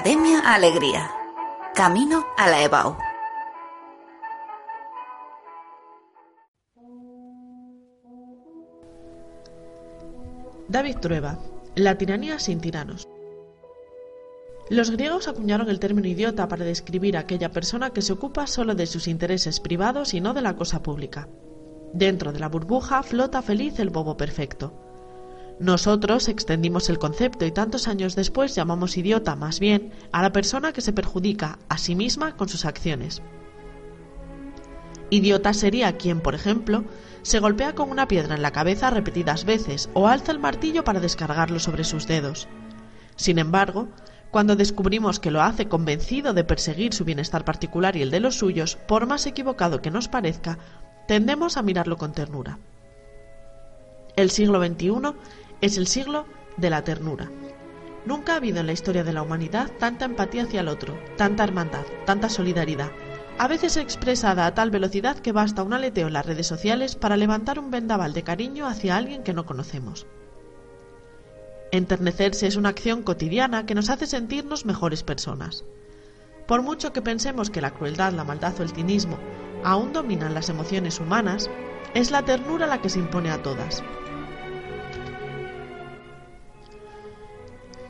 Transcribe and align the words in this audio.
Academia 0.00 0.40
Alegría. 0.40 1.10
Camino 1.74 2.24
a 2.38 2.48
la 2.48 2.62
EBAU. 2.62 2.96
David 10.68 10.96
Trueba. 11.02 11.38
La 11.74 11.98
tiranía 11.98 12.38
sin 12.38 12.62
tiranos. 12.62 13.06
Los 14.70 14.90
griegos 14.90 15.28
acuñaron 15.28 15.68
el 15.68 15.80
término 15.80 16.08
idiota 16.08 16.48
para 16.48 16.64
describir 16.64 17.18
a 17.18 17.20
aquella 17.20 17.50
persona 17.50 17.90
que 17.90 18.00
se 18.00 18.14
ocupa 18.14 18.46
solo 18.46 18.74
de 18.74 18.86
sus 18.86 19.06
intereses 19.06 19.60
privados 19.60 20.14
y 20.14 20.22
no 20.22 20.32
de 20.32 20.40
la 20.40 20.56
cosa 20.56 20.82
pública. 20.82 21.28
Dentro 21.92 22.32
de 22.32 22.40
la 22.40 22.48
burbuja 22.48 23.02
flota 23.02 23.42
feliz 23.42 23.78
el 23.78 23.90
bobo 23.90 24.16
perfecto. 24.16 24.89
Nosotros 25.60 26.28
extendimos 26.28 26.88
el 26.88 26.98
concepto 26.98 27.44
y 27.44 27.52
tantos 27.52 27.86
años 27.86 28.16
después 28.16 28.54
llamamos 28.54 28.96
idiota 28.96 29.36
más 29.36 29.60
bien 29.60 29.92
a 30.10 30.22
la 30.22 30.32
persona 30.32 30.72
que 30.72 30.80
se 30.80 30.94
perjudica 30.94 31.58
a 31.68 31.76
sí 31.76 31.94
misma 31.94 32.34
con 32.34 32.48
sus 32.48 32.64
acciones. 32.64 33.20
Idiota 35.10 35.52
sería 35.52 35.98
quien, 35.98 36.22
por 36.22 36.34
ejemplo, 36.34 36.84
se 37.20 37.40
golpea 37.40 37.74
con 37.74 37.90
una 37.90 38.08
piedra 38.08 38.36
en 38.36 38.40
la 38.40 38.52
cabeza 38.52 38.88
repetidas 38.88 39.44
veces 39.44 39.90
o 39.92 40.08
alza 40.08 40.32
el 40.32 40.38
martillo 40.38 40.82
para 40.82 40.98
descargarlo 40.98 41.58
sobre 41.58 41.84
sus 41.84 42.06
dedos. 42.06 42.48
Sin 43.16 43.38
embargo, 43.38 43.88
cuando 44.30 44.56
descubrimos 44.56 45.20
que 45.20 45.30
lo 45.30 45.42
hace 45.42 45.68
convencido 45.68 46.32
de 46.32 46.44
perseguir 46.44 46.94
su 46.94 47.04
bienestar 47.04 47.44
particular 47.44 47.96
y 47.96 48.02
el 48.02 48.10
de 48.10 48.20
los 48.20 48.36
suyos, 48.36 48.76
por 48.76 49.06
más 49.06 49.26
equivocado 49.26 49.82
que 49.82 49.90
nos 49.90 50.08
parezca, 50.08 50.56
tendemos 51.06 51.58
a 51.58 51.62
mirarlo 51.62 51.98
con 51.98 52.12
ternura. 52.12 52.58
El 54.16 54.30
siglo 54.30 54.64
XXI 54.64 54.90
es 55.60 55.76
el 55.76 55.86
siglo 55.86 56.26
de 56.56 56.70
la 56.70 56.82
ternura. 56.82 57.30
Nunca 58.06 58.32
ha 58.32 58.36
habido 58.36 58.60
en 58.60 58.66
la 58.66 58.72
historia 58.72 59.04
de 59.04 59.12
la 59.12 59.22
humanidad 59.22 59.70
tanta 59.78 60.06
empatía 60.06 60.44
hacia 60.44 60.60
el 60.60 60.68
otro, 60.68 60.98
tanta 61.16 61.44
hermandad, 61.44 61.84
tanta 62.06 62.28
solidaridad, 62.28 62.90
a 63.38 63.48
veces 63.48 63.76
expresada 63.76 64.46
a 64.46 64.54
tal 64.54 64.70
velocidad 64.70 65.18
que 65.18 65.32
basta 65.32 65.62
un 65.62 65.72
aleteo 65.72 66.06
en 66.08 66.14
las 66.14 66.26
redes 66.26 66.46
sociales 66.46 66.94
para 66.94 67.16
levantar 67.16 67.58
un 67.58 67.70
vendaval 67.70 68.12
de 68.12 68.22
cariño 68.22 68.66
hacia 68.66 68.96
alguien 68.96 69.22
que 69.22 69.32
no 69.32 69.46
conocemos. 69.46 70.06
Enternecerse 71.72 72.46
es 72.46 72.56
una 72.56 72.70
acción 72.70 73.02
cotidiana 73.02 73.64
que 73.64 73.74
nos 73.74 73.90
hace 73.90 74.06
sentirnos 74.06 74.66
mejores 74.66 75.02
personas. 75.02 75.64
Por 76.46 76.62
mucho 76.62 76.92
que 76.92 77.00
pensemos 77.00 77.48
que 77.48 77.60
la 77.60 77.70
crueldad, 77.70 78.12
la 78.12 78.24
maldad 78.24 78.58
o 78.58 78.62
el 78.62 78.70
cinismo 78.70 79.18
aún 79.62 79.92
dominan 79.92 80.34
las 80.34 80.48
emociones 80.48 80.98
humanas, 81.00 81.48
es 81.94 82.10
la 82.10 82.24
ternura 82.24 82.66
la 82.66 82.80
que 82.80 82.88
se 82.88 82.98
impone 82.98 83.30
a 83.30 83.42
todas. 83.42 83.82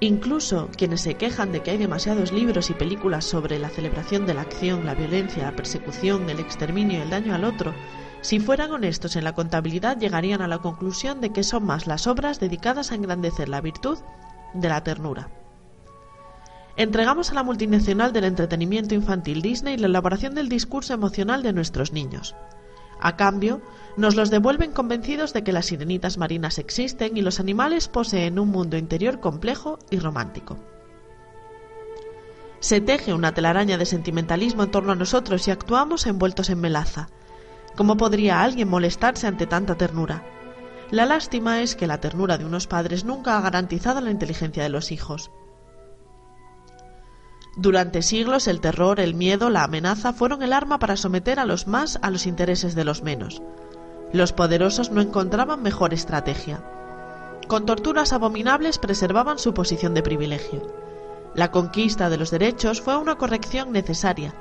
Incluso 0.02 0.70
quienes 0.74 1.02
se 1.02 1.14
quejan 1.14 1.52
de 1.52 1.60
que 1.60 1.72
hay 1.72 1.76
demasiados 1.76 2.32
libros 2.32 2.70
y 2.70 2.74
películas 2.74 3.26
sobre 3.26 3.58
la 3.58 3.68
celebración 3.68 4.24
de 4.24 4.32
la 4.32 4.40
acción, 4.40 4.86
la 4.86 4.94
violencia, 4.94 5.42
la 5.42 5.54
persecución, 5.54 6.30
el 6.30 6.40
exterminio 6.40 6.98
y 6.98 7.02
el 7.02 7.10
daño 7.10 7.34
al 7.34 7.44
otro, 7.44 7.74
si 8.22 8.40
fueran 8.40 8.72
honestos 8.72 9.16
en 9.16 9.24
la 9.24 9.34
contabilidad 9.34 9.98
llegarían 9.98 10.40
a 10.40 10.48
la 10.48 10.58
conclusión 10.58 11.20
de 11.20 11.30
que 11.30 11.42
son 11.42 11.64
más 11.64 11.86
las 11.86 12.06
obras 12.06 12.40
dedicadas 12.40 12.92
a 12.92 12.94
engrandecer 12.94 13.50
la 13.50 13.60
virtud 13.60 13.98
de 14.54 14.68
la 14.70 14.82
ternura. 14.82 15.28
Entregamos 16.76 17.30
a 17.30 17.34
la 17.34 17.42
multinacional 17.42 18.14
del 18.14 18.24
entretenimiento 18.24 18.94
infantil 18.94 19.42
Disney 19.42 19.76
la 19.76 19.86
elaboración 19.86 20.34
del 20.34 20.48
discurso 20.48 20.94
emocional 20.94 21.42
de 21.42 21.52
nuestros 21.52 21.92
niños. 21.92 22.34
A 23.00 23.16
cambio, 23.16 23.60
nos 23.96 24.14
los 24.14 24.30
devuelven 24.30 24.72
convencidos 24.72 25.32
de 25.32 25.42
que 25.42 25.52
las 25.52 25.66
sirenitas 25.66 26.18
marinas 26.18 26.58
existen 26.58 27.16
y 27.16 27.22
los 27.22 27.40
animales 27.40 27.88
poseen 27.88 28.38
un 28.38 28.48
mundo 28.48 28.76
interior 28.76 29.20
complejo 29.20 29.78
y 29.90 29.98
romántico. 29.98 30.58
Se 32.60 32.80
teje 32.80 33.14
una 33.14 33.32
telaraña 33.32 33.78
de 33.78 33.86
sentimentalismo 33.86 34.64
en 34.64 34.70
torno 34.70 34.92
a 34.92 34.96
nosotros 34.96 35.48
y 35.48 35.50
actuamos 35.50 36.06
envueltos 36.06 36.50
en 36.50 36.60
melaza. 36.60 37.08
¿Cómo 37.74 37.96
podría 37.96 38.42
alguien 38.42 38.68
molestarse 38.68 39.26
ante 39.26 39.46
tanta 39.46 39.76
ternura? 39.76 40.22
La 40.90 41.06
lástima 41.06 41.62
es 41.62 41.76
que 41.76 41.86
la 41.86 42.00
ternura 42.00 42.36
de 42.36 42.44
unos 42.44 42.66
padres 42.66 43.04
nunca 43.04 43.38
ha 43.38 43.40
garantizado 43.40 44.00
la 44.00 44.10
inteligencia 44.10 44.62
de 44.62 44.68
los 44.68 44.92
hijos. 44.92 45.30
Durante 47.56 48.02
siglos 48.02 48.46
el 48.46 48.60
terror, 48.60 49.00
el 49.00 49.14
miedo, 49.14 49.50
la 49.50 49.64
amenaza 49.64 50.12
fueron 50.12 50.42
el 50.42 50.52
arma 50.52 50.78
para 50.78 50.96
someter 50.96 51.40
a 51.40 51.44
los 51.44 51.66
más 51.66 51.98
a 52.02 52.10
los 52.10 52.26
intereses 52.26 52.74
de 52.74 52.84
los 52.84 53.02
menos. 53.02 53.42
Los 54.12 54.32
poderosos 54.32 54.90
no 54.90 55.00
encontraban 55.00 55.62
mejor 55.62 55.92
estrategia. 55.92 56.62
Con 57.48 57.66
torturas 57.66 58.12
abominables 58.12 58.78
preservaban 58.78 59.38
su 59.38 59.54
posición 59.54 59.94
de 59.94 60.02
privilegio. 60.02 60.62
La 61.34 61.50
conquista 61.50 62.08
de 62.08 62.16
los 62.16 62.30
derechos 62.30 62.80
fue 62.80 62.96
una 62.96 63.16
corrección 63.16 63.72
necesaria. 63.72 64.34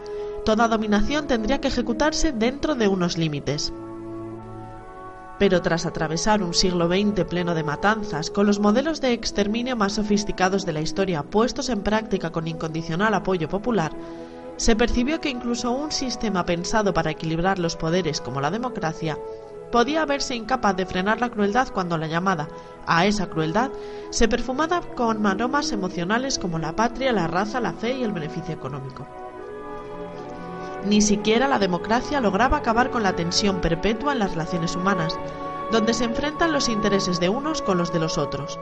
Toda 0.46 0.68
dominación 0.68 1.28
tendría 1.28 1.60
que 1.60 1.68
ejecutarse 1.68 2.32
dentro 2.32 2.76
de 2.76 2.88
unos 2.88 3.18
límites. 3.18 3.74
Pero 5.40 5.62
tras 5.62 5.86
atravesar 5.86 6.44
un 6.44 6.54
siglo 6.54 6.88
XX 6.88 7.24
pleno 7.24 7.56
de 7.56 7.64
matanzas, 7.64 8.30
con 8.30 8.46
los 8.46 8.60
modelos 8.60 9.00
de 9.00 9.14
exterminio 9.14 9.78
más 9.78 9.94
sofisticados 9.94 10.66
de 10.66 10.74
la 10.74 10.82
historia 10.82 11.24
puestos 11.24 11.70
en 11.70 11.82
práctica 11.82 12.32
con 12.32 12.48
incondicional 12.48 13.14
apoyo 13.14 13.48
popular, 13.48 13.94
se 14.58 14.76
percibió 14.76 15.22
que 15.22 15.30
incluso 15.30 15.72
un 15.72 15.94
sistema 15.94 16.46
pensado 16.46 16.94
para 16.94 17.12
equilibrar 17.12 17.58
los 17.58 17.78
poderes 17.78 18.20
como 18.20 18.42
la 18.42 18.52
democracia 18.52 19.18
podía 19.72 20.06
verse 20.06 20.36
incapaz 20.36 20.76
de 20.76 20.86
frenar 20.86 21.22
la 21.22 21.30
crueldad 21.30 21.70
cuando 21.70 21.98
la 21.98 22.08
llamada 22.08 22.50
a 22.86 23.06
esa 23.06 23.30
crueldad 23.30 23.72
se 24.10 24.28
perfumaba 24.28 24.82
con 24.82 25.26
aromas 25.26 25.72
emocionales 25.72 26.38
como 26.38 26.60
la 26.60 26.76
patria, 26.76 27.14
la 27.14 27.28
raza, 27.28 27.62
la 27.62 27.72
fe 27.72 27.98
y 27.98 28.04
el 28.04 28.12
beneficio 28.12 28.54
económico. 28.54 29.29
Ni 30.86 31.02
siquiera 31.02 31.48
la 31.48 31.60
democracia 31.60 32.22
lograba 32.22 32.58
acabar 32.58 32.90
con 32.90 33.04
la 33.04 33.16
tensión 33.16 33.60
perpetua 33.60 34.14
en 34.14 34.20
las 34.20 34.32
relaciones 34.32 34.76
humanas, 34.76 35.20
donde 35.72 35.94
se 35.94 36.06
enfrentan 36.06 36.54
los 36.54 36.70
intereses 36.70 37.20
de 37.20 37.30
unos 37.30 37.62
con 37.62 37.78
los 37.78 37.92
de 37.92 38.00
los 38.00 38.18
otros. 38.18 38.60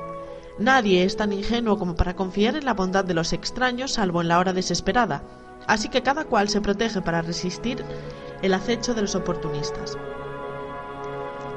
Nadie 0.58 1.04
es 1.04 1.16
tan 1.16 1.32
ingenuo 1.32 1.78
como 1.78 1.96
para 1.96 2.16
confiar 2.16 2.56
en 2.56 2.66
la 2.66 2.74
bondad 2.74 3.06
de 3.06 3.14
los 3.14 3.34
extraños 3.34 3.94
salvo 3.94 4.22
en 4.22 4.30
la 4.30 4.40
hora 4.40 4.54
desesperada, 4.54 5.24
así 5.68 5.90
que 5.90 6.02
cada 6.02 6.26
cual 6.26 6.50
se 6.50 6.62
protege 6.62 7.02
para 7.02 7.22
resistir 7.22 7.86
el 8.42 8.54
acecho 8.54 8.96
de 8.96 9.02
los 9.02 9.16
oportunistas. 9.16 9.98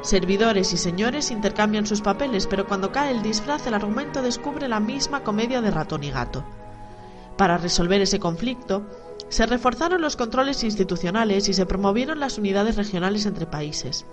Servidores 0.03 0.73
y 0.73 0.77
señores 0.77 1.31
intercambian 1.31 1.87
sus 1.87 2.01
papeles, 2.01 2.47
pero 2.47 2.67
cuando 2.67 2.93
cae 2.93 3.11
el 3.11 3.23
disfraz 3.23 3.67
el 3.67 3.75
argumento 3.75 4.23
descubre 4.23 4.69
la 4.69 4.81
misma 4.81 5.23
comedia 5.23 5.61
de 5.61 5.71
ratón 5.71 6.05
y 6.05 6.11
gato. 6.11 6.45
Para 7.37 7.59
resolver 7.59 8.01
ese 8.01 8.19
conflicto, 8.19 8.87
se 9.31 9.47
reforzaron 9.47 10.03
los 10.03 10.17
controles 10.17 10.63
institucionales 10.65 11.49
y 11.49 11.55
se 11.55 11.65
promovieron 11.65 12.21
las 12.21 12.37
unidades 12.37 12.77
regionales 12.77 13.25
entre 13.27 13.47
países. 13.47 14.05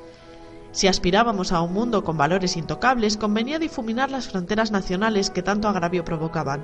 Si 0.72 0.88
aspirábamos 0.88 1.52
a 1.52 1.62
un 1.62 1.74
mundo 1.74 2.04
con 2.04 2.18
valores 2.18 2.56
intocables, 2.56 3.18
convenía 3.18 3.58
difuminar 3.58 4.12
las 4.12 4.30
fronteras 4.30 4.72
nacionales 4.72 5.32
que 5.32 5.42
tanto 5.42 5.68
agravio 5.68 6.06
provocaban. 6.06 6.64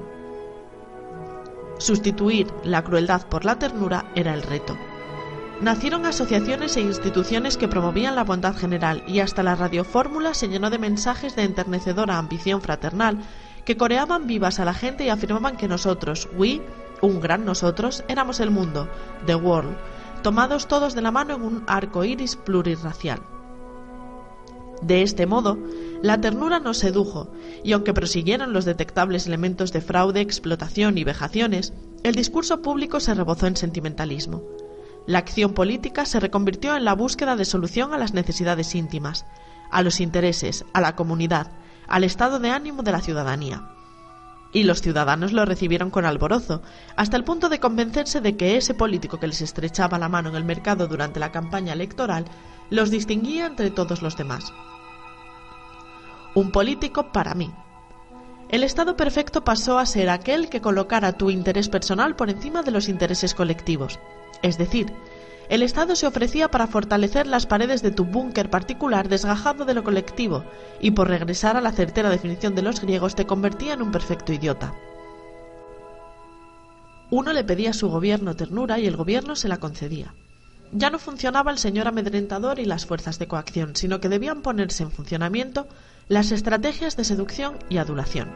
Sustituir 1.80 2.48
la 2.64 2.84
crueldad 2.84 3.26
por 3.28 3.44
la 3.44 3.58
ternura 3.58 4.06
era 4.14 4.36
el 4.36 4.44
reto. 4.44 4.78
Nacieron 5.60 6.06
asociaciones 6.06 6.78
e 6.78 6.82
instituciones 6.82 7.58
que 7.58 7.68
promovían 7.68 8.16
la 8.16 8.24
bondad 8.24 8.56
general 8.56 9.04
y 9.08 9.20
hasta 9.20 9.42
la 9.42 9.56
radiofórmula 9.56 10.36
se 10.36 10.48
llenó 10.48 10.70
de 10.70 10.78
mensajes 10.78 11.36
de 11.36 11.44
enternecedora 11.44 12.20
ambición 12.20 12.62
fraternal 12.62 13.18
que 13.66 13.78
coreaban 13.78 14.28
vivas 14.28 14.60
a 14.60 14.66
la 14.66 14.74
gente 14.74 15.06
y 15.06 15.10
afirmaban 15.10 15.58
que 15.58 15.68
nosotros, 15.68 16.30
we, 16.38 16.62
un 17.04 17.20
gran 17.20 17.46
nosotros, 17.46 18.04
éramos 18.08 18.40
el 18.40 18.50
mundo, 18.50 18.90
the 19.26 19.36
world, 19.36 19.76
tomados 20.24 20.68
todos 20.68 20.96
de 20.96 21.02
la 21.02 21.12
mano 21.12 21.36
en 21.36 21.42
un 21.42 21.64
arco 21.68 22.06
iris 22.06 22.38
plurirracial. 22.38 23.22
De 24.82 25.02
este 25.02 25.26
modo, 25.26 25.58
la 26.02 26.20
ternura 26.20 26.60
nos 26.60 26.78
sedujo, 26.78 27.30
y 27.64 27.74
aunque 27.74 27.94
prosiguieron 27.94 28.54
los 28.54 28.66
detectables 28.66 29.28
elementos 29.28 29.72
de 29.72 29.82
fraude, 29.82 30.22
explotación 30.22 30.98
y 30.98 31.04
vejaciones, 31.04 31.74
el 32.04 32.16
discurso 32.16 32.62
público 32.62 33.00
se 33.00 33.14
rebozó 33.14 33.48
en 33.48 33.58
sentimentalismo. 33.58 34.42
La 35.06 35.20
acción 35.20 35.54
política 35.54 36.06
se 36.06 36.22
reconvirtió 36.22 36.76
en 36.76 36.86
la 36.86 36.96
búsqueda 36.96 37.36
de 37.36 37.46
solución 37.46 37.94
a 37.94 37.98
las 37.98 38.14
necesidades 38.14 38.76
íntimas, 38.76 39.26
a 39.72 39.82
los 39.82 40.00
intereses, 40.00 40.66
a 40.74 40.80
la 40.80 40.96
comunidad, 40.96 41.52
al 41.88 42.06
estado 42.06 42.40
de 42.40 42.50
ánimo 42.50 42.84
de 42.84 42.92
la 42.94 43.02
ciudadanía. 43.02 43.70
Y 44.54 44.64
los 44.64 44.82
ciudadanos 44.82 45.34
lo 45.34 45.46
recibieron 45.46 45.90
con 45.90 46.06
alborozo, 46.06 46.62
hasta 46.96 47.18
el 47.18 47.24
punto 47.24 47.50
de 47.50 47.60
convencerse 47.60 48.22
de 48.22 48.38
que 48.38 48.56
ese 48.56 48.76
político 48.76 49.20
que 49.20 49.28
les 49.28 49.42
estrechaba 49.42 49.98
la 49.98 50.10
mano 50.10 50.30
en 50.30 50.36
el 50.36 50.46
mercado 50.46 50.88
durante 50.88 51.20
la 51.20 51.32
campaña 51.32 51.74
electoral 51.74 52.26
los 52.70 52.92
distinguía 52.92 53.48
entre 53.48 53.72
todos 53.72 54.02
los 54.02 54.16
demás. 54.16 54.54
Un 56.36 56.52
político 56.52 57.12
para 57.12 57.34
mí. 57.34 57.52
El 58.50 58.64
Estado 58.64 58.96
perfecto 58.96 59.44
pasó 59.44 59.80
a 59.80 59.86
ser 59.88 60.10
aquel 60.10 60.50
que 60.50 60.62
colocara 60.62 61.14
tu 61.14 61.32
interés 61.32 61.70
personal 61.70 62.16
por 62.16 62.30
encima 62.30 62.62
de 62.62 62.70
los 62.70 62.88
intereses 62.88 63.34
colectivos. 63.34 64.00
Es 64.44 64.60
decir, 64.60 64.94
el 65.54 65.62
Estado 65.62 65.96
se 65.96 66.08
ofrecía 66.08 66.50
para 66.50 66.66
fortalecer 66.66 67.28
las 67.28 67.46
paredes 67.46 67.84
de 67.84 67.92
tu 67.92 68.06
búnker 68.06 68.50
particular 68.50 69.08
desgajado 69.08 69.66
de 69.66 69.76
lo 69.76 69.84
colectivo, 69.84 70.44
y 70.82 70.90
por 70.90 71.10
regresar 71.10 71.56
a 71.56 71.62
la 71.62 71.72
certera 71.72 72.10
definición 72.10 72.56
de 72.56 72.64
los 72.64 72.82
griegos 72.82 73.14
te 73.14 73.28
convertía 73.28 73.74
en 73.74 73.84
un 73.84 73.92
perfecto 73.92 74.34
idiota. 74.34 74.74
Uno 77.12 77.34
le 77.34 77.44
pedía 77.44 77.70
a 77.70 77.74
su 77.74 77.88
gobierno 77.88 78.36
ternura 78.36 78.80
y 78.80 78.88
el 78.88 78.98
gobierno 78.98 79.36
se 79.36 79.48
la 79.48 79.58
concedía. 79.58 80.16
Ya 80.72 80.90
no 80.90 80.98
funcionaba 80.98 81.52
el 81.52 81.60
señor 81.60 81.88
amedrentador 81.88 82.58
y 82.58 82.66
las 82.66 82.88
fuerzas 82.88 83.20
de 83.20 83.28
coacción, 83.28 83.76
sino 83.76 84.00
que 84.00 84.10
debían 84.10 84.42
ponerse 84.42 84.82
en 84.82 84.90
funcionamiento 84.90 85.68
las 86.08 86.32
estrategias 86.32 86.98
de 86.98 87.04
seducción 87.04 87.60
y 87.70 87.78
adulación. 87.78 88.32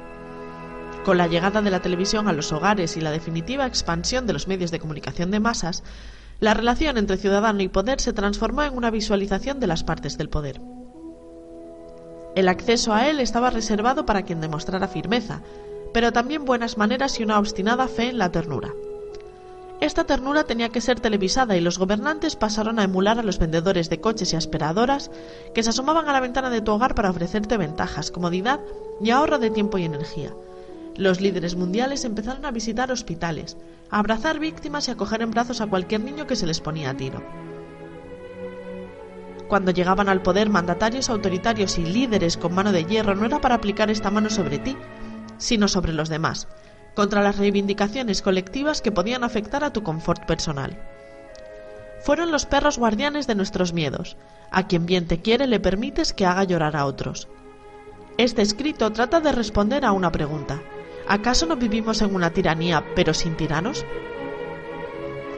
Con 1.03 1.17
la 1.17 1.25
llegada 1.25 1.63
de 1.63 1.71
la 1.71 1.81
televisión 1.81 2.27
a 2.27 2.33
los 2.33 2.51
hogares 2.51 2.95
y 2.95 3.01
la 3.01 3.09
definitiva 3.09 3.65
expansión 3.65 4.27
de 4.27 4.33
los 4.33 4.47
medios 4.47 4.69
de 4.69 4.77
comunicación 4.77 5.31
de 5.31 5.39
masas, 5.39 5.83
la 6.39 6.53
relación 6.53 6.97
entre 6.97 7.17
ciudadano 7.17 7.61
y 7.61 7.67
poder 7.67 7.99
se 7.99 8.13
transformó 8.13 8.63
en 8.63 8.75
una 8.75 8.91
visualización 8.91 9.59
de 9.59 9.67
las 9.67 9.83
partes 9.83 10.17
del 10.17 10.29
poder. 10.29 10.61
El 12.35 12.47
acceso 12.47 12.93
a 12.93 13.07
él 13.07 13.19
estaba 13.19 13.49
reservado 13.49 14.05
para 14.05 14.21
quien 14.21 14.41
demostrara 14.41 14.87
firmeza, 14.87 15.41
pero 15.93 16.11
también 16.11 16.45
buenas 16.45 16.77
maneras 16.77 17.19
y 17.19 17.23
una 17.23 17.39
obstinada 17.39 17.87
fe 17.87 18.09
en 18.09 18.19
la 18.19 18.31
ternura. 18.31 18.73
Esta 19.79 20.05
ternura 20.05 20.43
tenía 20.43 20.69
que 20.69 20.81
ser 20.81 20.99
televisada 20.99 21.55
y 21.55 21.61
los 21.61 21.77
gobernantes 21.77 22.35
pasaron 22.35 22.79
a 22.79 22.83
emular 22.83 23.19
a 23.19 23.23
los 23.23 23.39
vendedores 23.39 23.89
de 23.89 24.01
coches 24.01 24.33
y 24.33 24.35
aspiradoras 24.35 25.11
que 25.53 25.63
se 25.63 25.69
asomaban 25.69 26.07
a 26.07 26.13
la 26.13 26.19
ventana 26.19 26.49
de 26.49 26.61
tu 26.61 26.71
hogar 26.71 26.95
para 26.95 27.09
ofrecerte 27.09 27.57
ventajas, 27.57 28.11
comodidad 28.11 28.59
y 29.01 29.11
ahorro 29.11 29.37
de 29.39 29.51
tiempo 29.51 29.77
y 29.77 29.85
energía. 29.85 30.33
Los 30.97 31.21
líderes 31.21 31.55
mundiales 31.55 32.05
empezaron 32.05 32.43
a 32.45 32.51
visitar 32.51 32.91
hospitales, 32.91 33.55
a 33.91 33.99
abrazar 33.99 34.39
víctimas 34.39 34.87
y 34.87 34.91
a 34.91 34.97
coger 34.97 35.21
en 35.21 35.29
brazos 35.29 35.61
a 35.61 35.67
cualquier 35.67 36.01
niño 36.01 36.25
que 36.25 36.35
se 36.35 36.47
les 36.47 36.59
ponía 36.59 36.89
a 36.89 36.97
tiro. 36.97 37.23
Cuando 39.47 39.71
llegaban 39.71 40.09
al 40.09 40.23
poder 40.23 40.49
mandatarios 40.49 41.09
autoritarios 41.09 41.77
y 41.77 41.85
líderes 41.85 42.35
con 42.35 42.53
mano 42.53 42.71
de 42.71 42.83
hierro 42.83 43.15
no 43.15 43.25
era 43.25 43.39
para 43.39 43.55
aplicar 43.55 43.91
esta 43.91 44.09
mano 44.09 44.31
sobre 44.31 44.57
ti, 44.57 44.75
sino 45.37 45.67
sobre 45.67 45.93
los 45.93 46.09
demás, 46.09 46.47
contra 46.95 47.21
las 47.21 47.37
reivindicaciones 47.37 48.23
colectivas 48.23 48.81
que 48.81 48.91
podían 48.91 49.23
afectar 49.23 49.63
a 49.63 49.71
tu 49.71 49.83
confort 49.83 50.25
personal. 50.25 50.81
Fueron 52.01 52.31
los 52.31 52.47
perros 52.47 52.79
guardianes 52.79 53.27
de 53.27 53.35
nuestros 53.35 53.71
miedos. 53.71 54.17
A 54.49 54.67
quien 54.67 54.85
bien 54.85 55.07
te 55.07 55.21
quiere 55.21 55.45
le 55.45 55.59
permites 55.59 56.13
que 56.13 56.25
haga 56.25 56.43
llorar 56.43 56.75
a 56.75 56.85
otros. 56.85 57.27
Este 58.17 58.41
escrito 58.41 58.91
trata 58.91 59.19
de 59.19 59.31
responder 59.31 59.85
a 59.85 59.91
una 59.91 60.11
pregunta. 60.11 60.59
¿Acaso 61.07 61.45
no 61.45 61.55
vivimos 61.55 62.01
en 62.01 62.13
una 62.13 62.31
tiranía 62.31 62.83
pero 62.95 63.13
sin 63.13 63.35
tiranos? 63.35 63.85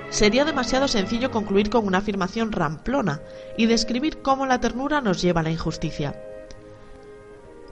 Sería 0.09 0.45
demasiado 0.45 0.87
sencillo 0.87 1.29
concluir 1.29 1.69
con 1.69 1.85
una 1.85 1.99
afirmación 1.99 2.51
ramplona 2.51 3.21
y 3.57 3.67
describir 3.67 4.21
cómo 4.21 4.45
la 4.45 4.59
ternura 4.59 5.01
nos 5.01 5.21
lleva 5.21 5.41
a 5.41 5.43
la 5.43 5.51
injusticia 5.51 6.15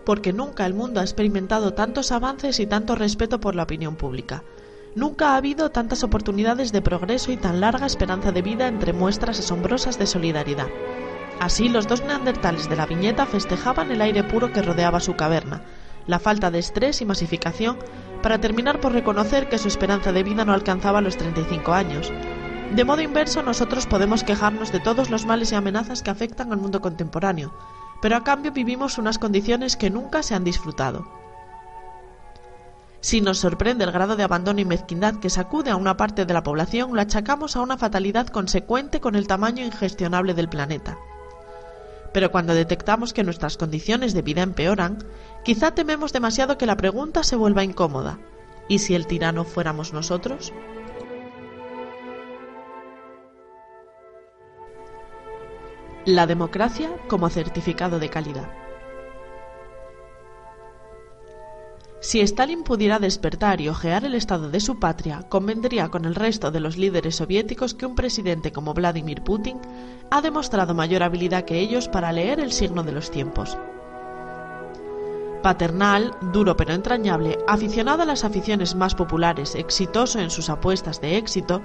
porque 0.07 0.31
nunca 0.31 0.65
el 0.65 0.73
mundo 0.73 1.01
ha 1.01 1.03
experimentado 1.03 1.73
tantos 1.73 2.13
avances 2.13 2.61
y 2.61 2.65
tanto 2.65 2.95
respeto 2.95 3.41
por 3.41 3.55
la 3.55 3.63
opinión 3.63 3.97
pública. 3.97 4.41
Nunca 4.95 5.31
ha 5.31 5.35
habido 5.35 5.69
tantas 5.71 6.01
oportunidades 6.01 6.71
de 6.71 6.81
progreso 6.81 7.33
y 7.33 7.35
tan 7.35 7.59
larga 7.59 7.85
esperanza 7.85 8.31
de 8.31 8.41
vida 8.41 8.69
entre 8.69 8.94
muestras 8.94 9.38
asombrosas 9.38 9.99
de 9.99 10.07
solidaridad. 10.07 10.67
Así, 11.41 11.67
los 11.67 11.89
dos 11.89 12.05
neandertales 12.05 12.69
de 12.69 12.77
la 12.77 12.85
viñeta 12.85 13.25
festejaban 13.25 13.91
el 13.91 13.99
aire 13.99 14.23
puro 14.23 14.53
que 14.53 14.61
rodeaba 14.61 15.01
su 15.01 15.17
caverna, 15.17 15.63
la 16.07 16.19
falta 16.19 16.50
de 16.50 16.59
estrés 16.59 17.01
y 17.01 17.06
masificación, 17.06 17.77
para 18.24 18.39
terminar 18.39 18.80
por 18.80 18.94
reconocer 18.94 19.50
que 19.50 19.57
su 19.57 19.68
esperanza 19.68 20.12
de 20.12 20.24
vida 20.24 20.45
no 20.45 20.54
alcanzaba 20.54 21.01
los 21.01 21.18
35 21.18 21.74
años. 21.74 22.12
De 22.75 22.83
modo 22.83 23.01
inverso, 23.01 23.44
nosotros 23.44 23.86
podemos 23.86 24.24
quejarnos 24.24 24.71
de 24.71 24.80
todos 24.80 25.09
los 25.09 25.25
males 25.25 25.51
y 25.51 25.56
amenazas 25.56 26.01
que 26.01 26.09
afectan 26.09 26.51
al 26.51 26.59
mundo 26.59 26.81
contemporáneo, 26.81 27.54
pero 28.01 28.15
a 28.15 28.24
cambio 28.24 28.51
vivimos 28.51 28.98
unas 28.98 29.19
condiciones 29.19 29.77
que 29.77 29.89
nunca 29.89 30.24
se 30.24 30.36
han 30.36 30.44
disfrutado. 30.44 31.07
Si 33.00 33.21
nos 33.21 33.38
sorprende 33.38 33.83
el 33.83 33.92
grado 33.92 34.15
de 34.15 34.24
abandono 34.24 34.59
y 34.59 34.65
mezquindad 34.65 35.15
que 35.15 35.30
sacude 35.30 35.69
a 35.69 35.75
una 35.75 35.98
parte 35.98 36.25
de 36.25 36.33
la 36.33 36.44
población, 36.44 36.94
lo 36.94 37.01
achacamos 37.01 37.56
a 37.56 37.62
una 37.62 37.77
fatalidad 37.77 38.27
consecuente 38.27 39.00
con 39.00 39.15
el 39.15 39.27
tamaño 39.27 39.63
ingestionable 39.63 40.33
del 40.33 40.50
planeta. 40.50 40.98
Pero 42.12 42.31
cuando 42.31 42.54
detectamos 42.54 43.13
que 43.13 43.24
nuestras 43.24 43.57
condiciones 43.57 44.13
de 44.13 44.24
vida 44.24 44.42
empeoran, 44.42 44.98
quizá 45.47 45.71
tememos 45.71 46.11
demasiado 46.11 46.57
que 46.57 46.65
la 46.65 46.75
pregunta 46.75 47.23
se 47.23 47.38
vuelva 47.38 47.63
incómoda. 47.63 48.19
¿Y 48.67 48.79
si 48.79 48.95
el 48.95 49.07
tirano 49.07 49.45
fuéramos 49.45 49.94
nosotros? 49.94 50.51
La 56.03 56.27
democracia 56.27 56.89
como 57.07 57.29
certificado 57.29 57.97
de 57.97 58.09
calidad. 58.09 58.49
Si 62.01 62.19
Stalin 62.19 62.65
pudiera 62.65 62.99
despertar 62.99 63.61
y 63.61 63.69
ojear 63.69 64.03
el 64.03 64.15
estado 64.15 64.49
de 64.49 64.59
su 64.59 64.81
patria, 64.81 65.23
convendría 65.29 65.88
con 65.88 66.03
el 66.03 66.15
resto 66.15 66.51
de 66.51 66.59
los 66.59 66.75
líderes 66.75 67.15
soviéticos 67.15 67.73
que 67.73 67.85
un 67.85 67.95
presidente 67.95 68.51
como 68.51 68.73
Vladimir 68.73 69.23
Putin 69.23 69.61
ha 70.11 70.21
demostrado 70.21 70.73
mayor 70.73 71.03
habilidad 71.03 71.45
que 71.45 71.61
ellos 71.61 71.88
para 71.88 72.11
leer 72.11 72.41
el 72.41 72.51
signo 72.51 72.83
de 72.83 72.91
los 72.91 73.11
tiempos. 73.11 73.57
Paternal, 75.41 76.15
duro 76.33 76.57
pero 76.57 76.73
entrañable, 76.73 77.37
aficionado 77.47 78.01
a 78.01 78.05
las 78.05 78.23
aficiones 78.23 78.75
más 78.75 78.95
populares, 78.95 79.55
exitoso 79.55 80.19
en 80.19 80.29
sus 80.29 80.49
apuestas 80.49 80.99
de 80.99 81.17
éxito, 81.17 81.61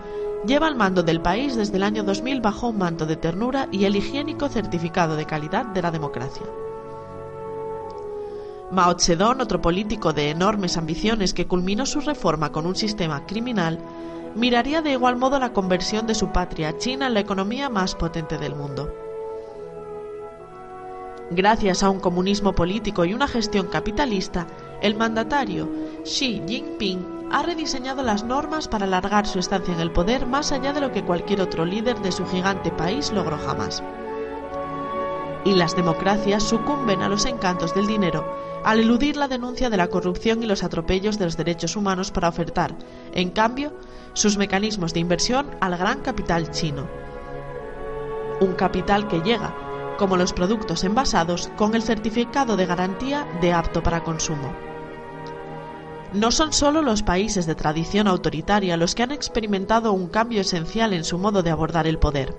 lleva 0.47 0.67
al 0.67 0.77
mando 0.77 1.03
del 1.03 1.21
país 1.21 1.57
desde 1.57 1.77
el 1.77 1.83
año 1.83 2.03
2000 2.03 2.41
bajo 2.41 2.69
un 2.69 2.79
manto 2.79 3.07
de 3.07 3.17
ternura 3.17 3.69
y 3.73 3.85
el 3.85 3.97
higiénico 3.97 4.49
certificado 4.49 5.17
de 5.17 5.27
calidad 5.27 5.67
de 5.67 5.83
la 5.83 5.91
democracia. 5.91 6.47
Mao 8.71 8.95
Zedong, 8.99 9.41
otro 9.41 9.61
político 9.61 10.13
de 10.13 10.31
enormes 10.31 10.77
ambiciones 10.77 11.35
que 11.35 11.47
culminó 11.47 11.87
su 11.87 12.01
reforma 12.01 12.53
con 12.53 12.67
un 12.67 12.77
sistema 12.77 13.27
criminal, 13.27 13.79
miraría 14.35 14.83
de 14.83 14.93
igual 14.93 15.17
modo 15.17 15.39
la 15.39 15.53
conversión 15.53 16.07
de 16.07 16.15
su 16.15 16.29
patria 16.29 16.79
China 16.79 17.07
en 17.07 17.15
la 17.15 17.21
economía 17.21 17.69
más 17.69 17.95
potente 17.95 18.39
del 18.39 18.55
mundo. 18.55 19.02
Gracias 21.35 21.83
a 21.83 21.89
un 21.89 21.99
comunismo 21.99 22.53
político 22.53 23.07
y 23.07 23.15
una 23.15 23.27
gestión 23.27 23.69
capitalista, 23.69 24.47
el 24.83 24.97
mandatario 24.97 25.67
Xi 26.05 26.43
Jinping 26.47 27.31
ha 27.33 27.43
rediseñado 27.43 28.03
las 28.03 28.23
normas 28.23 28.69
para 28.69 28.85
alargar 28.85 29.27
su 29.27 29.39
estancia 29.39 29.73
en 29.73 29.81
el 29.81 29.93
poder 29.93 30.27
más 30.27 30.53
allá 30.53 30.75
de 30.75 30.83
lo 30.83 30.93
que 30.93 31.05
cualquier 31.05 31.41
otro 31.41 31.65
líder 31.65 31.99
de 32.01 32.13
su 32.13 32.27
gigante 32.27 32.71
país 32.71 33.11
logró 33.13 33.39
jamás. 33.39 33.83
Y 35.47 35.55
las 35.55 35.75
democracias 35.75 36.43
sucumben 36.43 37.01
a 37.01 37.09
los 37.09 37.25
encantos 37.25 37.75
del 37.75 37.87
dinero 37.87 38.27
al 38.63 38.81
eludir 38.81 39.17
la 39.17 39.27
denuncia 39.27 39.71
de 39.71 39.79
la 39.79 39.89
corrupción 39.89 40.43
y 40.43 40.47
los 40.47 40.63
atropellos 40.63 41.19
de 41.19 41.25
los 41.25 41.39
derechos 41.39 41.77
humanos 41.77 42.11
para 42.11 42.29
ofertar, 42.29 42.75
en 43.15 43.31
cambio, 43.31 43.73
sus 44.13 44.37
mecanismos 44.37 44.93
de 44.93 45.01
inversión 45.01 45.47
al 45.61 45.79
gran 45.79 46.01
capital 46.03 46.51
chino. 46.51 46.87
Un 48.41 48.53
capital 48.53 49.09
que 49.09 49.23
llega, 49.23 49.72
como 49.99 50.17
los 50.17 50.33
productos 50.33 50.85
envasados, 50.85 51.51
con 51.57 51.75
el 51.75 51.83
certificado 51.83 52.57
de 52.57 52.67
garantía 52.67 53.27
de 53.41 53.53
apto 53.53 53.83
para 53.83 54.05
consumo. 54.05 54.53
No 56.13 56.31
son 56.31 56.53
solo 56.53 56.83
los 56.83 57.03
países 57.03 57.47
de 57.47 57.55
tradición 57.55 58.07
autoritaria 58.07 58.77
los 58.77 58.95
que 58.95 59.03
han 59.03 59.13
experimentado 59.13 59.93
un 59.93 60.09
cambio 60.09 60.43
esencial 60.43 60.93
en 60.93 61.05
su 61.05 61.17
modo 61.17 61.43
de 61.43 61.51
abordar 61.51 61.87
el 61.87 61.99
poder. 61.99 62.37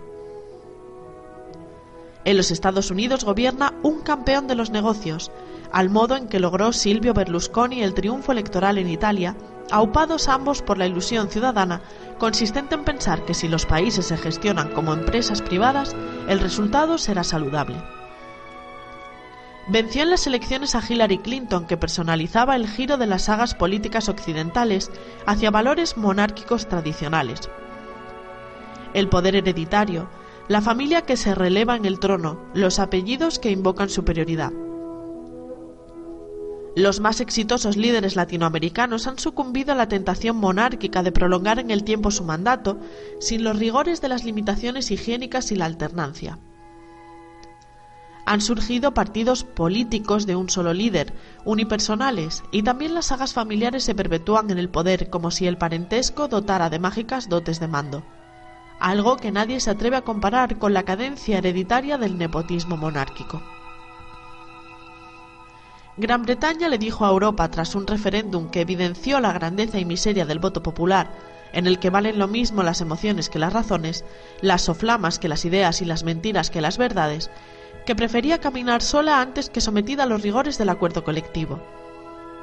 En 2.25 2.37
los 2.37 2.51
Estados 2.51 2.91
Unidos 2.91 3.25
gobierna 3.25 3.73
un 3.81 4.01
campeón 4.01 4.47
de 4.47 4.55
los 4.55 4.69
negocios, 4.69 5.31
al 5.71 5.89
modo 5.89 6.15
en 6.15 6.27
que 6.27 6.39
logró 6.39 6.71
Silvio 6.71 7.13
Berlusconi 7.13 7.81
el 7.81 7.95
triunfo 7.95 8.31
electoral 8.31 8.77
en 8.77 8.89
Italia, 8.89 9.35
aupados 9.71 10.27
ambos 10.27 10.61
por 10.61 10.77
la 10.77 10.87
ilusión 10.87 11.29
ciudadana 11.29 11.81
consistente 12.17 12.75
en 12.75 12.83
pensar 12.83 13.25
que 13.25 13.33
si 13.33 13.47
los 13.47 13.65
países 13.65 14.07
se 14.07 14.17
gestionan 14.17 14.69
como 14.69 14.93
empresas 14.93 15.41
privadas, 15.41 15.95
el 16.27 16.39
resultado 16.39 16.97
será 16.97 17.23
saludable. 17.23 17.77
Venció 19.67 20.03
en 20.03 20.09
las 20.09 20.27
elecciones 20.27 20.75
a 20.75 20.83
Hillary 20.87 21.19
Clinton, 21.19 21.65
que 21.65 21.77
personalizaba 21.77 22.55
el 22.55 22.67
giro 22.67 22.97
de 22.97 23.07
las 23.07 23.23
sagas 23.23 23.55
políticas 23.55 24.09
occidentales 24.09 24.91
hacia 25.25 25.51
valores 25.51 25.95
monárquicos 25.95 26.67
tradicionales. 26.67 27.49
El 28.93 29.07
poder 29.07 29.37
hereditario, 29.37 30.09
la 30.49 30.61
familia 30.61 31.03
que 31.03 31.15
se 31.15 31.33
releva 31.33 31.77
en 31.77 31.85
el 31.85 31.99
trono, 31.99 32.39
los 32.53 32.79
apellidos 32.79 33.39
que 33.39 33.51
invocan 33.51 33.89
superioridad. 33.89 34.51
Los 36.75 36.99
más 36.99 37.21
exitosos 37.21 37.77
líderes 37.77 38.15
latinoamericanos 38.15 39.05
han 39.05 39.19
sucumbido 39.19 39.73
a 39.73 39.75
la 39.75 39.87
tentación 39.87 40.37
monárquica 40.37 41.03
de 41.03 41.11
prolongar 41.11 41.59
en 41.59 41.69
el 41.69 41.83
tiempo 41.83 42.09
su 42.09 42.23
mandato 42.23 42.79
sin 43.19 43.43
los 43.43 43.59
rigores 43.59 44.01
de 44.01 44.09
las 44.09 44.23
limitaciones 44.23 44.89
higiénicas 44.89 45.51
y 45.51 45.55
la 45.55 45.65
alternancia. 45.65 46.39
Han 48.25 48.41
surgido 48.41 48.95
partidos 48.95 49.43
políticos 49.43 50.25
de 50.25 50.35
un 50.35 50.49
solo 50.49 50.73
líder, 50.73 51.13
unipersonales, 51.45 52.41
y 52.51 52.63
también 52.63 52.95
las 52.95 53.07
sagas 53.07 53.33
familiares 53.33 53.83
se 53.83 53.93
perpetúan 53.93 54.49
en 54.49 54.57
el 54.57 54.69
poder 54.69 55.11
como 55.11 55.29
si 55.29 55.45
el 55.45 55.57
parentesco 55.57 56.27
dotara 56.27 56.71
de 56.71 56.79
mágicas 56.79 57.29
dotes 57.29 57.59
de 57.59 57.67
mando, 57.67 58.03
algo 58.79 59.17
que 59.17 59.31
nadie 59.31 59.59
se 59.59 59.69
atreve 59.69 59.97
a 59.97 60.03
comparar 60.03 60.57
con 60.57 60.73
la 60.73 60.83
cadencia 60.83 61.37
hereditaria 61.37 61.99
del 61.99 62.17
nepotismo 62.17 62.77
monárquico. 62.77 63.43
Gran 65.95 66.23
Bretaña 66.23 66.69
le 66.69 66.79
dijo 66.79 67.05
a 67.05 67.09
Europa 67.09 67.49
tras 67.51 67.75
un 67.75 67.85
referéndum 67.85 68.49
que 68.49 68.61
evidenció 68.61 69.19
la 69.19 69.31
grandeza 69.31 69.79
y 69.79 69.85
miseria 69.85 70.25
del 70.25 70.39
voto 70.39 70.63
popular 70.63 71.11
en 71.53 71.67
el 71.67 71.77
que 71.77 71.91
valen 71.91 72.17
lo 72.17 72.27
mismo 72.27 72.63
las 72.63 72.81
emociones 72.81 73.29
que 73.29 73.37
las 73.37 73.53
razones, 73.53 74.03
las 74.41 74.63
soflamas 74.63 75.19
que 75.19 75.27
las 75.27 75.45
ideas 75.45 75.81
y 75.81 75.85
las 75.85 76.03
mentiras 76.03 76.49
que 76.49 76.61
las 76.61 76.79
verdades, 76.79 77.29
que 77.85 77.95
prefería 77.95 78.39
caminar 78.39 78.81
sola 78.81 79.21
antes 79.21 79.51
que 79.51 79.61
sometida 79.61 80.03
a 80.03 80.05
los 80.07 80.23
rigores 80.23 80.57
del 80.57 80.69
acuerdo 80.69 81.03
colectivo. 81.03 81.61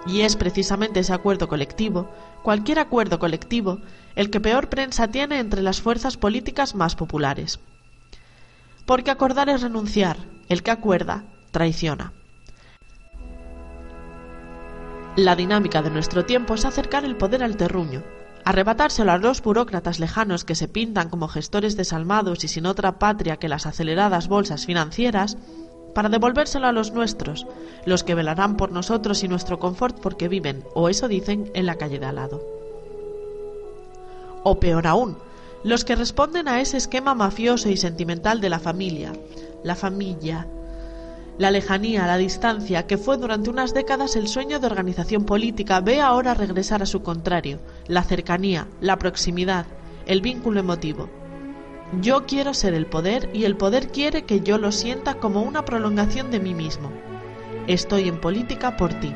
Y 0.07 0.21
es 0.21 0.37
precisamente 0.37 1.00
ese 1.00 1.12
acuerdo 1.12 1.49
colectivo, 1.49 2.09
cualquier 2.45 2.78
acuerdo 2.78 3.19
colectivo, 3.19 3.80
el 4.14 4.30
que 4.30 4.40
peor 4.40 4.69
prensa 4.69 5.09
tiene 5.09 5.40
entre 5.40 5.61
las 5.61 5.83
fuerzas 5.83 6.16
políticas 6.16 6.76
más 6.76 6.95
populares. 6.95 7.59
Porque 8.87 9.11
acordar 9.11 9.49
es 9.49 9.61
renunciar, 9.61 10.19
el 10.49 10.62
que 10.62 10.71
acuerda 10.71 11.25
traiciona. 11.50 12.12
La 15.21 15.37
dinámica 15.37 15.83
de 15.83 15.91
nuestro 15.91 16.25
tiempo 16.25 16.55
es 16.55 16.65
acercar 16.65 17.05
el 17.05 17.15
poder 17.15 17.43
al 17.43 17.59
terruño, 17.59 18.03
arrebatárselo 18.47 19.12
a 19.12 19.19
los 19.19 19.43
burócratas 19.43 20.00
lejanos 20.00 20.47
que 20.47 20.55
se 20.55 20.67
pintan 20.67 21.11
como 21.11 21.29
gestores 21.29 21.77
desalmados 21.77 22.43
y 22.43 22.49
sin 22.49 22.65
otra 22.65 22.99
patria 22.99 23.37
que 23.37 23.50
las 23.50 23.67
aceleradas 23.67 24.29
bolsas 24.29 24.65
financieras, 24.65 25.37
para 25.95 26.09
devolvérselo 26.09 26.69
a 26.69 26.73
los 26.73 26.93
nuestros, 26.93 27.47
los 27.85 28.03
que 28.03 28.15
velarán 28.15 28.57
por 28.57 28.73
nosotros 28.73 29.23
y 29.23 29.29
nuestro 29.29 29.59
confort 29.59 30.00
porque 30.00 30.27
viven, 30.27 30.65
o 30.75 30.89
eso 30.89 31.07
dicen, 31.07 31.50
en 31.53 31.67
la 31.67 31.75
calle 31.75 31.99
de 31.99 32.07
al 32.07 32.17
lado. 32.17 32.43
O 34.43 34.59
peor 34.59 34.87
aún, 34.87 35.19
los 35.65 35.85
que 35.85 35.97
responden 35.97 36.49
a 36.49 36.62
ese 36.62 36.79
esquema 36.79 37.15
mafioso 37.15 37.69
y 37.69 37.77
sentimental 37.77 38.41
de 38.41 38.49
la 38.49 38.59
familia, 38.59 39.12
la 39.65 39.77
familia, 39.77 40.47
la 41.40 41.50
lejanía, 41.50 42.06
la 42.06 42.18
distancia, 42.18 42.87
que 42.87 42.99
fue 42.99 43.16
durante 43.16 43.49
unas 43.49 43.73
décadas 43.73 44.14
el 44.14 44.28
sueño 44.28 44.61
de 44.61 44.66
organización 44.66 45.25
política, 45.25 45.80
ve 45.80 46.02
ahora 46.02 46.35
regresar 46.35 46.82
a 46.82 46.87
su 46.87 47.02
contrario, 47.02 47.61
la 47.87 48.02
cercanía, 48.02 48.68
la 48.82 48.99
proximidad, 48.99 49.64
el 50.04 50.20
vínculo 50.20 50.61
emotivo. 50.61 51.09
Yo 52.02 52.26
quiero 52.26 52.52
ser 52.52 52.75
el 52.75 52.85
poder 52.85 53.30
y 53.32 53.44
el 53.44 53.56
poder 53.56 53.88
quiere 53.88 54.25
que 54.26 54.42
yo 54.42 54.59
lo 54.59 54.70
sienta 54.70 55.14
como 55.14 55.40
una 55.40 55.64
prolongación 55.64 56.30
de 56.30 56.40
mí 56.40 56.52
mismo. 56.52 56.92
Estoy 57.66 58.09
en 58.09 58.20
política 58.20 58.76
por 58.76 58.92
ti. 58.92 59.14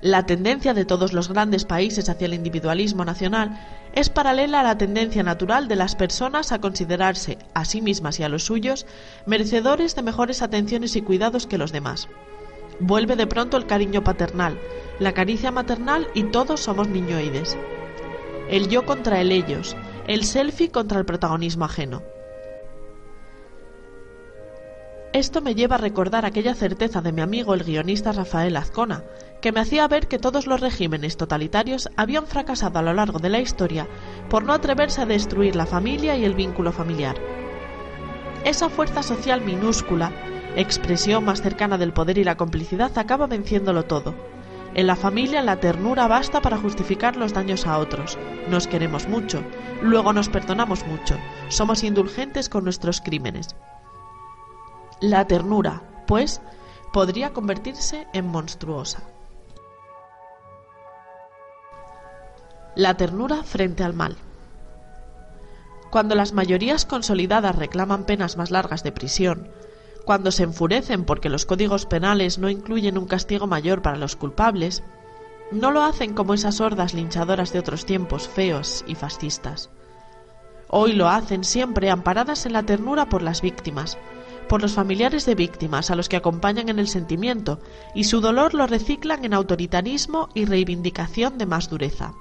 La 0.00 0.26
tendencia 0.26 0.74
de 0.74 0.84
todos 0.84 1.12
los 1.12 1.28
grandes 1.28 1.64
países 1.64 2.08
hacia 2.08 2.26
el 2.26 2.34
individualismo 2.34 3.04
nacional 3.04 3.58
es 3.94 4.10
paralela 4.10 4.60
a 4.60 4.62
la 4.62 4.78
tendencia 4.78 5.24
natural 5.24 5.66
de 5.66 5.74
las 5.74 5.96
personas 5.96 6.52
a 6.52 6.60
considerarse 6.60 7.36
a 7.52 7.64
sí 7.64 7.82
mismas 7.82 8.20
y 8.20 8.22
a 8.22 8.28
los 8.28 8.44
suyos 8.44 8.86
merecedores 9.26 9.96
de 9.96 10.02
mejores 10.02 10.40
atenciones 10.40 10.94
y 10.94 11.02
cuidados 11.02 11.48
que 11.48 11.58
los 11.58 11.72
demás. 11.72 12.08
Vuelve 12.78 13.16
de 13.16 13.26
pronto 13.26 13.56
el 13.56 13.66
cariño 13.66 14.04
paternal, 14.04 14.60
la 15.00 15.14
caricia 15.14 15.50
maternal 15.50 16.06
y 16.14 16.24
todos 16.24 16.60
somos 16.60 16.88
niñoides. 16.88 17.58
El 18.48 18.68
yo 18.68 18.86
contra 18.86 19.20
el 19.20 19.32
ellos, 19.32 19.76
el 20.06 20.24
selfie 20.24 20.70
contra 20.70 21.00
el 21.00 21.06
protagonismo 21.06 21.64
ajeno. 21.64 22.02
Esto 25.18 25.40
me 25.42 25.56
lleva 25.56 25.74
a 25.74 25.78
recordar 25.78 26.24
aquella 26.24 26.54
certeza 26.54 27.02
de 27.02 27.10
mi 27.10 27.22
amigo 27.22 27.52
el 27.52 27.64
guionista 27.64 28.12
Rafael 28.12 28.56
Azcona, 28.56 29.02
que 29.40 29.50
me 29.50 29.58
hacía 29.58 29.88
ver 29.88 30.06
que 30.06 30.20
todos 30.20 30.46
los 30.46 30.60
regímenes 30.60 31.16
totalitarios 31.16 31.90
habían 31.96 32.28
fracasado 32.28 32.78
a 32.78 32.82
lo 32.82 32.94
largo 32.94 33.18
de 33.18 33.28
la 33.28 33.40
historia 33.40 33.88
por 34.30 34.44
no 34.44 34.52
atreverse 34.52 35.00
a 35.00 35.06
destruir 35.06 35.56
la 35.56 35.66
familia 35.66 36.16
y 36.16 36.24
el 36.24 36.36
vínculo 36.36 36.70
familiar. 36.70 37.16
Esa 38.44 38.68
fuerza 38.68 39.02
social 39.02 39.40
minúscula, 39.40 40.12
expresión 40.54 41.24
más 41.24 41.42
cercana 41.42 41.78
del 41.78 41.92
poder 41.92 42.18
y 42.18 42.22
la 42.22 42.36
complicidad, 42.36 42.96
acaba 42.96 43.26
venciéndolo 43.26 43.86
todo, 43.86 44.14
en 44.74 44.86
la 44.86 44.94
familia 44.94 45.42
la 45.42 45.58
ternura 45.58 46.06
basta 46.06 46.40
para 46.40 46.58
justificar 46.58 47.16
los 47.16 47.32
daños 47.32 47.66
a 47.66 47.78
otros. 47.78 48.16
Nos 48.48 48.68
queremos 48.68 49.08
mucho, 49.08 49.42
luego 49.82 50.12
nos 50.12 50.28
perdonamos 50.28 50.86
mucho, 50.86 51.16
somos 51.48 51.82
indulgentes 51.82 52.48
con 52.48 52.62
nuestros 52.62 53.00
crímenes. 53.00 53.56
La 55.00 55.26
ternura, 55.26 55.82
pues, 56.08 56.40
podría 56.92 57.32
convertirse 57.32 58.08
en 58.12 58.26
monstruosa. 58.26 59.02
La 62.74 62.96
ternura 62.96 63.44
frente 63.44 63.84
al 63.84 63.94
mal. 63.94 64.16
Cuando 65.90 66.16
las 66.16 66.32
mayorías 66.32 66.84
consolidadas 66.84 67.54
reclaman 67.54 68.04
penas 68.04 68.36
más 68.36 68.50
largas 68.50 68.82
de 68.82 68.90
prisión, 68.90 69.48
cuando 70.04 70.32
se 70.32 70.42
enfurecen 70.42 71.04
porque 71.04 71.28
los 71.28 71.46
códigos 71.46 71.86
penales 71.86 72.38
no 72.38 72.50
incluyen 72.50 72.98
un 72.98 73.06
castigo 73.06 73.46
mayor 73.46 73.82
para 73.82 73.98
los 73.98 74.16
culpables, 74.16 74.82
no 75.52 75.70
lo 75.70 75.82
hacen 75.82 76.12
como 76.12 76.34
esas 76.34 76.60
hordas 76.60 76.92
linchadoras 76.92 77.52
de 77.52 77.60
otros 77.60 77.86
tiempos 77.86 78.26
feos 78.26 78.84
y 78.88 78.96
fascistas. 78.96 79.70
Hoy 80.68 80.92
lo 80.92 81.08
hacen 81.08 81.44
siempre 81.44 81.88
amparadas 81.88 82.44
en 82.46 82.52
la 82.52 82.64
ternura 82.64 83.08
por 83.08 83.22
las 83.22 83.40
víctimas, 83.40 83.96
por 84.48 84.62
los 84.62 84.72
familiares 84.72 85.26
de 85.26 85.34
víctimas 85.34 85.90
a 85.90 85.96
los 85.96 86.08
que 86.08 86.16
acompañan 86.16 86.68
en 86.68 86.78
el 86.78 86.88
sentimiento, 86.88 87.60
y 87.94 88.04
su 88.04 88.20
dolor 88.20 88.54
lo 88.54 88.66
reciclan 88.66 89.24
en 89.24 89.34
autoritarismo 89.34 90.28
y 90.34 90.46
reivindicación 90.46 91.38
de 91.38 91.46
más 91.46 91.70
dureza. 91.70 92.14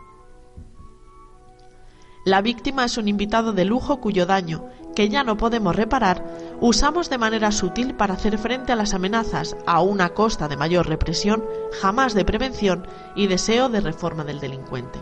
La 2.25 2.41
víctima 2.41 2.83
es 2.83 2.97
un 2.97 3.07
invitado 3.07 3.53
de 3.53 3.63
lujo 3.63 4.01
cuyo 4.01 4.25
daño, 4.25 4.65
que 4.93 5.07
ya 5.07 5.23
no 5.23 5.37
podemos 5.37 5.75
reparar, 5.75 6.25
usamos 6.59 7.09
de 7.09 7.17
manera 7.17 7.53
sutil 7.53 7.95
para 7.95 8.15
hacer 8.15 8.37
frente 8.37 8.73
a 8.73 8.75
las 8.75 8.93
amenazas 8.93 9.55
a 9.65 9.81
una 9.81 10.09
costa 10.09 10.49
de 10.49 10.57
mayor 10.57 10.89
represión, 10.89 11.45
jamás 11.79 12.13
de 12.13 12.25
prevención 12.25 12.85
y 13.15 13.27
deseo 13.27 13.69
de 13.69 13.79
reforma 13.79 14.25
del 14.25 14.41
delincuente. 14.41 14.99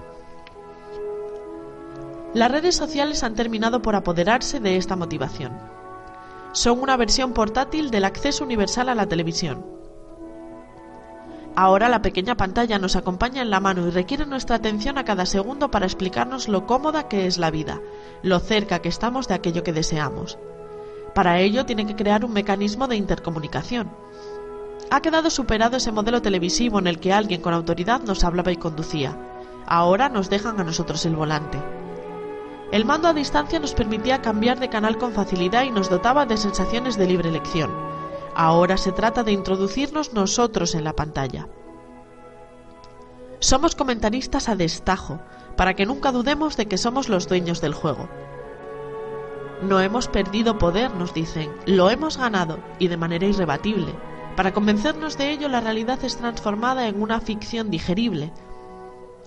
Las 2.36 2.51
redes 2.51 2.75
sociales 2.75 3.24
han 3.24 3.34
terminado 3.34 3.82
por 3.82 3.96
apoderarse 3.96 4.60
de 4.60 4.75
esta 4.75 4.96
motivación. 4.96 5.53
Son 6.55 6.81
una 6.81 6.97
versión 6.97 7.33
portátil 7.33 7.91
del 7.91 8.05
acceso 8.05 8.43
universal 8.43 8.88
a 8.88 8.95
la 8.95 9.05
televisión, 9.05 9.75
Ahora 11.57 11.88
la 11.88 12.01
pequeña 12.01 12.35
pantalla 12.35 12.79
nos 12.79 12.97
acompaña 12.97 13.41
en 13.41 13.50
la 13.50 13.62
mano 13.62 13.88
y 13.88 13.89
requiere 13.89 14.25
nuestra 14.25 14.57
atención 14.57 14.97
a 14.97 15.05
cada 15.05 15.25
segundo 15.25 15.71
para 15.71 15.85
explicarnos 15.85 16.50
lo 16.50 16.65
cómoda 16.65 17.07
que 17.07 17.27
es 17.27 17.38
la 17.38 17.50
vida, 17.50 17.81
lo 18.24 18.39
cerca 18.39 18.79
que 18.79 18.89
estamos 18.89 19.29
de 19.29 19.35
aquello 19.35 19.63
que 19.63 19.71
deseamos. 19.71 20.38
Para 21.13 21.39
ello 21.39 21.65
tiene 21.65 21.85
que 21.85 21.95
crear 21.95 22.25
un 22.25 22.33
mecanismo 22.33 22.89
de 22.89 22.97
intercomunicación. 22.97 23.89
Ha 24.91 25.01
quedado 25.01 25.29
superado 25.29 25.77
ese 25.77 25.93
modelo 25.93 26.21
televisivo 26.21 26.79
en 26.79 26.88
el 26.88 27.00
que 27.00 27.13
alguien 27.13 27.41
con 27.41 27.53
autoridad 27.53 28.01
nos 28.01 28.25
hablaba 28.25 28.51
y 28.51 28.57
conducía. 28.57 29.17
Ahora 29.65 30.09
nos 30.09 30.29
dejan 30.29 30.59
a 30.59 30.65
nosotros 30.65 31.05
el 31.05 31.15
volante. 31.15 31.57
El 32.72 32.86
mando 32.86 33.07
a 33.07 33.13
distancia 33.13 33.60
nos 33.60 33.74
permitía 33.74 34.22
cambiar 34.22 34.60
de 34.60 34.69
canal 34.69 34.98
con 34.98 35.13
facilidad 35.13 35.63
y 35.63 35.72
nos 35.72 35.89
dotaba 35.89 36.25
de 36.25 36.38
sensaciones 36.38 36.98
de 36.98 37.07
libre 37.07 37.29
elección 37.29 37.72
Ahora 38.38 38.75
se 38.75 38.91
trata 38.91 39.24
de 39.24 39.31
introducirnos 39.31 40.12
nosotros 40.12 40.75
en 40.75 40.84
la 40.84 40.93
pantalla. 40.93 41.48
Somos 43.39 43.75
comentaristas 43.75 44.50
a 44.50 44.57
destajo, 44.57 45.22
para 45.55 45.74
que 45.74 45.86
nunca 45.86 46.12
dudemos 46.12 46.57
de 46.57 46.65
que 46.65 46.77
somos 46.77 47.07
los 47.07 47.29
dueños 47.29 47.62
del 47.62 47.74
juego. 47.74 48.10
No 49.62 49.79
hemos 49.79 50.10
perdido 50.10 50.57
poder, 50.57 50.93
nos 50.95 51.13
dicen, 51.13 51.50
lo 51.65 51.89
hemos 51.89 52.17
ganado, 52.17 52.60
y 52.77 52.89
de 52.89 52.98
manera 52.98 53.25
irrebatible. 53.25 53.93
Para 54.36 54.53
convencernos 54.53 55.17
de 55.17 55.31
ello, 55.31 55.48
la 55.48 55.62
realidad 55.62 56.03
es 56.03 56.17
transformada 56.17 56.89
en 56.89 57.01
una 57.01 57.22
ficción 57.22 57.72
digerible, 57.72 58.34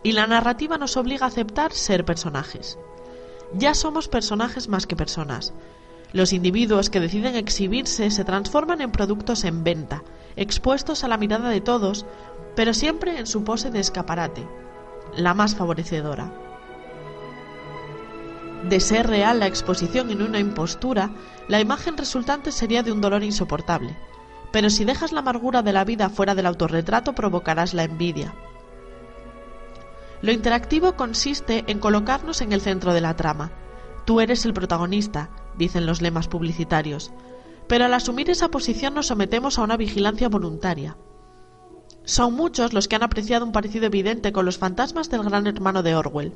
y 0.03 0.13
la 0.13 0.27
narrativa 0.27 0.77
nos 0.77 0.99
obliga 0.99 1.25
a 1.25 1.29
aceptar 1.29 1.73
ser 1.73 2.05
personajes. 2.05 2.79
Ya 3.55 3.75
somos 3.75 4.09
personajes 4.09 4.69
más 4.69 4.87
que 4.87 4.97
personas, 4.97 5.55
los 6.13 6.33
individuos 6.33 6.89
que 6.89 7.01
deciden 7.01 7.37
exhibirse 7.37 8.11
se 8.11 8.25
transforman 8.25 8.81
en 8.81 8.91
productos 8.91 9.45
en 9.45 9.63
venta, 9.63 10.03
expuestos 10.37 11.05
a 11.05 11.09
la 11.09 11.19
mirada 11.19 11.51
de 11.51 11.61
todos, 11.61 12.07
pero 12.57 12.73
siempre 12.73 13.19
en 13.19 13.27
su 13.27 13.45
pose 13.45 13.71
de 13.71 13.81
escaparate, 13.81 14.47
la 15.17 15.35
más 15.35 15.55
favorecedora. 15.55 16.33
De 18.69 18.81
ser 18.81 19.07
real 19.07 19.41
la 19.41 19.47
exposición 19.47 20.11
en 20.11 20.23
una 20.23 20.39
impostura, 20.39 21.11
la 21.47 21.61
imagen 21.61 21.97
resultante 21.97 22.53
sería 22.53 22.83
de 22.83 22.91
un 22.91 23.03
dolor 23.03 23.23
insoportable, 23.23 23.95
pero 24.51 24.71
si 24.71 24.85
dejas 24.87 25.13
la 25.13 25.21
amargura 25.21 25.63
de 25.63 25.75
la 25.75 25.85
vida 25.85 26.09
fuera 26.09 26.35
del 26.35 26.47
autorretrato 26.47 27.15
provocarás 27.15 27.75
la 27.75 27.85
envidia. 27.85 28.35
Lo 30.21 30.33
interactivo 30.33 30.95
consiste 30.97 31.65
en 31.69 31.79
colocarnos 31.79 32.41
en 32.41 32.53
el 32.53 32.61
centro 32.61 32.93
de 32.93 33.01
la 33.01 33.15
trama. 33.15 33.53
Tú 34.05 34.21
eres 34.21 34.45
el 34.45 34.55
protagonista, 34.55 35.31
dicen 35.57 35.87
los 35.87 36.03
lemas 36.03 36.29
publicitarios, 36.29 37.13
pero 37.69 37.85
al 37.85 37.95
asumir 37.95 38.31
esa 38.31 38.51
posición 38.51 38.95
nos 38.95 39.07
sometemos 39.07 39.59
a 39.59 39.63
una 39.63 39.77
vigilancia 39.77 40.29
voluntaria. 40.29 40.97
Son 42.05 42.35
muchos 42.35 42.73
los 42.73 42.89
que 42.89 42.97
han 42.97 43.03
apreciado 43.03 43.45
un 43.45 43.53
parecido 43.53 43.87
evidente 43.87 44.33
con 44.33 44.45
los 44.45 44.59
fantasmas 44.59 45.11
del 45.11 45.23
gran 45.23 45.47
hermano 45.47 45.83
de 45.83 45.95
Orwell. 45.95 46.33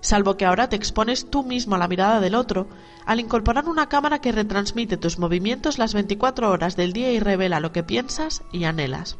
Salvo 0.00 0.36
que 0.36 0.46
ahora 0.46 0.68
te 0.68 0.76
expones 0.76 1.28
tú 1.28 1.42
mismo 1.42 1.74
a 1.74 1.78
la 1.78 1.88
mirada 1.88 2.20
del 2.20 2.36
otro, 2.36 2.68
al 3.04 3.18
incorporar 3.18 3.68
una 3.68 3.88
cámara 3.88 4.20
que 4.20 4.32
retransmite 4.32 4.96
tus 4.96 5.18
movimientos 5.18 5.78
las 5.78 5.92
24 5.92 6.50
horas 6.50 6.76
del 6.76 6.92
día 6.92 7.10
y 7.10 7.18
revela 7.18 7.58
lo 7.58 7.72
que 7.72 7.82
piensas 7.82 8.42
y 8.52 8.64
anhelas. 8.64 9.18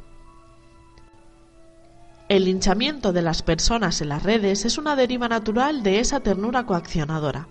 El 2.28 2.44
linchamiento 2.44 3.14
de 3.14 3.23
las 3.23 3.42
personas 3.42 4.02
en 4.02 4.11
las 4.11 4.23
redes 4.23 4.66
es 4.66 4.76
una 4.76 4.97
deriva 4.97 5.28
natural 5.28 5.82
de 5.82 5.99
esa 5.99 6.20
ternura 6.20 6.66
coaccionadora. 6.66 7.49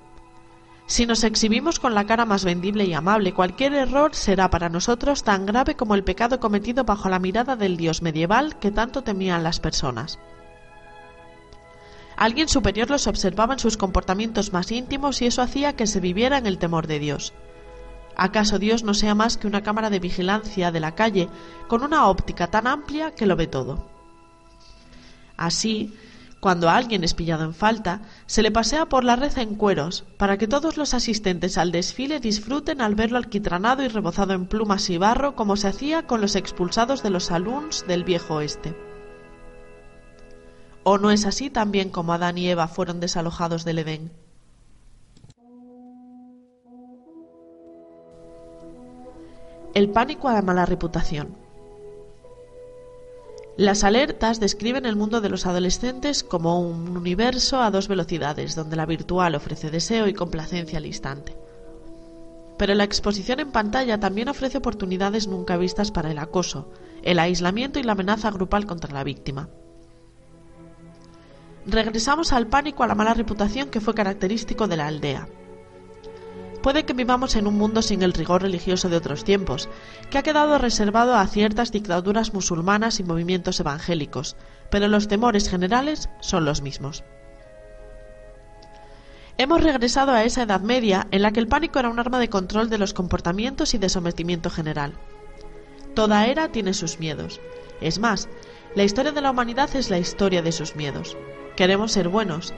Si 0.86 1.08
nos 1.08 1.24
exhibimos 1.24 1.80
con 1.80 1.96
la 1.96 2.06
cara 2.06 2.26
más 2.26 2.46
vendible 2.46 2.86
y 2.86 2.94
amable, 2.94 3.34
cualquier 3.34 3.74
error 3.74 4.14
será 4.14 4.52
para 4.52 4.70
nosotros 4.70 5.24
tan 5.24 5.48
grave 5.48 5.76
como 5.76 5.96
el 5.96 6.04
pecado 6.04 6.40
cometido 6.40 6.84
bajo 6.84 7.10
la 7.10 7.18
mirada 7.18 7.56
del 7.56 7.76
dios 7.76 8.04
medieval 8.04 8.60
que 8.60 8.70
tanto 8.70 9.02
temían 9.02 9.42
las 9.42 9.60
personas. 9.60 10.20
Alguien 12.16 12.48
superior 12.48 12.92
los 12.92 13.08
observaba 13.08 13.54
en 13.54 13.60
sus 13.60 13.78
comportamientos 13.78 14.54
más 14.54 14.72
íntimos 14.72 15.24
y 15.24 15.26
eso 15.26 15.42
hacía 15.42 15.76
que 15.76 15.88
se 15.88 16.00
viviera 16.00 16.38
en 16.38 16.46
el 16.46 16.60
temor 16.60 16.86
de 16.86 17.00
Dios. 17.00 17.34
¿Acaso 18.16 18.60
Dios 18.60 18.84
no 18.84 18.94
sea 18.94 19.16
más 19.16 19.38
que 19.38 19.48
una 19.48 19.64
cámara 19.64 19.90
de 19.90 20.00
vigilancia 20.00 20.72
de 20.72 20.80
la 20.80 20.94
calle 20.94 21.30
con 21.68 21.82
una 21.82 22.08
óptica 22.08 22.46
tan 22.46 22.68
amplia 22.68 23.16
que 23.16 23.26
lo 23.26 23.36
ve 23.36 23.48
todo? 23.48 23.97
Así, 25.38 25.94
cuando 26.40 26.70
alguien 26.70 27.04
es 27.04 27.14
pillado 27.14 27.44
en 27.46 27.54
falta, 27.54 28.02
se 28.26 28.42
le 28.42 28.52
pasea 28.52 28.88
por 28.88 29.04
la 29.04 29.16
red 29.16 29.38
en 29.38 29.56
cueros, 29.56 30.06
para 30.18 30.38
que 30.38 30.48
todos 30.48 30.78
los 30.78 30.94
asistentes 30.94 31.58
al 31.58 31.72
desfile 31.72 32.20
disfruten 32.20 32.82
al 32.82 32.96
verlo 32.96 33.18
alquitranado 33.18 33.84
y 33.84 33.88
rebozado 33.88 34.34
en 34.34 34.46
plumas 34.48 34.90
y 34.90 34.98
barro 34.98 35.36
como 35.36 35.56
se 35.56 35.68
hacía 35.68 36.06
con 36.06 36.22
los 36.22 36.36
expulsados 36.36 37.02
de 37.02 37.10
los 37.10 37.26
saloons 37.26 37.86
del 37.88 38.04
viejo 38.04 38.36
oeste. 38.36 38.76
¿O 40.84 40.98
no 40.98 41.12
es 41.12 41.26
así 41.26 41.50
también 41.50 41.90
como 41.90 42.14
Adán 42.14 42.38
y 42.38 42.50
Eva 42.50 42.68
fueron 42.68 43.00
desalojados 43.00 43.66
del 43.66 43.80
Edén? 43.80 44.12
El 49.74 49.90
pánico 49.90 50.30
a 50.30 50.34
la 50.34 50.42
mala 50.42 50.66
reputación. 50.66 51.47
Las 53.58 53.84
alertas 53.84 54.40
describen 54.40 54.86
el 54.86 54.96
mundo 54.96 55.20
de 55.20 55.30
los 55.30 55.48
adolescentes 55.48 56.24
como 56.24 56.62
un 56.62 56.96
universo 56.96 57.60
a 57.60 57.72
dos 57.72 57.88
velocidades, 57.88 58.54
donde 58.54 58.76
la 58.76 58.86
virtual 58.86 59.34
ofrece 59.34 59.72
deseo 59.72 60.08
y 60.08 60.14
complacencia 60.14 60.78
al 60.78 60.86
instante. 60.86 61.36
Pero 62.60 62.76
la 62.76 62.84
exposición 62.84 63.40
en 63.40 63.52
pantalla 63.52 64.00
también 64.00 64.30
ofrece 64.30 64.60
oportunidades 64.60 65.28
nunca 65.28 65.58
vistas 65.58 65.90
para 65.90 66.12
el 66.12 66.20
acoso, 66.20 66.70
el 67.02 67.18
aislamiento 67.18 67.80
y 67.80 67.84
la 67.84 67.94
amenaza 67.94 68.30
grupal 68.30 68.68
contra 68.68 68.94
la 68.94 69.04
víctima. 69.04 69.50
Regresamos 71.66 72.34
al 72.34 72.46
pánico 72.46 72.84
a 72.84 72.88
la 72.88 72.96
mala 72.96 73.16
reputación 73.16 73.70
que 73.70 73.82
fue 73.82 73.96
característico 73.96 74.68
de 74.68 74.78
la 74.78 74.86
aldea. 74.86 75.28
Puede 76.62 76.86
que 76.86 76.94
vivamos 76.94 77.36
en 77.36 77.48
un 77.48 77.56
mundo 77.58 77.82
sin 77.82 78.02
el 78.02 78.14
rigor 78.14 78.42
religioso 78.42 78.90
de 78.90 78.98
otros 78.98 79.24
tiempos, 79.24 79.70
que 80.10 80.18
ha 80.18 80.24
quedado 80.24 80.58
reservado 80.58 81.16
a 81.16 81.28
ciertas 81.28 81.72
dictaduras 81.72 82.34
musulmanas 82.34 83.00
y 83.00 83.04
movimientos 83.04 83.60
evangélicos, 83.60 84.36
pero 84.70 84.88
los 84.88 85.08
temores 85.08 85.50
generales 85.50 86.10
son 86.20 86.46
los 86.46 86.62
mismos. 86.62 87.04
Hemos 89.40 89.62
regresado 89.62 90.14
a 90.14 90.24
esa 90.24 90.44
Edad 90.44 90.62
Media 90.62 91.08
en 91.12 91.22
la 91.22 91.32
que 91.32 91.40
el 91.40 91.48
pánico 91.48 91.78
era 91.78 91.90
un 91.90 92.00
arma 92.00 92.18
de 92.18 92.30
control 92.30 92.70
de 92.70 92.80
los 92.80 92.96
comportamientos 92.96 93.76
y 93.76 93.78
de 93.78 93.88
sometimiento 93.88 94.50
general. 94.50 94.94
Toda 95.94 96.26
era 96.26 96.52
tiene 96.52 96.74
sus 96.74 97.00
miedos. 97.00 97.40
Es 97.80 98.00
más, 98.00 98.30
la 98.76 98.84
historia 98.84 99.12
de 99.12 99.22
la 99.22 99.30
humanidad 99.30 99.76
es 99.76 99.92
la 99.92 100.00
historia 100.00 100.42
de 100.42 100.52
sus 100.52 100.76
miedos. 100.76 101.16
Queremos 101.56 101.92
ser 101.92 102.10
buenos, 102.10 102.54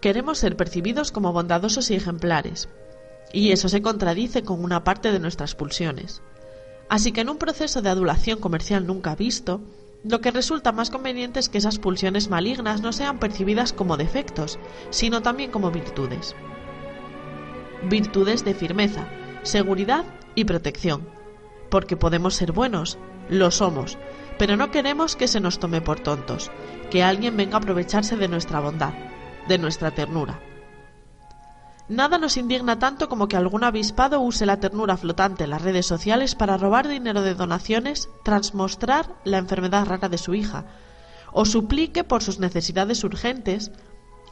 Queremos 0.00 0.38
ser 0.38 0.56
percibidos 0.56 1.10
como 1.10 1.32
bondadosos 1.32 1.90
y 1.90 1.96
ejemplares, 1.96 2.68
y 3.32 3.50
eso 3.50 3.68
se 3.68 3.82
contradice 3.82 4.44
con 4.44 4.62
una 4.62 4.84
parte 4.84 5.10
de 5.10 5.18
nuestras 5.18 5.56
pulsiones. 5.56 6.22
Así 6.88 7.10
que 7.10 7.22
en 7.22 7.28
un 7.28 7.38
proceso 7.38 7.82
de 7.82 7.90
adulación 7.90 8.38
comercial 8.38 8.86
nunca 8.86 9.16
visto, 9.16 9.60
lo 10.04 10.20
que 10.20 10.30
resulta 10.30 10.70
más 10.70 10.90
conveniente 10.90 11.40
es 11.40 11.48
que 11.48 11.58
esas 11.58 11.80
pulsiones 11.80 12.30
malignas 12.30 12.80
no 12.80 12.92
sean 12.92 13.18
percibidas 13.18 13.72
como 13.72 13.96
defectos, 13.96 14.60
sino 14.90 15.20
también 15.20 15.50
como 15.50 15.72
virtudes. 15.72 16.36
Virtudes 17.82 18.44
de 18.44 18.54
firmeza, 18.54 19.08
seguridad 19.42 20.04
y 20.36 20.44
protección. 20.44 21.08
Porque 21.70 21.96
podemos 21.96 22.34
ser 22.34 22.52
buenos, 22.52 22.98
lo 23.28 23.50
somos, 23.50 23.98
pero 24.38 24.56
no 24.56 24.70
queremos 24.70 25.16
que 25.16 25.26
se 25.26 25.40
nos 25.40 25.58
tome 25.58 25.80
por 25.80 25.98
tontos, 25.98 26.52
que 26.88 27.02
alguien 27.02 27.36
venga 27.36 27.56
a 27.56 27.58
aprovecharse 27.58 28.16
de 28.16 28.28
nuestra 28.28 28.60
bondad 28.60 29.07
de 29.48 29.58
nuestra 29.58 29.90
ternura. 29.90 30.40
Nada 31.88 32.18
nos 32.18 32.36
indigna 32.36 32.78
tanto 32.78 33.08
como 33.08 33.28
que 33.28 33.36
algún 33.36 33.64
avispado 33.64 34.20
use 34.20 34.44
la 34.44 34.60
ternura 34.60 34.98
flotante 34.98 35.44
en 35.44 35.50
las 35.50 35.62
redes 35.62 35.86
sociales 35.86 36.34
para 36.34 36.58
robar 36.58 36.86
dinero 36.86 37.22
de 37.22 37.34
donaciones 37.34 38.10
tras 38.24 38.54
mostrar 38.54 39.16
la 39.24 39.38
enfermedad 39.38 39.86
rara 39.86 40.10
de 40.10 40.18
su 40.18 40.34
hija, 40.34 40.66
o 41.32 41.46
suplique 41.46 42.04
por 42.04 42.22
sus 42.22 42.40
necesidades 42.40 43.02
urgentes 43.04 43.72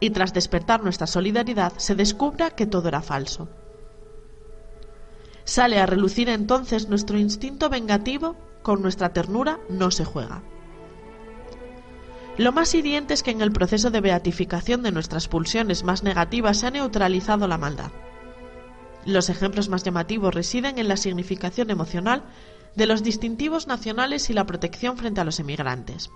y 0.00 0.10
tras 0.10 0.34
despertar 0.34 0.84
nuestra 0.84 1.06
solidaridad 1.06 1.72
se 1.78 1.94
descubra 1.94 2.50
que 2.50 2.66
todo 2.66 2.88
era 2.88 3.00
falso. 3.00 3.48
Sale 5.44 5.80
a 5.80 5.86
relucir 5.86 6.28
entonces 6.28 6.88
nuestro 6.88 7.16
instinto 7.18 7.70
vengativo, 7.70 8.36
con 8.62 8.82
nuestra 8.82 9.14
ternura 9.14 9.60
no 9.70 9.90
se 9.90 10.04
juega. 10.04 10.42
Lo 12.38 12.52
más 12.52 12.74
hiriente 12.74 13.14
es 13.14 13.22
que 13.22 13.30
en 13.30 13.40
el 13.40 13.50
proceso 13.50 13.90
de 13.90 14.02
beatificación 14.02 14.82
de 14.82 14.92
nuestras 14.92 15.26
pulsiones 15.26 15.84
más 15.84 16.02
negativas 16.02 16.58
se 16.58 16.66
ha 16.66 16.70
neutralizado 16.70 17.48
la 17.48 17.56
maldad. 17.56 17.90
Los 19.06 19.30
ejemplos 19.30 19.68
más 19.70 19.84
llamativos 19.84 20.34
residen 20.34 20.78
en 20.78 20.88
la 20.88 20.98
significación 20.98 21.70
emocional 21.70 22.24
de 22.74 22.86
los 22.86 23.02
distintivos 23.02 23.66
nacionales 23.66 24.28
y 24.28 24.34
la 24.34 24.44
protección 24.44 24.98
frente 24.98 25.20
a 25.20 25.24
los 25.24 25.40
emigrantes. 25.40 26.10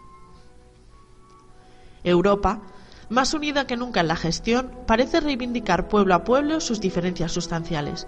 Europa, 2.05 2.61
más 3.09 3.33
unida 3.33 3.67
que 3.67 3.77
nunca 3.77 4.01
en 4.01 4.09
la 4.09 4.17
gestión, 4.17 4.71
parece 4.87 5.21
reivindicar 5.21 5.89
pueblo 5.89 6.15
a 6.15 6.25
pueblo 6.25 6.61
sus 6.61 6.81
diferencias 6.81 7.33
sustanciales. 7.33 8.07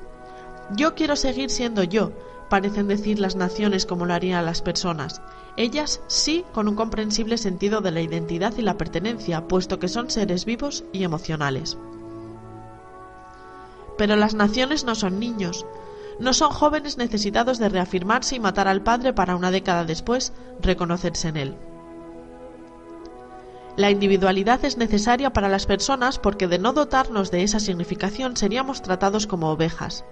Yo 0.76 0.94
quiero 0.94 1.16
seguir 1.16 1.48
siendo 1.50 1.82
yo, 1.82 2.12
parecen 2.52 2.86
decir 2.86 3.18
las 3.18 3.34
naciones 3.34 3.86
como 3.86 4.04
lo 4.04 4.12
harían 4.12 4.44
las 4.44 4.60
personas. 4.60 5.22
Ellas 5.56 6.02
sí 6.06 6.44
con 6.52 6.68
un 6.68 6.76
comprensible 6.76 7.38
sentido 7.38 7.80
de 7.80 7.92
la 7.92 8.02
identidad 8.02 8.52
y 8.58 8.60
la 8.60 8.76
pertenencia, 8.76 9.48
puesto 9.48 9.78
que 9.78 9.88
son 9.88 10.10
seres 10.10 10.44
vivos 10.44 10.84
y 10.92 11.02
emocionales. 11.02 11.78
Pero 13.96 14.16
las 14.16 14.34
naciones 14.34 14.84
no 14.84 14.94
son 14.94 15.18
niños, 15.18 15.64
no 16.18 16.34
son 16.34 16.50
jóvenes 16.50 16.98
necesitados 16.98 17.58
de 17.58 17.70
reafirmarse 17.70 18.36
y 18.36 18.40
matar 18.40 18.68
al 18.68 18.82
padre 18.82 19.14
para 19.14 19.34
una 19.34 19.50
década 19.50 19.86
después 19.86 20.34
reconocerse 20.60 21.28
en 21.28 21.36
él. 21.38 21.56
La 23.78 23.90
individualidad 23.90 24.62
es 24.66 24.76
necesaria 24.76 25.32
para 25.32 25.48
las 25.48 25.64
personas 25.64 26.18
porque 26.18 26.48
de 26.48 26.58
no 26.58 26.74
dotarnos 26.74 27.30
de 27.30 27.44
esa 27.44 27.60
significación 27.60 28.36
seríamos 28.36 28.82
tratados 28.82 29.26
como 29.26 29.50
ovejas, 29.50 30.04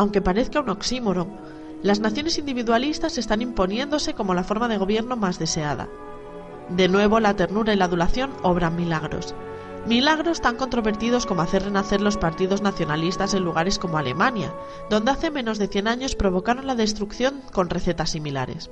aunque 0.00 0.22
parezca 0.22 0.60
un 0.60 0.70
oxímoron, 0.70 1.28
las 1.82 2.00
naciones 2.00 2.38
individualistas 2.38 3.18
están 3.18 3.42
imponiéndose 3.42 4.14
como 4.14 4.32
la 4.32 4.44
forma 4.44 4.66
de 4.66 4.78
gobierno 4.78 5.14
más 5.14 5.38
deseada. 5.38 5.90
De 6.70 6.88
nuevo, 6.88 7.20
la 7.20 7.36
ternura 7.36 7.74
y 7.74 7.76
la 7.76 7.84
adulación 7.84 8.30
obran 8.42 8.76
milagros. 8.76 9.34
Milagros 9.86 10.40
tan 10.40 10.56
controvertidos 10.56 11.26
como 11.26 11.42
hacer 11.42 11.64
renacer 11.64 12.00
los 12.00 12.16
partidos 12.16 12.62
nacionalistas 12.62 13.34
en 13.34 13.44
lugares 13.44 13.78
como 13.78 13.98
Alemania, 13.98 14.54
donde 14.88 15.10
hace 15.10 15.30
menos 15.30 15.58
de 15.58 15.68
100 15.68 15.88
años 15.88 16.16
provocaron 16.16 16.66
la 16.66 16.76
destrucción 16.76 17.42
con 17.52 17.68
recetas 17.68 18.08
similares. 18.08 18.70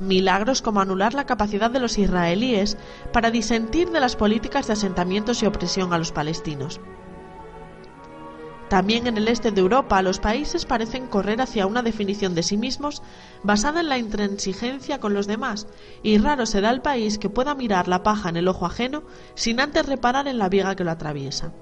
Milagros 0.00 0.62
como 0.62 0.80
anular 0.80 1.12
la 1.12 1.26
capacidad 1.26 1.70
de 1.70 1.80
los 1.80 1.98
israelíes 1.98 2.78
para 3.12 3.30
disentir 3.30 3.90
de 3.90 4.00
las 4.00 4.16
políticas 4.16 4.68
de 4.68 4.72
asentamientos 4.72 5.42
y 5.42 5.46
opresión 5.46 5.92
a 5.92 5.98
los 5.98 6.12
palestinos. 6.12 6.80
También 8.68 9.06
en 9.06 9.18
el 9.18 9.28
este 9.28 9.50
de 9.50 9.60
Europa 9.60 10.00
los 10.02 10.18
países 10.18 10.64
parecen 10.64 11.06
correr 11.06 11.40
hacia 11.40 11.66
una 11.66 11.82
definición 11.82 12.34
de 12.34 12.42
sí 12.42 12.56
mismos 12.56 13.02
basada 13.42 13.80
en 13.80 13.88
la 13.88 13.98
intransigencia 13.98 15.00
con 15.00 15.12
los 15.12 15.26
demás, 15.26 15.66
y 16.02 16.18
raro 16.18 16.46
será 16.46 16.70
el 16.70 16.80
país 16.80 17.18
que 17.18 17.28
pueda 17.28 17.54
mirar 17.54 17.88
la 17.88 18.02
paja 18.02 18.30
en 18.30 18.36
el 18.36 18.48
ojo 18.48 18.66
ajeno 18.66 19.02
sin 19.34 19.60
antes 19.60 19.86
reparar 19.86 20.28
en 20.28 20.38
la 20.38 20.48
viga 20.48 20.74
que 20.76 20.84
lo 20.84 20.90
atraviesa. 20.90 21.52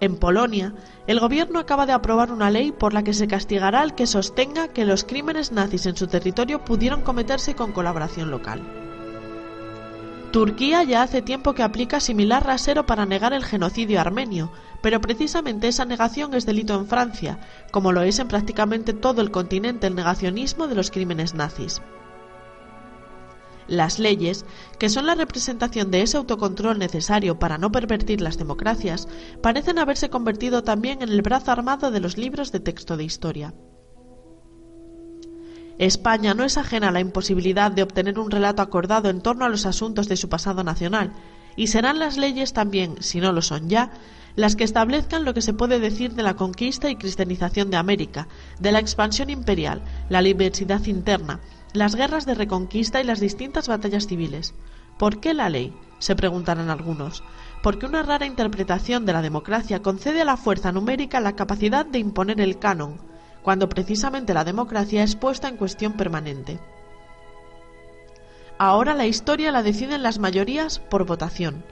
En 0.00 0.16
Polonia, 0.16 0.74
el 1.06 1.20
gobierno 1.20 1.58
acaba 1.58 1.86
de 1.86 1.92
aprobar 1.92 2.30
una 2.30 2.50
ley 2.50 2.70
por 2.70 2.92
la 2.92 3.02
que 3.02 3.14
se 3.14 3.28
castigará 3.28 3.80
al 3.80 3.94
que 3.94 4.06
sostenga 4.06 4.68
que 4.68 4.84
los 4.84 5.04
crímenes 5.04 5.52
nazis 5.52 5.86
en 5.86 5.96
su 5.96 6.06
territorio 6.06 6.64
pudieron 6.64 7.00
cometerse 7.00 7.54
con 7.54 7.72
colaboración 7.72 8.30
local. 8.30 8.85
Turquía 10.36 10.82
ya 10.82 11.00
hace 11.00 11.22
tiempo 11.22 11.54
que 11.54 11.62
aplica 11.62 11.98
similar 11.98 12.44
rasero 12.44 12.84
para 12.84 13.06
negar 13.06 13.32
el 13.32 13.42
genocidio 13.42 14.02
armenio, 14.02 14.52
pero 14.82 15.00
precisamente 15.00 15.66
esa 15.66 15.86
negación 15.86 16.34
es 16.34 16.44
delito 16.44 16.74
en 16.74 16.86
Francia, 16.86 17.38
como 17.70 17.90
lo 17.90 18.02
es 18.02 18.18
en 18.18 18.28
prácticamente 18.28 18.92
todo 18.92 19.22
el 19.22 19.30
continente 19.30 19.86
el 19.86 19.94
negacionismo 19.94 20.68
de 20.68 20.74
los 20.74 20.90
crímenes 20.90 21.32
nazis. 21.32 21.80
Las 23.66 23.98
leyes, 23.98 24.44
que 24.78 24.90
son 24.90 25.06
la 25.06 25.14
representación 25.14 25.90
de 25.90 26.02
ese 26.02 26.18
autocontrol 26.18 26.78
necesario 26.78 27.38
para 27.38 27.56
no 27.56 27.72
pervertir 27.72 28.20
las 28.20 28.36
democracias, 28.36 29.08
parecen 29.40 29.78
haberse 29.78 30.10
convertido 30.10 30.62
también 30.62 31.00
en 31.00 31.08
el 31.08 31.22
brazo 31.22 31.50
armado 31.50 31.90
de 31.90 32.00
los 32.00 32.18
libros 32.18 32.52
de 32.52 32.60
texto 32.60 32.98
de 32.98 33.04
historia. 33.04 33.54
España 35.78 36.32
no 36.32 36.44
es 36.44 36.56
ajena 36.56 36.88
a 36.88 36.92
la 36.92 37.00
imposibilidad 37.00 37.70
de 37.70 37.82
obtener 37.82 38.18
un 38.18 38.30
relato 38.30 38.62
acordado 38.62 39.10
en 39.10 39.20
torno 39.20 39.44
a 39.44 39.48
los 39.50 39.66
asuntos 39.66 40.08
de 40.08 40.16
su 40.16 40.28
pasado 40.28 40.64
nacional, 40.64 41.12
y 41.54 41.66
serán 41.66 41.98
las 41.98 42.16
leyes 42.16 42.52
también, 42.52 42.96
si 43.00 43.20
no 43.20 43.32
lo 43.32 43.42
son 43.42 43.68
ya, 43.68 43.90
las 44.36 44.56
que 44.56 44.64
establezcan 44.64 45.24
lo 45.24 45.34
que 45.34 45.42
se 45.42 45.54
puede 45.54 45.78
decir 45.78 46.14
de 46.14 46.22
la 46.22 46.34
conquista 46.34 46.90
y 46.90 46.96
cristianización 46.96 47.70
de 47.70 47.76
América, 47.78 48.28
de 48.58 48.72
la 48.72 48.78
expansión 48.78 49.30
imperial, 49.30 49.82
la 50.08 50.22
diversidad 50.22 50.84
interna, 50.84 51.40
las 51.72 51.94
guerras 51.94 52.26
de 52.26 52.34
reconquista 52.34 53.00
y 53.00 53.04
las 53.04 53.20
distintas 53.20 53.68
batallas 53.68 54.06
civiles. 54.06 54.54
¿Por 54.98 55.20
qué 55.20 55.34
la 55.34 55.50
ley? 55.50 55.74
se 55.98 56.14
preguntarán 56.14 56.68
algunos. 56.70 57.22
Porque 57.62 57.86
una 57.86 58.02
rara 58.02 58.26
interpretación 58.26 59.06
de 59.06 59.14
la 59.14 59.22
democracia 59.22 59.80
concede 59.80 60.20
a 60.20 60.26
la 60.26 60.36
fuerza 60.36 60.72
numérica 60.72 61.20
la 61.20 61.36
capacidad 61.36 61.86
de 61.86 61.98
imponer 61.98 62.40
el 62.40 62.58
canon, 62.58 62.98
cuando 63.46 63.68
precisamente 63.68 64.34
la 64.34 64.42
democracia 64.42 65.04
es 65.04 65.14
puesta 65.14 65.46
en 65.46 65.56
cuestión 65.56 65.92
permanente. 65.92 66.58
Ahora 68.58 68.92
la 68.92 69.06
historia 69.06 69.52
la 69.52 69.62
deciden 69.62 70.02
las 70.02 70.18
mayorías 70.18 70.80
por 70.80 71.06
votación. 71.06 71.64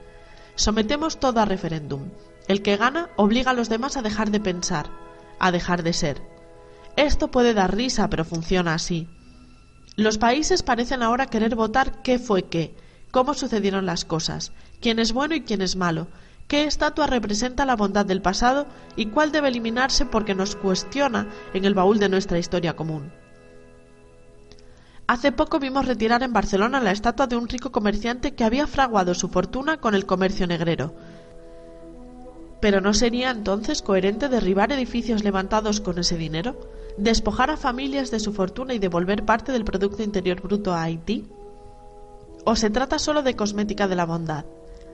Sometemos 0.55 1.19
todo 1.19 1.41
a 1.41 1.43
referéndum. 1.43 2.11
El 2.47 2.61
que 2.61 2.77
gana 2.77 3.09
obliga 3.17 3.51
a 3.51 3.53
los 3.53 3.67
demás 3.67 3.97
a 3.97 4.01
dejar 4.01 4.31
de 4.31 4.39
pensar, 4.39 4.89
a 5.37 5.51
dejar 5.51 5.83
de 5.83 5.91
ser. 5.91 6.21
Esto 6.95 7.29
puede 7.29 7.53
dar 7.53 7.75
risa, 7.75 8.09
pero 8.09 8.23
funciona 8.23 8.73
así. 8.73 9.09
Los 9.97 10.17
países 10.17 10.63
parecen 10.63 11.03
ahora 11.03 11.25
querer 11.25 11.55
votar 11.55 12.01
qué 12.03 12.19
fue 12.19 12.43
qué, 12.43 12.73
cómo 13.11 13.33
sucedieron 13.33 13.85
las 13.85 14.05
cosas, 14.05 14.53
quién 14.79 14.97
es 14.97 15.11
bueno 15.11 15.35
y 15.35 15.41
quién 15.41 15.61
es 15.61 15.75
malo, 15.75 16.07
qué 16.47 16.65
estatua 16.65 17.07
representa 17.07 17.65
la 17.65 17.75
bondad 17.75 18.05
del 18.05 18.21
pasado 18.21 18.67
y 18.95 19.07
cuál 19.07 19.31
debe 19.31 19.47
eliminarse 19.47 20.05
porque 20.05 20.35
nos 20.35 20.55
cuestiona 20.55 21.27
en 21.53 21.65
el 21.65 21.73
baúl 21.73 21.99
de 21.99 22.09
nuestra 22.09 22.37
historia 22.37 22.75
común. 22.75 23.11
Hace 25.07 25.31
poco 25.31 25.59
vimos 25.59 25.85
retirar 25.85 26.23
en 26.23 26.33
Barcelona 26.33 26.79
la 26.79 26.91
estatua 26.91 27.27
de 27.27 27.35
un 27.35 27.47
rico 27.47 27.71
comerciante 27.71 28.33
que 28.33 28.43
había 28.43 28.65
fraguado 28.65 29.13
su 29.13 29.29
fortuna 29.29 29.77
con 29.77 29.93
el 29.93 30.07
comercio 30.07 30.47
negrero. 30.47 30.95
¿Pero 32.59 32.81
no 32.81 32.93
sería 32.95 33.29
entonces 33.29 33.83
coherente 33.83 34.29
derribar 34.29 34.71
edificios 34.71 35.23
levantados 35.23 35.79
con 35.79 35.99
ese 35.99 36.17
dinero? 36.17 36.59
¿Despojar 36.97 37.51
a 37.51 37.57
familias 37.57 38.09
de 38.09 38.19
su 38.19 38.33
fortuna 38.33 38.73
y 38.73 38.79
devolver 38.79 39.25
parte 39.25 39.51
del 39.51 39.65
Producto 39.65 40.01
Interior 40.01 40.41
Bruto 40.41 40.73
a 40.73 40.81
Haití? 40.83 41.27
¿O 42.43 42.55
se 42.55 42.71
trata 42.71 42.97
solo 42.97 43.21
de 43.21 43.35
cosmética 43.35 43.87
de 43.87 43.95
la 43.95 44.05
bondad, 44.05 44.45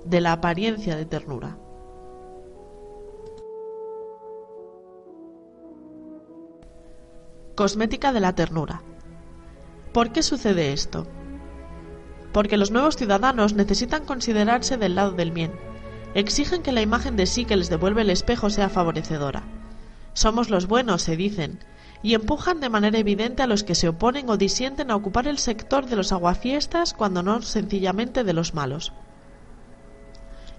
de 0.05 0.21
la 0.21 0.33
apariencia 0.33 0.95
de 0.95 1.05
ternura? 1.05 1.57
Cosmética 7.55 8.13
de 8.13 8.19
la 8.19 8.33
ternura. 8.33 8.81
¿Por 9.93 10.11
qué 10.11 10.23
sucede 10.23 10.73
esto? 10.73 11.05
Porque 12.31 12.57
los 12.57 12.71
nuevos 12.71 12.95
ciudadanos 12.95 13.53
necesitan 13.53 14.05
considerarse 14.05 14.77
del 14.77 14.95
lado 14.95 15.11
del 15.11 15.31
bien. 15.31 15.51
Exigen 16.15 16.61
que 16.61 16.71
la 16.71 16.81
imagen 16.81 17.15
de 17.17 17.25
sí 17.25 17.45
que 17.45 17.57
les 17.57 17.69
devuelve 17.69 18.01
el 18.01 18.09
espejo 18.09 18.49
sea 18.49 18.69
favorecedora. 18.69 19.43
Somos 20.13 20.49
los 20.49 20.67
buenos, 20.67 21.01
se 21.01 21.15
dicen, 21.15 21.59
y 22.03 22.15
empujan 22.15 22.59
de 22.59 22.69
manera 22.69 22.97
evidente 22.97 23.43
a 23.43 23.47
los 23.47 23.63
que 23.63 23.75
se 23.75 23.89
oponen 23.89 24.29
o 24.29 24.37
disienten 24.37 24.91
a 24.91 24.95
ocupar 24.95 25.27
el 25.27 25.37
sector 25.37 25.85
de 25.85 25.95
los 25.95 26.11
aguafiestas 26.11 26.93
cuando 26.93 27.21
no 27.21 27.41
sencillamente 27.41 28.23
de 28.23 28.33
los 28.33 28.53
malos. 28.53 28.93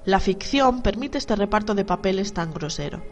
La 0.04 0.18
ficción 0.18 0.82
permite 0.82 1.18
este 1.18 1.36
reparto 1.36 1.74
de 1.74 1.84
papeles 1.84 2.32
tan 2.32 2.52
grosero. 2.52 3.02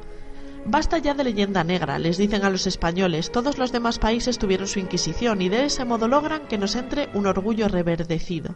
Basta 0.64 0.98
ya 0.98 1.14
de 1.14 1.24
leyenda 1.24 1.64
negra, 1.64 1.98
les 1.98 2.18
dicen 2.18 2.44
a 2.44 2.50
los 2.50 2.66
españoles, 2.66 3.32
todos 3.32 3.58
los 3.58 3.72
demás 3.72 3.98
países 3.98 4.38
tuvieron 4.38 4.66
su 4.66 4.78
Inquisición 4.78 5.40
y 5.40 5.48
de 5.48 5.64
ese 5.64 5.84
modo 5.84 6.08
logran 6.08 6.46
que 6.48 6.58
nos 6.58 6.74
entre 6.74 7.08
un 7.14 7.26
orgullo 7.26 7.68
reverdecido. 7.68 8.54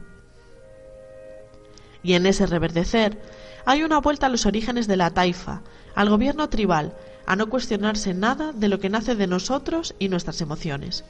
Y 2.03 2.12
en 2.14 2.27
ese 2.27 2.47
reverdecer 2.47 3.18
hay 3.64 3.83
una 3.83 4.01
vuelta 4.01 4.27
a 4.27 4.29
los 4.29 4.44
orígenes 4.44 4.87
de 4.87 4.99
la 4.99 5.11
taifa, 5.11 5.62
al 5.94 6.11
gobierno 6.11 6.51
tribal, 6.51 6.94
a 7.25 7.37
no 7.37 7.49
cuestionarse 7.49 8.12
nada 8.12 8.53
de 8.53 8.68
lo 8.68 8.81
que 8.81 8.90
nace 8.90 9.14
de 9.14 9.27
nosotros 9.27 9.94
y 9.99 10.09
nuestras 10.09 10.40
emociones. 10.42 11.05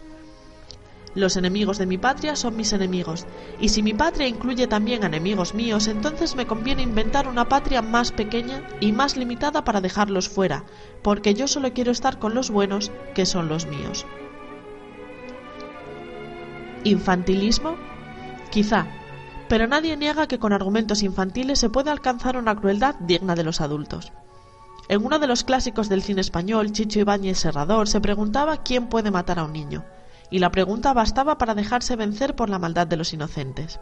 Los 1.14 1.36
enemigos 1.36 1.78
de 1.78 1.86
mi 1.86 1.96
patria 1.96 2.34
son 2.34 2.56
mis 2.56 2.72
enemigos, 2.72 3.26
y 3.60 3.68
si 3.68 3.84
mi 3.84 3.94
patria 3.94 4.26
incluye 4.26 4.66
también 4.66 5.04
enemigos 5.04 5.54
míos, 5.54 5.86
entonces 5.86 6.34
me 6.34 6.46
conviene 6.46 6.82
inventar 6.82 7.28
una 7.28 7.48
patria 7.48 7.82
más 7.82 8.10
pequeña 8.10 8.62
y 8.80 8.90
más 8.90 9.16
limitada 9.16 9.62
para 9.62 9.80
dejarlos 9.80 10.28
fuera, 10.28 10.64
porque 11.02 11.34
yo 11.34 11.46
solo 11.46 11.72
quiero 11.72 11.92
estar 11.92 12.18
con 12.18 12.34
los 12.34 12.50
buenos, 12.50 12.90
que 13.14 13.26
son 13.26 13.48
los 13.48 13.66
míos. 13.66 14.06
¿Infantilismo? 16.82 17.76
Quizá, 18.50 18.86
pero 19.48 19.68
nadie 19.68 19.96
niega 19.96 20.26
que 20.26 20.40
con 20.40 20.52
argumentos 20.52 21.04
infantiles 21.04 21.60
se 21.60 21.70
puede 21.70 21.90
alcanzar 21.90 22.36
una 22.36 22.56
crueldad 22.56 22.96
digna 22.96 23.36
de 23.36 23.44
los 23.44 23.60
adultos. 23.60 24.12
En 24.88 25.06
uno 25.06 25.20
de 25.20 25.28
los 25.28 25.44
clásicos 25.44 25.88
del 25.88 26.02
cine 26.02 26.20
español, 26.20 26.72
Chicho 26.72 26.98
Ibáñez 26.98 27.38
Serrador 27.38 27.88
se 27.88 28.00
preguntaba 28.00 28.58
quién 28.58 28.88
puede 28.88 29.12
matar 29.12 29.38
a 29.38 29.44
un 29.44 29.52
niño 29.52 29.84
y 30.34 30.40
la 30.40 30.50
pregunta 30.50 30.92
bastaba 30.92 31.38
para 31.38 31.54
dejarse 31.54 31.94
vencer 31.94 32.34
por 32.34 32.50
la 32.50 32.58
maldad 32.58 32.88
de 32.88 32.96
los 32.96 33.12
inocentes. 33.12 33.78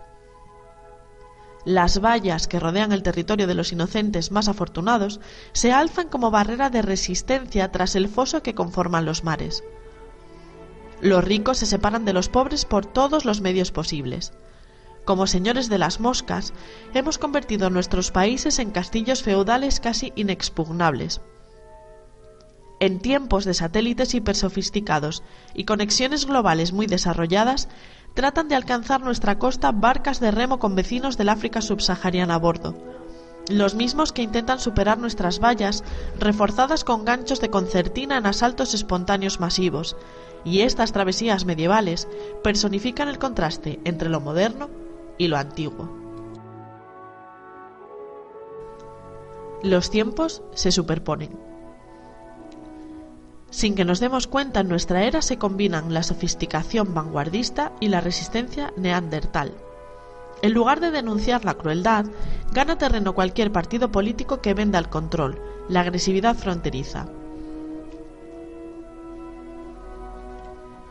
Las 1.64 2.02
vallas 2.02 2.46
que 2.46 2.60
rodean 2.60 2.92
el 2.92 3.02
territorio 3.02 3.46
de 3.46 3.54
los 3.54 3.72
inocentes 3.72 4.30
más 4.30 4.48
afortunados 4.48 5.18
se 5.54 5.72
alzan 5.72 6.10
como 6.10 6.30
barrera 6.30 6.68
de 6.68 6.82
resistencia 6.82 7.72
tras 7.72 7.96
el 7.96 8.06
foso 8.06 8.42
que 8.42 8.54
conforman 8.54 9.06
los 9.06 9.24
mares. 9.24 9.64
Los 11.00 11.24
ricos 11.24 11.56
se 11.56 11.64
separan 11.64 12.04
de 12.04 12.12
los 12.12 12.28
pobres 12.28 12.66
por 12.66 12.84
todos 12.84 13.24
los 13.24 13.40
medios 13.40 13.72
posibles. 13.72 14.34
Como 15.06 15.26
señores 15.26 15.70
de 15.70 15.78
las 15.78 16.00
moscas, 16.00 16.52
hemos 16.92 17.16
convertido 17.16 17.70
nuestros 17.70 18.10
países 18.10 18.58
en 18.58 18.72
castillos 18.72 19.22
feudales 19.22 19.80
casi 19.80 20.12
inexpugnables, 20.16 21.22
en 22.82 22.98
tiempos 22.98 23.44
de 23.44 23.54
satélites 23.54 24.12
hipersofisticados 24.12 25.22
y 25.54 25.66
conexiones 25.66 26.26
globales 26.26 26.72
muy 26.72 26.88
desarrolladas, 26.88 27.68
tratan 28.14 28.48
de 28.48 28.56
alcanzar 28.56 29.02
nuestra 29.02 29.38
costa 29.38 29.70
barcas 29.70 30.18
de 30.18 30.32
remo 30.32 30.58
con 30.58 30.74
vecinos 30.74 31.16
del 31.16 31.28
África 31.28 31.60
subsahariana 31.60 32.34
a 32.34 32.38
bordo, 32.38 32.74
los 33.48 33.76
mismos 33.76 34.12
que 34.12 34.22
intentan 34.22 34.58
superar 34.58 34.98
nuestras 34.98 35.38
vallas, 35.38 35.84
reforzadas 36.18 36.82
con 36.82 37.04
ganchos 37.04 37.40
de 37.40 37.50
concertina 37.50 38.18
en 38.18 38.26
asaltos 38.26 38.74
espontáneos 38.74 39.38
masivos, 39.38 39.96
y 40.44 40.62
estas 40.62 40.90
travesías 40.90 41.44
medievales 41.44 42.08
personifican 42.42 43.06
el 43.06 43.20
contraste 43.20 43.78
entre 43.84 44.08
lo 44.08 44.20
moderno 44.20 44.70
y 45.18 45.28
lo 45.28 45.36
antiguo. 45.36 45.88
Los 49.62 49.88
tiempos 49.88 50.42
se 50.52 50.72
superponen. 50.72 51.51
Sin 53.52 53.74
que 53.74 53.84
nos 53.84 54.00
demos 54.00 54.26
cuenta, 54.26 54.60
en 54.60 54.68
nuestra 54.68 55.04
era 55.04 55.20
se 55.20 55.36
combinan 55.36 55.92
la 55.92 56.02
sofisticación 56.02 56.94
vanguardista 56.94 57.72
y 57.80 57.88
la 57.88 58.00
resistencia 58.00 58.72
neandertal. 58.78 59.52
En 60.40 60.54
lugar 60.54 60.80
de 60.80 60.90
denunciar 60.90 61.44
la 61.44 61.54
crueldad, 61.54 62.06
gana 62.50 62.78
terreno 62.78 63.14
cualquier 63.14 63.52
partido 63.52 63.92
político 63.92 64.40
que 64.40 64.54
venda 64.54 64.78
el 64.78 64.88
control, 64.88 65.38
la 65.68 65.80
agresividad 65.80 66.34
fronteriza. 66.34 67.06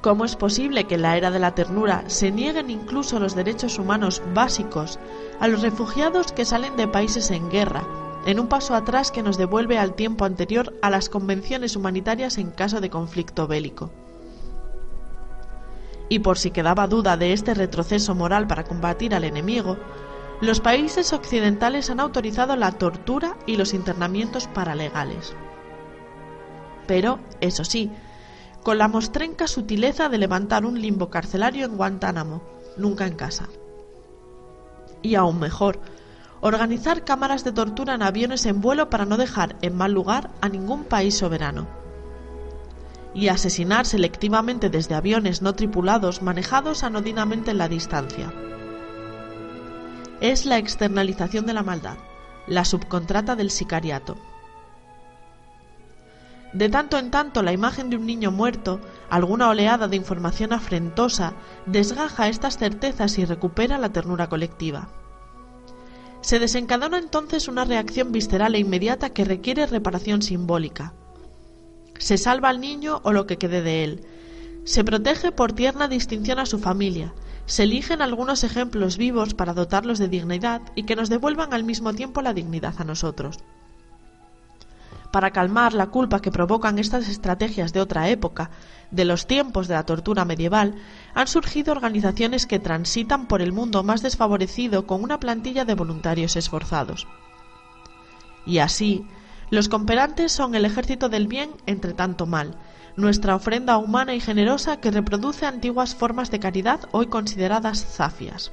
¿Cómo 0.01 0.23
es 0.23 0.35
posible 0.35 0.85
que 0.85 0.95
en 0.95 1.01
la 1.01 1.17
era 1.17 1.31
de 1.31 1.39
la 1.39 1.55
ternura 1.55 2.03
se 2.07 2.29
nieguen 2.29 2.69
incluso 2.69 3.19
los 3.19 3.35
derechos 3.35 3.79
humanos 3.79 4.21
básicos 4.35 4.99
a 5.39 5.47
los 5.47 5.63
refugiados 5.63 6.31
que 6.31 6.45
salen 6.45 6.75
de 6.77 6.87
países 6.87 7.31
en 7.31 7.49
guerra 7.49 7.83
en 8.25 8.39
un 8.39 8.47
paso 8.47 8.75
atrás 8.75 9.11
que 9.11 9.23
nos 9.23 9.37
devuelve 9.37 9.77
al 9.77 9.93
tiempo 9.93 10.25
anterior 10.25 10.73
a 10.81 10.89
las 10.89 11.09
convenciones 11.09 11.75
humanitarias 11.75 12.37
en 12.37 12.51
caso 12.51 12.81
de 12.81 12.89
conflicto 12.89 13.47
bélico. 13.47 13.91
Y 16.09 16.19
por 16.19 16.37
si 16.37 16.51
quedaba 16.51 16.87
duda 16.87 17.17
de 17.17 17.33
este 17.33 17.53
retroceso 17.53 18.13
moral 18.15 18.45
para 18.45 18.63
combatir 18.63 19.15
al 19.15 19.23
enemigo, 19.23 19.77
los 20.41 20.59
países 20.59 21.13
occidentales 21.13 21.89
han 21.89 21.99
autorizado 21.99 22.55
la 22.55 22.71
tortura 22.71 23.37
y 23.45 23.57
los 23.57 23.73
internamientos 23.73 24.47
paralegales. 24.47 25.33
Pero, 26.87 27.19
eso 27.39 27.63
sí, 27.63 27.91
con 28.63 28.77
la 28.77 28.87
mostrenca 28.87 29.47
sutileza 29.47 30.09
de 30.09 30.17
levantar 30.17 30.65
un 30.65 30.81
limbo 30.81 31.09
carcelario 31.09 31.65
en 31.65 31.77
Guantánamo, 31.77 32.41
nunca 32.75 33.07
en 33.07 33.15
casa. 33.15 33.49
Y 35.01 35.15
aún 35.15 35.39
mejor, 35.39 35.79
organizar 36.41 37.05
cámaras 37.05 37.43
de 37.43 37.51
tortura 37.51 37.93
en 37.93 38.01
aviones 38.01 38.45
en 38.45 38.61
vuelo 38.61 38.89
para 38.89 39.05
no 39.05 39.17
dejar 39.17 39.55
en 39.61 39.75
mal 39.75 39.93
lugar 39.93 40.31
a 40.41 40.49
ningún 40.49 40.83
país 40.83 41.17
soberano 41.17 41.67
y 43.13 43.27
asesinar 43.27 43.85
selectivamente 43.85 44.69
desde 44.69 44.95
aviones 44.95 45.41
no 45.41 45.53
tripulados 45.53 46.21
manejados 46.21 46.83
anodinamente 46.83 47.51
en 47.51 47.57
la 47.57 47.67
distancia. 47.67 48.33
Es 50.21 50.45
la 50.45 50.57
externalización 50.57 51.45
de 51.45 51.53
la 51.53 51.63
maldad, 51.63 51.97
la 52.47 52.63
subcontrata 52.63 53.35
del 53.35 53.51
sicariato. 53.51 54.15
De 56.53 56.69
tanto 56.69 56.97
en 56.97 57.11
tanto 57.11 57.43
la 57.43 57.53
imagen 57.53 57.89
de 57.89 57.95
un 57.95 58.05
niño 58.05 58.31
muerto, 58.31 58.81
alguna 59.09 59.49
oleada 59.49 59.87
de 59.87 59.95
información 59.95 60.53
afrentosa, 60.53 61.33
desgaja 61.65 62.27
estas 62.27 62.57
certezas 62.57 63.17
y 63.17 63.25
recupera 63.25 63.77
la 63.77 63.89
ternura 63.89 64.27
colectiva. 64.27 64.89
Se 66.21 66.37
desencadena 66.37 66.99
entonces 66.99 67.47
una 67.47 67.65
reacción 67.65 68.11
visceral 68.11 68.55
e 68.55 68.59
inmediata 68.59 69.09
que 69.09 69.25
requiere 69.25 69.65
reparación 69.65 70.21
simbólica. 70.21 70.93
Se 71.97 72.17
salva 72.17 72.49
al 72.49 72.61
niño 72.61 73.01
o 73.03 73.11
lo 73.11 73.25
que 73.25 73.37
quede 73.37 73.61
de 73.61 73.83
él. 73.83 74.05
Se 74.63 74.83
protege 74.83 75.31
por 75.31 75.53
tierna 75.53 75.87
distinción 75.87 76.37
a 76.39 76.45
su 76.45 76.59
familia. 76.59 77.13
Se 77.47 77.63
eligen 77.63 78.01
algunos 78.01 78.43
ejemplos 78.43 78.97
vivos 78.97 79.33
para 79.33 79.53
dotarlos 79.53 79.97
de 79.97 80.07
dignidad 80.07 80.61
y 80.75 80.83
que 80.83 80.95
nos 80.95 81.09
devuelvan 81.09 81.53
al 81.53 81.63
mismo 81.63 81.93
tiempo 81.93 82.21
la 82.21 82.33
dignidad 82.33 82.75
a 82.77 82.83
nosotros. 82.83 83.39
Para 85.11 85.31
calmar 85.31 85.73
la 85.73 85.87
culpa 85.87 86.21
que 86.21 86.31
provocan 86.31 86.79
estas 86.79 87.09
estrategias 87.09 87.73
de 87.73 87.81
otra 87.81 88.09
época, 88.09 88.51
de 88.91 89.05
los 89.05 89.25
tiempos 89.25 89.67
de 89.67 89.73
la 89.73 89.85
tortura 89.85 90.23
medieval, 90.23 90.75
han 91.13 91.27
surgido 91.27 91.71
organizaciones 91.71 92.45
que 92.45 92.59
transitan 92.59 93.27
por 93.27 93.41
el 93.41 93.51
mundo 93.51 93.83
más 93.83 94.01
desfavorecido 94.01 94.87
con 94.87 95.03
una 95.03 95.19
plantilla 95.19 95.65
de 95.65 95.75
voluntarios 95.75 96.35
esforzados. 96.35 97.07
Y 98.45 98.59
así, 98.59 99.05
los 99.49 99.69
cooperantes 99.69 100.31
son 100.31 100.55
el 100.55 100.65
ejército 100.65 101.09
del 101.09 101.27
bien 101.27 101.51
entre 101.65 101.93
tanto 101.93 102.25
mal, 102.25 102.55
nuestra 102.95 103.35
ofrenda 103.35 103.77
humana 103.77 104.13
y 104.13 104.19
generosa 104.19 104.79
que 104.79 104.91
reproduce 104.91 105.45
antiguas 105.45 105.95
formas 105.95 106.31
de 106.31 106.39
caridad 106.39 106.81
hoy 106.91 107.07
consideradas 107.07 107.85
zafias. 107.85 108.51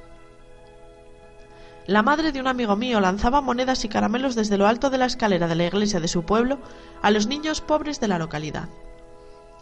La 1.87 2.03
madre 2.03 2.31
de 2.31 2.39
un 2.39 2.47
amigo 2.47 2.75
mío 2.75 2.99
lanzaba 2.99 3.41
monedas 3.41 3.83
y 3.83 3.89
caramelos 3.89 4.35
desde 4.35 4.57
lo 4.57 4.67
alto 4.67 4.89
de 4.89 4.99
la 4.99 5.07
escalera 5.07 5.47
de 5.47 5.55
la 5.55 5.65
iglesia 5.65 5.99
de 5.99 6.07
su 6.07 6.23
pueblo 6.23 6.59
a 7.01 7.09
los 7.09 7.25
niños 7.25 7.61
pobres 7.61 7.99
de 7.99 8.07
la 8.07 8.19
localidad. 8.19 8.69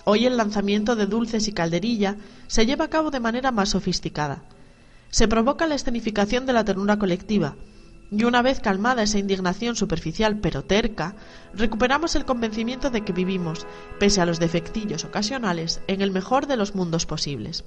Hoy 0.10 0.26
el 0.26 0.38
lanzamiento 0.38 0.96
de 0.96 1.06
dulces 1.06 1.50
y 1.50 1.52
calderilla 1.52 2.16
se 2.48 2.66
lleva 2.66 2.86
a 2.86 2.90
cabo 2.90 3.12
de 3.12 3.20
manera 3.20 3.52
más 3.52 3.68
sofisticada. 3.68 4.42
Se 5.10 5.28
provoca 5.28 5.68
la 5.68 5.76
escenificación 5.76 6.46
de 6.46 6.54
la 6.54 6.64
ternura 6.64 6.98
colectiva, 6.98 7.58
y 8.10 8.24
una 8.24 8.42
vez 8.42 8.62
calmada 8.62 9.04
esa 9.04 9.20
indignación 9.20 9.76
superficial 9.76 10.38
pero 10.38 10.64
terca, 10.64 11.18
recuperamos 11.54 12.16
el 12.16 12.24
convencimiento 12.24 12.90
de 12.90 13.04
que 13.04 13.12
vivimos, 13.12 13.68
pese 14.00 14.22
a 14.22 14.26
los 14.26 14.40
defectillos 14.40 15.04
ocasionales, 15.04 15.82
en 15.88 16.02
el 16.02 16.12
mejor 16.12 16.48
de 16.48 16.56
los 16.56 16.74
mundos 16.74 17.06
posibles. 17.06 17.66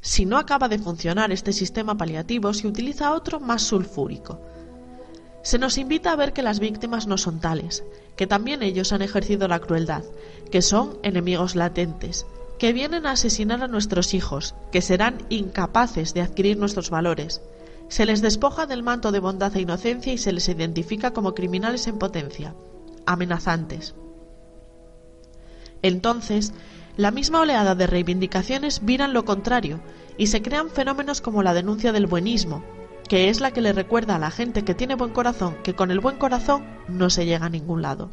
Si 0.00 0.26
no 0.26 0.36
acaba 0.36 0.66
de 0.66 0.80
funcionar 0.80 1.30
este 1.30 1.52
sistema 1.52 1.96
paliativo, 1.96 2.52
se 2.54 2.66
utiliza 2.66 3.12
otro 3.12 3.38
más 3.38 3.62
sulfúrico. 3.62 4.40
Se 5.46 5.60
nos 5.60 5.78
invita 5.78 6.10
a 6.10 6.16
ver 6.16 6.32
que 6.32 6.42
las 6.42 6.58
víctimas 6.58 7.06
no 7.06 7.16
son 7.18 7.38
tales, 7.38 7.84
que 8.16 8.26
también 8.26 8.64
ellos 8.64 8.90
han 8.90 9.00
ejercido 9.00 9.46
la 9.46 9.60
crueldad, 9.60 10.02
que 10.50 10.60
son 10.60 10.98
enemigos 11.04 11.54
latentes, 11.54 12.26
que 12.58 12.72
vienen 12.72 13.06
a 13.06 13.12
asesinar 13.12 13.62
a 13.62 13.68
nuestros 13.68 14.12
hijos, 14.12 14.56
que 14.72 14.82
serán 14.82 15.24
incapaces 15.28 16.14
de 16.14 16.22
adquirir 16.22 16.56
nuestros 16.56 16.90
valores. 16.90 17.42
Se 17.86 18.06
les 18.06 18.22
despoja 18.22 18.66
del 18.66 18.82
manto 18.82 19.12
de 19.12 19.20
bondad 19.20 19.56
e 19.56 19.60
inocencia 19.60 20.12
y 20.12 20.18
se 20.18 20.32
les 20.32 20.48
identifica 20.48 21.12
como 21.12 21.32
criminales 21.32 21.86
en 21.86 22.00
potencia, 22.00 22.56
amenazantes. 23.06 23.94
Entonces, 25.80 26.54
la 26.96 27.12
misma 27.12 27.42
oleada 27.42 27.76
de 27.76 27.86
reivindicaciones 27.86 28.84
viran 28.84 29.12
lo 29.12 29.24
contrario 29.24 29.78
y 30.18 30.26
se 30.26 30.42
crean 30.42 30.70
fenómenos 30.70 31.20
como 31.20 31.44
la 31.44 31.54
denuncia 31.54 31.92
del 31.92 32.08
buenismo, 32.08 32.64
que 33.08 33.28
es 33.28 33.40
la 33.40 33.50
que 33.50 33.60
le 33.60 33.72
recuerda 33.72 34.16
a 34.16 34.18
la 34.18 34.30
gente 34.30 34.64
que 34.64 34.74
tiene 34.74 34.94
buen 34.94 35.12
corazón 35.12 35.56
que 35.62 35.74
con 35.74 35.90
el 35.90 36.00
buen 36.00 36.16
corazón 36.16 36.64
no 36.88 37.10
se 37.10 37.26
llega 37.26 37.46
a 37.46 37.50
ningún 37.50 37.82
lado. 37.82 38.10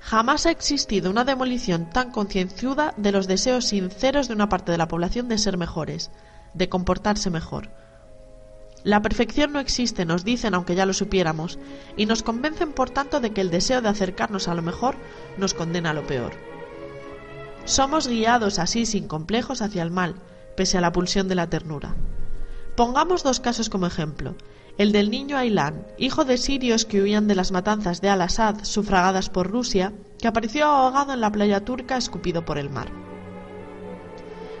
Jamás 0.00 0.46
ha 0.46 0.50
existido 0.50 1.10
una 1.10 1.24
demolición 1.24 1.90
tan 1.90 2.10
concienzuda 2.10 2.94
de 2.96 3.12
los 3.12 3.26
deseos 3.26 3.66
sinceros 3.66 4.28
de 4.28 4.34
una 4.34 4.48
parte 4.48 4.72
de 4.72 4.78
la 4.78 4.88
población 4.88 5.28
de 5.28 5.38
ser 5.38 5.58
mejores, 5.58 6.10
de 6.54 6.68
comportarse 6.68 7.30
mejor. 7.30 7.68
La 8.82 9.02
perfección 9.02 9.52
no 9.52 9.60
existe, 9.60 10.06
nos 10.06 10.24
dicen 10.24 10.54
aunque 10.54 10.74
ya 10.74 10.86
lo 10.86 10.94
supiéramos, 10.94 11.58
y 11.98 12.06
nos 12.06 12.22
convencen 12.22 12.72
por 12.72 12.88
tanto 12.88 13.20
de 13.20 13.30
que 13.30 13.42
el 13.42 13.50
deseo 13.50 13.82
de 13.82 13.90
acercarnos 13.90 14.48
a 14.48 14.54
lo 14.54 14.62
mejor 14.62 14.96
nos 15.36 15.52
condena 15.52 15.90
a 15.90 15.94
lo 15.94 16.06
peor. 16.06 16.32
Somos 17.66 18.08
guiados 18.08 18.58
así 18.58 18.86
sin 18.86 19.06
complejos 19.06 19.60
hacia 19.60 19.82
el 19.82 19.90
mal, 19.90 20.14
pese 20.56 20.78
a 20.78 20.80
la 20.80 20.92
pulsión 20.92 21.28
de 21.28 21.34
la 21.34 21.50
ternura. 21.50 21.94
Pongamos 22.80 23.22
dos 23.22 23.40
casos 23.40 23.68
como 23.68 23.86
ejemplo. 23.86 24.36
El 24.78 24.90
del 24.92 25.10
niño 25.10 25.36
Ailán, 25.36 25.86
hijo 25.98 26.24
de 26.24 26.38
sirios 26.38 26.86
que 26.86 27.02
huían 27.02 27.28
de 27.28 27.34
las 27.34 27.52
matanzas 27.52 28.00
de 28.00 28.08
Al-Assad 28.08 28.64
sufragadas 28.64 29.28
por 29.28 29.50
Rusia, 29.50 29.92
que 30.18 30.26
apareció 30.26 30.64
ahogado 30.64 31.12
en 31.12 31.20
la 31.20 31.30
playa 31.30 31.62
turca 31.62 31.98
escupido 31.98 32.46
por 32.46 32.56
el 32.56 32.70
mar. 32.70 32.90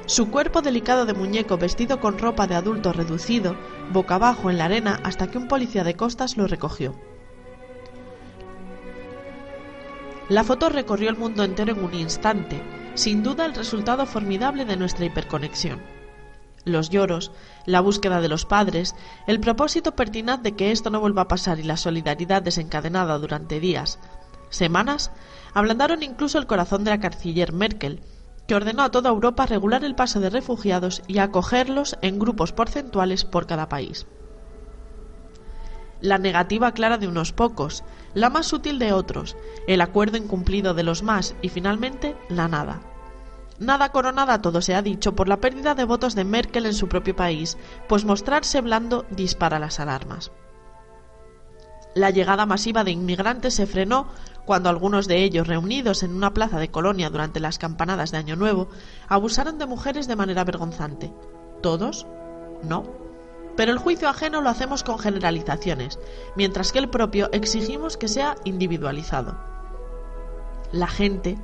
Su 0.04 0.30
cuerpo 0.30 0.60
delicado 0.60 1.06
de 1.06 1.14
muñeco 1.14 1.56
vestido 1.56 1.98
con 1.98 2.18
ropa 2.18 2.46
de 2.46 2.56
adulto 2.56 2.92
reducido, 2.92 3.56
boca 3.90 4.16
abajo 4.16 4.50
en 4.50 4.58
la 4.58 4.66
arena 4.66 5.00
hasta 5.02 5.30
que 5.30 5.38
un 5.38 5.48
policía 5.48 5.82
de 5.82 5.96
costas 5.96 6.36
lo 6.36 6.46
recogió. 6.46 6.94
La 10.28 10.44
foto 10.44 10.68
recorrió 10.68 11.08
el 11.08 11.16
mundo 11.16 11.42
entero 11.42 11.72
en 11.72 11.82
un 11.82 11.94
instante, 11.94 12.60
sin 12.92 13.22
duda 13.22 13.46
el 13.46 13.54
resultado 13.54 14.04
formidable 14.04 14.66
de 14.66 14.76
nuestra 14.76 15.06
hiperconexión. 15.06 15.80
Los 16.64 16.90
lloros, 16.90 17.32
la 17.64 17.80
búsqueda 17.80 18.20
de 18.20 18.28
los 18.28 18.44
padres, 18.44 18.94
el 19.26 19.40
propósito 19.40 19.96
pertinaz 19.96 20.42
de 20.42 20.52
que 20.52 20.72
esto 20.72 20.90
no 20.90 21.00
vuelva 21.00 21.22
a 21.22 21.28
pasar 21.28 21.58
y 21.58 21.62
la 21.62 21.76
solidaridad 21.76 22.42
desencadenada 22.42 23.18
durante 23.18 23.60
días, 23.60 23.98
semanas, 24.50 25.10
ablandaron 25.54 26.02
incluso 26.02 26.38
el 26.38 26.46
corazón 26.46 26.84
de 26.84 26.90
la 26.90 27.00
canciller 27.00 27.52
Merkel, 27.52 28.00
que 28.46 28.54
ordenó 28.54 28.82
a 28.82 28.90
toda 28.90 29.10
Europa 29.10 29.46
regular 29.46 29.84
el 29.84 29.94
paso 29.94 30.20
de 30.20 30.28
refugiados 30.28 31.02
y 31.06 31.18
acogerlos 31.18 31.96
en 32.02 32.18
grupos 32.18 32.52
porcentuales 32.52 33.24
por 33.24 33.46
cada 33.46 33.68
país. 33.68 34.06
La 36.00 36.18
negativa 36.18 36.72
clara 36.72 36.98
de 36.98 37.08
unos 37.08 37.32
pocos, 37.32 37.84
la 38.14 38.30
más 38.30 38.46
sutil 38.46 38.78
de 38.78 38.92
otros, 38.92 39.36
el 39.66 39.80
acuerdo 39.80 40.16
incumplido 40.16 40.74
de 40.74 40.82
los 40.82 41.02
más 41.02 41.34
y 41.42 41.48
finalmente 41.48 42.16
la 42.28 42.48
nada. 42.48 42.82
Nada 43.60 43.92
coronada 43.92 44.40
todo 44.40 44.62
se 44.62 44.74
ha 44.74 44.80
dicho 44.80 45.14
por 45.14 45.28
la 45.28 45.36
pérdida 45.36 45.74
de 45.74 45.84
votos 45.84 46.14
de 46.14 46.24
Merkel 46.24 46.64
en 46.64 46.72
su 46.72 46.88
propio 46.88 47.14
país, 47.14 47.58
pues 47.88 48.06
mostrarse 48.06 48.62
blando 48.62 49.04
dispara 49.10 49.58
las 49.58 49.78
alarmas. 49.80 50.32
La 51.94 52.08
llegada 52.08 52.46
masiva 52.46 52.84
de 52.84 52.92
inmigrantes 52.92 53.54
se 53.54 53.66
frenó 53.66 54.06
cuando 54.46 54.70
algunos 54.70 55.06
de 55.06 55.24
ellos, 55.24 55.46
reunidos 55.46 56.02
en 56.02 56.14
una 56.14 56.32
plaza 56.32 56.58
de 56.58 56.70
colonia 56.70 57.10
durante 57.10 57.38
las 57.38 57.58
campanadas 57.58 58.12
de 58.12 58.16
Año 58.16 58.34
Nuevo, 58.34 58.68
abusaron 59.08 59.58
de 59.58 59.66
mujeres 59.66 60.08
de 60.08 60.16
manera 60.16 60.44
vergonzante. 60.44 61.12
¿Todos? 61.60 62.06
No. 62.62 62.84
Pero 63.56 63.72
el 63.72 63.78
juicio 63.78 64.08
ajeno 64.08 64.40
lo 64.40 64.48
hacemos 64.48 64.84
con 64.84 64.98
generalizaciones, 64.98 65.98
mientras 66.34 66.72
que 66.72 66.78
el 66.78 66.88
propio 66.88 67.28
exigimos 67.32 67.98
que 67.98 68.08
sea 68.08 68.36
individualizado. 68.44 69.36
La 70.72 70.86
gente, 70.86 71.36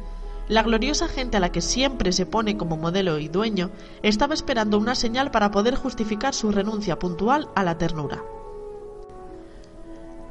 la 0.48 0.62
gloriosa 0.62 1.08
gente 1.08 1.36
a 1.36 1.40
la 1.40 1.50
que 1.50 1.60
siempre 1.60 2.12
se 2.12 2.26
pone 2.26 2.56
como 2.56 2.76
modelo 2.76 3.18
y 3.18 3.28
dueño, 3.28 3.70
estaba 4.02 4.34
esperando 4.34 4.78
una 4.78 4.94
señal 4.94 5.30
para 5.30 5.50
poder 5.50 5.74
justificar 5.74 6.34
su 6.34 6.52
renuncia 6.52 6.98
puntual 6.98 7.48
a 7.54 7.64
la 7.64 7.78
ternura. 7.78 8.22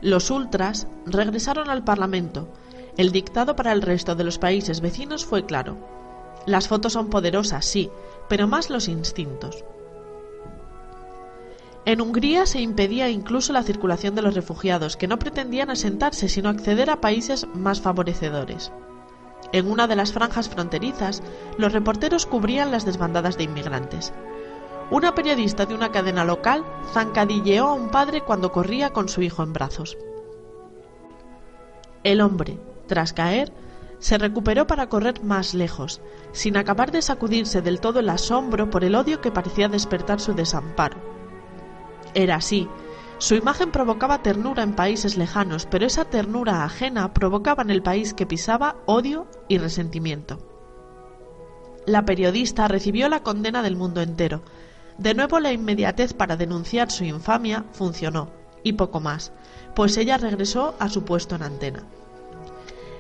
Los 0.02 0.30
ultras 0.30 0.88
regresaron 1.06 1.70
al 1.70 1.84
Parlamento. 1.84 2.48
El 2.98 3.12
dictado 3.12 3.56
para 3.56 3.74
el 3.74 3.82
resto 3.82 4.16
de 4.16 4.24
los 4.24 4.38
países 4.38 4.80
vecinos 4.80 5.26
fue 5.26 5.46
claro. 5.46 5.78
Las 6.46 6.68
fotos 6.68 6.94
son 6.94 7.10
poderosas, 7.10 7.66
sí, 7.66 7.90
pero 8.30 8.48
más 8.48 8.70
los 8.70 8.88
instintos. 8.88 9.66
En 11.86 12.02
Hungría 12.02 12.46
se 12.46 12.62
impedía 12.62 13.10
incluso 13.10 13.54
la 13.54 13.64
circulación 13.64 14.16
de 14.16 14.22
los 14.22 14.34
refugiados, 14.34 14.98
que 14.98 15.08
no 15.08 15.20
pretendían 15.20 15.70
asentarse 15.70 16.30
sino 16.30 16.50
acceder 16.50 16.90
a 16.90 17.02
países 17.02 17.46
más 17.54 17.82
favorecedores. 17.82 18.72
En 19.56 19.72
una 19.72 19.88
de 19.88 19.96
las 19.96 20.12
franjas 20.12 20.50
fronterizas, 20.50 21.24
los 21.58 21.72
reporteros 21.72 22.26
cubrían 22.26 22.72
las 22.72 22.84
desbandadas 22.84 23.38
de 23.38 23.46
inmigrantes. 23.46 24.12
Una 24.92 25.16
periodista 25.16 25.66
de 25.66 25.74
una 25.74 25.94
cadena 25.94 26.26
local 26.26 26.66
zancadilleó 26.92 27.70
a 27.70 27.74
un 27.74 27.88
padre 27.88 28.20
cuando 28.20 28.52
corría 28.52 28.90
con 28.90 29.08
su 29.08 29.22
hijo 29.22 29.44
en 29.44 29.54
brazos. 29.54 29.98
El 32.04 32.20
hombre, 32.20 32.60
tras 32.88 33.14
caer, 33.14 33.54
se 34.00 34.18
recuperó 34.18 34.68
para 34.68 34.90
correr 34.90 35.24
más 35.24 35.54
lejos, 35.54 36.02
sin 36.34 36.58
acabar 36.58 36.92
de 36.92 37.02
sacudirse 37.02 37.62
del 37.62 37.80
todo 37.80 38.02
el 38.02 38.10
asombro 38.10 38.70
por 38.70 38.84
el 38.84 38.94
odio 38.94 39.22
que 39.22 39.32
parecía 39.32 39.70
despertar 39.70 40.20
su 40.20 40.34
desamparo 40.34 41.16
era 42.16 42.38
así. 42.38 42.68
Su 43.18 43.36
imagen 43.36 43.72
provocaba 43.72 44.22
ternura 44.22 44.64
en 44.64 44.76
países 44.76 45.18
lejanos, 45.18 45.66
pero 45.66 45.86
esa 45.86 46.06
ternura 46.06 46.66
ajena 46.66 47.14
provocaba 47.14 47.64
en 47.64 47.70
el 47.70 47.82
país 47.82 48.14
que 48.14 48.26
pisaba 48.26 48.76
odio 48.86 49.28
y 49.48 49.58
resentimiento. 49.58 50.40
La 51.86 52.04
periodista 52.04 52.68
recibió 52.68 53.08
la 53.08 53.24
condena 53.24 53.62
del 53.62 53.78
mundo 53.78 54.02
entero. 54.02 54.42
De 54.98 55.14
nuevo 55.14 55.40
la 55.40 55.54
inmediatez 55.54 56.14
para 56.14 56.36
denunciar 56.36 56.92
su 56.92 57.04
infamia 57.04 57.64
funcionó, 57.72 58.32
y 58.64 58.74
poco 58.74 59.00
más, 59.00 59.32
pues 59.76 59.96
ella 59.98 60.18
regresó 60.18 60.76
a 60.80 60.90
su 60.90 61.06
puesto 61.06 61.36
en 61.36 61.44
antena. 61.44 61.84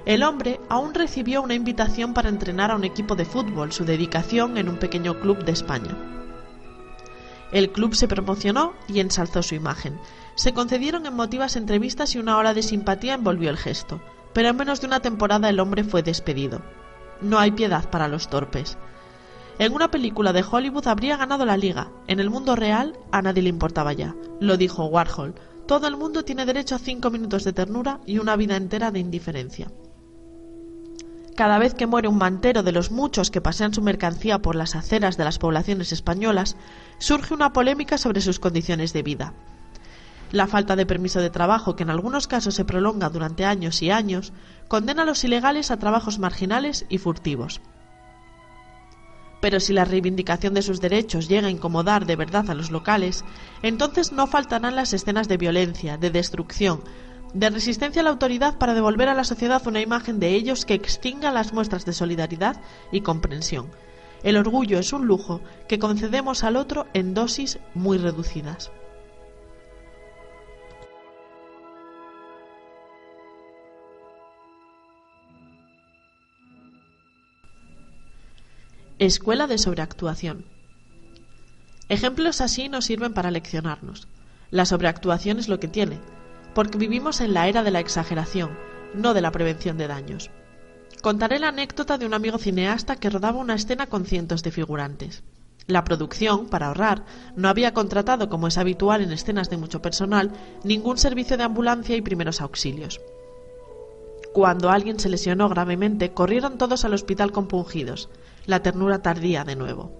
El 0.05 0.23
hombre 0.23 0.61
aún 0.69 0.93
recibió 0.93 1.41
una 1.41 1.55
invitación 1.55 2.13
para 2.13 2.29
entrenar 2.29 2.71
a 2.71 2.75
un 2.75 2.83
equipo 2.83 3.15
de 3.15 3.25
fútbol, 3.25 3.71
su 3.71 3.85
dedicación 3.85 4.57
en 4.57 4.69
un 4.69 4.77
pequeño 4.77 5.19
club 5.19 5.43
de 5.43 5.51
España. 5.51 6.24
El 7.55 7.71
club 7.71 7.95
se 7.95 8.09
promocionó 8.09 8.73
y 8.89 8.99
ensalzó 8.99 9.41
su 9.41 9.55
imagen. 9.55 9.97
Se 10.35 10.53
concedieron 10.53 11.05
emotivas 11.05 11.55
entrevistas 11.55 12.13
y 12.13 12.17
una 12.17 12.37
hora 12.37 12.53
de 12.53 12.61
simpatía 12.61 13.13
envolvió 13.13 13.49
el 13.49 13.55
gesto, 13.55 14.01
pero 14.33 14.49
en 14.49 14.57
menos 14.57 14.81
de 14.81 14.87
una 14.87 14.99
temporada 14.99 15.47
el 15.47 15.61
hombre 15.61 15.85
fue 15.85 16.03
despedido. 16.03 16.61
No 17.21 17.39
hay 17.39 17.51
piedad 17.51 17.89
para 17.89 18.09
los 18.09 18.27
torpes. 18.27 18.77
En 19.57 19.71
una 19.71 19.89
película 19.89 20.33
de 20.33 20.43
Hollywood 20.43 20.85
habría 20.89 21.15
ganado 21.15 21.45
la 21.45 21.55
liga. 21.55 21.91
En 22.07 22.19
el 22.19 22.29
mundo 22.29 22.57
real 22.57 22.97
a 23.13 23.21
nadie 23.21 23.43
le 23.43 23.47
importaba 23.47 23.93
ya. 23.93 24.13
Lo 24.41 24.57
dijo 24.57 24.87
Warhol. 24.87 25.35
Todo 25.65 25.87
el 25.87 25.95
mundo 25.95 26.25
tiene 26.25 26.45
derecho 26.45 26.75
a 26.75 26.79
cinco 26.79 27.09
minutos 27.09 27.45
de 27.45 27.53
ternura 27.53 28.01
y 28.05 28.17
una 28.17 28.35
vida 28.35 28.57
entera 28.57 28.91
de 28.91 28.99
indiferencia. 28.99 29.71
Cada 31.35 31.59
vez 31.59 31.73
que 31.73 31.85
muere 31.85 32.07
un 32.07 32.17
mantero 32.17 32.63
de 32.63 32.71
los 32.71 32.91
muchos 32.91 33.29
que 33.29 33.41
pasean 33.41 33.73
su 33.73 33.81
mercancía 33.81 34.39
por 34.39 34.55
las 34.55 34.73
aceras 34.73 35.17
de 35.17 35.25
las 35.25 35.37
poblaciones 35.37 35.91
españolas, 35.91 36.55
surge 36.97 37.33
una 37.33 37.51
polémica 37.51 37.97
sobre 37.97 38.21
sus 38.21 38.39
condiciones 38.39 38.93
de 38.93 39.03
vida. 39.03 39.33
La 40.31 40.47
falta 40.47 40.77
de 40.77 40.85
permiso 40.85 41.19
de 41.19 41.29
trabajo, 41.29 41.75
que 41.75 41.83
en 41.83 41.89
algunos 41.89 42.27
casos 42.27 42.55
se 42.55 42.63
prolonga 42.63 43.09
durante 43.09 43.43
años 43.43 43.81
y 43.81 43.91
años, 43.91 44.31
condena 44.69 45.01
a 45.01 45.05
los 45.05 45.25
ilegales 45.25 45.71
a 45.71 45.77
trabajos 45.77 46.19
marginales 46.19 46.85
y 46.87 46.99
furtivos. 46.99 47.59
Pero 49.41 49.59
si 49.59 49.73
la 49.73 49.85
reivindicación 49.85 50.53
de 50.53 50.61
sus 50.61 50.79
derechos 50.79 51.27
llega 51.27 51.47
a 51.47 51.51
incomodar 51.51 52.05
de 52.05 52.15
verdad 52.15 52.49
a 52.49 52.55
los 52.55 52.71
locales, 52.71 53.25
entonces 53.61 54.13
no 54.13 54.25
faltarán 54.25 54.75
las 54.77 54.93
escenas 54.93 55.27
de 55.27 55.37
violencia, 55.37 55.97
de 55.97 56.09
destrucción, 56.09 56.81
de 57.33 57.49
resistencia 57.49 58.01
a 58.01 58.03
la 58.03 58.11
autoridad 58.11 58.57
para 58.57 58.73
devolver 58.73 59.09
a 59.09 59.13
la 59.13 59.23
sociedad 59.23 59.65
una 59.67 59.81
imagen 59.81 60.19
de 60.19 60.35
ellos 60.35 60.65
que 60.65 60.73
extinga 60.73 61.31
las 61.31 61.53
muestras 61.53 61.85
de 61.85 61.93
solidaridad 61.93 62.61
y 62.91 63.01
comprensión. 63.01 63.69
El 64.23 64.37
orgullo 64.37 64.79
es 64.79 64.93
un 64.93 65.05
lujo 65.05 65.41
que 65.67 65.79
concedemos 65.79 66.43
al 66.43 66.55
otro 66.55 66.87
en 66.93 67.13
dosis 67.13 67.59
muy 67.73 67.97
reducidas. 67.97 68.71
Escuela 78.97 79.45
de 79.45 79.57
sobreactuación. 79.57 80.45
Ejemplos 81.89 82.39
así 82.39 82.69
nos 82.69 82.85
sirven 82.85 83.13
para 83.13 83.29
leccionarnos. 83.29 84.07
La 84.51 84.65
sobreactuación 84.65 85.37
es 85.37 85.49
lo 85.49 85.59
que 85.59 85.67
tiene, 85.67 85.99
porque 86.55 86.79
vivimos 86.79 87.21
en 87.21 87.33
la 87.35 87.47
era 87.47 87.61
de 87.61 87.69
la 87.69 87.81
exageración, 87.81 88.57
no 88.95 89.13
de 89.13 89.21
la 89.21 89.31
prevención 89.31 89.77
de 89.77 89.87
daños. 89.87 90.31
Contaré 91.03 91.37
la 91.37 91.49
anécdota 91.49 91.99
de 91.99 92.07
un 92.07 92.15
amigo 92.15 92.39
cineasta 92.39 92.95
que 92.95 93.09
rodaba 93.09 93.37
una 93.37 93.53
escena 93.53 93.87
con 93.87 94.05
cientos 94.05 94.41
de 94.41 94.51
figurantes. 94.51 95.23
La 95.67 95.83
producción, 95.83 96.47
para 96.47 96.67
ahorrar, 96.67 97.03
no 97.35 97.49
había 97.49 97.73
contratado, 97.73 98.29
como 98.29 98.47
es 98.47 98.57
habitual 98.57 99.01
en 99.01 99.11
escenas 99.11 99.49
de 99.49 99.57
mucho 99.57 99.81
personal, 99.81 100.31
ningún 100.63 100.97
servicio 100.97 101.37
de 101.37 101.43
ambulancia 101.43 101.95
y 101.95 102.01
primeros 102.01 102.39
auxilios. 102.39 103.01
Cuando 104.33 104.69
alguien 104.69 104.99
se 104.99 105.09
lesionó 105.09 105.49
gravemente, 105.49 106.13
corrieron 106.13 106.57
todos 106.57 106.85
al 106.85 106.93
hospital 106.93 107.31
compungidos, 107.31 108.09
la 108.45 108.61
ternura 108.61 108.99
tardía 108.99 109.43
de 109.43 109.55
nuevo. 109.55 109.91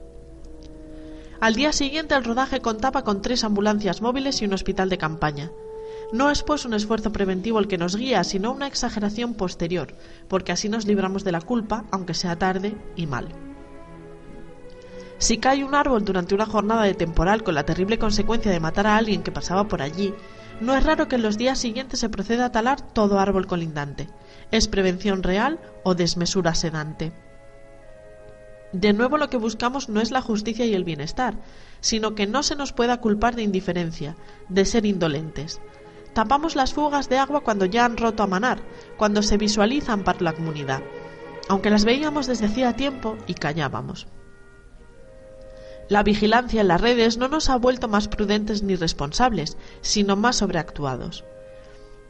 Al 1.42 1.56
día 1.56 1.74
siguiente 1.74 2.16
el 2.16 2.24
rodaje 2.24 2.62
contaba 2.62 3.04
con 3.04 3.22
tres 3.22 3.44
ambulancias 3.44 4.02
móviles 4.02 4.42
y 4.42 4.46
un 4.46 4.54
hospital 4.54 4.90
de 4.90 4.98
campaña, 4.98 5.52
no 6.12 6.32
es 6.32 6.44
pues 6.44 6.66
un 6.66 6.74
esfuerzo 6.74 7.12
preventivo 7.12 7.60
el 7.60 7.68
que 7.68 7.78
nos 7.78 7.96
guía, 7.96 8.24
sino 8.24 8.52
una 8.52 8.68
exageración 8.68 9.34
posterior, 9.34 9.96
porque 10.28 10.52
así 10.52 10.70
nos 10.70 10.86
libramos 10.86 11.24
de 11.24 11.32
la 11.32 11.42
culpa, 11.42 11.86
aunque 11.92 12.14
sea 12.14 12.38
tarde 12.38 12.78
y 12.96 13.08
mal. 13.08 13.30
Si 15.18 15.38
cae 15.38 15.64
un 15.64 15.76
árbol 15.76 16.04
durante 16.04 16.36
una 16.36 16.46
jornada 16.46 16.84
de 16.84 16.94
temporal 16.94 17.44
con 17.44 17.56
la 17.56 17.66
terrible 17.66 17.98
consecuencia 17.98 18.52
de 18.52 18.60
matar 18.60 18.86
a 18.88 18.98
alguien 18.98 19.24
que 19.24 19.32
pasaba 19.32 19.68
por 19.68 19.82
allí, 19.82 20.14
no 20.60 20.76
es 20.76 20.84
raro 20.84 21.08
que 21.08 21.16
en 21.16 21.24
los 21.24 21.38
días 21.38 21.60
siguientes 21.60 22.00
se 22.00 22.10
proceda 22.10 22.46
a 22.46 22.52
talar 22.52 22.82
todo 22.82 23.20
árbol 23.20 23.48
colindante. 23.48 24.08
¿Es 24.52 24.68
prevención 24.68 25.24
real 25.24 25.60
o 25.84 25.96
desmesura 25.96 26.54
sedante? 26.54 27.14
De 28.72 28.94
nuevo 28.94 29.18
lo 29.18 29.30
que 29.30 29.38
buscamos 29.38 29.88
no 29.88 30.02
es 30.02 30.12
la 30.12 30.22
justicia 30.22 30.66
y 30.66 30.74
el 30.74 30.84
bienestar, 30.84 31.36
sino 31.80 32.14
que 32.14 32.28
no 32.28 32.44
se 32.44 32.56
nos 32.56 32.74
pueda 32.74 33.00
culpar 33.00 33.36
de 33.36 33.44
indiferencia, 33.44 34.18
de 34.50 34.66
ser 34.66 34.86
indolentes. 34.86 35.62
Tapamos 36.16 36.56
las 36.56 36.74
fugas 36.74 37.10
de 37.10 37.18
agua 37.18 37.42
cuando 37.42 37.66
ya 37.66 37.84
han 37.84 37.98
roto 37.98 38.24
a 38.24 38.28
manar, 38.28 38.60
cuando 38.96 39.22
se 39.22 39.36
visualizan 39.36 40.06
para 40.06 40.22
la 40.22 40.32
comunidad, 40.32 40.82
aunque 41.50 41.70
las 41.70 41.84
veíamos 41.84 42.26
desde 42.26 42.46
hacía 42.46 42.74
tiempo 42.74 43.18
y 43.28 43.34
callábamos. 43.34 44.08
La 45.90 46.04
vigilancia 46.04 46.62
en 46.62 46.70
las 46.70 46.80
redes 46.80 47.18
no 47.18 47.28
nos 47.28 47.50
ha 47.50 47.58
vuelto 47.58 47.90
más 47.90 48.08
prudentes 48.08 48.64
ni 48.64 48.78
responsables, 48.78 49.58
sino 49.82 50.16
más 50.16 50.38
sobreactuados. 50.38 51.26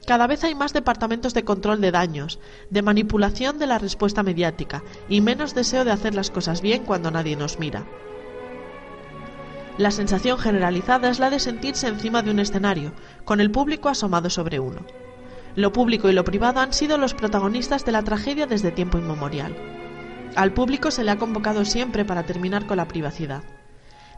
Cada 0.06 0.28
vez 0.28 0.44
hay 0.44 0.54
más 0.54 0.72
departamentos 0.72 1.34
de 1.34 1.44
control 1.44 1.82
de 1.82 1.90
daños, 1.90 2.40
de 2.70 2.84
manipulación 2.84 3.58
de 3.58 3.66
la 3.66 3.80
respuesta 3.80 4.22
mediática 4.22 4.84
y 5.10 5.22
menos 5.22 5.56
deseo 5.56 5.84
de 5.84 5.92
hacer 5.92 6.14
las 6.14 6.30
cosas 6.30 6.62
bien 6.62 6.84
cuando 6.84 7.10
nadie 7.10 7.36
nos 7.36 7.58
mira. 7.58 7.88
La 9.78 9.92
sensación 9.92 10.38
generalizada 10.38 11.10
es 11.10 11.20
la 11.20 11.30
de 11.30 11.40
sentirse 11.40 11.88
encima 11.88 12.22
de 12.22 12.32
un 12.32 12.40
escenario, 12.40 12.94
con 13.26 13.42
el 13.42 13.52
público 13.52 13.90
asomado 13.90 14.30
sobre 14.30 14.60
uno. 14.60 14.86
Lo 15.56 15.74
público 15.74 16.10
y 16.10 16.14
lo 16.14 16.24
privado 16.24 16.60
han 16.60 16.74
sido 16.74 16.98
los 16.98 17.14
protagonistas 17.14 17.86
de 17.86 17.92
la 17.92 18.04
tragedia 18.04 18.46
desde 18.46 18.72
tiempo 18.72 18.98
inmemorial. 18.98 19.56
Al 20.36 20.54
público 20.54 20.92
se 20.92 21.04
le 21.04 21.12
ha 21.12 21.18
convocado 21.18 21.66
siempre 21.66 22.06
para 22.06 22.26
terminar 22.26 22.68
con 22.68 22.78
la 22.78 22.88
privacidad. 22.88 23.44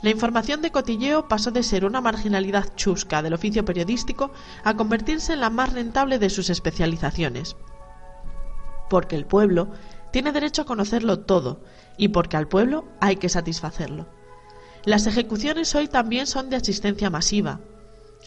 La 0.01 0.09
información 0.09 0.61
de 0.61 0.71
cotilleo 0.71 1.27
pasó 1.27 1.51
de 1.51 1.63
ser 1.63 1.85
una 1.85 2.01
marginalidad 2.01 2.75
chusca 2.75 3.21
del 3.21 3.33
oficio 3.33 3.65
periodístico 3.65 4.31
a 4.63 4.75
convertirse 4.75 5.33
en 5.33 5.41
la 5.41 5.49
más 5.49 5.73
rentable 5.73 6.19
de 6.19 6.29
sus 6.29 6.49
especializaciones. 6.49 7.55
Porque 8.89 9.15
el 9.15 9.25
pueblo 9.25 9.69
tiene 10.11 10.31
derecho 10.31 10.63
a 10.63 10.65
conocerlo 10.65 11.19
todo 11.19 11.61
y 11.97 12.09
porque 12.09 12.37
al 12.37 12.47
pueblo 12.47 12.85
hay 12.99 13.17
que 13.17 13.29
satisfacerlo. 13.29 14.07
Las 14.85 15.07
ejecuciones 15.07 15.73
hoy 15.75 15.87
también 15.87 16.27
son 16.27 16.49
de 16.49 16.55
asistencia 16.55 17.09
masiva. 17.09 17.59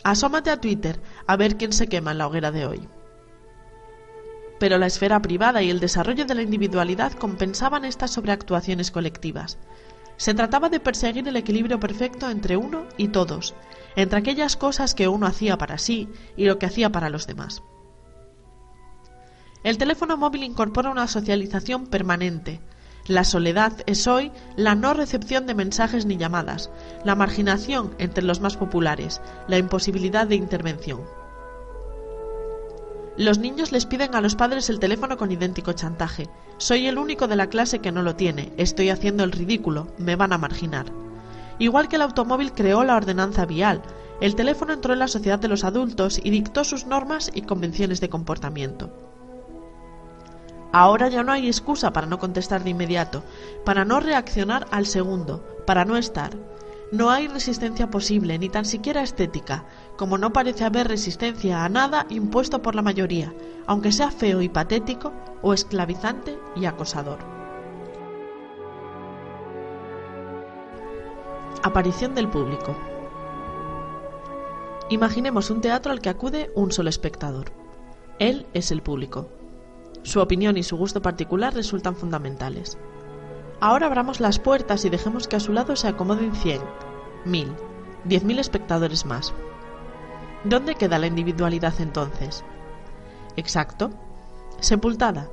Asómate 0.03 0.51
a 0.51 0.61
Twitter 0.61 1.01
a 1.27 1.37
ver 1.37 1.57
quién 1.57 1.73
se 1.73 1.89
quema 1.89 2.13
en 2.13 2.19
la 2.19 2.27
hoguera 2.27 2.51
de 2.51 2.67
hoy. 2.67 2.89
Pero 4.59 4.79
la 4.79 4.87
esfera 4.87 5.21
privada 5.21 5.63
y 5.63 5.71
el 5.71 5.81
desarrollo 5.81 6.25
de 6.25 6.35
la 6.35 6.43
individualidad 6.43 7.13
compensaban 7.13 7.85
estas 7.85 8.11
sobreactuaciones 8.11 8.91
colectivas. 8.91 9.59
Se 10.17 10.35
trataba 10.35 10.69
de 10.69 10.81
perseguir 10.81 11.27
el 11.27 11.37
equilibrio 11.37 11.81
perfecto 11.81 12.31
entre 12.31 12.57
uno 12.57 12.85
y 12.99 13.09
todos, 13.09 13.55
entre 13.97 14.19
aquellas 14.19 14.57
cosas 14.57 14.95
que 14.95 15.09
uno 15.09 15.27
hacía 15.27 15.57
para 15.57 15.79
sí 15.79 16.09
y 16.37 16.45
lo 16.45 16.59
que 16.59 16.67
hacía 16.67 16.91
para 16.91 17.11
los 17.11 17.27
demás. 17.27 17.63
El 19.63 19.77
teléfono 19.77 20.17
móvil 20.17 20.45
incorpora 20.45 20.91
una 20.91 21.07
socialización 21.07 21.87
permanente, 21.87 22.61
la 23.11 23.25
soledad 23.25 23.73
es 23.87 24.07
hoy 24.07 24.31
la 24.55 24.77
no 24.77 24.95
recepción 24.95 25.45
de 25.47 25.55
mensajes 25.55 26.07
ni 26.07 26.17
llamadas, 26.17 26.71
la 27.05 27.17
marginación 27.17 27.93
entre 27.99 28.23
los 28.23 28.41
más 28.41 28.57
populares, 28.57 29.21
la 29.49 29.59
imposibilidad 29.59 30.29
de 30.29 30.37
intervención. 30.37 31.01
Los 33.17 33.39
niños 33.39 33.73
les 33.73 33.85
piden 33.85 34.15
a 34.15 34.21
los 34.21 34.37
padres 34.37 34.71
el 34.71 34.79
teléfono 34.79 35.17
con 35.17 35.33
idéntico 35.33 35.73
chantaje. 35.73 36.29
Soy 36.59 36.87
el 36.87 36.99
único 36.99 37.27
de 37.27 37.35
la 37.35 37.49
clase 37.49 37.81
que 37.81 37.91
no 37.91 38.03
lo 38.03 38.15
tiene, 38.15 38.53
estoy 38.57 38.91
haciendo 38.91 39.25
el 39.25 39.33
ridículo, 39.33 39.89
me 39.99 40.15
van 40.15 40.33
a 40.33 40.39
marginar. 40.39 40.87
Igual 41.59 41.89
que 41.89 41.97
el 41.97 42.03
automóvil 42.03 42.53
creó 42.53 42.85
la 42.85 42.97
ordenanza 42.97 43.45
vial, 43.45 43.83
el 44.21 44.37
teléfono 44.37 44.73
entró 44.73 44.93
en 44.93 45.01
la 45.01 45.09
sociedad 45.09 45.41
de 45.41 45.49
los 45.49 45.65
adultos 45.65 46.21
y 46.23 46.31
dictó 46.31 46.63
sus 46.63 46.87
normas 46.87 47.31
y 47.35 47.43
convenciones 47.43 48.01
de 48.01 48.09
comportamiento. 48.09 49.10
Ahora 50.73 51.09
ya 51.09 51.23
no 51.23 51.33
hay 51.33 51.49
excusa 51.49 51.93
para 51.93 52.07
no 52.07 52.19
contestar 52.19 52.63
de 52.63 52.71
inmediato, 52.71 53.25
para 53.65 53.85
no 53.85 53.99
reaccionar 53.99 54.67
al 54.71 54.87
segundo, 54.87 55.45
para 55.67 55.85
no 55.85 55.97
estar. 55.97 56.37
No 56.93 57.11
hay 57.11 57.29
resistencia 57.29 57.89
posible, 57.91 58.39
ni 58.39 58.49
tan 58.49 58.65
siquiera 58.65 59.03
estética, 59.03 59.65
como 59.97 60.19
no 60.19 60.33
parece 60.33 60.65
haber 60.65 60.89
resistencia 60.89 61.65
a 61.65 61.69
nada 61.69 62.07
impuesto 62.09 62.63
por 62.63 62.75
la 62.75 62.83
mayoría, 62.83 63.33
aunque 63.67 63.93
sea 63.93 64.11
feo 64.11 64.43
y 64.43 64.49
patético, 64.49 65.13
o 65.43 65.55
esclavizante 65.55 66.39
y 66.55 66.67
acosador. 66.67 67.19
Aparición 71.63 72.15
del 72.15 72.29
público. 72.29 72.77
Imaginemos 74.89 75.51
un 75.51 75.61
teatro 75.61 75.93
al 75.93 76.01
que 76.01 76.09
acude 76.09 76.51
un 76.55 76.73
solo 76.73 76.91
espectador. 76.91 77.53
Él 78.19 78.47
es 78.55 78.73
el 78.73 78.83
público. 78.83 79.29
Su 80.03 80.21
opinión 80.21 80.57
y 80.57 80.63
su 80.63 80.77
gusto 80.77 81.03
particular 81.03 81.55
resultan 81.55 81.95
fundamentales. 81.95 82.79
Ahora 83.61 83.87
abramos 83.87 84.21
las 84.21 84.39
puertas 84.39 84.85
y 84.85 84.89
dejemos 84.89 85.29
que 85.29 85.37
a 85.37 85.41
su 85.41 85.53
lado 85.53 85.77
se 85.77 85.89
acomoden 85.89 86.35
cien, 86.35 86.63
mil, 87.25 87.53
diez 88.05 88.25
mil 88.25 88.39
espectadores 88.39 89.05
más. 89.05 89.35
¿Dónde 90.45 90.75
queda 90.75 90.99
la 90.99 91.07
individualidad 91.07 91.75
entonces? 91.81 92.43
Exacto. 93.37 93.91
Sepultada, 94.61 95.29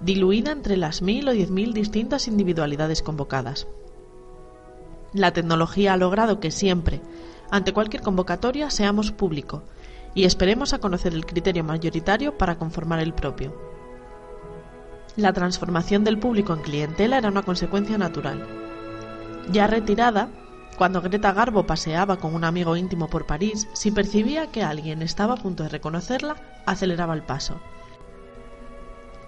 diluida 0.00 0.50
entre 0.50 0.76
las 0.76 1.02
mil 1.02 1.28
o 1.28 1.32
diez 1.32 1.50
mil 1.50 1.72
distintas 1.72 2.26
individualidades 2.26 3.02
convocadas. 3.02 3.68
La 5.12 5.32
tecnología 5.32 5.92
ha 5.92 5.96
logrado 5.96 6.40
que 6.40 6.50
siempre, 6.50 7.00
ante 7.50 7.72
cualquier 7.72 8.02
convocatoria, 8.02 8.70
seamos 8.70 9.12
público 9.12 9.62
y 10.14 10.24
esperemos 10.24 10.72
a 10.72 10.80
conocer 10.80 11.14
el 11.14 11.24
criterio 11.24 11.62
mayoritario 11.62 12.36
para 12.36 12.58
conformar 12.58 12.98
el 12.98 13.14
propio. 13.14 13.67
La 15.18 15.32
transformación 15.32 16.04
del 16.04 16.16
público 16.16 16.54
en 16.54 16.60
clientela 16.60 17.18
era 17.18 17.28
una 17.28 17.42
consecuencia 17.42 17.98
natural. 17.98 18.46
Ya 19.50 19.66
retirada, 19.66 20.28
cuando 20.76 21.02
Greta 21.02 21.32
Garbo 21.32 21.66
paseaba 21.66 22.18
con 22.18 22.36
un 22.36 22.44
amigo 22.44 22.76
íntimo 22.76 23.08
por 23.08 23.26
París, 23.26 23.66
si 23.72 23.90
percibía 23.90 24.52
que 24.52 24.62
alguien 24.62 25.02
estaba 25.02 25.34
a 25.34 25.36
punto 25.36 25.64
de 25.64 25.70
reconocerla, 25.70 26.36
aceleraba 26.66 27.14
el 27.14 27.24
paso. 27.24 27.60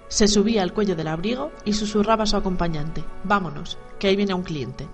Se 0.07 0.29
subía 0.29 0.63
al 0.63 0.75
cuello 0.75 0.95
del 0.95 1.09
abrigo 1.09 1.51
y 1.65 1.73
susurraba 1.73 2.23
a 2.23 2.27
su 2.27 2.37
acompañante, 2.37 3.03
Vámonos, 3.25 3.77
que 3.99 4.07
ahí 4.07 4.15
viene 4.15 4.35
un 4.35 4.45
cliente. 4.45 4.87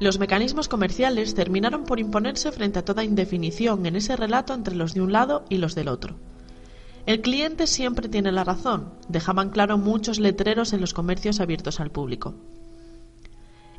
Los 0.00 0.18
mecanismos 0.18 0.66
comerciales 0.66 1.34
terminaron 1.34 1.84
por 1.84 2.00
imponerse 2.00 2.52
frente 2.52 2.78
a 2.78 2.86
toda 2.86 3.04
indefinición 3.04 3.84
en 3.84 3.96
ese 3.96 4.16
relato 4.16 4.54
entre 4.54 4.76
los 4.76 4.94
de 4.94 5.02
un 5.02 5.12
lado 5.12 5.44
y 5.50 5.58
los 5.58 5.74
del 5.74 5.88
otro. 5.88 6.16
El 7.08 7.22
cliente 7.22 7.66
siempre 7.66 8.06
tiene 8.10 8.32
la 8.32 8.44
razón, 8.44 8.92
dejaban 9.08 9.48
claro 9.48 9.78
muchos 9.78 10.18
letreros 10.18 10.74
en 10.74 10.82
los 10.82 10.92
comercios 10.92 11.40
abiertos 11.40 11.80
al 11.80 11.90
público. 11.90 12.34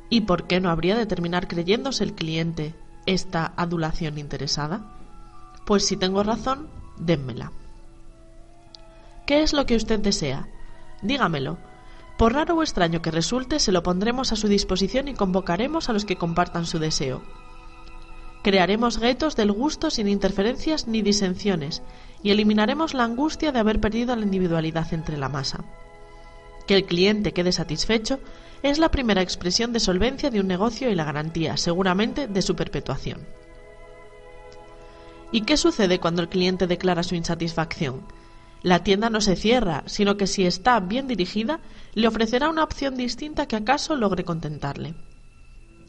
¿Y 0.10 0.22
por 0.22 0.48
qué 0.48 0.60
no 0.60 0.72
habría 0.72 0.98
de 0.98 1.06
terminar 1.06 1.48
creyéndose 1.48 2.04
el 2.04 2.16
cliente 2.16 2.74
esta 3.06 3.54
adulación 3.56 4.18
interesada? 4.18 4.98
Pues 5.68 5.86
si 5.86 5.96
tengo 5.96 6.24
razón, 6.24 6.70
dénmela. 6.98 7.52
¿Qué 9.28 9.44
es 9.44 9.54
lo 9.54 9.68
que 9.68 9.76
usted 9.76 10.00
desea? 10.00 10.48
Dígamelo. 11.04 11.60
Por 12.18 12.34
raro 12.34 12.56
o 12.56 12.64
extraño 12.64 13.04
que 13.04 13.12
resulte, 13.12 13.60
se 13.60 13.72
lo 13.72 13.84
pondremos 13.84 14.32
a 14.32 14.38
su 14.38 14.48
disposición 14.48 15.08
y 15.08 15.14
convocaremos 15.14 15.88
a 15.88 15.94
los 15.94 16.04
que 16.04 16.16
compartan 16.16 16.66
su 16.66 16.80
deseo. 16.80 17.22
Crearemos 18.42 18.98
guetos 18.98 19.36
del 19.36 19.52
gusto 19.52 19.92
sin 19.92 20.08
interferencias 20.08 20.88
ni 20.88 21.04
disensiones 21.04 21.84
y 22.24 22.32
eliminaremos 22.32 22.94
la 22.94 23.04
angustia 23.04 23.52
de 23.52 23.60
haber 23.60 23.80
perdido 23.80 24.16
la 24.16 24.24
individualidad 24.24 24.94
entre 24.94 25.18
la 25.18 25.30
masa. 25.30 25.64
Que 26.68 26.76
el 26.76 26.86
cliente 26.86 27.34
quede 27.34 27.52
satisfecho 27.52 28.20
es 28.62 28.78
la 28.78 28.92
primera 28.92 29.22
expresión 29.22 29.74
de 29.74 29.80
solvencia 29.80 30.30
de 30.30 30.40
un 30.40 30.48
negocio 30.48 30.90
y 30.90 30.96
la 30.96 31.06
garantía, 31.06 31.58
seguramente, 31.58 32.28
de 32.28 32.42
su 32.42 32.56
perpetuación. 32.56 33.22
¿Y 35.32 35.42
qué 35.42 35.58
sucede 35.58 36.00
cuando 36.00 36.22
el 36.22 36.30
cliente 36.30 36.68
declara 36.68 37.04
su 37.04 37.16
insatisfacción? 37.16 38.02
La 38.62 38.84
tienda 38.84 39.10
no 39.10 39.22
se 39.22 39.36
cierra, 39.36 39.84
sino 39.86 40.18
que 40.18 40.28
si 40.28 40.46
está 40.46 40.80
bien 40.80 41.08
dirigida, 41.08 41.62
le 41.94 42.08
ofrecerá 42.08 42.50
una 42.50 42.64
opción 42.64 42.98
distinta 42.98 43.46
que 43.46 43.56
acaso 43.56 43.96
logre 43.96 44.26
contentarle. 44.26 44.96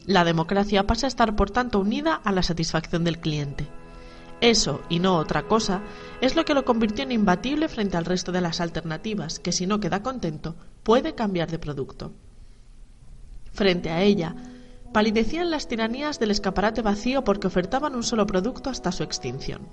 La 0.05 0.23
democracia 0.23 0.87
pasa 0.87 1.07
a 1.07 1.09
estar, 1.09 1.35
por 1.35 1.51
tanto, 1.51 1.79
unida 1.79 2.15
a 2.23 2.31
la 2.31 2.43
satisfacción 2.43 3.03
del 3.03 3.19
cliente. 3.19 3.67
Eso, 4.41 4.81
y 4.89 4.97
no 4.97 5.17
otra 5.17 5.43
cosa, 5.43 5.81
es 6.19 6.35
lo 6.35 6.45
que 6.45 6.55
lo 6.55 6.65
convirtió 6.65 7.03
en 7.03 7.11
imbatible 7.11 7.69
frente 7.69 7.95
al 7.95 8.05
resto 8.05 8.31
de 8.31 8.41
las 8.41 8.59
alternativas, 8.59 9.39
que 9.39 9.51
si 9.51 9.67
no 9.67 9.79
queda 9.79 10.01
contento, 10.01 10.55
puede 10.81 11.13
cambiar 11.13 11.51
de 11.51 11.59
producto. 11.59 12.11
Frente 13.53 13.91
a 13.91 14.01
ella, 14.01 14.35
palidecían 14.93 15.51
las 15.51 15.67
tiranías 15.67 16.19
del 16.19 16.31
escaparate 16.31 16.81
vacío 16.81 17.23
porque 17.23 17.47
ofertaban 17.47 17.95
un 17.95 18.03
solo 18.03 18.25
producto 18.25 18.71
hasta 18.71 18.91
su 18.91 19.03
extinción. 19.03 19.67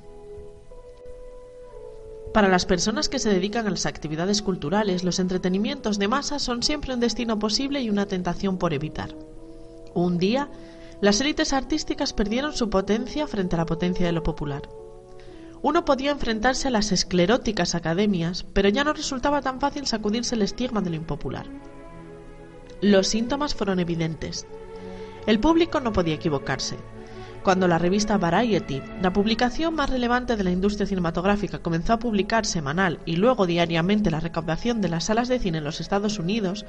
Para 2.34 2.48
las 2.48 2.66
personas 2.66 3.08
que 3.08 3.18
se 3.18 3.30
dedican 3.30 3.66
a 3.66 3.70
las 3.70 3.86
actividades 3.86 4.42
culturales, 4.42 5.02
los 5.02 5.18
entretenimientos 5.18 5.98
de 5.98 6.08
masa 6.08 6.38
son 6.38 6.62
siempre 6.62 6.92
un 6.92 7.00
destino 7.00 7.38
posible 7.38 7.80
y 7.80 7.88
una 7.88 8.04
tentación 8.04 8.58
por 8.58 8.74
evitar. 8.74 9.14
Un 9.94 10.18
día, 10.18 10.50
las 11.01 11.20
élites 11.20 11.53
artísticas 11.53 12.12
perdieron 12.12 12.53
su 12.53 12.70
potencia 12.70 13.26
frente 13.26 13.55
a 13.55 13.59
la 13.59 13.66
potencia 13.66 14.05
de 14.05 14.12
lo 14.12 14.22
popular. 14.22 14.62
Uno 15.62 15.84
podía 15.84 16.11
enfrentarse 16.11 16.68
a 16.68 16.70
las 16.72 16.92
escleróticas 16.92 17.74
academias, 17.74 18.44
pero 18.53 18.68
ya 18.68 18.84
no 18.84 18.92
resultaba 18.92 19.40
tan 19.40 19.61
fácil 19.61 19.86
sacudirse 19.86 20.34
el 20.34 20.42
estigma 20.42 20.80
de 20.80 20.90
lo 20.90 20.96
impopular. 20.96 21.46
Los 22.80 23.09
síntomas 23.09 23.55
fueron 23.55 23.80
evidentes. 23.80 24.46
El 25.26 25.40
público 25.40 25.80
no 25.80 25.92
podía 25.92 26.14
equivocarse. 26.14 26.76
Cuando 27.42 27.68
la 27.68 27.78
revista 27.78 28.18
Variety, 28.18 28.82
la 29.01 29.12
publicación 29.12 29.74
más 29.74 29.90
relevante 29.90 30.36
de 30.36 30.44
la 30.44 30.51
industria 30.51 30.86
cinematográfica, 30.86 31.61
comenzó 31.61 31.92
a 31.92 31.99
publicar 31.99 32.44
semanal 32.44 33.01
y 33.07 33.16
luego 33.16 33.46
diariamente 33.46 34.11
la 34.11 34.20
recaudación 34.20 34.80
de 34.80 34.88
las 34.88 35.05
salas 35.05 35.28
de 35.28 35.38
cine 35.38 35.59
en 35.59 35.64
los 35.64 35.80
Estados 35.80 36.18
Unidos, 36.18 36.66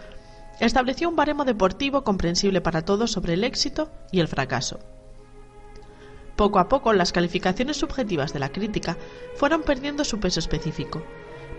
estableció 0.59 1.09
un 1.09 1.15
baremo 1.15 1.45
deportivo 1.45 2.03
comprensible 2.03 2.61
para 2.61 2.83
todos 2.83 3.11
sobre 3.11 3.33
el 3.33 3.43
éxito 3.43 3.89
y 4.11 4.19
el 4.19 4.27
fracaso. 4.27 4.79
Poco 6.35 6.59
a 6.59 6.69
poco 6.69 6.93
las 6.93 7.11
calificaciones 7.11 7.77
subjetivas 7.77 8.33
de 8.33 8.39
la 8.39 8.49
crítica 8.49 8.97
fueron 9.35 9.63
perdiendo 9.63 10.03
su 10.03 10.19
peso 10.19 10.39
específico 10.39 11.03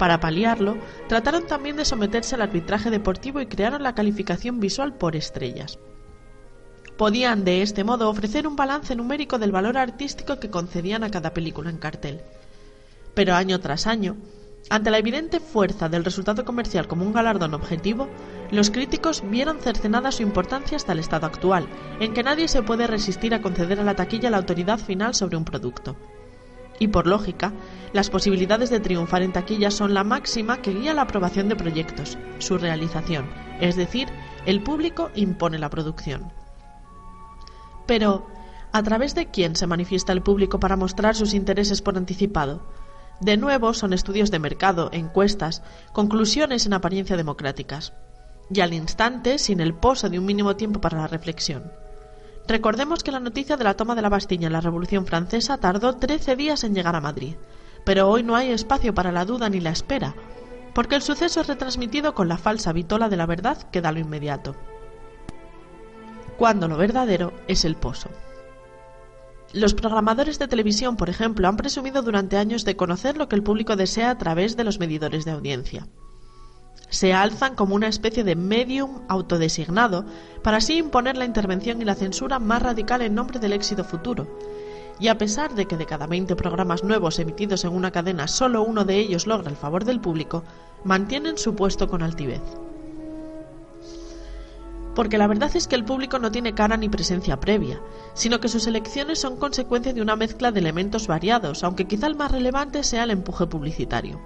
para 0.01 0.19
paliarlo, 0.19 0.79
trataron 1.09 1.47
también 1.47 1.77
de 1.77 1.85
someterse 1.85 2.35
al 2.35 2.41
arbitraje 2.41 2.89
deportivo 2.89 3.39
y 3.43 3.47
crearon 3.47 3.83
la 3.83 3.95
calificación 3.95 4.59
visual 4.59 4.95
por 4.95 5.15
estrellas. 5.15 5.79
Podían 6.97 7.45
de 7.45 7.61
este 7.61 7.85
modo 7.85 8.09
ofrecer 8.09 8.47
un 8.47 8.57
balance 8.57 8.97
numérico 8.97 9.39
del 9.39 9.53
valor 9.53 9.77
artístico 9.77 10.41
que 10.41 10.49
concedían 10.49 11.05
a 11.05 11.11
cada 11.11 11.35
película 11.35 11.69
en 11.69 11.77
cartel. 11.77 12.23
Pero 13.13 13.35
año 13.35 13.61
tras 13.61 13.87
año, 13.87 14.17
ante 14.69 14.91
la 14.91 14.99
evidente 14.99 15.41
fuerza 15.41 15.89
del 15.89 16.05
resultado 16.05 16.45
comercial 16.45 16.87
como 16.87 17.05
un 17.05 17.13
galardón 17.13 17.55
objetivo, 17.55 18.09
los 18.51 18.71
críticos 18.71 19.23
vieron 19.29 19.61
cercenada 19.61 20.13
su 20.13 20.23
importancia 20.23 20.77
hasta 20.77 20.93
el 20.93 20.99
estado 20.99 21.27
actual, 21.27 21.67
en 21.99 22.13
que 22.13 22.23
nadie 22.23 22.49
se 22.49 22.63
puede 22.63 22.87
resistir 22.87 23.35
a 23.35 23.43
conceder 23.43 23.81
a 23.81 23.85
la 23.85 23.97
taquilla 23.97 24.31
la 24.31 24.37
autoridad 24.37 24.79
final 24.79 25.15
sobre 25.15 25.37
un 25.37 25.45
producto 25.45 25.97
y 26.81 26.89
por 26.89 27.07
lógica, 27.07 27.53
las 27.93 28.11
posibilidades 28.11 28.71
de 28.71 28.81
triunfar 28.81 29.23
en 29.23 29.33
taquilla 29.33 29.71
son 29.71 29.95
la 29.95 30.03
máxima 30.03 30.63
que 30.63 30.73
guía 30.73 30.95
la 30.95 31.03
aprobación 31.03 31.49
de 31.49 31.55
proyectos, 31.55 32.19
su 32.39 32.59
realización, 32.59 33.31
es 33.61 33.77
decir, 33.77 34.09
el 34.47 34.63
público 34.63 35.11
impone 35.15 35.59
la 35.59 35.69
producción. 35.69 36.33
Pero, 37.87 38.27
¿a 38.73 38.83
través 38.83 39.15
de 39.15 39.27
quién 39.27 39.57
se 39.57 39.67
manifiesta 39.67 40.13
el 40.13 40.23
público 40.23 40.59
para 40.59 40.77
mostrar 40.77 41.15
sus 41.15 41.35
intereses 41.35 41.83
por 41.83 41.97
anticipado? 41.99 42.63
De 43.21 43.37
nuevo, 43.37 43.75
son 43.75 43.93
estudios 43.93 44.31
de 44.31 44.39
mercado, 44.39 44.89
encuestas, 44.93 45.63
conclusiones 45.93 46.65
en 46.65 46.73
apariencia 46.73 47.17
democráticas. 47.17 47.93
Y 48.53 48.61
al 48.61 48.73
instante, 48.73 49.39
sin 49.39 49.61
el 49.61 49.75
poso 49.75 50.09
de 50.09 50.19
un 50.19 50.25
mínimo 50.25 50.57
tiempo 50.57 50.81
para 50.81 50.99
la 50.99 51.07
reflexión. 51.07 51.71
Recordemos 52.49 53.05
que 53.05 53.13
la 53.13 53.21
noticia 53.21 53.57
de 53.57 53.65
la 53.65 53.75
toma 53.75 53.95
de 53.95 54.03
la 54.03 54.09
Bastilla 54.09 54.47
en 54.47 54.55
la 54.55 54.61
Revolución 54.61 55.07
Francesa 55.07 55.59
tardó 55.59 55.97
trece 55.97 56.35
días 56.35 56.65
en 56.65 56.75
llegar 56.75 56.97
a 56.97 57.01
Madrid, 57.01 57.37
pero 57.85 58.09
hoy 58.09 58.23
no 58.23 58.35
hay 58.35 58.51
espacio 58.51 58.95
para 58.95 59.13
la 59.13 59.25
duda 59.25 59.49
ni 59.51 59.61
la 59.61 59.71
espera, 59.71 60.15
porque 60.75 60.97
el 60.97 61.03
suceso 61.03 61.43
es 61.43 61.47
retransmitido 61.47 62.15
con 62.15 62.27
la 62.29 62.39
falsa 62.39 62.73
vitola 62.73 63.09
de 63.09 63.17
la 63.17 63.27
verdad 63.27 63.71
que 63.71 63.81
da 63.81 63.93
lo 63.93 64.01
inmediato. 64.01 64.57
Cuando 66.39 66.69
lo 66.69 66.77
verdadero 66.77 67.35
es 67.47 67.65
el 67.65 67.77
pozo. 67.77 68.09
Los 69.53 69.75
programadores 69.75 70.39
de 70.39 70.49
televisión, 70.49 70.97
por 70.97 71.11
ejemplo, 71.11 71.49
han 71.49 71.57
presumido 71.57 72.03
durante 72.03 72.37
años 72.37 72.65
de 72.65 72.77
conocer 72.77 73.17
lo 73.17 73.29
que 73.29 73.37
el 73.37 73.43
público 73.43 73.77
desea 73.77 74.11
a 74.11 74.19
través 74.19 74.57
de 74.57 74.65
los 74.65 74.79
medidores 74.79 75.25
de 75.25 75.33
audiencia 75.33 75.89
se 76.91 77.13
alzan 77.15 77.55
como 77.55 77.75
una 77.75 77.89
especie 77.89 78.25
de 78.25 78.37
medium 78.37 79.03
autodesignado 79.09 80.05
para 80.43 80.59
así 80.59 80.77
imponer 80.77 81.17
la 81.17 81.25
intervención 81.25 81.81
y 81.81 81.85
la 81.85 81.95
censura 81.95 82.39
más 82.39 82.63
radical 82.63 83.01
en 83.03 83.15
nombre 83.15 83.39
del 83.39 83.53
éxito 83.53 83.85
futuro. 83.85 84.27
Y 84.99 85.09
a 85.09 85.17
pesar 85.17 85.55
de 85.55 85.67
que 85.67 85.79
de 85.79 85.87
cada 85.87 86.07
20 86.07 86.37
programas 86.37 86.85
nuevos 86.85 87.19
emitidos 87.19 87.65
en 87.65 87.73
una 87.73 87.91
cadena 87.91 88.29
solo 88.29 88.63
uno 88.63 88.85
de 88.85 88.99
ellos 88.99 89.27
logra 89.27 89.49
el 89.49 89.57
favor 89.57 89.85
del 89.85 90.01
público, 90.01 90.45
mantienen 90.85 91.39
su 91.39 91.55
puesto 91.55 91.89
con 91.89 92.03
altivez. 92.03 92.43
Porque 94.95 95.19
la 95.19 95.27
verdad 95.27 95.55
es 95.55 95.69
que 95.69 95.77
el 95.77 95.85
público 95.85 96.19
no 96.19 96.33
tiene 96.33 96.55
cara 96.55 96.77
ni 96.77 96.89
presencia 96.89 97.39
previa, 97.39 97.81
sino 98.15 98.41
que 98.41 98.49
sus 98.49 98.67
elecciones 98.67 99.21
son 99.21 99.37
consecuencia 99.37 99.93
de 99.93 100.03
una 100.03 100.17
mezcla 100.17 100.51
de 100.51 100.61
elementos 100.61 101.07
variados, 101.07 101.63
aunque 101.63 101.87
quizá 101.87 102.07
el 102.07 102.17
más 102.17 102.33
relevante 102.33 102.83
sea 102.83 103.05
el 103.05 103.11
empuje 103.11 103.47
publicitario. 103.47 104.21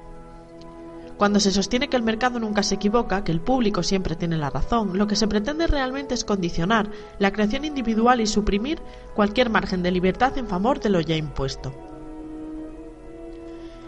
Cuando 1.17 1.39
se 1.39 1.53
sostiene 1.53 1.89
que 1.89 1.97
el 1.97 2.03
mercado 2.03 2.41
nunca 2.41 2.63
se 2.63 2.75
equivoca, 2.75 3.23
que 3.23 3.31
el 3.31 3.41
público 3.41 3.83
siempre 3.83 4.17
tiene 4.17 4.37
la 4.37 4.51
razón, 4.51 4.99
lo 4.99 5.07
que 5.07 5.15
se 5.15 5.29
pretende 5.29 5.67
realmente 5.69 6.15
es 6.15 6.25
condicionar 6.25 6.91
la 7.19 7.33
creación 7.33 7.65
individual 7.65 8.21
y 8.21 8.27
suprimir 8.27 8.81
cualquier 9.15 9.49
margen 9.49 9.83
de 9.83 9.93
libertad 9.93 10.37
en 10.39 10.49
favor 10.49 10.81
de 10.81 10.89
lo 10.89 11.01
ya 11.01 11.15
impuesto. 11.15 11.73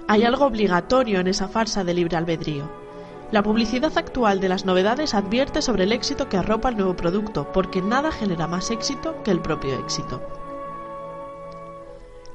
Hay 0.07 0.23
algo 0.23 0.45
obligatorio 0.45 1.19
en 1.19 1.27
esa 1.27 1.49
farsa 1.49 1.83
de 1.83 1.95
libre 1.95 2.17
albedrío. 2.17 2.86
La 3.33 3.43
publicidad 3.43 3.93
actual 3.99 4.41
de 4.41 4.49
las 4.49 4.65
novedades 4.65 5.13
advierte 5.13 5.61
sobre 5.61 5.83
el 5.83 5.93
éxito 5.93 6.29
que 6.29 6.37
arropa 6.37 6.69
el 6.69 6.77
nuevo 6.77 6.95
producto, 6.95 7.51
porque 7.53 7.83
nada 7.83 8.13
genera 8.13 8.47
más 8.47 8.71
éxito 8.71 9.21
que 9.25 9.33
el 9.33 9.41
propio 9.41 9.75
éxito. 9.81 10.23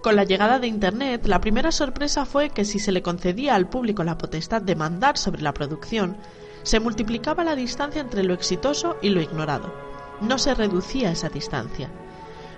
Con 0.01 0.17
la 0.17 0.25
llegada 0.25 0.59
de 0.59 0.67
Internet, 0.67 1.27
la 1.27 1.39
primera 1.39 1.71
sorpresa 1.71 2.25
fue 2.25 2.49
que 2.49 2.65
si 2.65 2.79
se 2.79 2.91
le 2.91 3.01
concedía 3.01 3.55
al 3.55 3.69
público 3.69 4.03
la 4.03 4.17
potestad 4.17 4.61
de 4.61 4.75
mandar 4.75 5.17
sobre 5.17 5.43
la 5.43 5.53
producción, 5.53 6.17
se 6.63 6.79
multiplicaba 6.81 7.45
la 7.45 7.55
distancia 7.55 8.01
entre 8.01 8.23
lo 8.23 8.33
exitoso 8.33 8.97
y 9.01 9.09
lo 9.09 9.21
ignorado. 9.21 9.73
No 10.19 10.39
se 10.39 10.53
reducía 10.55 11.11
esa 11.11 11.29
distancia. 11.29 11.89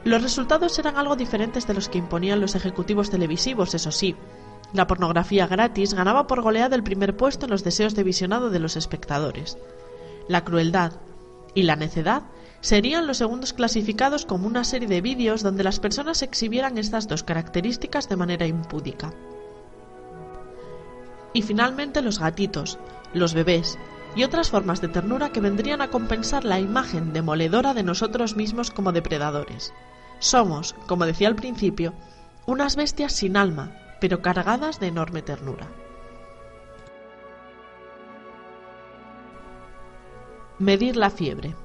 Los 0.06 0.24
resultados 0.24 0.78
eran 0.80 0.98
algo 0.98 1.16
diferentes 1.16 1.68
de 1.68 1.74
los 1.74 1.88
que 1.88 2.00
imponían 2.00 2.42
los 2.42 2.56
ejecutivos 2.56 3.10
televisivos, 3.10 3.76
eso 3.76 3.92
sí. 3.92 4.16
La 4.74 4.88
pornografía 4.88 5.46
gratis 5.46 5.94
ganaba 5.94 6.26
por 6.26 6.42
goleada 6.42 6.76
el 6.76 6.84
primer 6.84 7.16
puesto 7.16 7.46
en 7.46 7.52
los 7.52 7.64
deseos 7.64 7.94
de 7.96 8.04
visionado 8.04 8.50
de 8.50 8.60
los 8.60 8.76
espectadores. 8.76 9.58
La 10.28 10.44
crueldad 10.44 10.94
y 11.54 11.64
la 11.64 11.76
necedad 11.76 12.24
serían 12.62 13.06
los 13.06 13.18
segundos 13.18 13.54
clasificados 13.54 14.26
como 14.26 14.48
una 14.48 14.64
serie 14.64 14.88
de 14.88 15.02
vídeos 15.02 15.44
donde 15.44 15.64
las 15.64 15.80
personas 15.80 16.24
exhibieran 16.24 16.78
estas 16.78 17.08
dos 17.08 17.24
características 17.24 18.10
de 18.10 18.16
manera 18.16 18.48
impúdica. 18.48 19.14
Y 21.34 21.44
finalmente 21.44 22.02
los 22.02 22.20
gatitos, 22.20 22.80
los 23.14 23.34
bebés 23.34 23.78
y 24.16 24.24
otras 24.24 24.50
formas 24.50 24.82
de 24.82 24.88
ternura 24.88 25.32
que 25.32 25.42
vendrían 25.42 25.82
a 25.82 25.90
compensar 25.90 26.46
la 26.46 26.60
imagen 26.60 27.14
demoledora 27.14 27.74
de 27.74 27.84
nosotros 27.84 28.36
mismos 28.36 28.72
como 28.72 28.92
depredadores. 28.92 29.74
Somos, 30.20 30.74
como 30.88 31.06
decía 31.06 31.28
al 31.28 31.36
principio, 31.36 31.94
unas 32.46 32.76
bestias 32.76 33.14
sin 33.14 33.36
alma, 33.36 33.83
pero 34.04 34.22
cargadas 34.22 34.82
de 34.82 34.88
enorme 34.88 35.22
ternura. 35.22 35.66
Medir 40.60 40.98
la 40.98 41.10
fiebre. 41.10 41.56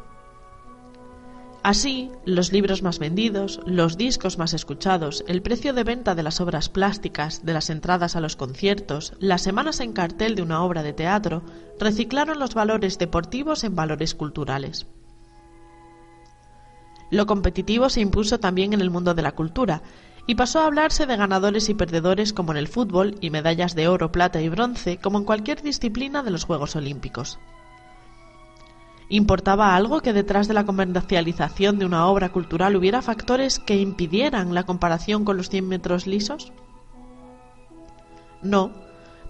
Así, 1.65 2.13
los 2.25 2.53
libros 2.53 2.85
más 2.85 3.01
vendidos, 3.01 3.61
los 3.67 3.97
discos 3.97 4.39
más 4.39 4.55
escuchados, 4.55 5.25
el 5.27 5.43
precio 5.43 5.73
de 5.73 5.83
venta 5.83 6.15
de 6.15 6.23
las 6.23 6.41
obras 6.41 6.69
plásticas, 6.69 7.45
de 7.45 7.55
las 7.55 7.71
entradas 7.71 8.15
a 8.15 8.21
los 8.21 8.37
conciertos, 8.37 9.15
las 9.19 9.43
semanas 9.43 9.81
en 9.81 9.93
cartel 9.93 10.37
de 10.37 10.43
una 10.43 10.63
obra 10.63 10.85
de 10.85 10.93
teatro, 10.93 11.43
reciclaron 11.81 12.39
los 12.39 12.55
valores 12.55 12.99
deportivos 12.99 13.65
en 13.65 13.75
valores 13.75 14.15
culturales. 14.15 14.87
Lo 17.11 17.27
competitivo 17.27 17.89
se 17.89 18.01
impuso 18.01 18.39
también 18.39 18.75
en 18.75 18.81
el 18.81 18.91
mundo 18.91 19.15
de 19.15 19.23
la 19.23 19.33
cultura, 19.33 19.83
y 20.29 20.35
pasó 20.35 20.61
a 20.61 20.67
hablarse 20.67 21.07
de 21.07 21.17
ganadores 21.17 21.71
y 21.71 21.75
perdedores 21.75 22.35
como 22.35 22.53
en 22.53 22.59
el 22.59 22.69
fútbol 22.69 23.17
y 23.23 23.31
medallas 23.31 23.75
de 23.75 23.89
oro, 23.89 24.13
plata 24.13 24.43
y 24.43 24.51
bronce 24.51 24.99
como 24.99 25.17
en 25.17 25.25
cualquier 25.25 25.63
disciplina 25.63 26.23
de 26.23 26.31
los 26.31 26.45
Juegos 26.45 26.77
Olímpicos. 26.77 27.39
¿Importaba 29.09 29.75
algo 29.75 30.03
que 30.03 30.13
detrás 30.13 30.47
de 30.47 30.53
la 30.53 30.67
comercialización 30.67 31.79
de 31.79 31.87
una 31.87 32.05
obra 32.07 32.29
cultural 32.29 32.77
hubiera 32.77 33.01
factores 33.01 33.59
que 33.59 33.79
impidieran 33.79 34.53
la 34.53 34.65
comparación 34.65 35.25
con 35.25 35.39
los 35.39 35.49
100 35.49 35.67
metros 35.67 36.07
lisos? 36.07 36.53
No, 38.43 38.73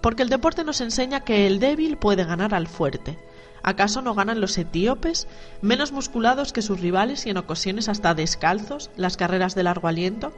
porque 0.01 0.23
el 0.23 0.29
deporte 0.29 0.65
nos 0.65 0.81
enseña 0.81 1.21
que 1.21 1.47
el 1.47 1.61
débil 1.61 1.97
puede 1.97 2.25
ganar 2.25 2.53
al 2.53 2.67
fuerte. 2.67 3.17
¿Acaso 3.63 4.01
no 4.01 4.15
ganan 4.15 4.41
los 4.41 4.57
etíopes, 4.57 5.29
menos 5.61 5.93
musculados 5.93 6.51
que 6.51 6.61
sus 6.61 6.81
rivales 6.81 7.25
y 7.25 7.29
en 7.29 7.37
ocasiones 7.37 7.87
hasta 7.87 8.13
descalzos, 8.13 8.91
las 8.97 9.15
carreras 9.15 9.55
de 9.55 9.63
largo 9.63 9.87
aliento? 9.87 10.33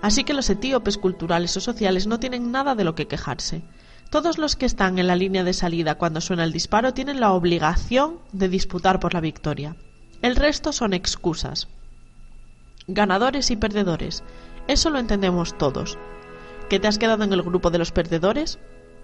Así 0.00 0.24
que 0.24 0.34
los 0.34 0.48
etíopes 0.48 0.98
culturales 0.98 1.56
o 1.56 1.60
sociales 1.60 2.06
no 2.06 2.20
tienen 2.20 2.52
nada 2.52 2.74
de 2.74 2.84
lo 2.84 2.94
que 2.94 3.08
quejarse. 3.08 3.62
Todos 4.10 4.38
los 4.38 4.56
que 4.56 4.66
están 4.66 4.98
en 4.98 5.06
la 5.06 5.16
línea 5.16 5.44
de 5.44 5.52
salida 5.52 5.96
cuando 5.96 6.20
suena 6.20 6.44
el 6.44 6.52
disparo 6.52 6.94
tienen 6.94 7.20
la 7.20 7.32
obligación 7.32 8.20
de 8.32 8.48
disputar 8.48 9.00
por 9.00 9.12
la 9.12 9.20
victoria. 9.20 9.76
El 10.22 10.36
resto 10.36 10.72
son 10.72 10.94
excusas. 10.94 11.68
Ganadores 12.86 13.50
y 13.50 13.56
perdedores. 13.56 14.22
Eso 14.66 14.90
lo 14.90 14.98
entendemos 14.98 15.58
todos. 15.58 15.98
¿Que 16.70 16.78
te 16.78 16.88
has 16.88 16.98
quedado 16.98 17.24
en 17.24 17.32
el 17.32 17.42
grupo 17.42 17.70
de 17.70 17.78
los 17.78 17.92
perdedores? 17.92 18.58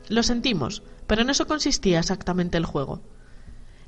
Lo 0.09 0.23
sentimos, 0.23 0.83
pero 1.07 1.23
en 1.23 1.31
eso 1.31 1.47
consistía 1.47 1.99
exactamente 1.99 2.57
el 2.57 2.67
juego. 2.67 3.03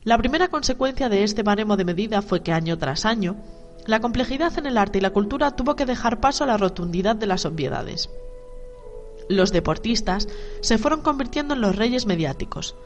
La 0.02 0.18
primera 0.18 0.48
consecuencia 0.48 1.09
de 1.09 1.24
este 1.24 1.42
baremo 1.42 1.76
de 1.76 1.84
medida 1.84 2.22
fue 2.22 2.42
que 2.42 2.52
año 2.52 2.78
tras 2.78 3.04
año, 3.04 3.36
la 3.87 4.01
complejidad 4.01 4.59
en 4.59 4.66
el 4.66 4.78
arte 4.78 4.99
y 4.99 5.01
la 5.01 5.11
cultura 5.11 5.57
tuvo 5.57 5.76
que 5.76 5.87
dejar 5.87 6.20
paso 6.20 6.45
a 6.45 6.47
la 6.47 6.57
rotundidad 6.57 7.16
de 7.16 7.26
las 7.26 7.45
obviedades 7.45 8.11
los 9.28 9.53
deportistas 9.53 10.28
se 10.61 10.78
fueron 10.78 11.03
convirtiendo 11.03 11.55
en 11.55 11.61
los 11.61 11.76
reyes 11.76 12.07
mediáticos, 12.07 12.76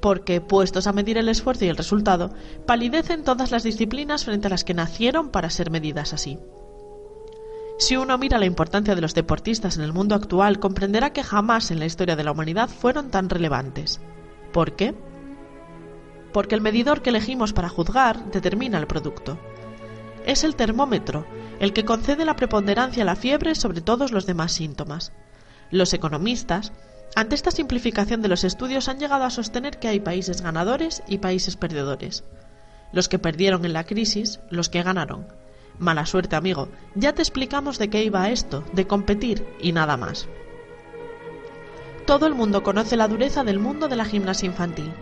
porque, 0.00 0.40
puestos 0.40 0.86
a 0.86 0.92
medir 0.92 1.18
el 1.18 1.28
esfuerzo 1.28 1.64
y 1.64 1.68
el 1.68 1.76
resultado, 1.76 2.32
palidecen 2.66 3.24
todas 3.24 3.50
las 3.50 3.62
disciplinas 3.62 4.24
frente 4.24 4.46
a 4.46 4.50
las 4.50 4.64
que 4.64 4.74
nacieron 4.74 5.30
para 5.30 5.50
ser 5.50 5.70
medidas 5.70 6.12
así. 6.12 6.38
Si 7.78 7.96
uno 7.96 8.16
mira 8.18 8.38
la 8.38 8.46
importancia 8.46 8.94
de 8.94 9.00
los 9.00 9.14
deportistas 9.14 9.76
en 9.76 9.82
el 9.82 9.92
mundo 9.92 10.14
actual, 10.14 10.60
comprenderá 10.60 11.12
que 11.12 11.24
jamás 11.24 11.70
en 11.70 11.78
la 11.78 11.86
historia 11.86 12.16
de 12.16 12.24
la 12.24 12.32
humanidad 12.32 12.68
fueron 12.68 13.10
tan 13.10 13.28
relevantes. 13.28 14.00
¿Por 14.52 14.76
qué? 14.76 14.94
Porque 16.32 16.54
el 16.54 16.60
medidor 16.60 17.02
que 17.02 17.10
elegimos 17.10 17.52
para 17.52 17.68
juzgar 17.68 18.30
determina 18.30 18.78
el 18.78 18.86
producto. 18.86 19.38
Es 20.26 20.44
el 20.44 20.56
termómetro, 20.56 21.26
el 21.58 21.72
que 21.72 21.84
concede 21.84 22.24
la 22.24 22.36
preponderancia 22.36 23.02
a 23.02 23.06
la 23.06 23.16
fiebre 23.16 23.54
sobre 23.54 23.80
todos 23.80 24.12
los 24.12 24.26
demás 24.26 24.52
síntomas. 24.52 25.12
Los 25.70 25.92
economistas, 25.94 26.72
ante 27.14 27.34
esta 27.34 27.50
simplificación 27.50 28.22
de 28.22 28.28
los 28.28 28.44
estudios, 28.44 28.88
han 28.88 28.98
llegado 28.98 29.24
a 29.24 29.30
sostener 29.30 29.78
que 29.78 29.88
hay 29.88 30.00
países 30.00 30.40
ganadores 30.42 31.02
y 31.08 31.18
países 31.18 31.56
perdedores. 31.56 32.24
Los 32.92 33.08
que 33.08 33.18
perdieron 33.18 33.64
en 33.64 33.72
la 33.72 33.84
crisis, 33.84 34.40
los 34.50 34.68
que 34.68 34.82
ganaron. 34.82 35.26
Mala 35.78 36.06
suerte, 36.06 36.36
amigo. 36.36 36.68
Ya 36.94 37.12
te 37.12 37.22
explicamos 37.22 37.78
de 37.78 37.88
qué 37.88 38.04
iba 38.04 38.30
esto, 38.30 38.64
de 38.72 38.86
competir 38.86 39.46
y 39.60 39.72
nada 39.72 39.96
más. 39.96 40.28
Todo 42.06 42.26
el 42.26 42.34
mundo 42.34 42.62
conoce 42.62 42.96
la 42.96 43.08
dureza 43.08 43.44
del 43.44 43.58
mundo 43.58 43.88
de 43.88 43.96
la 43.96 44.04
gimnasia 44.04 44.46
infantil. 44.46 44.92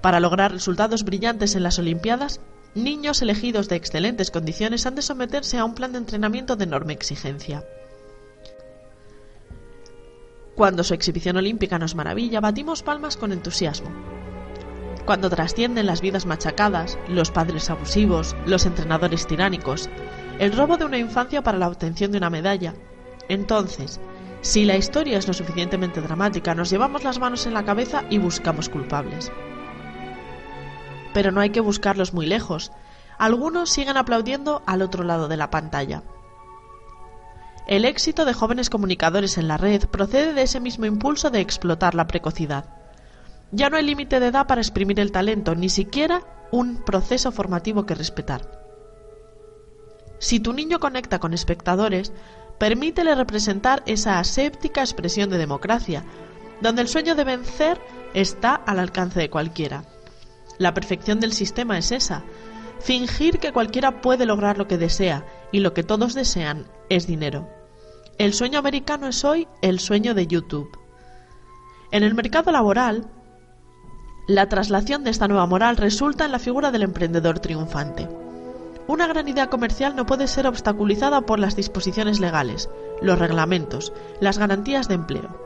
Para 0.00 0.20
lograr 0.20 0.52
resultados 0.52 1.04
brillantes 1.04 1.54
en 1.54 1.62
las 1.62 1.78
Olimpiadas, 1.78 2.40
niños 2.76 3.22
elegidos 3.22 3.68
de 3.68 3.76
excelentes 3.76 4.30
condiciones 4.30 4.86
han 4.86 4.94
de 4.94 5.02
someterse 5.02 5.58
a 5.58 5.64
un 5.64 5.74
plan 5.74 5.92
de 5.92 5.98
entrenamiento 5.98 6.56
de 6.56 6.64
enorme 6.64 6.92
exigencia. 6.92 7.64
Cuando 10.54 10.84
su 10.84 10.94
exhibición 10.94 11.36
olímpica 11.36 11.78
nos 11.78 11.94
maravilla, 11.94 12.40
batimos 12.40 12.82
palmas 12.82 13.16
con 13.16 13.32
entusiasmo. 13.32 13.90
Cuando 15.04 15.30
trascienden 15.30 15.86
las 15.86 16.00
vidas 16.00 16.26
machacadas, 16.26 16.98
los 17.08 17.30
padres 17.30 17.70
abusivos, 17.70 18.36
los 18.46 18.66
entrenadores 18.66 19.26
tiránicos, 19.26 19.88
el 20.38 20.52
robo 20.52 20.76
de 20.76 20.84
una 20.84 20.98
infancia 20.98 21.42
para 21.42 21.58
la 21.58 21.68
obtención 21.68 22.10
de 22.12 22.18
una 22.18 22.30
medalla, 22.30 22.74
entonces, 23.28 24.00
si 24.40 24.64
la 24.64 24.76
historia 24.76 25.18
es 25.18 25.26
lo 25.26 25.34
suficientemente 25.34 26.00
dramática, 26.00 26.54
nos 26.54 26.70
llevamos 26.70 27.04
las 27.04 27.18
manos 27.18 27.46
en 27.46 27.54
la 27.54 27.64
cabeza 27.64 28.04
y 28.10 28.18
buscamos 28.18 28.68
culpables. 28.68 29.32
Pero 31.16 31.32
no 31.32 31.40
hay 31.40 31.48
que 31.48 31.60
buscarlos 31.60 32.12
muy 32.12 32.26
lejos. 32.26 32.72
Algunos 33.16 33.70
siguen 33.70 33.96
aplaudiendo 33.96 34.62
al 34.66 34.82
otro 34.82 35.02
lado 35.02 35.28
de 35.28 35.38
la 35.38 35.48
pantalla. 35.48 36.02
El 37.66 37.86
éxito 37.86 38.26
de 38.26 38.34
jóvenes 38.34 38.68
comunicadores 38.68 39.38
en 39.38 39.48
la 39.48 39.56
red 39.56 39.86
procede 39.86 40.34
de 40.34 40.42
ese 40.42 40.60
mismo 40.60 40.84
impulso 40.84 41.30
de 41.30 41.40
explotar 41.40 41.94
la 41.94 42.06
precocidad. 42.06 42.66
Ya 43.50 43.70
no 43.70 43.78
hay 43.78 43.84
límite 43.86 44.20
de 44.20 44.26
edad 44.26 44.46
para 44.46 44.60
exprimir 44.60 45.00
el 45.00 45.10
talento, 45.10 45.54
ni 45.54 45.70
siquiera 45.70 46.20
un 46.50 46.84
proceso 46.84 47.32
formativo 47.32 47.86
que 47.86 47.94
respetar. 47.94 48.42
Si 50.18 50.38
tu 50.38 50.52
niño 50.52 50.80
conecta 50.80 51.18
con 51.18 51.32
espectadores, 51.32 52.12
permítele 52.58 53.14
representar 53.14 53.82
esa 53.86 54.18
aséptica 54.18 54.82
expresión 54.82 55.30
de 55.30 55.38
democracia, 55.38 56.04
donde 56.60 56.82
el 56.82 56.88
sueño 56.88 57.14
de 57.14 57.24
vencer 57.24 57.80
está 58.12 58.54
al 58.54 58.80
alcance 58.80 59.18
de 59.18 59.30
cualquiera. 59.30 59.95
La 60.58 60.74
perfección 60.74 61.20
del 61.20 61.32
sistema 61.32 61.78
es 61.78 61.92
esa, 61.92 62.24
fingir 62.80 63.38
que 63.38 63.52
cualquiera 63.52 64.00
puede 64.00 64.26
lograr 64.26 64.58
lo 64.58 64.66
que 64.66 64.78
desea, 64.78 65.24
y 65.52 65.60
lo 65.60 65.74
que 65.74 65.82
todos 65.82 66.14
desean 66.14 66.66
es 66.88 67.06
dinero. 67.06 67.48
El 68.18 68.32
sueño 68.32 68.58
americano 68.58 69.08
es 69.08 69.24
hoy 69.24 69.46
el 69.60 69.78
sueño 69.78 70.14
de 70.14 70.26
YouTube. 70.26 70.78
En 71.90 72.02
el 72.02 72.14
mercado 72.14 72.50
laboral, 72.50 73.10
la 74.26 74.48
traslación 74.48 75.04
de 75.04 75.10
esta 75.10 75.28
nueva 75.28 75.46
moral 75.46 75.76
resulta 75.76 76.24
en 76.24 76.32
la 76.32 76.38
figura 76.38 76.70
del 76.72 76.82
emprendedor 76.82 77.38
triunfante. 77.38 78.08
Una 78.88 79.06
gran 79.06 79.28
idea 79.28 79.50
comercial 79.50 79.94
no 79.96 80.06
puede 80.06 80.26
ser 80.28 80.46
obstaculizada 80.46 81.20
por 81.22 81.38
las 81.38 81.56
disposiciones 81.56 82.20
legales, 82.20 82.70
los 83.02 83.18
reglamentos, 83.18 83.92
las 84.20 84.38
garantías 84.38 84.88
de 84.88 84.94
empleo. 84.94 85.40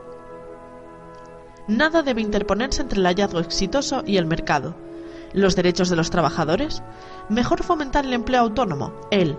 Nada 1.67 2.03
debe 2.03 2.21
interponerse 2.21 2.81
entre 2.81 2.99
el 2.99 3.05
hallazgo 3.05 3.39
exitoso 3.39 4.03
y 4.05 4.17
el 4.17 4.25
mercado. 4.25 4.75
¿Los 5.33 5.55
derechos 5.55 5.89
de 5.89 5.95
los 5.95 6.09
trabajadores? 6.09 6.83
Mejor 7.29 7.63
fomentar 7.63 8.05
el 8.05 8.13
empleo 8.13 8.41
autónomo, 8.41 8.93
el 9.11 9.37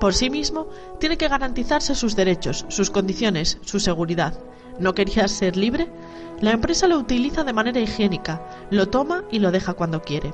por 0.00 0.14
sí 0.14 0.30
mismo, 0.30 0.66
tiene 0.98 1.18
que 1.18 1.28
garantizarse 1.28 1.94
sus 1.94 2.16
derechos, 2.16 2.64
sus 2.68 2.90
condiciones, 2.90 3.58
su 3.62 3.78
seguridad. 3.78 4.32
¿No 4.78 4.94
querías 4.94 5.30
ser 5.30 5.58
libre? 5.58 5.88
La 6.40 6.52
empresa 6.52 6.88
lo 6.88 6.96
utiliza 6.96 7.44
de 7.44 7.52
manera 7.52 7.80
higiénica, 7.80 8.40
lo 8.70 8.88
toma 8.88 9.24
y 9.30 9.40
lo 9.40 9.50
deja 9.50 9.74
cuando 9.74 10.00
quiere. 10.00 10.32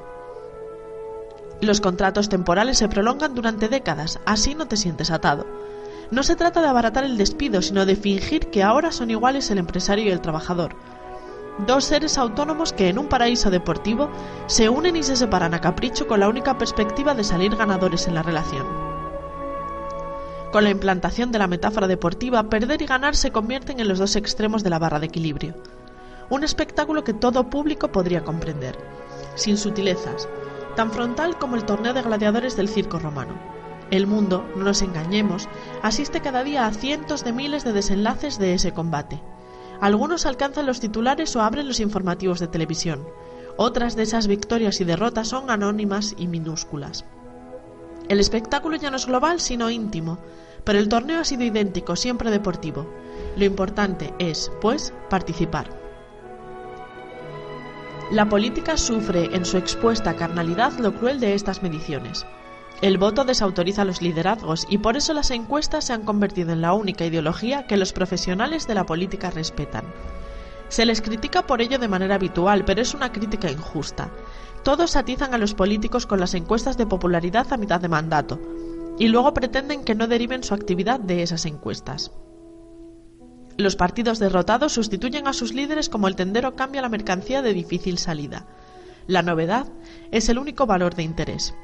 Los 1.61 1.80
contratos 1.80 2.28
temporales 2.28 2.78
se 2.78 2.88
prolongan 2.88 3.34
durante 3.34 3.68
décadas, 3.68 4.20
así 4.24 4.54
no 4.54 4.68
te 4.68 4.76
sientes 4.76 5.11
atado. 5.11 5.46
No 6.12 6.22
se 6.22 6.36
trata 6.36 6.61
de 6.61 6.68
abaratar 6.68 7.02
el 7.02 7.16
despido, 7.16 7.61
sino 7.61 7.86
de 7.86 7.96
fingir 7.96 8.50
que 8.50 8.62
ahora 8.62 8.92
son 8.92 9.11
iguales 9.11 9.50
el 9.50 9.59
empresario 9.59 10.04
y 10.04 10.11
el 10.11 10.20
trabajador. 10.20 10.76
Dos 11.59 11.86
seres 11.86 12.18
autónomos 12.18 12.74
que 12.74 12.90
en 12.90 12.98
un 12.98 13.09
paraíso 13.09 13.50
deportivo 13.50 14.11
se 14.46 14.68
unen 14.68 14.94
y 14.94 15.02
se 15.02 15.16
separan 15.16 15.54
a 15.54 15.61
capricho 15.62 16.07
con 16.07 16.20
la 16.20 16.28
única 16.28 16.59
perspectiva 16.59 17.14
de 17.14 17.24
salir 17.24 17.57
ganadores 17.57 18.07
en 18.07 18.14
la 18.14 18.22
relación. 18.22 18.66
Con 20.52 20.64
la 20.64 20.70
implantación 20.70 21.32
de 21.32 21.38
la 21.38 21.46
metáfora 21.46 21.86
deportiva, 21.86 22.50
perder 22.50 22.82
y 22.82 22.86
ganar 22.86 23.16
se 23.16 23.30
convierten 23.30 23.80
en 23.80 23.88
los 23.88 23.98
dos 23.98 24.16
extremos 24.16 24.62
de 24.62 24.70
la 24.70 24.78
barra 24.78 25.00
de 25.00 25.07
equilibrio. 25.07 25.54
Un 26.28 26.44
espectáculo 26.44 27.04
que 27.04 27.14
todo 27.14 27.48
público 27.48 27.90
podría 27.90 28.22
comprender, 28.22 28.76
sin 29.34 29.57
sutilezas, 29.57 30.28
tan 30.76 30.92
frontal 30.92 31.38
como 31.38 31.57
el 31.57 31.64
torneo 31.64 31.94
de 31.94 32.02
gladiadores 32.02 32.54
del 32.57 32.68
circo 32.68 32.98
romano. 32.98 33.32
El 33.90 34.07
mundo, 34.07 34.44
no 34.57 34.64
nos 34.64 34.82
engañemos, 34.82 35.48
asiste 35.82 36.20
cada 36.20 36.44
día 36.44 36.66
a 36.66 36.72
cientos 36.72 37.24
de 37.24 37.32
miles 37.32 37.64
de 37.64 37.72
desenlaces 37.72 38.38
de 38.38 38.52
ese 38.52 38.72
combate. 38.72 39.22
Algunos 39.81 40.27
alcanzan 40.27 40.66
los 40.66 40.81
titulares 40.81 41.35
o 41.37 41.43
abren 41.43 41.68
los 41.68 41.81
informativos 41.81 42.41
de 42.41 42.49
televisión. 42.49 43.07
Otras 43.57 43.97
de 43.97 44.03
esas 44.03 44.27
victorias 44.27 44.81
y 44.81 44.85
derrotas 44.85 45.29
son 45.29 45.51
anónimas 45.51 46.14
y 46.18 46.27
minúsculas. 46.29 47.05
El 48.09 48.20
espectáculo 48.20 48.77
ya 48.77 48.91
no 48.91 48.97
es 48.97 49.07
global, 49.07 49.41
sino 49.41 49.70
íntimo, 49.70 50.18
pero 50.64 50.79
el 50.79 50.89
torneo 50.89 51.20
ha 51.20 51.24
sido 51.24 51.45
idéntico, 51.45 51.97
siempre 51.97 52.31
deportivo. 52.31 52.87
Lo 53.37 53.45
importante 53.45 54.14
es, 54.18 54.51
pues, 54.61 54.93
participar. 55.09 55.68
La 58.11 58.29
política 58.29 58.77
sufre 58.77 59.35
en 59.35 59.45
su 59.45 59.57
expuesta 59.57 60.14
carnalidad 60.14 60.72
lo 60.79 60.95
cruel 60.95 61.18
de 61.18 61.35
estas 61.35 61.62
mediciones. 61.62 62.24
El 62.83 62.99
voto 62.99 63.24
desautoriza 63.24 63.87
los 63.87 64.03
liderazgos 64.03 64.66
y 64.68 64.79
por 64.79 64.99
eso 64.99 65.14
las 65.14 65.31
encuestas 65.31 65.87
se 65.87 65.95
han 65.95 66.03
convertido 66.03 66.53
en 66.53 66.61
la 66.61 66.74
única 66.74 67.07
ideología 67.07 67.66
que 67.66 67.79
los 67.79 67.95
profesionales 67.95 68.66
de 68.66 68.74
la 68.74 68.85
política 68.85 69.31
respetan. 69.31 69.85
Se 70.68 70.85
les 70.85 71.01
critica 71.01 71.47
por 71.47 71.62
ello 71.62 71.79
de 71.79 71.89
manera 71.89 72.16
habitual, 72.16 72.64
pero 72.64 72.83
es 72.83 72.93
una 72.93 73.12
crítica 73.12 73.51
injusta. 73.51 74.11
Todos 74.62 74.97
atizan 74.97 75.33
a 75.33 75.39
los 75.39 75.55
políticos 75.55 76.07
con 76.07 76.20
las 76.20 76.35
encuestas 76.35 76.77
de 76.77 76.87
popularidad 76.87 77.51
a 77.51 77.57
mitad 77.57 77.81
de 77.81 77.89
mandato, 77.89 78.41
y 78.99 79.09
luego 79.09 79.33
pretenden 79.33 79.85
que 79.85 79.95
no 79.95 80.07
deriven 80.07 80.43
su 80.43 80.55
actividad 80.55 81.01
de 81.01 81.22
esas 81.22 81.47
encuestas. 81.47 82.11
Los 83.57 83.77
partidos 83.77 84.18
derrotados 84.18 84.72
sustituyen 84.72 85.29
a 85.29 85.33
sus 85.33 85.55
líderes 85.55 85.89
como 85.89 86.09
el 86.09 86.16
tendero 86.16 86.57
cambia 86.57 86.83
la 86.83 86.91
mercancía 86.91 87.41
de 87.41 87.55
difícil 87.55 87.97
salida. 87.97 88.45
La 89.07 89.22
novedad 89.22 89.66
es 90.11 90.29
el 90.29 90.39
único 90.39 90.66
valor 90.66 90.95
de 90.95 91.05
interés. 91.05 91.55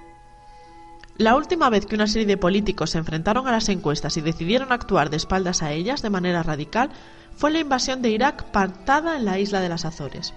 La 1.18 1.36
última 1.36 1.68
vez 1.68 1.86
que 1.86 1.94
una 1.94 2.06
serie 2.06 2.26
de 2.26 2.38
políticos 2.38 2.90
se 2.90 2.98
enfrentaron 2.98 3.46
a 3.46 3.52
las 3.52 3.68
encuestas 3.68 4.16
y 4.16 4.22
decidieron 4.22 4.72
actuar 4.72 5.10
de 5.10 5.18
espaldas 5.18 5.62
a 5.62 5.72
ellas 5.72 6.00
de 6.00 6.10
manera 6.10 6.42
radical 6.42 6.90
fue 7.36 7.50
la 7.50 7.60
invasión 7.60 8.02
de 8.02 8.10
Irak 8.10 8.50
pactada 8.50 9.16
en 9.16 9.24
la 9.24 9.38
isla 9.38 9.60
de 9.60 9.68
las 9.68 9.84
Azores. 9.84 10.32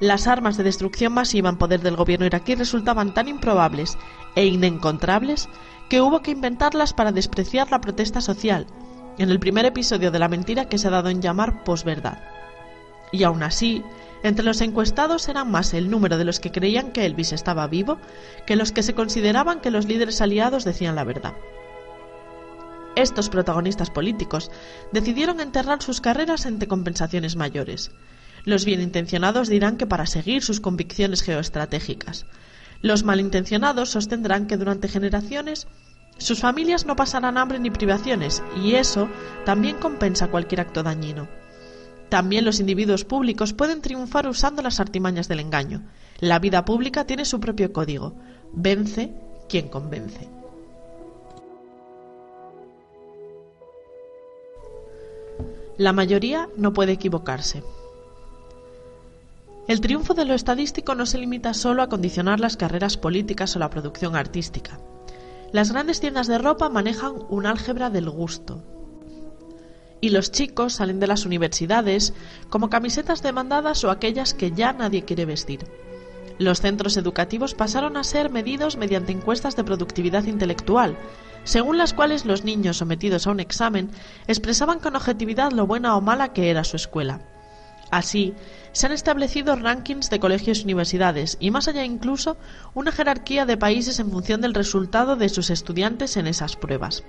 Las 0.00 0.26
armas 0.26 0.56
de 0.56 0.64
destrucción 0.64 1.14
masiva 1.14 1.48
en 1.48 1.56
poder 1.56 1.80
del 1.80 1.96
gobierno 1.96 2.26
iraquí 2.26 2.54
resultaban 2.54 3.14
tan 3.14 3.28
improbables 3.28 3.96
e 4.34 4.44
inencontrables 4.44 5.48
que 5.88 6.00
hubo 6.02 6.20
que 6.20 6.32
inventarlas 6.32 6.92
para 6.92 7.12
despreciar 7.12 7.70
la 7.70 7.80
protesta 7.80 8.20
social 8.20 8.66
en 9.18 9.30
el 9.30 9.38
primer 9.38 9.64
episodio 9.64 10.10
de 10.10 10.18
la 10.18 10.28
mentira 10.28 10.66
que 10.66 10.78
se 10.78 10.88
ha 10.88 10.90
dado 10.90 11.08
en 11.08 11.22
llamar 11.22 11.64
posverdad. 11.64 12.18
Y 13.12 13.22
aún 13.22 13.42
así, 13.42 13.82
entre 14.22 14.44
los 14.44 14.60
encuestados 14.60 15.28
eran 15.28 15.50
más 15.50 15.74
el 15.74 15.90
número 15.90 16.18
de 16.18 16.24
los 16.24 16.40
que 16.40 16.52
creían 16.52 16.92
que 16.92 17.06
Elvis 17.06 17.32
estaba 17.32 17.66
vivo 17.66 17.98
que 18.46 18.56
los 18.56 18.72
que 18.72 18.82
se 18.82 18.94
consideraban 18.94 19.60
que 19.60 19.70
los 19.70 19.86
líderes 19.86 20.20
aliados 20.20 20.64
decían 20.64 20.94
la 20.94 21.04
verdad. 21.04 21.34
Estos 22.96 23.28
protagonistas 23.28 23.90
políticos 23.90 24.50
decidieron 24.90 25.40
enterrar 25.40 25.82
sus 25.82 26.00
carreras 26.00 26.46
ante 26.46 26.66
compensaciones 26.66 27.36
mayores. 27.36 27.90
Los 28.44 28.64
bienintencionados 28.64 29.48
dirán 29.48 29.76
que 29.76 29.86
para 29.86 30.06
seguir 30.06 30.42
sus 30.42 30.60
convicciones 30.60 31.22
geoestratégicas. 31.22 32.24
Los 32.80 33.04
malintencionados 33.04 33.90
sostendrán 33.90 34.46
que 34.46 34.56
durante 34.56 34.88
generaciones 34.88 35.66
sus 36.18 36.40
familias 36.40 36.86
no 36.86 36.96
pasarán 36.96 37.36
hambre 37.36 37.58
ni 37.58 37.70
privaciones, 37.70 38.42
y 38.62 38.74
eso 38.74 39.08
también 39.44 39.76
compensa 39.76 40.28
cualquier 40.28 40.62
acto 40.62 40.82
dañino. 40.82 41.28
También 42.08 42.44
los 42.44 42.60
individuos 42.60 43.04
públicos 43.04 43.52
pueden 43.52 43.82
triunfar 43.82 44.28
usando 44.28 44.62
las 44.62 44.78
artimañas 44.80 45.28
del 45.28 45.40
engaño. 45.40 45.82
La 46.20 46.38
vida 46.38 46.64
pública 46.64 47.04
tiene 47.04 47.24
su 47.24 47.40
propio 47.40 47.72
código. 47.72 48.14
Vence 48.52 49.12
quien 49.48 49.68
convence. 49.68 50.28
La 55.78 55.92
mayoría 55.92 56.48
no 56.56 56.72
puede 56.72 56.92
equivocarse. 56.92 57.62
El 59.68 59.80
triunfo 59.80 60.14
de 60.14 60.24
lo 60.24 60.32
estadístico 60.32 60.94
no 60.94 61.06
se 61.06 61.18
limita 61.18 61.52
solo 61.52 61.82
a 61.82 61.88
condicionar 61.88 62.38
las 62.38 62.56
carreras 62.56 62.96
políticas 62.96 63.56
o 63.56 63.58
la 63.58 63.68
producción 63.68 64.14
artística. 64.14 64.78
Las 65.52 65.72
grandes 65.72 66.00
tiendas 66.00 66.28
de 66.28 66.38
ropa 66.38 66.68
manejan 66.68 67.14
un 67.28 67.46
álgebra 67.46 67.90
del 67.90 68.08
gusto. 68.08 68.62
Y 70.00 70.10
los 70.10 70.30
chicos 70.30 70.74
salen 70.74 71.00
de 71.00 71.06
las 71.06 71.26
universidades 71.26 72.12
como 72.50 72.70
camisetas 72.70 73.22
demandadas 73.22 73.82
o 73.84 73.90
aquellas 73.90 74.34
que 74.34 74.52
ya 74.52 74.72
nadie 74.72 75.04
quiere 75.04 75.24
vestir. 75.24 75.66
Los 76.38 76.60
centros 76.60 76.96
educativos 76.96 77.54
pasaron 77.54 77.96
a 77.96 78.04
ser 78.04 78.30
medidos 78.30 78.76
mediante 78.76 79.12
encuestas 79.12 79.56
de 79.56 79.64
productividad 79.64 80.24
intelectual, 80.24 80.96
según 81.44 81.78
las 81.78 81.94
cuales 81.94 82.26
los 82.26 82.44
niños 82.44 82.76
sometidos 82.76 83.26
a 83.26 83.30
un 83.30 83.40
examen 83.40 83.90
expresaban 84.26 84.80
con 84.80 84.96
objetividad 84.96 85.52
lo 85.52 85.66
buena 85.66 85.96
o 85.96 86.00
mala 86.00 86.32
que 86.32 86.50
era 86.50 86.64
su 86.64 86.76
escuela. 86.76 87.20
Así, 87.90 88.34
se 88.72 88.86
han 88.86 88.92
establecido 88.92 89.56
rankings 89.56 90.10
de 90.10 90.20
colegios 90.20 90.60
y 90.60 90.64
universidades 90.64 91.36
y 91.40 91.50
más 91.50 91.68
allá 91.68 91.84
incluso 91.84 92.36
una 92.74 92.92
jerarquía 92.92 93.46
de 93.46 93.56
países 93.56 93.98
en 94.00 94.10
función 94.10 94.40
del 94.40 94.54
resultado 94.54 95.16
de 95.16 95.28
sus 95.28 95.50
estudiantes 95.50 96.16
en 96.16 96.26
esas 96.26 96.56
pruebas. 96.56 97.04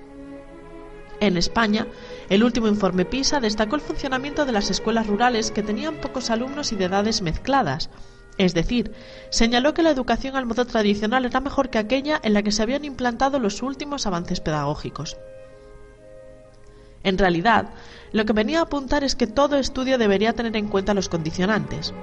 En 1.20 1.36
España, 1.38 1.88
el 2.30 2.44
último 2.44 2.68
informe 2.68 3.06
PISA 3.06 3.40
destacó 3.40 3.76
el 3.76 3.82
funcionamiento 3.82 4.46
de 4.46 4.52
las 4.52 4.70
escuelas 4.70 5.08
rurales 5.08 5.52
que 5.52 5.64
tenían 5.64 5.96
pocos 5.96 6.30
alumnos 6.30 6.72
y 6.72 6.76
de 6.76 6.86
edades 6.86 7.22
mezcladas, 7.22 7.90
es 8.38 8.54
decir, 8.54 8.92
señaló 9.30 9.74
que 9.74 9.82
la 9.82 9.90
educación 9.90 10.36
al 10.36 10.46
modo 10.46 10.66
tradicional 10.66 11.26
era 11.26 11.40
mejor 11.40 11.70
que 11.70 11.80
aquella 11.80 12.20
en 12.22 12.34
la 12.34 12.44
que 12.44 12.52
se 12.52 12.62
habían 12.62 12.86
implantado 12.86 13.40
los 13.40 13.64
últimos 13.64 14.06
avances 14.06 14.42
pedagógicos. 14.42 15.18
En 17.04 17.18
realidad, 17.18 17.70
lo 18.12 18.26
que 18.26 18.34
venía 18.34 18.60
a 18.60 18.64
apuntar 18.64 19.04
es 19.04 19.16
que 19.16 19.28
todo 19.28 19.58
estudio 19.58 19.98
debería 19.98 20.34
tener 20.34 20.56
en 20.56 20.68
cuenta 20.68 20.94
los 20.94 21.10
condicionantes. 21.10 21.94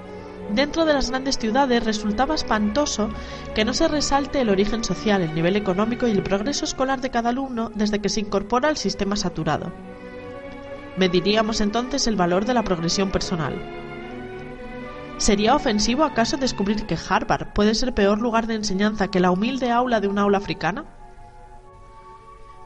Dentro 0.51 0.85
de 0.85 0.93
las 0.93 1.11
grandes 1.11 1.39
ciudades 1.39 1.85
resultaba 1.85 2.35
espantoso 2.35 3.09
que 3.55 3.65
no 3.65 3.73
se 3.73 3.89
resalte 3.89 4.41
el 4.41 4.51
origen 4.51 4.85
social, 4.85 5.23
el 5.23 5.35
nivel 5.35 5.57
económico 5.57 6.07
y 6.07 6.13
el 6.13 6.23
progreso 6.23 6.65
escolar 6.65 7.01
de 7.01 7.11
cada 7.11 7.31
alumno 7.31 7.71
desde 7.75 8.01
que 8.01 8.09
se 8.09 8.21
incorpora 8.21 8.69
al 8.69 8.77
sistema 8.77 9.17
saturado. 9.17 9.73
Mediríamos 10.97 11.61
entonces 11.61 12.07
el 12.07 12.15
valor 12.15 12.45
de 12.45 12.55
la 12.55 12.63
progresión 12.63 13.11
personal. 13.11 13.55
¿Sería 15.17 15.57
ofensivo 15.57 16.05
acaso 16.05 16.37
descubrir 16.37 16.87
que 16.87 16.99
Harvard 17.09 17.53
puede 17.53 17.75
ser 17.75 17.95
peor 17.95 18.21
lugar 18.21 18.47
de 18.47 18.55
enseñanza 18.55 19.09
que 19.09 19.21
la 19.21 19.31
humilde 19.31 19.71
aula 19.71 20.01
de 20.01 20.09
una 20.09 20.23
aula 20.23 20.39
africana? 20.39 20.85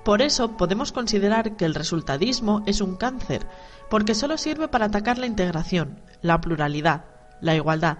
Por 0.04 0.22
eso 0.22 0.56
podemos 0.56 0.90
considerar 0.90 1.56
que 1.56 1.64
el 1.64 1.74
resultadismo 1.74 2.62
es 2.66 2.80
un 2.80 2.96
cáncer, 2.96 3.46
porque 3.90 4.14
solo 4.14 4.38
sirve 4.38 4.68
para 4.68 4.86
atacar 4.86 5.18
la 5.18 5.26
integración, 5.26 6.00
la 6.22 6.40
pluralidad, 6.40 7.04
la 7.40 7.54
igualdad, 7.54 7.98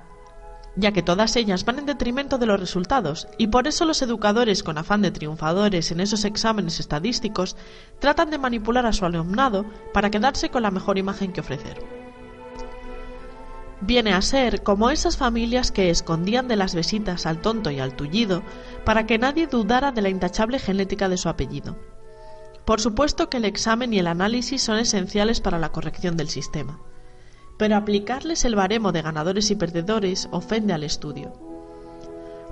ya 0.77 0.93
que 0.93 1.03
todas 1.03 1.35
ellas 1.37 1.65
van 1.65 1.81
en 1.81 1.87
detrimento 1.87 2.39
de 2.39 2.47
los 2.47 2.61
resultados, 2.61 3.27
y 3.37 3.49
por 3.49 3.67
eso 3.67 3.85
los 3.85 4.01
educadores 4.03 4.63
con 4.63 4.79
afán 4.79 5.03
de 5.03 5.11
triunfadores 5.11 5.91
en 5.91 6.01
esos 6.01 6.25
exámenes 6.25 6.79
estadísticos 6.79 7.57
tratan 7.99 8.31
de 8.31 8.39
manipular 8.39 8.87
a 8.87 8.93
su 8.93 9.05
alumnado 9.05 9.65
para 9.93 10.11
quedarse 10.11 10.51
con 10.51 10.63
la 10.63 10.71
mejor 10.71 10.99
imagen 10.99 11.33
que 11.33 11.41
ofrecer. 11.41 11.83
Viene 13.81 14.13
a 14.13 14.23
ser 14.23 14.63
como 14.63 14.91
esas 14.91 15.17
familias 15.17 15.71
que 15.71 15.91
escondían 15.91 16.49
de 16.49 16.57
las 16.57 16.75
visitas 16.75 17.27
al 17.27 17.41
tonto 17.41 17.71
y 17.71 17.79
al 17.79 17.95
tullido 17.95 18.43
para 18.85 19.07
que 19.07 19.19
nadie 19.19 19.47
dudara 19.47 19.93
de 19.93 20.03
la 20.03 20.09
intachable 20.09 20.59
genética 20.59 21.09
de 21.09 21.17
su 21.17 21.29
apellido. 21.29 21.77
Por 22.65 22.81
supuesto 22.81 23.31
que 23.31 23.37
el 23.37 23.45
examen 23.45 23.95
y 23.95 23.99
el 23.99 24.09
análisis 24.09 24.63
son 24.63 24.79
esenciales 24.79 25.41
para 25.41 25.59
la 25.59 25.71
corrección 25.71 26.17
del 26.17 26.29
sistema, 26.29 26.81
pero 27.59 27.77
aplicarles 27.77 28.45
el 28.47 28.55
baremo 28.55 28.93
de 28.93 29.03
ganadores 29.03 29.51
y 29.51 29.57
perdedores 29.57 30.29
ofende 30.31 30.73
al 30.73 30.85
estudio. 30.85 31.33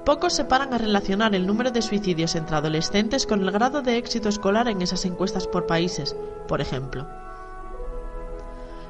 Pocos 0.05 0.35
se 0.35 0.45
paran 0.45 0.75
a 0.75 0.79
relacionar 0.79 1.35
el 1.35 1.47
número 1.47 1.71
de 1.71 1.83
suicidios 1.83 2.35
entre 2.35 2.57
adolescentes 2.57 3.27
con 3.27 3.41
el 3.41 3.51
grado 3.51 3.83
de 3.83 3.97
éxito 3.97 4.29
escolar 4.29 4.69
en 4.69 4.83
esas 4.83 5.05
encuestas 5.05 5.47
por 5.47 5.67
países, 5.67 6.15
por 6.47 6.61
ejemplo. 6.61 7.09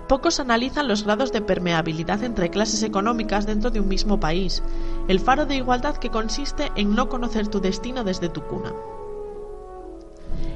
Pocos 0.09 0.41
analizan 0.41 0.89
los 0.89 1.05
grados 1.05 1.33
de 1.33 1.41
permeabilidad 1.41 2.23
entre 2.23 2.51
clases 2.51 2.83
económicas 2.83 3.47
dentro 3.47 3.71
de 3.71 3.81
un 3.81 3.89
mismo 3.89 4.21
país, 4.21 4.63
el 5.09 5.21
faro 5.21 5.47
de 5.47 5.57
igualdad 5.57 5.97
que 5.97 6.11
consiste 6.11 6.71
en 6.77 6.95
no 6.95 7.09
conocer 7.09 7.49
tu 7.49 7.61
destino 7.61 8.05
desde 8.05 8.29
tu 8.29 8.43
cuna. 8.43 8.73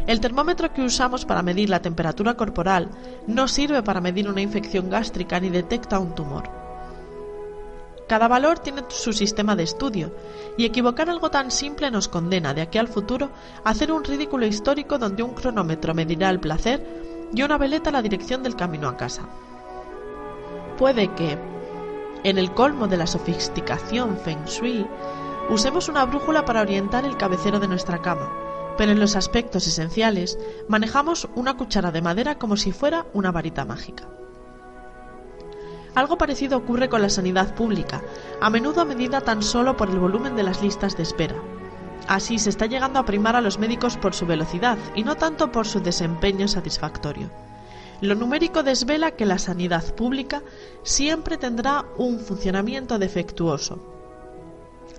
El 0.07 0.21
termómetro 0.21 0.73
que 0.73 0.83
usamos 0.83 1.25
para 1.25 1.43
medir 1.43 1.71
la 1.71 1.83
temperatura 1.83 2.35
corporal 2.35 2.91
no 3.27 3.49
sirve 3.49 3.83
para 3.83 4.01
medir 4.01 4.29
una 4.29 4.41
infección 4.41 4.91
gástrica 4.91 5.39
ni 5.41 5.51
detecta 5.51 5.99
un 5.99 6.15
tumor. 6.15 6.51
Cada 8.09 8.27
valor 8.27 8.59
tiene 8.59 8.83
su 8.89 9.13
sistema 9.13 9.55
de 9.55 9.63
estudio, 9.63 10.13
y 10.57 10.65
equivocar 10.65 11.09
algo 11.09 11.31
tan 11.31 11.53
simple 11.53 11.93
nos 11.93 12.09
condena 12.09 12.53
de 12.53 12.63
aquí 12.63 12.77
al 12.77 12.89
futuro 12.89 13.31
a 13.63 13.71
hacer 13.71 13.93
un 13.93 14.03
ridículo 14.03 14.47
histórico 14.47 14.99
donde 14.99 15.23
un 15.23 15.33
cronómetro 15.33 15.95
medirá 15.95 16.29
el 16.31 16.41
placer 16.41 16.85
y 17.33 17.43
una 17.43 17.57
veleta 17.57 17.93
la 17.93 18.03
dirección 18.03 18.43
del 18.43 18.57
camino 18.57 18.89
a 18.89 18.97
casa. 18.97 19.29
Puede 20.77 21.15
que, 21.15 21.39
en 22.25 22.37
el 22.37 22.53
colmo 22.53 22.89
de 22.89 22.97
la 22.97 23.07
sofisticación 23.07 24.19
feng 24.19 24.45
shui, 24.45 24.85
usemos 25.49 25.89
una 25.89 26.05
brújula 26.05 26.45
para 26.45 26.63
orientar 26.63 27.05
el 27.05 27.17
cabecero 27.17 27.61
de 27.61 27.69
nuestra 27.69 28.03
cama, 28.03 28.29
pero 28.81 28.93
en 28.93 28.99
los 28.99 29.15
aspectos 29.15 29.67
esenciales 29.67 30.39
manejamos 30.67 31.29
una 31.35 31.59
cuchara 31.59 31.91
de 31.91 32.01
madera 32.01 32.39
como 32.39 32.57
si 32.57 32.73
fuera 32.73 33.05
una 33.13 33.31
varita 33.31 33.67
mágica. 33.67 34.09
Algo 35.95 36.17
parecido 36.17 36.57
ocurre 36.57 36.89
con 36.89 37.03
la 37.03 37.11
sanidad 37.11 37.55
pública, 37.55 38.03
a 38.41 38.49
menudo 38.49 38.87
medida 38.87 39.21
tan 39.21 39.43
solo 39.43 39.77
por 39.77 39.91
el 39.91 39.99
volumen 39.99 40.35
de 40.35 40.45
las 40.45 40.63
listas 40.63 40.97
de 40.97 41.03
espera. 41.03 41.35
Así 42.09 42.39
se 42.39 42.49
está 42.49 42.65
llegando 42.65 42.99
a 42.99 43.05
primar 43.05 43.37
a 43.37 43.43
los 43.43 43.59
médicos 43.59 43.99
por 43.99 44.15
su 44.15 44.25
velocidad 44.25 44.79
y 44.95 45.05
no 45.05 45.15
tanto 45.15 45.53
por 45.53 45.67
su 45.67 45.81
desempeño 45.81 46.49
satisfactorio. 46.49 47.29
Lo 48.01 48.15
numérico 48.15 48.63
desvela 48.63 49.11
que 49.11 49.27
la 49.27 49.39
sanidad 49.39 49.95
pública 49.95 50.43
siempre 50.85 51.37
tendrá 51.37 51.85
un 51.99 52.19
funcionamiento 52.19 52.99
defectuoso, 52.99 54.00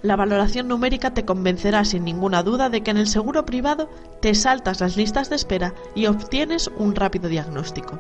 la 0.04 0.16
valoración 0.16 0.68
numérica 0.68 1.14
te 1.14 1.26
convencerá 1.26 1.86
sin 1.86 2.04
ninguna 2.04 2.44
duda 2.44 2.70
de 2.70 2.82
que 2.82 2.92
en 2.92 2.98
el 2.98 3.08
seguro 3.08 3.46
privado 3.46 3.90
te 4.20 4.34
saltas 4.34 4.82
las 4.82 4.98
listas 4.98 5.30
de 5.30 5.36
espera 5.36 5.74
y 5.94 6.08
obtienes 6.08 6.70
un 6.78 6.96
rápido 6.96 7.30
diagnóstico. 7.30 8.00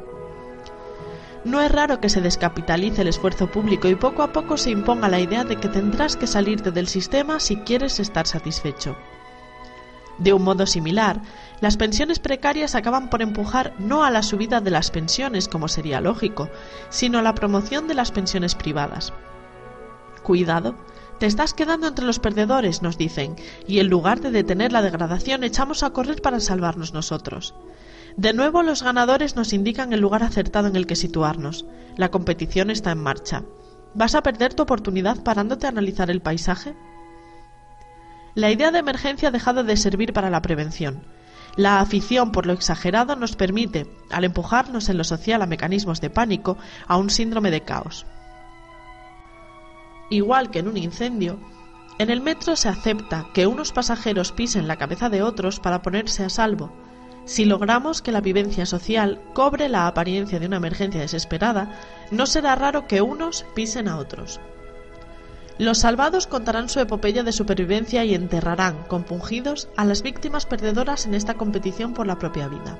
No 1.43 1.60
es 1.62 1.72
raro 1.72 1.99
que 1.99 2.10
se 2.10 2.22
descapitalice 2.22 3.02
el 3.02 3.08
esfuerzo 3.08 3.47
público 3.47 3.88
y 3.88 3.95
poco 3.95 4.22
a 4.22 4.32
poco 4.32 4.58
se 4.58 4.70
imponga 4.70 5.10
la 5.10 5.20
idea 5.20 5.43
de 5.43 5.58
que 5.58 5.70
tendrás 5.70 6.16
que 6.16 6.28
salirte 6.28 6.72
del 6.72 6.88
sistema 6.88 7.39
si 7.39 7.58
quieres 7.58 7.99
estar 7.99 8.28
satisfecho. 8.28 8.95
De 10.20 10.34
un 10.34 10.43
modo 10.43 10.68
similar, 10.68 11.22
las 11.62 11.78
pensiones 11.78 12.20
precarias 12.20 12.76
acaban 12.76 13.10
por 13.10 13.24
empujar 13.24 13.74
no 13.80 14.04
a 14.04 14.12
la 14.12 14.22
subida 14.22 14.62
de 14.62 14.70
las 14.70 14.91
pensiones, 14.91 15.47
como 15.47 15.68
sería 15.68 15.99
lógico, 15.99 16.49
sino 16.89 17.18
a 17.18 17.24
la 17.24 17.34
promoción 17.34 17.88
de 17.88 17.95
las 17.95 18.12
pensiones 18.12 18.54
privadas. 18.54 19.14
Cuidado, 20.22 20.76
te 21.22 21.28
estás 21.28 21.54
quedando 21.54 21.88
entre 21.88 22.04
los 22.04 22.18
perdedores, 22.18 22.82
nos 22.82 22.98
dicen, 22.98 23.36
y 23.68 23.78
en 23.78 23.90
lugar 23.90 24.22
de 24.22 24.32
detener 24.32 24.72
la 24.72 24.82
degradación 24.82 25.44
echamos 25.44 25.84
a 25.84 25.92
correr 25.92 26.20
para 26.20 26.40
salvarnos 26.40 26.96
nosotros. 26.96 27.54
De 28.18 28.34
nuevo 28.34 28.64
los 28.64 28.82
ganadores 28.82 29.36
nos 29.36 29.54
indican 29.54 29.94
el 29.94 30.00
lugar 30.00 30.24
acertado 30.24 30.68
en 30.68 30.76
el 30.76 30.88
que 30.88 30.96
situarnos. 30.96 31.68
La 31.96 32.10
competición 32.10 32.72
está 32.72 32.90
en 32.90 33.04
marcha. 33.04 33.44
¿Vas 33.94 34.16
a 34.16 34.24
perder 34.24 34.56
tu 34.56 34.64
oportunidad 34.64 35.22
parándote 35.22 35.68
a 35.68 35.70
analizar 35.70 36.10
el 36.10 36.24
paisaje? 36.24 36.74
La 38.34 38.50
idea 38.50 38.72
de 38.72 38.80
emergencia 38.80 39.28
ha 39.28 39.32
dejado 39.32 39.64
de 39.64 39.78
servir 39.78 40.14
para 40.14 40.32
la 40.32 40.42
prevención. 40.42 41.04
La 41.56 41.82
afición 41.82 42.32
por 42.32 42.48
lo 42.48 42.54
exagerado 42.54 43.16
nos 43.16 43.36
permite, 43.36 43.86
al 44.10 44.24
empujarnos 44.24 44.90
en 44.90 44.98
lo 44.98 45.04
social 45.04 45.44
a 45.44 45.46
mecanismos 45.46 46.02
de 46.02 46.10
pánico, 46.10 46.58
a 46.88 46.98
un 46.98 47.12
síndrome 47.12 47.52
de 47.52 47.62
caos. 47.62 48.08
Igual 50.12 50.51
que 50.51 50.59
en 50.59 50.68
un 50.68 50.78
incendio, 50.78 51.39
en 51.97 52.09
el 52.09 52.20
metro 52.20 52.57
se 52.57 52.68
acepta 52.68 53.28
que 53.34 53.47
unos 53.47 53.72
pasajeros 53.72 54.34
pisen 54.34 54.68
la 54.68 54.76
cabeza 54.76 55.09
de 55.09 55.24
otros 55.24 55.62
para 55.62 55.82
ponerse 55.82 56.26
a 56.26 56.30
salvo. 56.30 56.70
Si 57.24 57.45
logramos 57.45 58.01
que 58.01 58.12
la 58.12 58.20
vivencia 58.20 58.66
social 58.66 59.22
cobre 59.34 59.70
la 59.70 59.88
apariencia 59.88 60.38
de 60.38 60.47
una 60.47 60.57
emergencia 60.57 60.99
desesperada, 60.99 61.80
no 62.12 62.26
será 62.26 62.55
raro 62.55 62.88
que 62.88 63.01
unos 63.01 63.45
pisen 63.55 63.88
a 63.88 63.97
otros. 63.97 64.41
Los 65.57 65.78
salvados 65.78 66.28
contarán 66.28 66.68
su 66.68 66.82
epopeya 66.82 67.24
de 67.24 67.32
supervivencia 67.32 68.03
y 68.03 68.14
enterrarán, 68.14 68.84
compungidos, 68.89 69.70
a 69.78 69.86
las 69.86 70.01
víctimas 70.01 70.45
perdedoras 70.45 71.05
en 71.05 71.14
esta 71.14 71.36
competición 71.36 71.93
por 71.93 72.05
la 72.05 72.20
propia 72.20 72.49
vida. 72.49 72.78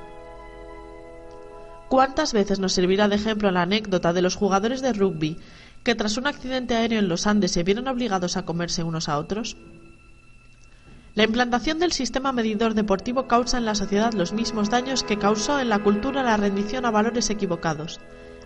¿Cuántas 1.88 2.34
veces 2.34 2.60
nos 2.60 2.74
servirá 2.74 3.08
de 3.08 3.16
ejemplo 3.16 3.52
la 3.52 3.62
anécdota 3.62 4.12
de 4.14 4.22
los 4.22 4.36
jugadores 4.36 4.82
de 4.82 4.94
rugby 4.94 5.38
que 5.84 5.96
tras 5.96 6.18
un 6.18 6.28
accidente 6.28 6.76
aéreo 6.76 7.00
en 7.00 7.08
los 7.08 7.28
Andes 7.28 7.52
se 7.52 7.64
vieron 7.64 7.88
obligados 7.88 8.38
a 8.38 8.46
comerse 8.46 8.84
unos 8.84 9.10
a 9.10 9.18
otros? 9.18 9.58
La 11.14 11.24
implantación 11.24 11.80
del 11.80 11.92
sistema 11.92 12.32
medidor 12.32 12.74
deportivo 12.74 13.28
causa 13.28 13.58
en 13.58 13.66
la 13.66 13.76
sociedad 13.76 14.14
los 14.14 14.32
mismos 14.32 14.70
daños 14.70 15.04
que 15.04 15.18
causó 15.18 15.60
en 15.60 15.70
la 15.70 15.80
cultura 15.80 16.24
la 16.24 16.38
rendición 16.38 16.86
a 16.86 16.92
valores 16.92 17.30
equivocados, 17.30 18.00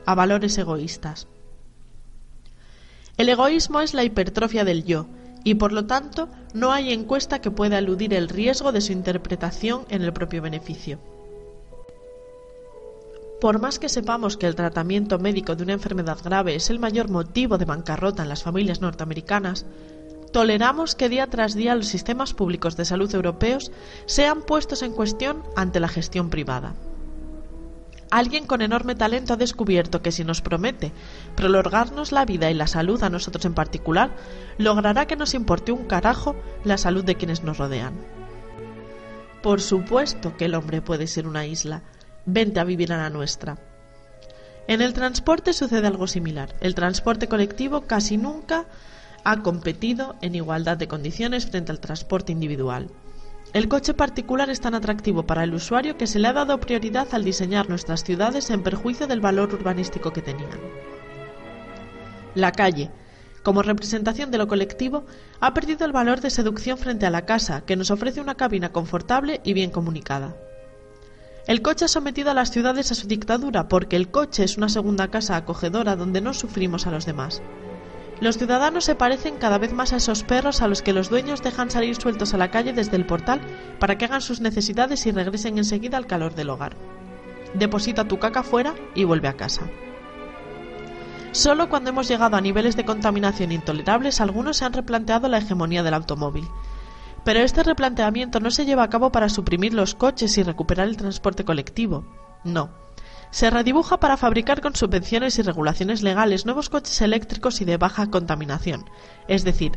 a 0.05 0.15
valores 0.15 0.57
egoístas. 0.57 1.27
El 3.17 3.29
egoísmo 3.29 3.81
es 3.81 3.93
la 3.93 4.03
hipertrofia 4.03 4.65
del 4.65 4.83
yo, 4.83 5.07
y 5.43 5.55
por 5.55 5.71
lo 5.71 5.86
tanto 5.86 6.27
no 6.53 6.71
hay 6.71 6.91
encuesta 6.91 7.39
que 7.39 7.51
pueda 7.51 7.77
eludir 7.77 8.13
el 8.13 8.29
riesgo 8.29 8.71
de 8.71 8.81
su 8.81 8.91
interpretación 8.93 9.86
en 9.89 10.01
el 10.01 10.11
propio 10.11 10.41
beneficio. 10.41 10.99
Por 13.39 13.59
más 13.59 13.79
que 13.79 13.89
sepamos 13.89 14.38
que 14.38 14.47
el 14.47 14.55
tratamiento 14.55 15.19
médico 15.19 15.55
de 15.55 15.63
una 15.63 15.73
enfermedad 15.73 16.17
grave 16.23 16.55
es 16.55 16.69
el 16.69 16.79
mayor 16.79 17.09
motivo 17.09 17.57
de 17.57 17.65
bancarrota 17.65 18.23
en 18.23 18.29
las 18.29 18.43
familias 18.43 18.81
norteamericanas, 18.81 19.65
toleramos 20.31 20.95
que 20.95 21.09
día 21.09 21.27
tras 21.27 21.53
día 21.53 21.75
los 21.75 21.88
sistemas 21.88 22.33
públicos 22.33 22.77
de 22.77 22.86
salud 22.86 23.13
europeos 23.13 23.71
sean 24.05 24.41
puestos 24.41 24.81
en 24.83 24.93
cuestión 24.93 25.43
ante 25.55 25.79
la 25.79 25.89
gestión 25.89 26.29
privada. 26.29 26.75
Alguien 28.09 28.45
con 28.45 28.61
enorme 28.61 28.95
talento 28.95 29.33
ha 29.33 29.38
descubierto 29.38 30.01
que 30.01 30.11
si 30.11 30.23
nos 30.23 30.41
promete 30.41 30.93
prolongarnos 31.36 32.13
la 32.13 32.23
vida 32.23 32.49
y 32.49 32.53
la 32.53 32.67
salud 32.67 33.03
a 33.03 33.09
nosotros 33.09 33.43
en 33.43 33.53
particular, 33.53 34.15
logrará 34.57 35.07
que 35.07 35.17
nos 35.17 35.33
importe 35.33 35.73
un 35.73 35.86
carajo 35.86 36.36
la 36.63 36.77
salud 36.77 37.03
de 37.03 37.15
quienes 37.15 37.43
nos 37.43 37.57
rodean. 37.57 37.93
Por 39.41 39.59
supuesto 39.59 40.38
que 40.38 40.45
el 40.45 40.55
hombre 40.55 40.81
puede 40.81 41.07
ser 41.07 41.27
una 41.27 41.45
isla, 41.45 41.83
vente 42.26 42.59
a 42.59 42.63
vivir 42.63 42.91
a 42.93 42.97
la 42.97 43.09
nuestra. 43.09 43.57
En 44.67 44.82
el 44.82 44.93
transporte 44.93 45.53
sucede 45.53 45.88
algo 45.88 46.07
similar. 46.07 46.55
El 46.59 46.73
transporte 46.73 47.28
colectivo 47.28 47.82
casi 47.82 48.17
nunca 48.17 48.65
ha 49.23 49.41
competido 49.41 50.15
en 50.21 50.36
igualdad 50.36 50.78
de 50.78 50.88
condiciones 50.88 51.45
frente 51.45 51.71
al 51.71 51.80
transporte 51.80 52.32
individual. 52.32 52.89
El 53.53 53.67
coche 53.67 53.93
particular 53.93 54.49
es 54.49 54.59
tan 54.59 54.76
atractivo 54.76 55.23
para 55.23 55.43
el 55.43 55.53
usuario 55.53 55.97
que 55.97 56.07
se 56.07 56.19
le 56.19 56.28
ha 56.28 56.34
dado 56.34 56.59
prioridad 56.59 57.07
al 57.13 57.23
diseñar 57.23 57.69
nuestras 57.69 58.03
ciudades 58.03 58.49
en 58.49 58.63
perjuicio 58.63 59.07
del 59.07 59.21
valor 59.21 59.53
urbanístico 59.53 60.11
que 60.11 60.21
tenían. 60.21 60.59
La 62.34 62.51
calle, 62.51 62.91
como 63.43 63.61
representación 63.61 64.30
de 64.30 64.39
lo 64.39 64.47
colectivo, 64.47 65.05
ha 65.39 65.53
perdido 65.53 65.86
el 65.86 65.93
valor 65.93 66.19
de 66.19 66.32
seducción 66.32 66.78
frente 66.78 67.05
a 67.05 67.11
la 67.11 67.26
casa, 67.26 67.61
que 67.61 67.76
nos 67.76 67.91
ofrece 67.91 68.19
una 68.19 68.36
cabina 68.36 68.73
confortable 68.73 69.39
y 69.43 69.53
bien 69.53 69.69
comunicada. 69.69 70.36
El 71.48 71.62
coche 71.62 71.86
ha 71.86 71.88
sometido 71.88 72.32
a 72.32 72.34
las 72.34 72.50
ciudades 72.50 72.91
a 72.91 72.96
su 72.96 73.08
dictadura 73.08 73.68
porque 73.68 73.96
el 73.96 74.10
coche 74.10 74.43
es 74.43 74.58
una 74.58 74.68
segunda 74.68 75.10
casa 75.10 75.36
acogedora 75.36 75.96
donde 75.96 76.20
no 76.20 76.34
sufrimos 76.34 76.88
a 76.88 76.91
los 76.91 77.06
demás. 77.06 77.43
Los 78.20 78.39
ciudadanos 78.39 78.86
se 78.86 78.96
parecen 78.96 79.36
cada 79.38 79.60
vez 79.60 79.72
más 79.72 79.93
a 79.93 79.98
esos 79.98 80.24
perros 80.24 80.64
a 80.64 80.68
los 80.68 80.82
que 80.82 80.93
los 80.93 81.10
dueños 81.10 81.43
dejan 81.43 81.70
salir 81.70 81.96
sueltos 81.98 82.34
a 82.34 82.38
la 82.38 82.50
calle 82.50 82.74
desde 82.74 82.96
el 82.96 83.06
portal 83.06 83.41
para 83.80 83.96
que 83.96 84.06
hagan 84.06 84.22
sus 84.22 84.41
necesidades 84.41 85.06
y 85.06 85.12
regresen 85.12 85.60
enseguida 85.60 85.98
al 85.98 86.08
calor 86.08 86.34
del 86.34 86.50
hogar. 86.50 86.76
Deposita 87.54 88.08
tu 88.08 88.18
caca 88.18 88.41
fuera 88.41 88.74
y 88.96 89.04
vuelve 89.04 89.28
a 89.28 89.38
casa. 89.38 89.70
Solo 91.32 91.70
cuando 91.70 91.91
hemos 91.91 92.08
llegado 92.08 92.38
a 92.38 92.41
niveles 92.41 92.76
de 92.76 92.86
contaminación 92.86 93.52
intolerables 93.52 94.20
algunos 94.20 94.58
se 94.58 94.66
han 94.66 94.74
replanteado 94.74 95.28
la 95.28 95.38
hegemonía 95.38 95.84
del 95.84 95.93
automóvil 95.93 96.48
pero 97.26 97.39
este 97.39 97.63
replanteamiento 97.63 98.39
no 98.39 98.51
se 98.51 98.65
lleva 98.65 98.84
a 98.84 98.89
cabo 98.89 99.11
para 99.11 99.30
suprimir 99.30 99.73
los 99.73 99.95
coches 99.95 100.38
y 100.38 100.43
recuperar 100.43 100.88
el 100.88 100.95
transporte 100.95 101.43
colectivo. 101.43 102.05
No. 102.43 102.69
Se 103.32 103.49
redibuja 103.49 103.99
para 103.99 104.15
fabricar 104.15 104.61
con 104.61 104.76
subvenciones 104.76 105.39
y 105.39 105.41
regulaciones 105.41 106.03
legales 106.03 106.45
nuevos 106.45 106.69
coches 106.69 107.01
eléctricos 107.01 107.59
y 107.59 107.65
de 107.65 107.78
baja 107.78 108.11
contaminación. 108.11 108.86
Es 109.28 109.43
decir, 109.43 109.71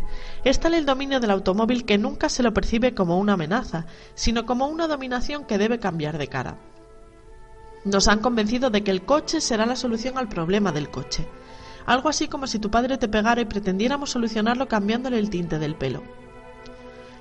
es 0.44 0.61
tal 0.61 0.74
el 0.74 0.84
dominio 0.84 1.20
del 1.20 1.30
automóvil 1.30 1.86
que 1.86 1.96
nunca 1.96 2.28
se 2.28 2.42
lo 2.42 2.53
percibe 2.53 2.94
como 2.94 3.18
una 3.18 3.32
amenaza, 3.32 3.86
sino 4.14 4.44
como 4.44 4.66
una 4.66 4.86
dominación 4.86 5.44
que 5.46 5.57
debe 5.57 5.80
cambiar 5.80 6.18
de 6.18 6.28
cara. 6.28 6.59
Nos 7.84 8.09
han 8.09 8.18
convencido 8.18 8.68
de 8.68 8.84
que 8.84 8.90
el 8.90 9.07
coche 9.07 9.40
será 9.40 9.64
la 9.64 9.74
solución 9.74 10.18
al 10.18 10.28
problema 10.28 10.70
del 10.70 10.90
coche. 10.90 11.26
Algo 11.86 12.11
así 12.11 12.28
como 12.28 12.46
si 12.46 12.59
tu 12.59 12.70
padre 12.70 12.99
te 12.99 13.09
pegara 13.09 13.40
y 13.40 13.46
pretendiéramos 13.46 14.11
solucionarlo 14.11 14.68
cambiándole 14.68 15.18
el 15.18 15.30
tinte 15.30 15.59
del 15.59 15.74
pelo. 15.74 16.03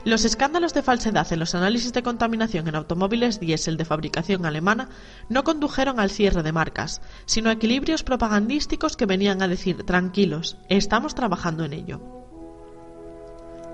Los 0.08 0.24
escándalos 0.24 0.74
de 0.74 0.84
falsedad 0.84 1.28
en 1.34 1.39
los 1.39 1.53
análisis 1.53 1.91
de 1.91 2.01
contaminación 2.01 2.70
en 2.70 2.76
automóviles 2.76 3.41
diésel 3.41 3.76
de 3.76 3.84
fabricación 3.84 4.45
alemana 4.45 4.88
no 5.28 5.43
condujeron 5.43 5.99
al 5.99 6.12
cierre 6.12 6.43
de 6.43 6.53
marcas, 6.53 7.01
sino 7.26 7.49
a 7.49 7.51
equilibrios 7.51 8.03
propagandísticos 8.03 8.95
que 8.95 9.05
venían 9.05 9.41
a 9.41 9.49
decir 9.49 9.84
tranquilos, 9.84 10.55
estamos 10.70 11.14
trabajando 11.14 11.66
en 11.66 11.74
ello. 11.74 11.99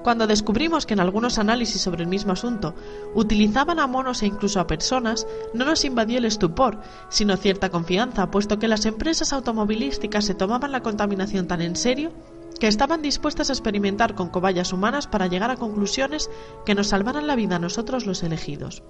Cuando 0.02 0.26
descubrimos 0.26 0.88
que 0.88 0.96
en 0.96 1.02
algunos 1.02 1.38
análisis 1.38 1.80
sobre 1.80 2.02
el 2.02 2.10
mismo 2.10 2.34
asunto 2.34 2.74
utilizaban 3.14 3.80
a 3.80 3.86
monos 3.86 4.24
e 4.24 4.26
incluso 4.26 4.60
a 4.60 4.66
personas, 4.66 5.28
no 5.54 5.66
nos 5.66 5.86
invadió 5.86 6.18
el 6.18 6.26
estupor, 6.26 6.82
sino 7.10 7.38
cierta 7.38 7.70
confianza, 7.70 8.32
puesto 8.32 8.58
que 8.58 8.68
las 8.68 8.88
empresas 8.88 9.34
automovilísticas 9.34 10.26
se 10.26 10.34
tomaban 10.34 10.72
la 10.72 10.82
contaminación 10.82 11.48
tan 11.48 11.62
en 11.62 11.76
serio 11.76 12.12
que 12.60 12.68
estaban 12.68 13.02
dispuestas 13.02 13.50
a 13.50 13.54
experimentar 13.54 14.16
con 14.16 14.30
cobayas 14.30 14.74
humanas 14.74 15.08
para 15.08 15.28
llegar 15.28 15.52
a 15.52 15.58
conclusiones 15.58 16.30
que 16.66 16.76
nos 16.76 16.88
salvaran 16.88 17.28
la 17.28 17.36
vida 17.36 17.58
a 17.58 17.60
nosotros 17.60 18.06
los 18.06 18.24
elegidos. 18.24 18.84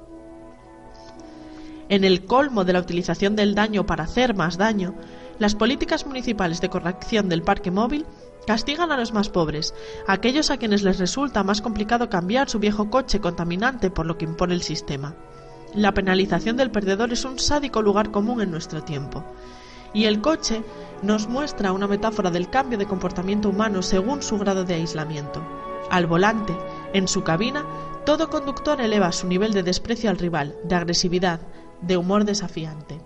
En 1.89 2.03
el 2.03 2.26
colmo 2.26 2.64
de 2.64 2.74
la 2.74 2.80
utilización 2.80 3.36
del 3.36 3.55
daño 3.55 3.86
para 3.86 4.05
hacer 4.05 4.36
más 4.36 4.57
daño, 4.57 4.95
las 5.39 5.55
políticas 5.55 6.05
municipales 6.05 6.61
de 6.61 6.70
corrección 6.70 7.30
del 7.30 7.43
parque 7.43 7.72
móvil 7.72 8.05
Castigan 8.45 8.91
a 8.91 8.97
los 8.97 9.14
más 9.14 9.30
pobres, 9.30 9.74
aquellos 10.05 10.51
a 10.51 10.57
quienes 10.57 10.84
les 10.84 10.99
resulta 10.99 11.43
más 11.43 11.61
complicado 11.61 12.09
cambiar 12.09 12.49
su 12.49 12.59
viejo 12.59 12.89
coche 12.89 13.22
contaminante 13.22 13.89
por 13.89 14.05
lo 14.05 14.18
que 14.18 14.26
impone 14.26 14.53
el 14.53 14.61
sistema. 14.61 15.16
La 15.74 15.93
penalización 15.93 16.57
del 16.57 16.70
perdedor 16.70 17.14
es 17.14 17.24
un 17.24 17.39
sádico 17.39 17.82
lugar 17.82 18.11
común 18.11 18.41
en 18.41 18.51
nuestro 18.51 18.84
tiempo. 18.84 19.24
Y 19.94 20.06
el 20.06 20.22
coche 20.22 20.64
nos 21.02 21.28
muestra 21.28 21.72
una 21.72 21.88
metáfora 21.88 22.32
del 22.32 22.50
cambio 22.50 22.78
de 22.78 22.88
comportamiento 22.88 23.50
humano 23.50 23.82
según 23.82 24.22
su 24.24 24.38
grado 24.39 24.64
de 24.64 24.74
aislamiento. 24.74 25.41
Al 25.89 26.08
volante, 26.08 26.58
en 26.94 27.08
su 27.08 27.24
cabina, 27.24 27.66
todo 28.06 28.30
conductor 28.30 28.82
eleva 28.82 29.12
su 29.12 29.28
nivel 29.28 29.54
de 29.54 29.64
desprecio 29.64 30.10
al 30.10 30.18
rival, 30.18 30.56
de 30.64 30.76
agresividad, 30.76 31.39
de 31.82 31.98
humor 31.98 32.26
desafiante. 32.26 33.00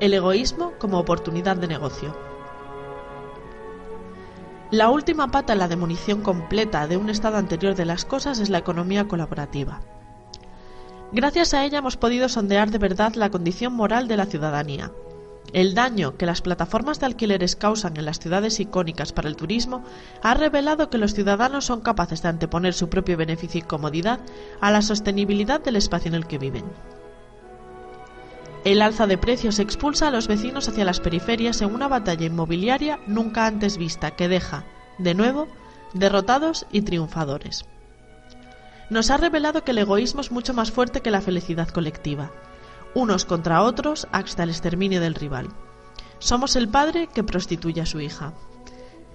El 0.00 0.14
egoísmo 0.14 0.72
como 0.78 0.98
oportunidad 0.98 1.56
de 1.56 1.68
negocio. 1.68 2.16
La 4.70 4.90
última 4.90 5.28
pata 5.28 5.52
en 5.52 5.60
la 5.60 5.68
demolición 5.68 6.22
completa 6.22 6.86
de 6.88 6.96
un 6.96 7.10
estado 7.10 7.36
anterior 7.36 7.74
de 7.74 7.84
las 7.84 8.04
cosas 8.04 8.38
es 8.40 8.48
la 8.50 8.58
economía 8.58 9.06
colaborativa. 9.06 9.82
Gracias 11.12 11.54
a 11.54 11.64
ella 11.64 11.78
hemos 11.78 11.96
podido 11.96 12.28
sondear 12.28 12.70
de 12.70 12.78
verdad 12.78 13.14
la 13.14 13.30
condición 13.30 13.72
moral 13.72 14.08
de 14.08 14.16
la 14.16 14.26
ciudadanía. 14.26 14.90
El 15.52 15.74
daño 15.74 16.16
que 16.16 16.26
las 16.26 16.42
plataformas 16.42 16.98
de 16.98 17.06
alquileres 17.06 17.54
causan 17.54 17.96
en 17.96 18.06
las 18.06 18.18
ciudades 18.18 18.58
icónicas 18.58 19.12
para 19.12 19.28
el 19.28 19.36
turismo 19.36 19.84
ha 20.22 20.34
revelado 20.34 20.90
que 20.90 20.98
los 20.98 21.14
ciudadanos 21.14 21.66
son 21.66 21.80
capaces 21.80 22.22
de 22.22 22.28
anteponer 22.28 22.74
su 22.74 22.88
propio 22.88 23.16
beneficio 23.16 23.60
y 23.60 23.62
comodidad 23.62 24.18
a 24.60 24.72
la 24.72 24.82
sostenibilidad 24.82 25.60
del 25.60 25.76
espacio 25.76 26.08
en 26.08 26.16
el 26.16 26.26
que 26.26 26.38
viven. 26.38 26.64
El 28.64 28.82
alza 28.82 29.06
de 29.06 29.18
precios 29.18 29.58
expulsa 29.58 30.08
a 30.08 30.10
los 30.10 30.26
vecinos 30.26 30.68
hacia 30.68 30.86
las 30.86 30.98
periferias 30.98 31.60
en 31.60 31.72
una 31.72 31.86
batalla 31.86 32.26
inmobiliaria 32.26 32.98
nunca 33.06 33.46
antes 33.46 33.76
vista 33.76 34.12
que 34.12 34.26
deja, 34.26 34.64
de 34.98 35.14
nuevo, 35.14 35.46
derrotados 35.92 36.66
y 36.72 36.82
triunfadores. 36.82 37.66
Nos 38.94 39.10
ha 39.10 39.16
revelado 39.16 39.64
que 39.64 39.72
el 39.72 39.78
egoísmo 39.78 40.20
es 40.20 40.30
mucho 40.30 40.54
más 40.54 40.70
fuerte 40.70 41.00
que 41.00 41.10
la 41.10 41.20
felicidad 41.20 41.66
colectiva, 41.66 42.30
unos 42.94 43.24
contra 43.24 43.64
otros 43.64 44.06
hasta 44.12 44.44
el 44.44 44.50
exterminio 44.50 45.00
del 45.00 45.16
rival. 45.16 45.48
Somos 46.20 46.54
el 46.54 46.68
padre 46.68 47.08
que 47.12 47.24
prostituye 47.24 47.80
a 47.80 47.86
su 47.86 48.00
hija. 48.00 48.34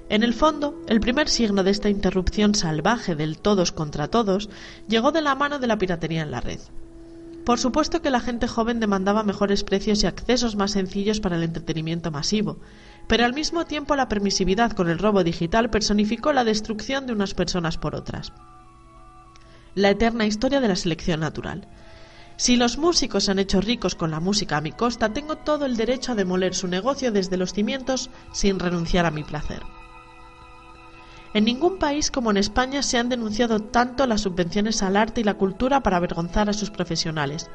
En 0.09 0.23
el 0.23 0.34
fondo, 0.34 0.77
el 0.88 0.99
primer 0.99 1.30
signo 1.30 1.63
de 1.63 1.71
esta 1.71 1.88
interrupción 1.88 2.55
salvaje 2.55 3.15
del 3.15 3.39
todos 3.39 3.71
contra 3.71 4.09
todos 4.09 4.49
llegó 4.89 5.13
de 5.13 5.21
la 5.21 5.34
mano 5.36 5.59
de 5.59 5.67
la 5.67 5.77
piratería 5.77 6.23
en 6.23 6.32
la 6.32 6.41
red. 6.41 6.59
Por 7.45 7.57
supuesto 7.57 8.01
que 8.01 8.09
la 8.09 8.19
gente 8.19 8.49
joven 8.49 8.82
demandaba 8.82 9.23
mejores 9.23 9.63
precios 9.63 10.03
y 10.03 10.07
accesos 10.07 10.57
más 10.57 10.71
sencillos 10.71 11.21
para 11.21 11.38
el 11.38 11.43
entretenimiento 11.43 12.11
masivo, 12.11 12.59
pero 13.07 13.23
al 13.23 13.34
mismo 13.34 13.63
tiempo 13.63 13.95
la 13.95 14.09
permisividad 14.09 14.73
con 14.73 14.89
el 14.89 14.99
robo 14.99 15.23
digital 15.23 15.69
personificó 15.69 16.34
la 16.34 16.43
destrucción 16.43 17.07
de 17.07 17.13
unas 17.13 17.34
personas 17.34 17.77
por 17.77 17.95
otras. 17.95 18.34
La 19.76 19.91
eterna 19.91 20.26
historia 20.26 20.59
de 20.59 20.67
la 20.67 20.76
selección 20.76 21.20
natural. 21.20 21.67
Si 22.38 22.55
los 22.55 22.78
músicos 22.78 23.26
se 23.26 23.32
han 23.32 23.39
hecho 23.39 23.61
ricos 23.61 23.95
con 23.95 24.11
la 24.11 24.20
música 24.20 24.57
a 24.57 24.61
mi 24.61 24.72
costa, 24.72 25.13
tengo 25.13 25.36
todo 25.36 25.65
el 25.65 25.78
derecho 25.78 26.13
a 26.13 26.15
demoler 26.15 26.55
su 26.55 26.67
negocio 26.67 27.11
desde 27.11 27.38
los 27.38 27.53
cimientos 27.53 28.09
sin 28.32 28.59
renunciar 28.59 29.05
a 29.05 29.11
mi 29.11 29.24
placer. 29.24 29.61
En 31.34 31.45
ningún 31.45 31.78
país 31.78 32.09
como 32.09 32.32
en 32.32 32.38
España 32.38 32.82
se 32.82 32.97
han 32.97 33.09
denunciado 33.09 33.59
tanto 33.59 34.07
las 34.07 34.22
subvenciones 34.22 34.82
al 34.82 34.97
arte 34.97 35.22
y 35.22 35.24
la 35.24 35.36
cultura 35.36 35.82
para 35.82 35.97
avergonzar 35.97 36.49
a 36.49 36.53
sus 36.53 36.72
profesionales, 36.72 37.51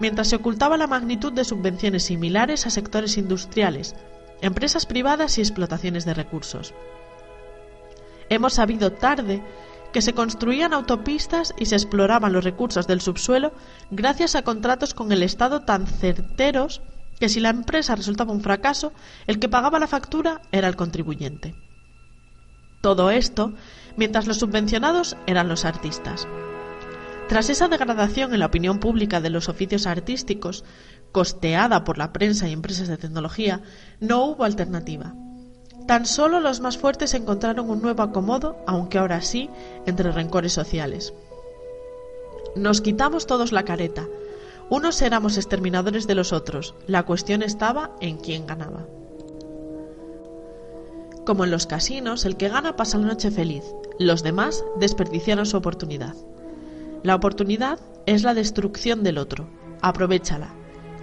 mientras 0.00 0.28
se 0.28 0.36
ocultaba 0.36 0.76
la 0.76 0.88
magnitud 0.88 1.32
de 1.32 1.44
subvenciones 1.44 2.04
similares 2.04 2.66
a 2.66 2.70
sectores 2.70 3.16
industriales, 3.18 3.94
empresas 4.40 4.86
privadas 4.86 5.38
y 5.38 5.42
explotaciones 5.42 6.04
de 6.04 6.14
recursos. 6.14 6.74
Hemos 8.28 8.54
sabido 8.54 8.92
tarde 8.92 9.42
que 9.92 10.02
se 10.02 10.14
construían 10.14 10.72
autopistas 10.72 11.54
y 11.58 11.66
se 11.66 11.76
exploraban 11.76 12.32
los 12.32 12.44
recursos 12.44 12.86
del 12.86 13.00
subsuelo 13.00 13.52
gracias 13.90 14.34
a 14.34 14.42
contratos 14.42 14.94
con 14.94 15.12
el 15.12 15.22
Estado 15.22 15.60
tan 15.60 15.86
certeros 15.86 16.82
que 17.20 17.28
si 17.28 17.40
la 17.40 17.50
empresa 17.50 17.94
resultaba 17.94 18.32
un 18.32 18.40
fracaso, 18.40 18.92
el 19.26 19.38
que 19.38 19.48
pagaba 19.48 19.78
la 19.78 19.86
factura 19.86 20.42
era 20.50 20.66
el 20.66 20.76
contribuyente. 20.76 21.54
Todo 22.80 23.10
esto 23.10 23.52
mientras 23.96 24.26
los 24.26 24.38
subvencionados 24.38 25.16
eran 25.26 25.48
los 25.48 25.64
artistas. 25.64 26.26
Tras 27.28 27.48
esa 27.48 27.68
degradación 27.68 28.34
en 28.34 28.40
la 28.40 28.46
opinión 28.46 28.80
pública 28.80 29.20
de 29.20 29.30
los 29.30 29.48
oficios 29.48 29.86
artísticos, 29.86 30.64
costeada 31.12 31.84
por 31.84 31.96
la 31.96 32.12
prensa 32.12 32.48
y 32.48 32.52
empresas 32.52 32.88
de 32.88 32.96
tecnología, 32.96 33.62
no 34.00 34.24
hubo 34.24 34.44
alternativa. 34.44 35.14
Tan 35.86 36.06
solo 36.06 36.40
los 36.40 36.60
más 36.60 36.78
fuertes 36.78 37.14
encontraron 37.14 37.68
un 37.68 37.82
nuevo 37.82 38.02
acomodo, 38.02 38.56
aunque 38.66 38.98
ahora 38.98 39.20
sí, 39.20 39.50
entre 39.86 40.12
rencores 40.12 40.52
sociales. 40.52 41.12
Nos 42.54 42.80
quitamos 42.80 43.26
todos 43.26 43.52
la 43.52 43.64
careta. 43.64 44.06
Unos 44.68 45.02
éramos 45.02 45.36
exterminadores 45.36 46.06
de 46.06 46.14
los 46.14 46.32
otros. 46.32 46.74
La 46.86 47.04
cuestión 47.04 47.42
estaba 47.42 47.96
en 48.00 48.18
quién 48.18 48.46
ganaba. 48.46 48.86
Como 51.24 51.44
en 51.44 51.50
los 51.50 51.66
casinos, 51.66 52.24
el 52.24 52.36
que 52.36 52.48
gana 52.48 52.74
pasa 52.74 52.98
la 52.98 53.06
noche 53.06 53.30
feliz, 53.30 53.62
los 53.98 54.22
demás 54.22 54.64
desperdiciaron 54.80 55.46
su 55.46 55.56
oportunidad. 55.56 56.14
La 57.02 57.14
oportunidad 57.14 57.78
es 58.06 58.22
la 58.22 58.34
destrucción 58.34 59.02
del 59.02 59.18
otro, 59.18 59.48
aprovechala. 59.80 60.52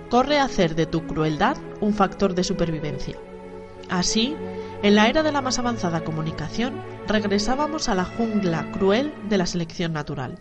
Corre 0.09 0.39
a 0.39 0.43
hacer 0.43 0.75
de 0.75 0.85
tu 0.85 1.05
crueldad 1.07 1.57
un 1.79 1.93
factor 1.93 2.35
de 2.35 2.43
supervivencia. 2.43 3.17
Así, 3.89 4.35
en 4.81 4.95
la 4.95 5.07
era 5.09 5.23
de 5.23 5.31
la 5.31 5.41
más 5.41 5.59
avanzada 5.59 6.03
comunicación, 6.03 6.81
regresábamos 7.07 7.89
a 7.89 7.95
la 7.95 8.05
jungla 8.05 8.71
cruel 8.71 9.13
de 9.27 9.37
la 9.37 9.45
selección 9.45 9.91
natural. 9.91 10.39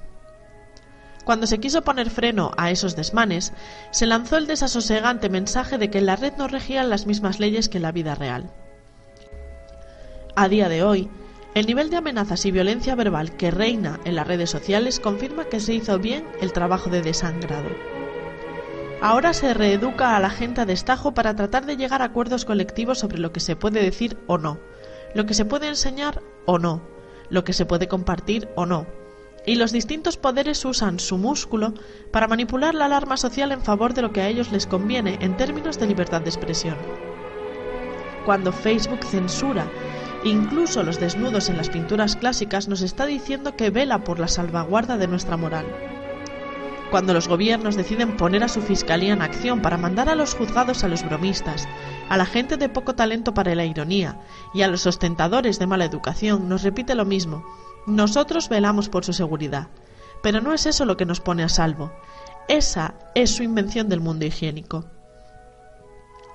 Cuando 1.24 1.47
se 1.47 1.59
quiso 1.59 1.82
poner 1.82 2.09
freno 2.09 2.53
a 2.57 2.70
esos 2.70 2.97
desmanes, 2.97 3.53
se 3.91 4.07
lanzó 4.07 4.36
el 4.36 4.47
desasosegante 4.47 5.28
mensaje 5.28 5.76
de 5.76 5.91
que 5.91 5.99
en 5.99 6.07
la 6.07 6.16
red 6.16 6.32
no 6.39 6.49
regían 6.49 6.89
las 6.89 7.07
mismas 7.07 7.41
leyes 7.41 7.68
que 7.68 7.78
en 7.78 7.82
la 7.82 7.93
vida 7.93 8.14
real. 8.14 8.51
A 10.36 10.49
día 10.49 10.68
de 10.68 10.84
hoy, 10.84 11.11
el 11.55 11.66
nivel 11.66 11.91
de 11.91 11.97
amenazas 11.97 12.47
y 12.47 12.53
violencia 12.53 12.95
verbal 12.95 13.36
que 13.36 13.51
reina 13.51 13.99
en 14.05 14.14
las 14.14 14.26
redes 14.26 14.51
sociales 14.51 15.01
confirma 15.01 15.47
que 15.47 15.61
se 15.61 15.74
hizo 15.74 15.99
bien 15.99 16.24
el 16.41 16.53
trabajo 16.53 16.89
de 16.91 17.03
desangrado. 17.03 17.98
Ahora 19.01 19.33
se 19.33 19.55
reeduca 19.55 20.17
a 20.17 20.21
la 20.21 20.31
gente 20.31 20.61
a 20.61 20.67
destajo 20.67 21.15
para 21.15 21.37
tratar 21.37 21.67
de 21.67 21.77
llegar 21.77 22.03
a 22.03 22.07
acuerdos 22.07 22.45
colectivos 22.45 22.99
sobre 22.99 23.19
lo 23.19 23.33
que 23.33 23.41
se 23.41 23.55
puede 23.55 23.83
decir 23.83 24.17
o 24.27 24.39
no, 24.39 24.59
lo 25.15 25.25
que 25.25 25.35
se 25.35 25.45
puede 25.45 25.69
enseñar 25.69 26.21
o 26.47 26.59
no, 26.59 26.83
lo 27.31 27.45
que 27.45 27.53
se 27.53 27.65
puede 27.65 27.87
compartir 27.87 28.49
o 28.57 28.67
no. 28.67 28.87
Y 29.47 29.55
los 29.55 29.71
distintos 29.71 30.17
poderes 30.17 30.65
usan 30.65 30.99
su 30.99 31.17
músculo 31.17 31.75
para 32.11 32.27
manipular 32.27 32.75
la 32.75 32.87
alarma 32.87 33.17
social 33.17 33.53
en 33.53 33.63
favor 33.63 33.95
de 33.95 34.03
lo 34.03 34.13
que 34.13 34.21
a 34.21 34.29
ellos 34.29 34.51
les 34.51 34.67
conviene 34.67 35.19
en 35.21 35.37
términos 35.37 35.79
de 35.79 35.87
libertad 35.87 36.21
de 36.21 36.31
expresión. 36.31 36.77
Cuando 38.27 38.53
Facebook 38.53 39.05
censura 39.05 39.67
Incluso 40.25 40.83
los 40.83 40.99
desnudos 40.99 41.49
en 41.49 41.57
las 41.57 41.69
pinturas 41.69 42.17
clásicas 42.17 42.67
nos 42.67 42.83
está 42.83 43.07
diciendo 43.07 43.55
que 43.55 43.71
vela 43.71 44.03
por 44.03 44.19
la 44.19 44.27
salvaguarda 44.27 44.99
de 44.99 45.07
nuestra 45.07 45.37
moral. 45.37 45.67
Cuando 46.91 47.12
los 47.12 47.28
gobiernos 47.28 47.76
deciden 47.76 48.16
poner 48.16 48.43
a 48.43 48.49
su 48.49 48.62
fiscalía 48.62 49.12
en 49.12 49.20
acción 49.20 49.61
para 49.61 49.76
mandar 49.76 50.09
a 50.09 50.14
los 50.14 50.34
juzgados 50.34 50.84
a 50.84 50.89
los 50.89 51.05
bromistas, 51.05 51.68
a 52.09 52.16
la 52.16 52.24
gente 52.24 52.57
de 52.57 52.70
poco 52.70 52.95
talento 52.95 53.34
para 53.34 53.55
la 53.55 53.66
ironía 53.66 54.18
y 54.55 54.62
a 54.62 54.68
los 54.68 54.86
ostentadores 54.86 55.59
de 55.59 55.66
mala 55.66 55.84
educación, 55.84 56.49
nos 56.49 56.62
repite 56.62 56.95
lo 56.95 57.05
mismo. 57.05 57.45
Nosotros 57.86 58.49
velamos 58.49 58.89
por 58.89 59.05
su 59.05 59.12
seguridad. 59.12 59.68
Pero 60.22 60.41
no 60.41 60.55
es 60.55 60.64
eso 60.66 60.86
lo 60.86 60.97
que 60.97 61.07
nos 61.07 61.20
pone 61.20 61.43
a 61.43 61.49
salvo. 61.49 61.93
Esa 62.49 62.95
es 63.14 63.30
su 63.30 63.43
invención 63.43 63.91
del 63.91 64.01
mundo 64.01 64.24
higiénico. 64.24 64.86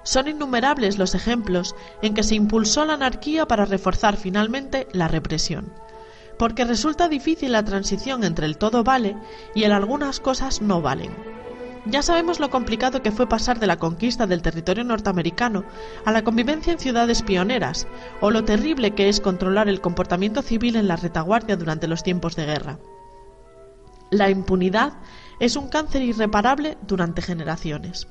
Son 0.03 0.27
innumerables 0.27 0.97
los 0.99 1.15
ejemplos 1.15 1.75
en 2.01 2.13
que 2.13 2.23
se 2.23 2.35
impulsó 2.35 2.85
la 2.85 2.93
anarquía 2.93 3.47
para 3.47 3.65
reforzar 3.65 4.17
finalmente 4.17 4.87
la 4.91 5.07
represión, 5.07 5.73
porque 6.37 6.65
resulta 6.65 7.07
difícil 7.07 7.51
la 7.51 7.63
transición 7.63 8.23
entre 8.23 8.45
el 8.45 8.57
todo 8.57 8.83
vale 8.83 9.15
y 9.55 9.63
el 9.63 9.71
algunas 9.71 10.19
cosas 10.19 10.61
no 10.61 10.81
valen. 10.81 11.11
ya 11.85 12.01
sabemos 12.01 12.39
lo 12.39 12.49
complicado 12.49 13.01
que 13.01 13.11
fue 13.11 13.27
pasar 13.27 13.59
de 13.59 13.67
la 13.67 13.77
conquista 13.77 14.25
del 14.25 14.41
territorio 14.41 14.85
norteamericano 14.85 15.65
a 16.05 16.11
la 16.11 16.23
convivencia 16.23 16.71
en 16.71 16.79
ciudades 16.79 17.21
pioneras, 17.21 17.87
o 18.21 18.31
lo 18.31 18.45
terrible 18.45 18.91
que 18.91 19.09
es 19.09 19.19
controlar 19.19 19.67
el 19.67 19.81
comportamiento 19.81 20.41
civil 20.41 20.77
en 20.77 20.87
la 20.87 20.95
retaguardia 20.95 21.57
durante 21.57 21.87
los 21.87 22.01
tiempos 22.01 22.35
de 22.35 22.45
guerra. 22.45 22.79
La 24.11 24.29
impunidad 24.29 24.93
es 25.39 25.55
un 25.55 25.67
cáncer 25.67 26.03
irreparable 26.03 26.77
durante 26.87 27.21
generaciones. 27.21 28.07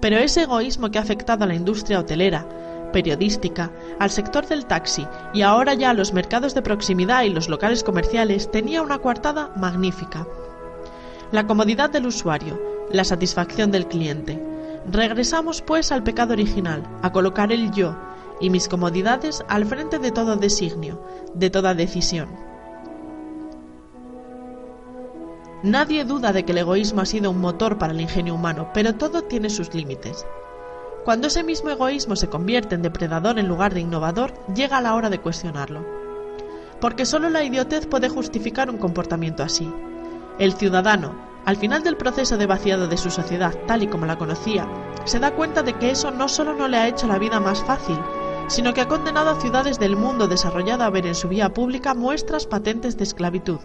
Pero 0.00 0.16
ese 0.16 0.42
egoísmo 0.42 0.90
que 0.90 0.98
ha 0.98 1.02
afectado 1.02 1.44
a 1.44 1.46
la 1.46 1.56
industria 1.56 1.98
hotelera, 1.98 2.46
periodística, 2.92 3.70
al 3.98 4.10
sector 4.10 4.46
del 4.46 4.66
taxi 4.66 5.06
y 5.34 5.42
ahora 5.42 5.74
ya 5.74 5.90
a 5.90 5.94
los 5.94 6.12
mercados 6.12 6.54
de 6.54 6.62
proximidad 6.62 7.22
y 7.22 7.30
los 7.30 7.48
locales 7.48 7.84
comerciales 7.84 8.50
tenía 8.50 8.82
una 8.82 8.98
coartada 8.98 9.52
magnífica. 9.56 10.26
La 11.30 11.46
comodidad 11.46 11.90
del 11.90 12.06
usuario, 12.06 12.60
la 12.90 13.04
satisfacción 13.04 13.70
del 13.70 13.86
cliente. 13.86 14.42
Regresamos 14.90 15.62
pues 15.62 15.92
al 15.92 16.02
pecado 16.02 16.32
original, 16.32 16.82
a 17.02 17.12
colocar 17.12 17.52
el 17.52 17.70
yo 17.72 17.94
y 18.40 18.50
mis 18.50 18.68
comodidades 18.68 19.44
al 19.48 19.66
frente 19.66 19.98
de 19.98 20.10
todo 20.10 20.36
designio, 20.36 21.02
de 21.34 21.50
toda 21.50 21.74
decisión. 21.74 22.28
Nadie 25.62 26.04
duda 26.04 26.32
de 26.32 26.44
que 26.44 26.52
el 26.52 26.58
egoísmo 26.58 27.00
ha 27.00 27.06
sido 27.06 27.32
un 27.32 27.40
motor 27.40 27.78
para 27.78 27.92
el 27.92 28.00
ingenio 28.00 28.34
humano, 28.34 28.70
pero 28.72 28.94
todo 28.94 29.22
tiene 29.22 29.50
sus 29.50 29.74
límites. 29.74 30.24
Cuando 31.08 31.28
ese 31.28 31.42
mismo 31.42 31.70
egoísmo 31.70 32.16
se 32.16 32.28
convierte 32.28 32.74
en 32.74 32.82
depredador 32.82 33.38
en 33.38 33.48
lugar 33.48 33.72
de 33.72 33.80
innovador, 33.80 34.34
llega 34.54 34.82
la 34.82 34.94
hora 34.94 35.08
de 35.08 35.18
cuestionarlo. 35.18 35.82
Porque 36.82 37.06
solo 37.06 37.30
la 37.30 37.42
idiotez 37.42 37.86
puede 37.86 38.10
justificar 38.10 38.68
un 38.68 38.76
comportamiento 38.76 39.42
así. 39.42 39.72
El 40.38 40.52
ciudadano, 40.52 41.18
al 41.46 41.56
final 41.56 41.82
del 41.82 41.96
proceso 41.96 42.36
de 42.36 42.44
vaciado 42.44 42.88
de 42.88 42.98
su 42.98 43.08
sociedad 43.08 43.54
tal 43.66 43.82
y 43.82 43.86
como 43.86 44.04
la 44.04 44.18
conocía, 44.18 44.68
se 45.06 45.18
da 45.18 45.30
cuenta 45.30 45.62
de 45.62 45.78
que 45.78 45.92
eso 45.92 46.10
no 46.10 46.28
solo 46.28 46.52
no 46.52 46.68
le 46.68 46.76
ha 46.76 46.88
hecho 46.88 47.06
la 47.06 47.18
vida 47.18 47.40
más 47.40 47.64
fácil, 47.64 47.98
sino 48.48 48.74
que 48.74 48.82
ha 48.82 48.88
condenado 48.88 49.30
a 49.30 49.40
ciudades 49.40 49.78
del 49.78 49.96
mundo 49.96 50.28
desarrollado 50.28 50.84
a 50.84 50.90
ver 50.90 51.06
en 51.06 51.14
su 51.14 51.30
vía 51.30 51.54
pública 51.54 51.94
muestras 51.94 52.46
patentes 52.46 52.98
de 52.98 53.04
esclavitud 53.04 53.60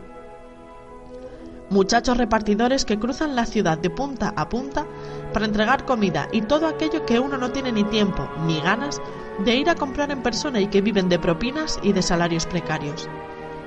muchachos 1.74 2.18
repartidores 2.18 2.86
que 2.86 3.00
cruzan 3.00 3.36
la 3.36 3.48
ciudad 3.48 3.80
de 3.80 3.90
punta 3.90 4.32
a 4.38 4.48
punta 4.48 4.86
para 5.34 5.46
entregar 5.46 5.86
comida 5.86 6.30
y 6.32 6.44
todo 6.44 6.68
aquello 6.68 7.04
que 7.06 7.20
uno 7.20 7.38
no 7.38 7.52
tiene 7.52 7.72
ni 7.72 7.84
tiempo 7.84 8.30
ni 8.46 8.62
ganas 8.62 9.02
de 9.44 9.56
ir 9.56 9.70
a 9.70 9.76
comprar 9.76 10.12
en 10.12 10.22
persona 10.22 10.62
y 10.62 10.68
que 10.68 10.82
viven 10.82 11.10
de 11.10 11.18
propinas 11.18 11.80
y 11.82 11.92
de 11.92 12.04
salarios 12.04 12.46
precarios. 12.46 13.10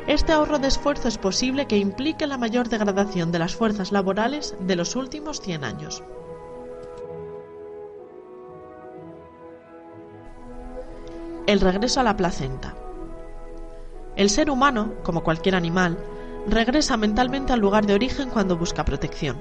Este 0.06 0.32
ahorro 0.32 0.60
de 0.60 0.68
esfuerzo 0.68 1.08
es 1.08 1.18
posible 1.18 1.66
que 1.66 1.78
implique 1.78 2.28
la 2.28 2.38
mayor 2.38 2.68
degradación 2.68 3.32
de 3.32 3.40
las 3.40 3.56
fuerzas 3.56 3.90
laborales 3.90 4.54
de 4.60 4.76
los 4.76 4.94
últimos 4.94 5.40
100 5.40 5.64
años. 5.64 6.04
El 11.48 11.60
regreso 11.60 11.98
a 12.00 12.04
la 12.04 12.16
placenta. 12.16 12.76
El 14.14 14.30
ser 14.30 14.48
humano, 14.48 14.92
como 15.02 15.24
cualquier 15.24 15.56
animal, 15.56 15.98
regresa 16.46 16.96
mentalmente 16.96 17.52
al 17.52 17.60
lugar 17.60 17.86
de 17.86 17.94
origen 17.94 18.30
cuando 18.30 18.56
busca 18.56 18.84
protección. 18.84 19.36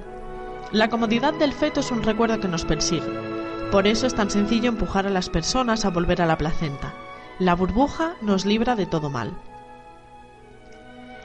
La 0.72 0.90
comodidad 0.90 1.34
del 1.34 1.54
feto 1.54 1.80
es 1.80 1.92
un 1.92 2.04
recuerdo 2.04 2.40
que 2.40 2.48
nos 2.48 2.66
persigue. 2.66 3.36
Por 3.72 3.88
eso 3.88 4.08
es 4.08 4.16
tan 4.16 4.30
sencillo 4.30 4.70
empujar 4.70 5.06
a 5.06 5.12
las 5.12 5.30
personas 5.30 5.86
a 5.86 5.90
volver 5.90 6.22
a 6.22 6.26
la 6.26 6.38
placenta. 6.38 6.94
La 7.40 7.56
burbuja 7.56 8.16
nos 8.22 8.46
libra 8.46 8.76
de 8.76 8.86
todo 8.86 9.10
mal. 9.10 9.34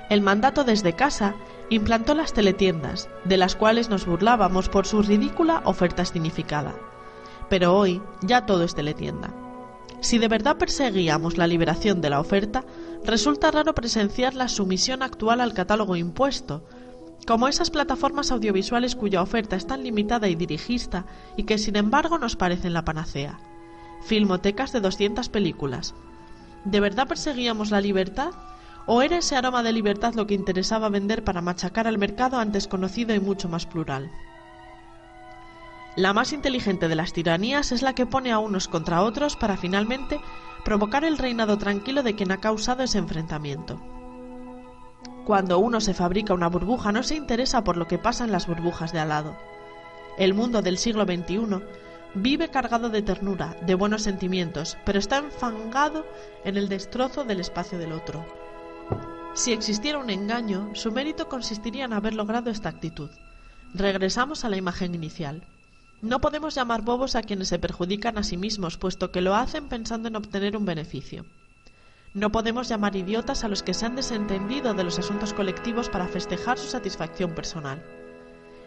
El 0.09 0.23
mandato 0.23 0.65
desde 0.65 0.95
casa 0.95 1.35
implantó 1.71 2.15
las 2.15 2.33
teletiendas, 2.33 3.09
de 3.25 3.37
las 3.37 3.55
cuales 3.55 3.89
nos 3.89 4.07
burlábamos 4.07 4.69
por 4.69 4.87
su 4.87 5.03
ridícula 5.03 5.63
oferta 5.65 6.05
significada. 6.05 6.75
Pero 7.49 7.77
hoy 7.77 8.03
ya 8.21 8.45
todo 8.45 8.65
es 8.65 8.75
teletienda. 8.75 9.31
Si 10.01 10.19
de 10.19 10.29
verdad 10.29 10.57
perseguíamos 10.57 11.39
la 11.39 11.47
liberación 11.47 12.01
de 12.01 12.11
la 12.11 12.21
oferta, 12.21 12.65
resulta 13.05 13.51
raro 13.51 13.75
presenciar 13.75 14.35
la 14.35 14.49
sumisión 14.49 15.03
actual 15.03 15.41
al 15.41 15.55
catálogo 15.55 15.97
impuesto, 15.97 16.65
como 17.27 17.49
esas 17.49 17.71
plataformas 17.71 18.31
audiovisuales 18.33 18.97
cuya 18.97 19.23
oferta 19.23 19.57
es 19.57 19.67
tan 19.67 19.83
limitada 19.83 20.29
y 20.29 20.35
dirigista 20.35 21.07
y 21.37 21.45
que 21.45 21.59
sin 21.59 21.77
embargo 21.77 22.19
nos 22.19 22.37
parecen 22.37 22.73
la 22.73 22.85
panacea. 22.85 23.39
Filmotecas 24.03 24.73
de 24.73 24.81
200 24.81 25.29
películas. 25.29 25.95
¿De 26.65 26.81
verdad 26.81 27.09
perseguíamos 27.09 27.71
la 27.71 27.81
libertad? 27.81 28.31
¿O 28.87 29.03
era 29.03 29.19
ese 29.19 29.37
aroma 29.37 29.63
de 29.63 29.73
libertad 29.73 30.15
lo 30.15 30.27
que 30.27 30.35
interesaba 30.35 30.89
vender 30.89 31.23
para 31.23 31.43
machacar 31.43 31.87
al 31.87 31.99
mercado 31.99 32.39
antes 32.39 32.67
conocido 32.67 33.15
y 33.15 33.21
mucho 33.21 33.49
más 33.49 33.67
plural? 33.67 34.11
La 35.97 36.13
más 36.13 36.33
inteligente 36.33 36.89
de 36.89 36.95
las 36.95 37.13
tiranías 37.13 37.73
es 37.73 37.83
la 37.83 37.95
que 37.95 38.07
pone 38.07 38.33
a 38.33 38.39
unos 38.39 38.69
contra 38.69 39.03
otros 39.03 39.37
para 39.37 39.57
finalmente 39.57 40.21
provocar 40.65 41.05
el 41.05 41.19
reinado 41.19 41.59
tranquilo 41.59 42.03
de 42.03 42.15
quien 42.15 42.33
ha 42.33 42.41
causado 42.41 42.83
ese 42.83 42.99
enfrentamiento. 42.99 43.81
Cuando 45.25 45.59
uno 45.59 45.81
se 45.81 45.95
fabrica 45.95 46.35
una 46.35 46.49
burbuja 46.49 46.93
no 46.93 47.03
se 47.03 47.15
interesa 47.15 47.63
por 47.63 47.77
lo 47.77 47.87
que 47.87 47.99
pasa 47.99 48.25
en 48.25 48.33
las 48.33 48.47
burbujas 48.47 48.93
de 48.93 49.01
al 49.01 49.11
lado. 49.11 49.37
El 50.19 50.35
mundo 50.35 50.63
del 50.63 50.79
siglo 50.79 51.05
XXI 51.05 51.63
vive 52.15 52.49
cargado 52.51 52.89
de 52.91 53.03
ternura, 53.03 53.57
de 53.63 53.75
buenos 53.75 54.03
sentimientos, 54.03 54.77
pero 54.85 54.99
está 54.99 55.19
enfangado 55.19 56.05
en 56.45 56.57
el 56.57 56.69
destrozo 56.69 57.25
del 57.25 57.41
espacio 57.41 57.79
del 57.79 57.93
otro. 57.93 58.25
Si 59.35 59.53
existiera 59.53 59.99
un 59.99 60.11
engaño, 60.11 60.71
su 60.75 60.91
mérito 60.91 61.29
consistiría 61.29 61.85
en 61.85 61.93
haber 61.93 62.15
logrado 62.15 62.51
esta 62.51 62.69
actitud. 62.69 63.11
Regresamos 63.75 64.45
a 64.45 64.49
la 64.49 64.57
imagen 64.57 64.95
inicial. 64.95 65.47
No 66.03 66.21
podemos 66.21 66.55
llamar 66.55 66.83
bobos 66.83 67.15
a 67.15 67.23
quienes 67.23 67.49
se 67.49 67.59
perjudican 67.59 68.17
a 68.17 68.23
sí 68.23 68.37
mismos, 68.39 68.79
puesto 68.79 69.13
que 69.13 69.21
lo 69.21 69.35
hacen 69.35 69.69
pensando 69.69 70.09
en 70.09 70.17
obtener 70.17 70.57
un 70.57 70.65
beneficio. 70.65 71.27
No 72.15 72.33
podemos 72.33 72.69
llamar 72.69 72.97
idiotas 72.97 73.45
a 73.45 73.49
los 73.49 73.63
que 73.63 73.75
se 73.75 73.87
han 73.87 73.97
desentendido 73.97 74.75
de 74.75 74.83
los 74.83 74.99
asuntos 74.99 75.35
colectivos 75.35 75.91
para 75.91 76.09
festejar 76.09 76.59
su 76.59 76.69
satisfacción 76.69 77.35
personal. 77.35 77.85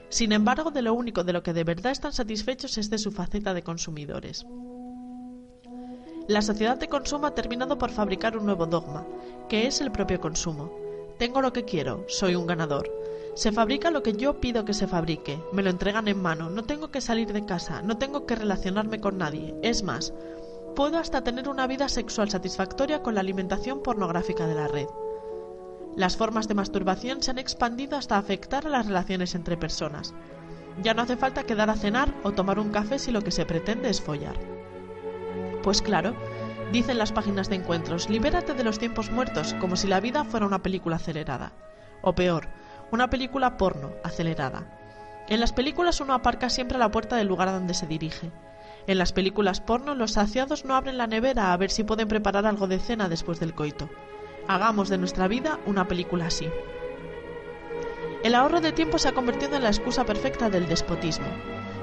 Sin 0.10 0.32
embargo, 0.32 0.70
de 0.70 0.84
lo 0.84 0.94
único 0.94 1.24
de 1.24 1.34
lo 1.34 1.42
que 1.42 1.54
de 1.54 1.64
verdad 1.64 1.92
están 1.92 2.14
satisfechos 2.14 2.78
es 2.78 2.92
de 2.92 3.00
su 3.00 3.12
faceta 3.12 3.54
de 3.56 3.64
consumidores. 3.64 4.46
La 6.28 6.42
sociedad 6.42 6.78
de 6.78 6.88
consumo 6.88 7.28
ha 7.28 7.36
terminado 7.36 7.78
por 7.78 7.90
fabricar 7.90 8.38
un 8.38 8.46
nuevo 8.46 8.68
dogma, 8.68 9.06
que 9.50 9.66
es 9.66 9.82
el 9.82 9.92
propio 9.92 10.22
consumo. 10.22 10.72
Tengo 11.18 11.42
lo 11.42 11.52
que 11.52 11.66
quiero, 11.66 12.06
soy 12.08 12.36
un 12.36 12.48
ganador. 12.48 12.90
Se 13.36 13.52
fabrica 13.52 13.90
lo 13.90 14.04
que 14.04 14.14
yo 14.14 14.40
pido 14.40 14.64
que 14.64 14.76
se 14.76 14.88
fabrique, 14.88 15.40
me 15.52 15.64
lo 15.64 15.72
entregan 15.72 16.08
en 16.08 16.22
mano, 16.22 16.52
no 16.52 16.64
tengo 16.64 16.92
que 16.92 17.02
salir 17.02 17.34
de 17.34 17.46
casa, 17.46 17.82
no 17.82 17.98
tengo 17.98 18.28
que 18.28 18.36
relacionarme 18.36 19.00
con 19.00 19.18
nadie. 19.18 19.56
Es 19.64 19.82
más, 19.82 20.14
puedo 20.76 21.00
hasta 21.00 21.24
tener 21.24 21.50
una 21.50 21.66
vida 21.66 21.90
sexual 21.90 22.30
satisfactoria 22.30 23.02
con 23.02 23.16
la 23.16 23.22
alimentación 23.22 23.82
pornográfica 23.82 24.46
de 24.46 24.54
la 24.54 24.68
red. 24.68 24.88
Las 25.96 26.16
formas 26.16 26.48
de 26.48 26.54
masturbación 26.54 27.24
se 27.24 27.32
han 27.32 27.40
expandido 27.40 27.98
hasta 27.98 28.18
afectar 28.18 28.68
a 28.68 28.70
las 28.70 28.86
relaciones 28.86 29.34
entre 29.34 29.58
personas. 29.58 30.14
Ya 30.84 30.94
no 30.94 31.02
hace 31.02 31.18
falta 31.18 31.44
quedar 31.44 31.72
a 31.72 31.76
cenar 31.76 32.14
o 32.24 32.34
tomar 32.34 32.60
un 32.60 32.70
café 32.70 33.00
si 33.00 33.12
lo 33.12 33.22
que 33.22 33.32
se 33.32 33.46
pretende 33.46 33.90
es 33.90 34.02
follar. 34.02 34.36
Pues 35.64 35.82
claro, 35.82 36.16
dicen 36.72 37.00
las 37.00 37.12
páginas 37.12 37.50
de 37.50 37.56
encuentros, 37.56 38.10
libérate 38.10 38.54
de 38.54 38.64
los 38.64 38.78
tiempos 38.78 39.12
muertos 39.12 39.56
como 39.60 39.76
si 39.76 39.88
la 39.88 40.00
vida 40.00 40.24
fuera 40.24 40.46
una 40.46 40.62
película 40.62 40.98
acelerada. 40.98 41.54
O 42.02 42.14
peor, 42.14 42.50
una 42.94 43.10
película 43.10 43.58
porno, 43.58 43.92
acelerada. 44.04 44.68
En 45.28 45.40
las 45.40 45.52
películas 45.52 46.00
uno 46.00 46.14
aparca 46.14 46.52
siempre 46.52 46.76
a 46.76 46.80
la 46.80 46.92
puerta 46.92 47.16
del 47.16 47.28
lugar 47.28 47.48
a 47.48 47.54
donde 47.54 47.74
se 47.74 47.88
dirige. 47.88 48.30
En 48.86 49.00
las 49.00 49.14
películas 49.14 49.62
porno 49.62 49.96
los 49.96 50.12
saciados 50.12 50.64
no 50.64 50.76
abren 50.76 51.00
la 51.00 51.08
nevera 51.08 51.54
a 51.54 51.58
ver 51.58 51.72
si 51.72 51.84
pueden 51.84 52.08
preparar 52.08 52.46
algo 52.46 52.68
de 52.68 52.78
cena 52.78 53.10
después 53.10 53.40
del 53.40 53.56
coito. 53.56 53.90
Hagamos 54.48 54.90
de 54.90 55.00
nuestra 55.00 55.28
vida 55.28 55.60
una 55.66 55.88
película 55.88 56.28
así. 56.28 56.48
El 58.24 58.36
ahorro 58.36 58.62
de 58.62 58.74
tiempo 58.74 59.00
se 59.00 59.08
ha 59.08 59.14
convertido 59.14 59.56
en 59.56 59.64
la 59.64 59.70
excusa 59.70 60.06
perfecta 60.06 60.52
del 60.52 60.68
despotismo. 60.68 61.26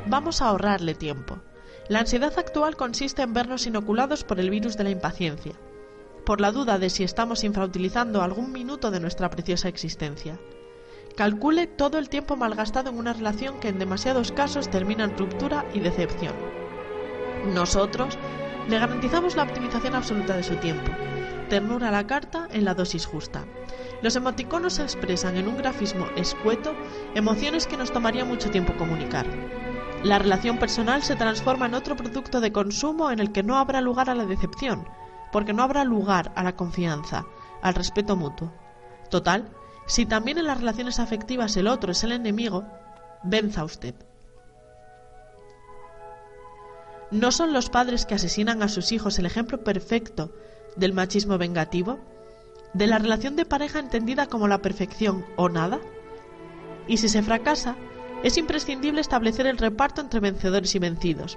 Vamos 0.06 0.40
a 0.40 0.46
ahorrarle 0.46 0.94
tiempo. 0.94 1.40
La 1.88 1.98
ansiedad 1.98 2.38
actual 2.38 2.76
consiste 2.76 3.22
en 3.22 3.34
vernos 3.34 3.66
inoculados 3.66 4.22
por 4.22 4.38
el 4.38 4.48
virus 4.48 4.76
de 4.76 4.84
la 4.84 4.90
impaciencia, 4.90 5.54
por 6.24 6.40
la 6.40 6.52
duda 6.52 6.78
de 6.78 6.88
si 6.88 7.02
estamos 7.02 7.42
infrautilizando 7.42 8.22
algún 8.22 8.52
minuto 8.52 8.92
de 8.92 9.00
nuestra 9.00 9.28
preciosa 9.28 9.66
existencia. 9.66 10.38
Calcule 11.20 11.66
todo 11.66 11.98
el 11.98 12.08
tiempo 12.08 12.34
malgastado 12.34 12.88
en 12.88 12.96
una 12.96 13.12
relación 13.12 13.60
que 13.60 13.68
en 13.68 13.78
demasiados 13.78 14.32
casos 14.32 14.70
termina 14.70 15.04
en 15.04 15.18
ruptura 15.18 15.66
y 15.74 15.80
decepción. 15.80 16.32
Nosotros 17.52 18.16
le 18.70 18.78
garantizamos 18.78 19.36
la 19.36 19.42
optimización 19.42 19.94
absoluta 19.94 20.34
de 20.34 20.42
su 20.42 20.56
tiempo, 20.56 20.90
ternura 21.50 21.88
a 21.88 21.90
la 21.90 22.06
carta 22.06 22.48
en 22.52 22.64
la 22.64 22.72
dosis 22.72 23.04
justa. 23.04 23.44
Los 24.00 24.16
emoticonos 24.16 24.78
expresan 24.78 25.36
en 25.36 25.46
un 25.46 25.58
grafismo 25.58 26.06
escueto 26.16 26.74
emociones 27.14 27.66
que 27.66 27.76
nos 27.76 27.92
tomaría 27.92 28.24
mucho 28.24 28.48
tiempo 28.48 28.72
comunicar. 28.78 29.26
La 30.02 30.18
relación 30.18 30.58
personal 30.58 31.02
se 31.02 31.16
transforma 31.16 31.66
en 31.66 31.74
otro 31.74 31.96
producto 31.96 32.40
de 32.40 32.50
consumo 32.50 33.10
en 33.10 33.18
el 33.18 33.30
que 33.30 33.42
no 33.42 33.58
habrá 33.58 33.82
lugar 33.82 34.08
a 34.08 34.14
la 34.14 34.24
decepción, 34.24 34.88
porque 35.32 35.52
no 35.52 35.64
habrá 35.64 35.84
lugar 35.84 36.32
a 36.34 36.42
la 36.42 36.56
confianza, 36.56 37.26
al 37.60 37.74
respeto 37.74 38.16
mutuo. 38.16 38.54
Total, 39.10 39.50
si 39.90 40.06
también 40.06 40.38
en 40.38 40.46
las 40.46 40.58
relaciones 40.58 41.00
afectivas 41.00 41.56
el 41.56 41.66
otro 41.66 41.90
es 41.90 42.04
el 42.04 42.12
enemigo, 42.12 42.64
venza 43.24 43.64
usted. 43.64 43.96
¿No 47.10 47.32
son 47.32 47.52
los 47.52 47.70
padres 47.70 48.06
que 48.06 48.14
asesinan 48.14 48.62
a 48.62 48.68
sus 48.68 48.92
hijos 48.92 49.18
el 49.18 49.26
ejemplo 49.26 49.64
perfecto 49.64 50.32
del 50.76 50.92
machismo 50.92 51.38
vengativo? 51.38 51.98
¿De 52.72 52.86
la 52.86 52.98
relación 52.98 53.34
de 53.34 53.44
pareja 53.44 53.80
entendida 53.80 54.26
como 54.26 54.46
la 54.46 54.62
perfección 54.62 55.26
o 55.34 55.48
nada? 55.48 55.80
Y 56.86 56.98
si 56.98 57.08
se 57.08 57.24
fracasa, 57.24 57.74
es 58.22 58.38
imprescindible 58.38 59.00
establecer 59.00 59.48
el 59.48 59.58
reparto 59.58 60.02
entre 60.02 60.20
vencedores 60.20 60.72
y 60.76 60.78
vencidos. 60.78 61.36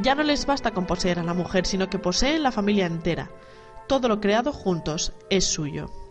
Ya 0.00 0.16
no 0.16 0.24
les 0.24 0.46
basta 0.46 0.72
con 0.72 0.86
poseer 0.86 1.20
a 1.20 1.22
la 1.22 1.32
mujer, 1.32 1.64
sino 1.64 1.88
que 1.88 2.00
poseen 2.00 2.42
la 2.42 2.50
familia 2.50 2.86
entera. 2.86 3.30
Todo 3.86 4.08
lo 4.08 4.20
creado 4.20 4.52
juntos 4.52 5.12
es 5.30 5.44
suyo. 5.44 6.01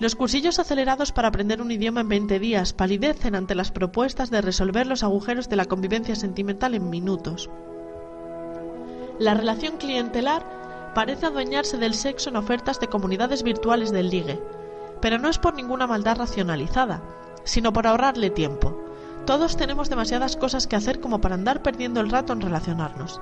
Los 0.00 0.16
cursillos 0.16 0.58
acelerados 0.58 1.12
para 1.12 1.28
aprender 1.28 1.62
un 1.62 1.70
idioma 1.70 2.00
en 2.00 2.08
20 2.08 2.40
días 2.40 2.72
palidecen 2.72 3.36
ante 3.36 3.54
las 3.54 3.70
propuestas 3.70 4.28
de 4.28 4.40
resolver 4.40 4.88
los 4.88 5.04
agujeros 5.04 5.48
de 5.48 5.54
la 5.54 5.66
convivencia 5.66 6.16
sentimental 6.16 6.74
en 6.74 6.90
minutos. 6.90 7.48
La 9.20 9.34
relación 9.34 9.76
clientelar 9.76 10.92
parece 10.96 11.26
adueñarse 11.26 11.78
del 11.78 11.94
sexo 11.94 12.30
en 12.30 12.36
ofertas 12.36 12.80
de 12.80 12.88
comunidades 12.88 13.44
virtuales 13.44 13.92
del 13.92 14.10
ligue, 14.10 14.42
pero 15.00 15.18
no 15.18 15.28
es 15.28 15.38
por 15.38 15.54
ninguna 15.54 15.86
maldad 15.86 16.18
racionalizada, 16.18 17.00
sino 17.44 17.72
por 17.72 17.86
ahorrarle 17.86 18.30
tiempo. 18.30 18.76
Todos 19.26 19.56
tenemos 19.56 19.90
demasiadas 19.90 20.36
cosas 20.36 20.66
que 20.66 20.74
hacer 20.74 20.98
como 20.98 21.20
para 21.20 21.36
andar 21.36 21.62
perdiendo 21.62 22.00
el 22.00 22.10
rato 22.10 22.32
en 22.32 22.40
relacionarnos. 22.40 23.20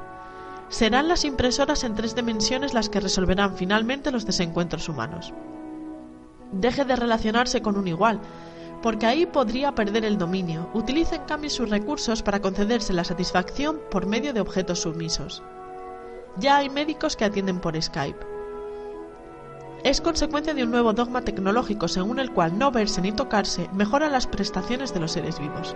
Serán 0.71 1.07
las 1.07 1.27
impresoras 1.27 1.85
en 1.85 1.95
tres 1.95 2.15
dimensiones 2.15 2.73
las 2.73 2.89
que 2.89 3.01
resolverán 3.01 3.57
finalmente 3.57 4.11
los 4.11 4.25
desencuentros 4.25 4.89
humanos 4.89 5.35
deje 6.53 6.85
de 6.85 6.97
relacionarse 6.97 7.63
con 7.63 7.77
un 7.77 7.89
igual, 7.89 8.21
porque 8.83 9.07
ahí 9.07 9.27
podría 9.27 9.75
perder 9.75 10.05
el 10.05 10.19
dominio. 10.19 10.69
Utilice 10.75 11.17
en 11.17 11.25
cambio 11.25 11.51
sus 11.51 11.71
recursos 11.71 12.23
para 12.23 12.41
concederse 12.41 12.93
la 12.93 13.05
satisfacción 13.05 13.81
por 13.91 14.07
medio 14.07 14.33
de 14.33 14.41
objetos 14.41 14.81
sumisos. 14.81 15.43
Ya 16.37 16.59
hay 16.59 16.69
médicos 16.69 17.17
que 17.17 17.25
atienden 17.25 17.61
por 17.61 17.81
Skype. 17.81 18.27
Es 19.85 20.01
consecuencia 20.01 20.55
de 20.55 20.63
un 20.63 20.71
nuevo 20.71 20.93
dogma 20.93 21.23
tecnológico 21.23 21.89
según 21.89 22.19
el 22.19 22.33
cual 22.33 22.57
no 22.57 22.71
verse 22.71 23.01
ni 23.01 23.13
tocarse 23.13 23.69
mejora 23.73 24.09
las 24.09 24.27
prestaciones 24.27 24.95
de 24.95 25.01
los 25.01 25.13
seres 25.13 25.41
vivos. 25.41 25.75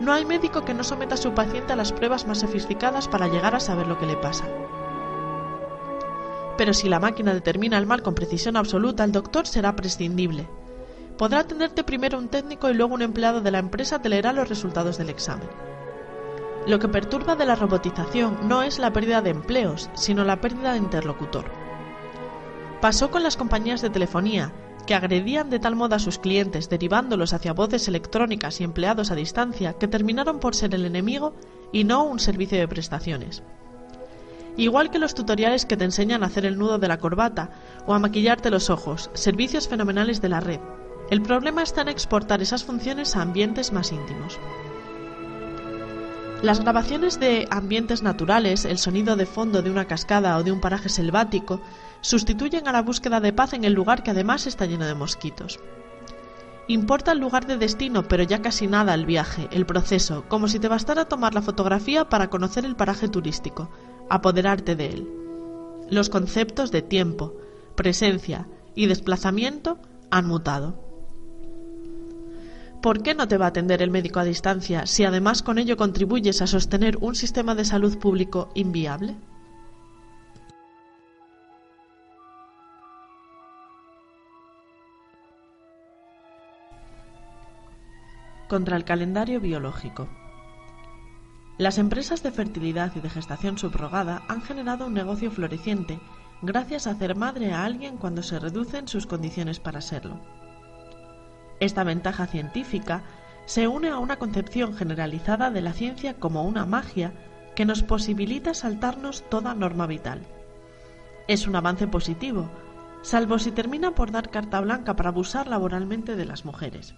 No 0.00 0.12
hay 0.12 0.24
médico 0.24 0.64
que 0.64 0.74
no 0.74 0.84
someta 0.84 1.14
a 1.14 1.18
su 1.18 1.32
paciente 1.32 1.72
a 1.72 1.76
las 1.76 1.92
pruebas 1.92 2.26
más 2.26 2.38
sofisticadas 2.38 3.08
para 3.08 3.28
llegar 3.28 3.54
a 3.54 3.60
saber 3.60 3.86
lo 3.86 3.98
que 3.98 4.06
le 4.06 4.16
pasa. 4.16 4.44
Pero 6.58 6.74
si 6.74 6.88
la 6.88 7.00
máquina 7.00 7.32
determina 7.32 7.78
el 7.78 7.86
mal 7.86 8.02
con 8.02 8.16
precisión 8.16 8.56
absoluta, 8.56 9.04
el 9.04 9.12
doctor 9.12 9.46
será 9.46 9.76
prescindible. 9.76 10.48
Podrá 11.16 11.40
atenderte 11.40 11.84
primero 11.84 12.18
un 12.18 12.28
técnico 12.28 12.68
y 12.68 12.74
luego 12.74 12.94
un 12.94 13.02
empleado 13.02 13.40
de 13.40 13.50
la 13.52 13.60
empresa 13.60 14.02
te 14.02 14.08
leerá 14.08 14.32
los 14.32 14.48
resultados 14.48 14.98
del 14.98 15.08
examen. 15.08 15.48
Lo 16.66 16.80
que 16.80 16.88
perturba 16.88 17.36
de 17.36 17.46
la 17.46 17.54
robotización 17.54 18.48
no 18.48 18.62
es 18.62 18.78
la 18.78 18.92
pérdida 18.92 19.22
de 19.22 19.30
empleos, 19.30 19.88
sino 19.94 20.24
la 20.24 20.40
pérdida 20.40 20.72
de 20.72 20.78
interlocutor. 20.78 21.46
Pasó 22.80 23.10
con 23.10 23.22
las 23.22 23.36
compañías 23.36 23.80
de 23.80 23.90
telefonía, 23.90 24.52
que 24.86 24.94
agredían 24.94 25.50
de 25.50 25.60
tal 25.60 25.76
modo 25.76 25.94
a 25.94 26.00
sus 26.00 26.18
clientes, 26.18 26.68
derivándolos 26.68 27.32
hacia 27.34 27.52
voces 27.52 27.86
electrónicas 27.86 28.60
y 28.60 28.64
empleados 28.64 29.10
a 29.10 29.14
distancia, 29.14 29.74
que 29.74 29.86
terminaron 29.86 30.40
por 30.40 30.56
ser 30.56 30.74
el 30.74 30.84
enemigo 30.84 31.34
y 31.72 31.84
no 31.84 32.02
un 32.02 32.18
servicio 32.18 32.58
de 32.58 32.66
prestaciones. 32.66 33.42
Igual 34.58 34.90
que 34.90 34.98
los 34.98 35.14
tutoriales 35.14 35.66
que 35.66 35.76
te 35.76 35.84
enseñan 35.84 36.24
a 36.24 36.26
hacer 36.26 36.44
el 36.44 36.58
nudo 36.58 36.78
de 36.78 36.88
la 36.88 36.98
corbata 36.98 37.50
o 37.86 37.94
a 37.94 38.00
maquillarte 38.00 38.50
los 38.50 38.70
ojos, 38.70 39.08
servicios 39.14 39.68
fenomenales 39.68 40.20
de 40.20 40.28
la 40.28 40.40
red. 40.40 40.58
El 41.10 41.22
problema 41.22 41.62
está 41.62 41.82
en 41.82 41.88
exportar 41.88 42.42
esas 42.42 42.64
funciones 42.64 43.14
a 43.14 43.22
ambientes 43.22 43.72
más 43.72 43.92
íntimos. 43.92 44.40
Las 46.42 46.58
grabaciones 46.58 47.20
de 47.20 47.46
ambientes 47.52 48.02
naturales, 48.02 48.64
el 48.64 48.78
sonido 48.78 49.14
de 49.14 49.26
fondo 49.26 49.62
de 49.62 49.70
una 49.70 49.86
cascada 49.86 50.36
o 50.36 50.42
de 50.42 50.50
un 50.50 50.60
paraje 50.60 50.88
selvático, 50.88 51.60
sustituyen 52.00 52.66
a 52.66 52.72
la 52.72 52.82
búsqueda 52.82 53.20
de 53.20 53.32
paz 53.32 53.52
en 53.52 53.62
el 53.62 53.74
lugar 53.74 54.02
que 54.02 54.10
además 54.10 54.48
está 54.48 54.66
lleno 54.66 54.86
de 54.86 54.94
mosquitos. 54.94 55.60
Importa 56.66 57.12
el 57.12 57.18
lugar 57.20 57.46
de 57.46 57.58
destino, 57.58 58.08
pero 58.08 58.24
ya 58.24 58.42
casi 58.42 58.66
nada 58.66 58.92
el 58.92 59.06
viaje, 59.06 59.48
el 59.52 59.66
proceso, 59.66 60.24
como 60.28 60.48
si 60.48 60.58
te 60.58 60.68
bastara 60.68 61.06
tomar 61.06 61.32
la 61.32 61.42
fotografía 61.42 62.08
para 62.08 62.28
conocer 62.28 62.64
el 62.64 62.76
paraje 62.76 63.08
turístico, 63.08 63.70
apoderarte 64.08 64.76
de 64.76 64.86
él. 64.86 65.08
Los 65.90 66.10
conceptos 66.10 66.70
de 66.70 66.82
tiempo, 66.82 67.34
presencia 67.74 68.48
y 68.74 68.86
desplazamiento 68.86 69.78
han 70.10 70.26
mutado. 70.26 70.88
¿Por 72.82 73.02
qué 73.02 73.14
no 73.14 73.26
te 73.26 73.38
va 73.38 73.46
a 73.46 73.48
atender 73.48 73.82
el 73.82 73.90
médico 73.90 74.20
a 74.20 74.24
distancia 74.24 74.86
si 74.86 75.04
además 75.04 75.42
con 75.42 75.58
ello 75.58 75.76
contribuyes 75.76 76.40
a 76.42 76.46
sostener 76.46 76.96
un 77.00 77.16
sistema 77.16 77.54
de 77.54 77.64
salud 77.64 77.98
público 77.98 78.50
inviable? 78.54 79.16
Contra 88.48 88.76
el 88.76 88.84
calendario 88.84 89.40
biológico. 89.40 90.08
Las 91.58 91.78
empresas 91.78 92.22
de 92.22 92.30
fertilidad 92.30 92.92
y 92.94 93.00
de 93.00 93.10
gestación 93.10 93.58
subrogada 93.58 94.22
han 94.28 94.42
generado 94.42 94.86
un 94.86 94.94
negocio 94.94 95.32
floreciente 95.32 95.98
gracias 96.40 96.86
a 96.86 96.92
hacer 96.92 97.16
madre 97.16 97.52
a 97.52 97.64
alguien 97.64 97.96
cuando 97.96 98.22
se 98.22 98.38
reducen 98.38 98.86
sus 98.86 99.08
condiciones 99.08 99.58
para 99.58 99.80
serlo. 99.80 100.20
Esta 101.58 101.82
ventaja 101.82 102.28
científica 102.28 103.02
se 103.44 103.66
une 103.66 103.88
a 103.88 103.98
una 103.98 104.20
concepción 104.20 104.76
generalizada 104.76 105.50
de 105.50 105.60
la 105.60 105.72
ciencia 105.72 106.14
como 106.14 106.44
una 106.44 106.64
magia 106.64 107.12
que 107.56 107.64
nos 107.64 107.82
posibilita 107.82 108.54
saltarnos 108.54 109.28
toda 109.28 109.52
norma 109.56 109.88
vital. 109.88 110.20
Es 111.26 111.48
un 111.48 111.56
avance 111.56 111.88
positivo, 111.88 112.48
salvo 113.02 113.40
si 113.40 113.50
termina 113.50 113.96
por 113.96 114.12
dar 114.12 114.30
carta 114.30 114.60
blanca 114.60 114.94
para 114.94 115.08
abusar 115.08 115.48
laboralmente 115.48 116.14
de 116.14 116.24
las 116.24 116.44
mujeres 116.44 116.94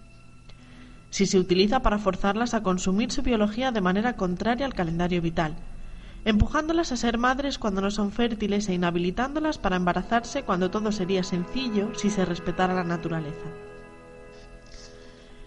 si 1.11 1.25
se 1.25 1.37
utiliza 1.37 1.81
para 1.81 1.99
forzarlas 1.99 2.53
a 2.53 2.63
consumir 2.63 3.11
su 3.11 3.21
biología 3.21 3.71
de 3.71 3.81
manera 3.81 4.15
contraria 4.15 4.65
al 4.65 4.73
calendario 4.73 5.21
vital, 5.21 5.55
empujándolas 6.23 6.91
a 6.91 6.97
ser 6.97 7.17
madres 7.17 7.59
cuando 7.59 7.81
no 7.81 7.91
son 7.91 8.11
fértiles 8.11 8.69
e 8.69 8.73
inhabilitándolas 8.73 9.57
para 9.57 9.75
embarazarse 9.75 10.43
cuando 10.43 10.71
todo 10.71 10.91
sería 10.91 11.23
sencillo 11.23 11.93
si 11.95 12.09
se 12.09 12.25
respetara 12.25 12.73
la 12.73 12.85
naturaleza. 12.85 13.49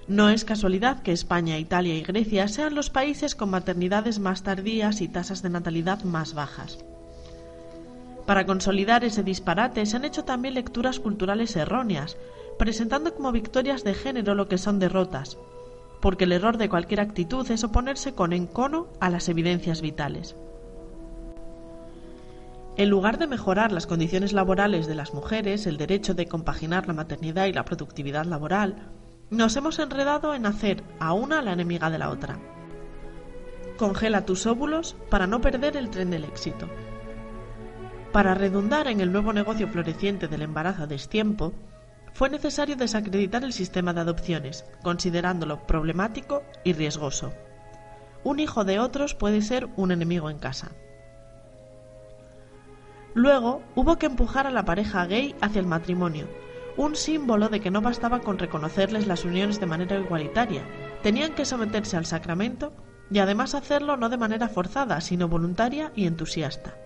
No 0.07 0.29
es 0.29 0.45
casualidad 0.45 1.03
que 1.03 1.13
España, 1.13 1.59
Italia 1.59 1.97
y 1.97 2.03
Grecia 2.03 2.47
sean 2.47 2.75
los 2.75 2.91
países 2.91 3.35
con 3.35 3.49
maternidades 3.49 4.19
más 4.19 4.43
tardías 4.43 5.01
y 5.01 5.09
tasas 5.09 5.41
de 5.43 5.49
natalidad 5.49 6.03
más 6.05 6.35
bajas. 6.35 6.79
Para 8.27 8.45
consolidar 8.45 9.03
ese 9.03 9.23
disparate 9.23 9.87
se 9.87 9.97
han 9.97 10.05
hecho 10.05 10.25
también 10.25 10.55
lecturas 10.55 11.01
culturales 11.01 11.57
erróneas, 11.57 12.19
presentando 12.59 13.15
como 13.15 13.33
victorias 13.33 13.83
de 13.83 13.95
género 13.95 14.35
lo 14.35 14.49
que 14.49 14.59
son 14.59 14.79
derrotas, 14.79 15.39
porque 16.05 16.25
el 16.25 16.33
error 16.33 16.59
de 16.59 16.69
cualquier 16.69 17.01
actitud 17.01 17.51
es 17.51 17.65
oponerse 17.65 18.15
con 18.15 18.35
encono 18.35 18.89
a 19.01 19.09
las 19.09 19.31
evidencias 19.31 19.81
vitales. 19.81 20.37
En 22.77 22.91
lugar 22.91 23.17
de 23.17 23.27
mejorar 23.27 23.73
las 23.73 23.87
condiciones 23.87 24.35
laborales 24.35 24.87
de 24.87 24.97
las 24.97 25.15
mujeres, 25.15 25.67
el 25.67 25.79
derecho 25.79 26.13
de 26.13 26.27
compaginar 26.27 26.87
la 26.87 26.93
maternidad 26.93 27.47
y 27.47 27.55
la 27.55 27.65
productividad 27.65 28.27
laboral, 28.27 28.91
nos 29.31 29.57
hemos 29.57 29.79
enredado 29.79 30.35
en 30.35 30.45
hacer 30.45 30.85
a 31.01 31.15
una 31.15 31.41
la 31.41 31.55
enemiga 31.55 31.89
de 31.89 31.97
la 31.97 32.11
otra. 32.11 32.39
Congela 33.79 34.27
tus 34.27 34.47
óvulos 34.47 34.97
para 35.09 35.27
no 35.27 35.41
perder 35.41 35.75
el 35.75 35.89
tren 35.89 36.11
del 36.11 36.25
éxito. 36.25 36.69
Para 38.13 38.35
redundar 38.35 38.89
en 38.89 39.01
el 39.01 39.11
nuevo 39.11 39.33
negocio 39.33 39.69
floreciente 39.69 40.29
del 40.29 40.43
embarazo 40.43 40.83
a 40.83 40.87
destiempo, 40.87 41.55
fue 42.15 42.31
necesario 42.31 42.77
desacreditar 42.77 43.43
el 43.43 43.53
sistema 43.53 43.93
de 43.93 44.01
adopciones, 44.01 44.65
considerándolo 44.83 45.67
problemático 45.67 46.45
y 46.63 46.73
riesgoso. 46.73 47.33
Un 48.23 48.39
hijo 48.39 48.65
de 48.65 48.79
otros 48.79 49.15
puede 49.15 49.43
ser 49.43 49.69
un 49.77 49.91
enemigo 49.91 50.31
en 50.31 50.39
casa. 50.39 50.71
Luego 53.15 53.63
hubo 53.75 53.99
que 53.99 54.07
empujar 54.07 54.47
a 54.47 54.53
la 54.53 54.65
pareja 54.65 55.05
gay 55.07 55.35
hacia 55.41 55.59
el 55.59 55.67
matrimonio, 55.67 56.29
un 56.77 56.95
símbolo 56.95 57.49
de 57.49 57.61
que 57.61 57.73
no 57.73 57.81
bastaba 57.81 58.21
con 58.21 58.39
reconocerles 58.39 59.09
las 59.09 59.25
uniones 59.25 59.59
de 59.59 59.67
manera 59.67 59.99
igualitaria, 59.99 60.63
tenían 61.03 61.35
que 61.35 61.45
someterse 61.45 61.97
al 61.97 62.07
sacramento 62.07 62.73
y 63.11 63.19
además 63.19 63.55
hacerlo 63.57 63.97
no 63.97 64.09
de 64.09 64.19
manera 64.19 64.49
forzada, 64.49 65.01
sino 65.01 65.29
voluntaria 65.29 65.91
y 65.97 66.07
entusiasta. 66.07 66.77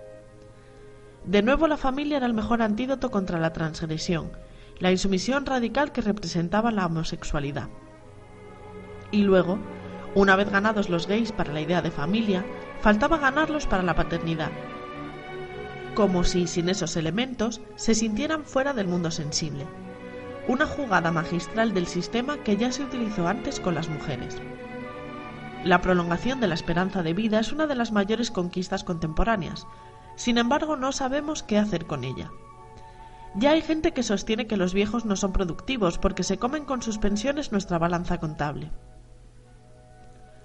De 1.24 1.42
nuevo 1.42 1.66
la 1.68 1.76
familia 1.76 2.16
era 2.16 2.26
el 2.26 2.34
mejor 2.34 2.62
antídoto 2.62 3.10
contra 3.10 3.38
la 3.38 3.52
transgresión, 3.52 4.30
la 4.80 4.90
insumisión 4.92 5.46
radical 5.46 5.92
que 5.92 6.00
representaba 6.00 6.70
la 6.70 6.86
homosexualidad. 6.86 7.68
Y 9.10 9.22
luego, 9.22 9.58
una 10.14 10.36
vez 10.36 10.50
ganados 10.50 10.88
los 10.88 11.06
gays 11.06 11.32
para 11.32 11.52
la 11.52 11.60
idea 11.60 11.82
de 11.82 11.90
familia, 11.90 12.44
faltaba 12.80 13.18
ganarlos 13.18 13.66
para 13.66 13.82
la 13.82 13.94
paternidad, 13.94 14.50
como 15.94 16.22
si 16.24 16.46
sin 16.46 16.68
esos 16.68 16.96
elementos 16.96 17.60
se 17.74 17.94
sintieran 17.94 18.44
fuera 18.44 18.72
del 18.72 18.86
mundo 18.86 19.10
sensible. 19.10 19.66
una 20.48 20.66
jugada 20.66 21.12
magistral 21.12 21.74
del 21.74 21.86
sistema 21.86 22.38
que 22.38 22.56
ya 22.56 22.72
se 22.72 22.82
utilizó 22.82 23.28
antes 23.28 23.60
con 23.60 23.74
las 23.74 23.88
mujeres. 23.88 24.40
La 25.62 25.82
prolongación 25.82 26.40
de 26.40 26.46
la 26.46 26.54
esperanza 26.54 27.02
de 27.02 27.12
vida 27.12 27.38
es 27.38 27.52
una 27.52 27.66
de 27.66 27.74
las 27.74 27.92
mayores 27.92 28.30
conquistas 28.30 28.82
contemporáneas, 28.82 29.66
sin 30.16 30.38
embargo 30.38 30.76
no 30.76 30.92
sabemos 30.92 31.42
qué 31.42 31.58
hacer 31.58 31.86
con 31.86 32.02
ella. 32.02 32.30
Ya 33.34 33.50
hay 33.50 33.62
gente 33.62 33.92
que 33.92 34.02
sostiene 34.02 34.46
que 34.46 34.56
los 34.56 34.74
viejos 34.74 35.04
no 35.04 35.16
son 35.16 35.32
productivos 35.32 35.98
porque 35.98 36.22
se 36.22 36.38
comen 36.38 36.64
con 36.64 36.82
sus 36.82 36.98
pensiones 36.98 37.52
nuestra 37.52 37.78
balanza 37.78 38.18
contable. 38.18 38.70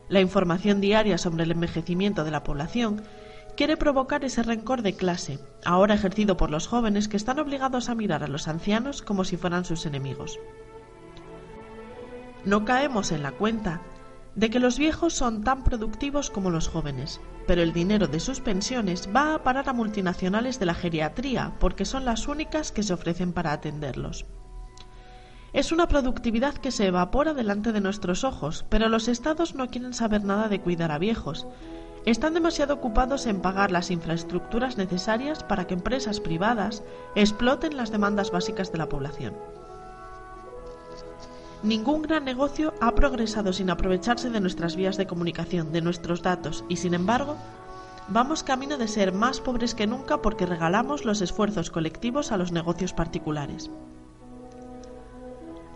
La 0.10 0.19
información 0.19 0.81
diaria 0.81 1.18
sobre 1.18 1.43
el 1.43 1.51
envejecimiento 1.51 2.23
de 2.23 2.31
la 2.31 2.43
población 2.43 3.03
quiere 3.55 3.77
provocar 3.77 4.26
ese 4.26 4.43
rencor 4.43 4.81
de 4.81 4.95
clase, 4.95 5.39
ahora 5.64 5.95
ejercido 5.95 6.38
por 6.38 6.51
los 6.51 6.68
jóvenes 6.68 7.07
que 7.07 7.18
están 7.18 7.39
obligados 7.39 7.89
a 7.89 7.95
mirar 7.95 8.23
a 8.23 8.27
los 8.27 8.47
ancianos 8.47 9.01
como 9.01 9.23
si 9.23 9.38
fueran 9.38 9.65
sus 9.65 9.85
enemigos. 9.85 10.39
No 12.45 12.65
caemos 12.65 13.11
en 13.11 13.23
la 13.23 13.31
cuenta 13.31 13.81
de 14.35 14.49
que 14.49 14.60
los 14.60 14.80
viejos 14.80 15.14
son 15.14 15.43
tan 15.43 15.64
productivos 15.64 16.30
como 16.30 16.49
los 16.49 16.68
jóvenes, 16.68 17.22
pero 17.47 17.61
el 17.61 17.73
dinero 17.73 18.07
de 18.07 18.19
sus 18.19 18.39
pensiones 18.39 19.10
va 19.15 19.35
a 19.35 19.43
parar 19.43 19.69
a 19.69 19.73
multinacionales 19.73 20.60
de 20.60 20.65
la 20.65 20.73
geriatría 20.73 21.53
porque 21.60 21.85
son 21.85 22.05
las 22.05 22.27
únicas 22.27 22.72
que 22.72 22.84
se 22.84 22.93
ofrecen 22.93 23.34
para 23.34 23.51
atenderlos. 23.51 24.26
Es 25.53 25.72
una 25.72 25.88
productividad 25.88 26.55
que 26.55 26.72
se 26.72 26.88
evapora 26.88 27.35
delante 27.35 27.72
de 27.72 27.81
nuestros 27.81 28.23
ojos, 28.23 28.65
pero 28.69 28.89
los 28.89 29.07
estados 29.07 29.53
no 29.53 29.68
quieren 29.68 29.93
saber 29.93 30.23
nada 30.23 30.47
de 30.49 30.60
cuidar 30.60 30.91
a 30.91 30.97
viejos, 30.97 31.45
están 32.05 32.34
demasiado 32.34 32.73
ocupados 32.73 33.27
en 33.27 33.39
pagar 33.39 33.72
las 33.72 33.89
infraestructuras 33.89 34.77
necesarias 34.77 35.43
para 35.43 35.68
que 35.68 35.73
empresas 35.73 36.19
privadas 36.19 36.84
exploten 37.15 37.77
las 37.77 37.91
demandas 37.91 38.31
básicas 38.31 38.72
de 38.72 38.77
la 38.80 38.89
población. 38.89 39.35
Ningún 41.64 42.02
gran 42.02 42.26
negocio 42.26 42.73
ha 42.81 42.94
progresado 42.94 43.53
sin 43.53 43.69
aprovecharse 43.69 44.30
de 44.30 44.41
nuestras 44.41 44.76
vías 44.76 44.98
de 44.98 45.07
comunicación, 45.07 45.72
de 45.72 45.81
nuestros 45.81 46.22
datos, 46.22 46.65
y 46.68 46.76
sin 46.76 46.94
embargo, 46.94 47.38
vamos 48.10 48.44
camino 48.44 48.77
de 48.77 48.90
ser 48.90 49.14
más 49.14 49.40
pobres 49.40 49.73
que 49.73 49.88
nunca 49.88 50.22
porque 50.22 50.45
regalamos 50.45 51.06
los 51.06 51.22
esfuerzos 51.22 51.72
colectivos 51.72 52.34
a 52.34 52.38
los 52.38 52.52
negocios 52.52 52.91
particulares. 52.91 53.72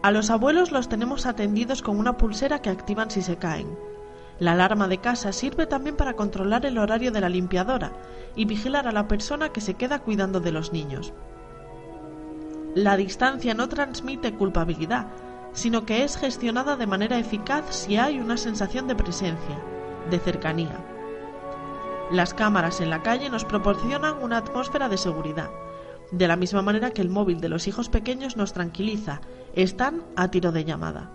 A 0.03 0.11
los 0.11 0.30
abuelos 0.30 0.72
los 0.72 0.89
tenemos 0.89 1.26
atendidos 1.26 1.81
con 1.81 1.97
una 1.97 2.18
pulsera 2.18 2.61
que 2.61 2.69
activan 2.69 3.09
si 3.09 3.22
se 3.22 3.38
caen, 3.38 3.77
la 4.39 4.51
alarma 4.51 4.88
de 4.88 4.99
casa 4.99 5.31
sirve 5.31 5.65
también 5.65 5.95
para 5.95 6.14
controlar 6.14 6.65
el 6.65 6.77
horario 6.77 7.11
de 7.11 7.22
la 7.22 7.30
limpiadora 7.30 7.93
y 8.35 8.45
vigilar 8.45 8.88
a 8.88 8.91
la 8.91 9.07
persona 9.07 9.49
que 9.49 9.61
se 9.61 9.73
queda 9.73 9.99
cuidando 9.99 10.39
de 10.39 10.51
los 10.51 10.72
niños. 10.72 11.14
La 12.76 12.97
distancia 12.97 13.55
no 13.55 13.68
transmite 13.68 14.35
culpabilidad, 14.35 15.07
sino 15.57 15.85
que 15.85 16.03
es 16.03 16.15
gestionada 16.17 16.77
de 16.77 16.88
manera 16.88 17.19
eficaz 17.19 17.65
si 17.69 17.97
hay 17.97 18.19
una 18.19 18.38
sensación 18.38 18.88
de 18.88 18.95
presencia, 18.95 19.59
de 20.09 20.19
cercanía. 20.19 20.85
Las 22.11 22.34
cámaras 22.34 22.79
en 22.79 22.89
la 22.89 23.03
calle 23.03 23.29
nos 23.29 23.43
proporcionan 23.43 24.23
una 24.23 24.38
atmósfera 24.38 24.88
de 24.88 24.97
seguridad, 24.97 25.49
de 26.11 26.27
la 26.27 26.38
misma 26.38 26.61
manera 26.61 26.91
que 26.91 27.01
el 27.01 27.09
móvil 27.09 27.41
de 27.41 27.49
los 27.49 27.67
hijos 27.67 27.89
pequeños 27.89 28.38
nos 28.38 28.53
tranquiliza, 28.53 29.19
están 29.53 30.03
a 30.15 30.31
tiro 30.31 30.53
de 30.53 30.63
llamada 30.63 31.11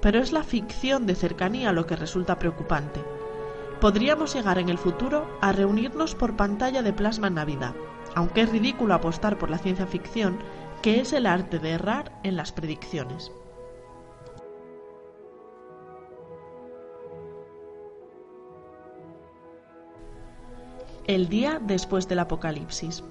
pero 0.00 0.20
es 0.20 0.32
la 0.32 0.44
ficción 0.44 1.06
de 1.06 1.14
cercanía 1.14 1.72
lo 1.72 1.86
que 1.86 1.96
resulta 1.96 2.38
preocupante. 2.38 3.02
Podríamos 3.80 4.34
llegar 4.34 4.58
en 4.58 4.68
el 4.68 4.78
futuro 4.78 5.26
a 5.40 5.52
reunirnos 5.52 6.14
por 6.14 6.36
pantalla 6.36 6.82
de 6.82 6.92
plasma 6.92 7.26
en 7.26 7.34
Navidad, 7.34 7.74
aunque 8.14 8.42
es 8.42 8.50
ridículo 8.50 8.94
apostar 8.94 9.36
por 9.36 9.50
la 9.50 9.58
ciencia 9.58 9.86
ficción, 9.86 10.38
que 10.82 11.00
es 11.00 11.12
el 11.12 11.26
arte 11.26 11.58
de 11.58 11.70
errar 11.70 12.12
en 12.22 12.36
las 12.36 12.52
predicciones. 12.52 13.32
El 21.06 21.28
día 21.28 21.60
después 21.62 22.08
del 22.08 22.18
apocalipsis. 22.18 23.04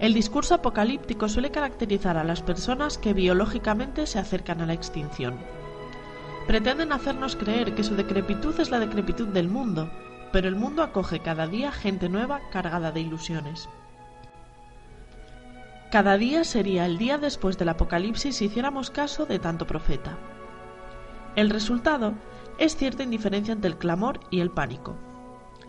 El 0.00 0.12
discurso 0.12 0.56
apocalíptico 0.56 1.28
suele 1.28 1.52
caracterizar 1.52 2.16
a 2.16 2.24
las 2.24 2.42
personas 2.42 2.98
que 2.98 3.12
biológicamente 3.12 4.08
se 4.08 4.18
acercan 4.18 4.60
a 4.60 4.66
la 4.66 4.72
extinción. 4.72 5.38
Pretenden 6.48 6.90
hacernos 6.90 7.36
creer 7.36 7.76
que 7.76 7.84
su 7.84 7.94
decrepitud 7.94 8.58
es 8.58 8.72
la 8.72 8.80
decrepitud 8.80 9.28
del 9.28 9.46
mundo, 9.46 9.88
pero 10.32 10.48
el 10.48 10.56
mundo 10.56 10.82
acoge 10.82 11.20
cada 11.20 11.46
día 11.46 11.70
gente 11.70 12.08
nueva 12.08 12.40
cargada 12.50 12.90
de 12.90 13.02
ilusiones. 13.02 13.68
Cada 15.92 16.16
día 16.16 16.42
sería 16.42 16.86
el 16.86 16.98
día 16.98 17.18
después 17.18 17.56
del 17.56 17.68
apocalipsis 17.68 18.34
si 18.34 18.46
hiciéramos 18.46 18.90
caso 18.90 19.26
de 19.26 19.38
tanto 19.38 19.64
profeta. 19.64 20.18
El 21.36 21.50
resultado 21.50 22.14
es 22.58 22.74
cierta 22.74 23.04
indiferencia 23.04 23.54
ante 23.54 23.68
el 23.68 23.78
clamor 23.78 24.18
y 24.30 24.40
el 24.40 24.50
pánico. 24.50 24.96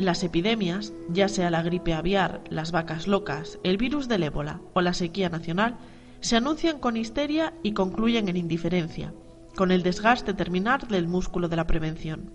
Las 0.01 0.23
epidemias, 0.23 0.93
ya 1.09 1.29
sea 1.29 1.51
la 1.51 1.61
gripe 1.61 1.93
aviar, 1.93 2.41
las 2.49 2.71
vacas 2.71 3.05
locas, 3.05 3.59
el 3.63 3.77
virus 3.77 4.07
del 4.07 4.23
ébola 4.23 4.59
o 4.73 4.81
la 4.81 4.95
sequía 4.95 5.29
nacional, 5.29 5.77
se 6.21 6.35
anuncian 6.35 6.79
con 6.79 6.97
histeria 6.97 7.53
y 7.61 7.73
concluyen 7.73 8.27
en 8.27 8.35
indiferencia, 8.35 9.13
con 9.55 9.69
el 9.69 9.83
desgaste 9.83 10.33
terminal 10.33 10.79
del 10.89 11.07
músculo 11.07 11.49
de 11.49 11.55
la 11.55 11.67
prevención. 11.67 12.33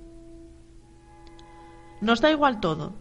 Nos 2.01 2.21
da 2.21 2.31
igual 2.31 2.61
todo. 2.61 2.95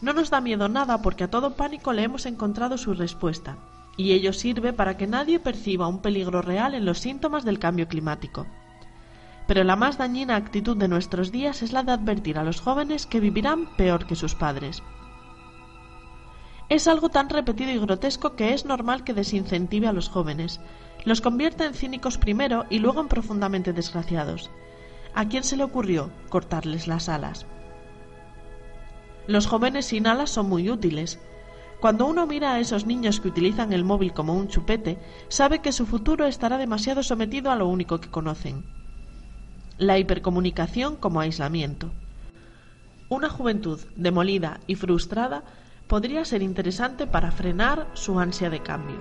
No 0.00 0.12
nos 0.12 0.30
da 0.30 0.40
miedo 0.40 0.68
nada 0.68 1.02
porque 1.02 1.24
a 1.24 1.30
todo 1.30 1.56
pánico 1.56 1.92
le 1.92 2.04
hemos 2.04 2.26
encontrado 2.26 2.78
su 2.78 2.94
respuesta, 2.94 3.58
y 3.96 4.12
ello 4.12 4.32
sirve 4.32 4.72
para 4.72 4.96
que 4.96 5.08
nadie 5.08 5.40
perciba 5.40 5.88
un 5.88 6.00
peligro 6.00 6.42
real 6.42 6.76
en 6.76 6.84
los 6.84 7.00
síntomas 7.00 7.44
del 7.44 7.58
cambio 7.58 7.88
climático 7.88 8.46
pero 9.46 9.64
la 9.64 9.76
más 9.76 9.98
dañina 9.98 10.36
actitud 10.36 10.76
de 10.76 10.88
nuestros 10.88 11.30
días 11.30 11.62
es 11.62 11.72
la 11.72 11.82
de 11.82 11.92
advertir 11.92 12.38
a 12.38 12.44
los 12.44 12.60
jóvenes 12.60 13.06
que 13.06 13.20
vivirán 13.20 13.66
peor 13.76 14.06
que 14.06 14.16
sus 14.16 14.34
padres. 14.34 14.82
Es 16.68 16.88
algo 16.88 17.10
tan 17.10 17.28
repetido 17.28 17.70
y 17.70 17.78
grotesco 17.78 18.34
que 18.34 18.52
es 18.52 18.64
normal 18.64 19.04
que 19.04 19.14
desincentive 19.14 19.86
a 19.86 19.92
los 19.92 20.08
jóvenes, 20.08 20.60
los 21.04 21.20
convierta 21.20 21.64
en 21.64 21.74
cínicos 21.74 22.18
primero 22.18 22.66
y 22.70 22.80
luego 22.80 23.00
en 23.00 23.08
profundamente 23.08 23.72
desgraciados. 23.72 24.50
¿A 25.14 25.26
quién 25.28 25.44
se 25.44 25.56
le 25.56 25.62
ocurrió 25.62 26.10
cortarles 26.28 26.88
las 26.88 27.08
alas? 27.08 27.46
Los 29.28 29.46
jóvenes 29.46 29.86
sin 29.86 30.08
alas 30.08 30.30
son 30.30 30.48
muy 30.48 30.68
útiles. 30.68 31.20
Cuando 31.80 32.06
uno 32.06 32.26
mira 32.26 32.52
a 32.52 32.60
esos 32.60 32.86
niños 32.86 33.20
que 33.20 33.28
utilizan 33.28 33.72
el 33.72 33.84
móvil 33.84 34.12
como 34.12 34.34
un 34.34 34.48
chupete, 34.48 34.98
sabe 35.28 35.60
que 35.60 35.72
su 35.72 35.86
futuro 35.86 36.26
estará 36.26 36.58
demasiado 36.58 37.02
sometido 37.02 37.50
a 37.52 37.56
lo 37.56 37.68
único 37.68 38.00
que 38.00 38.10
conocen, 38.10 38.64
la 39.78 39.98
hipercomunicación 39.98 40.96
como 40.96 41.20
aislamiento. 41.20 41.90
Una 43.08 43.28
juventud 43.28 43.78
demolida 43.94 44.60
y 44.66 44.74
frustrada 44.74 45.44
podría 45.86 46.24
ser 46.24 46.42
interesante 46.42 47.06
para 47.06 47.30
frenar 47.30 47.86
su 47.94 48.18
ansia 48.18 48.50
de 48.50 48.60
cambio. 48.60 48.96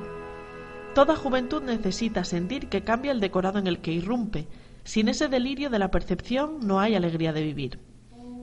Toda 0.93 1.15
juventud 1.15 1.63
necesita 1.63 2.23
sentir 2.23 2.69
que 2.69 2.83
cambia 2.83 3.11
el 3.11 3.19
decorado 3.19 3.57
en 3.57 3.67
el 3.67 3.79
que 3.79 3.91
irrumpe. 3.91 4.47
Sin 4.83 5.09
ese 5.09 5.27
delirio 5.27 5.69
de 5.69 5.79
la 5.79 5.91
percepción 5.91 6.59
no 6.61 6.79
hay 6.79 6.95
alegría 6.95 7.33
de 7.33 7.41
vivir. 7.41 7.79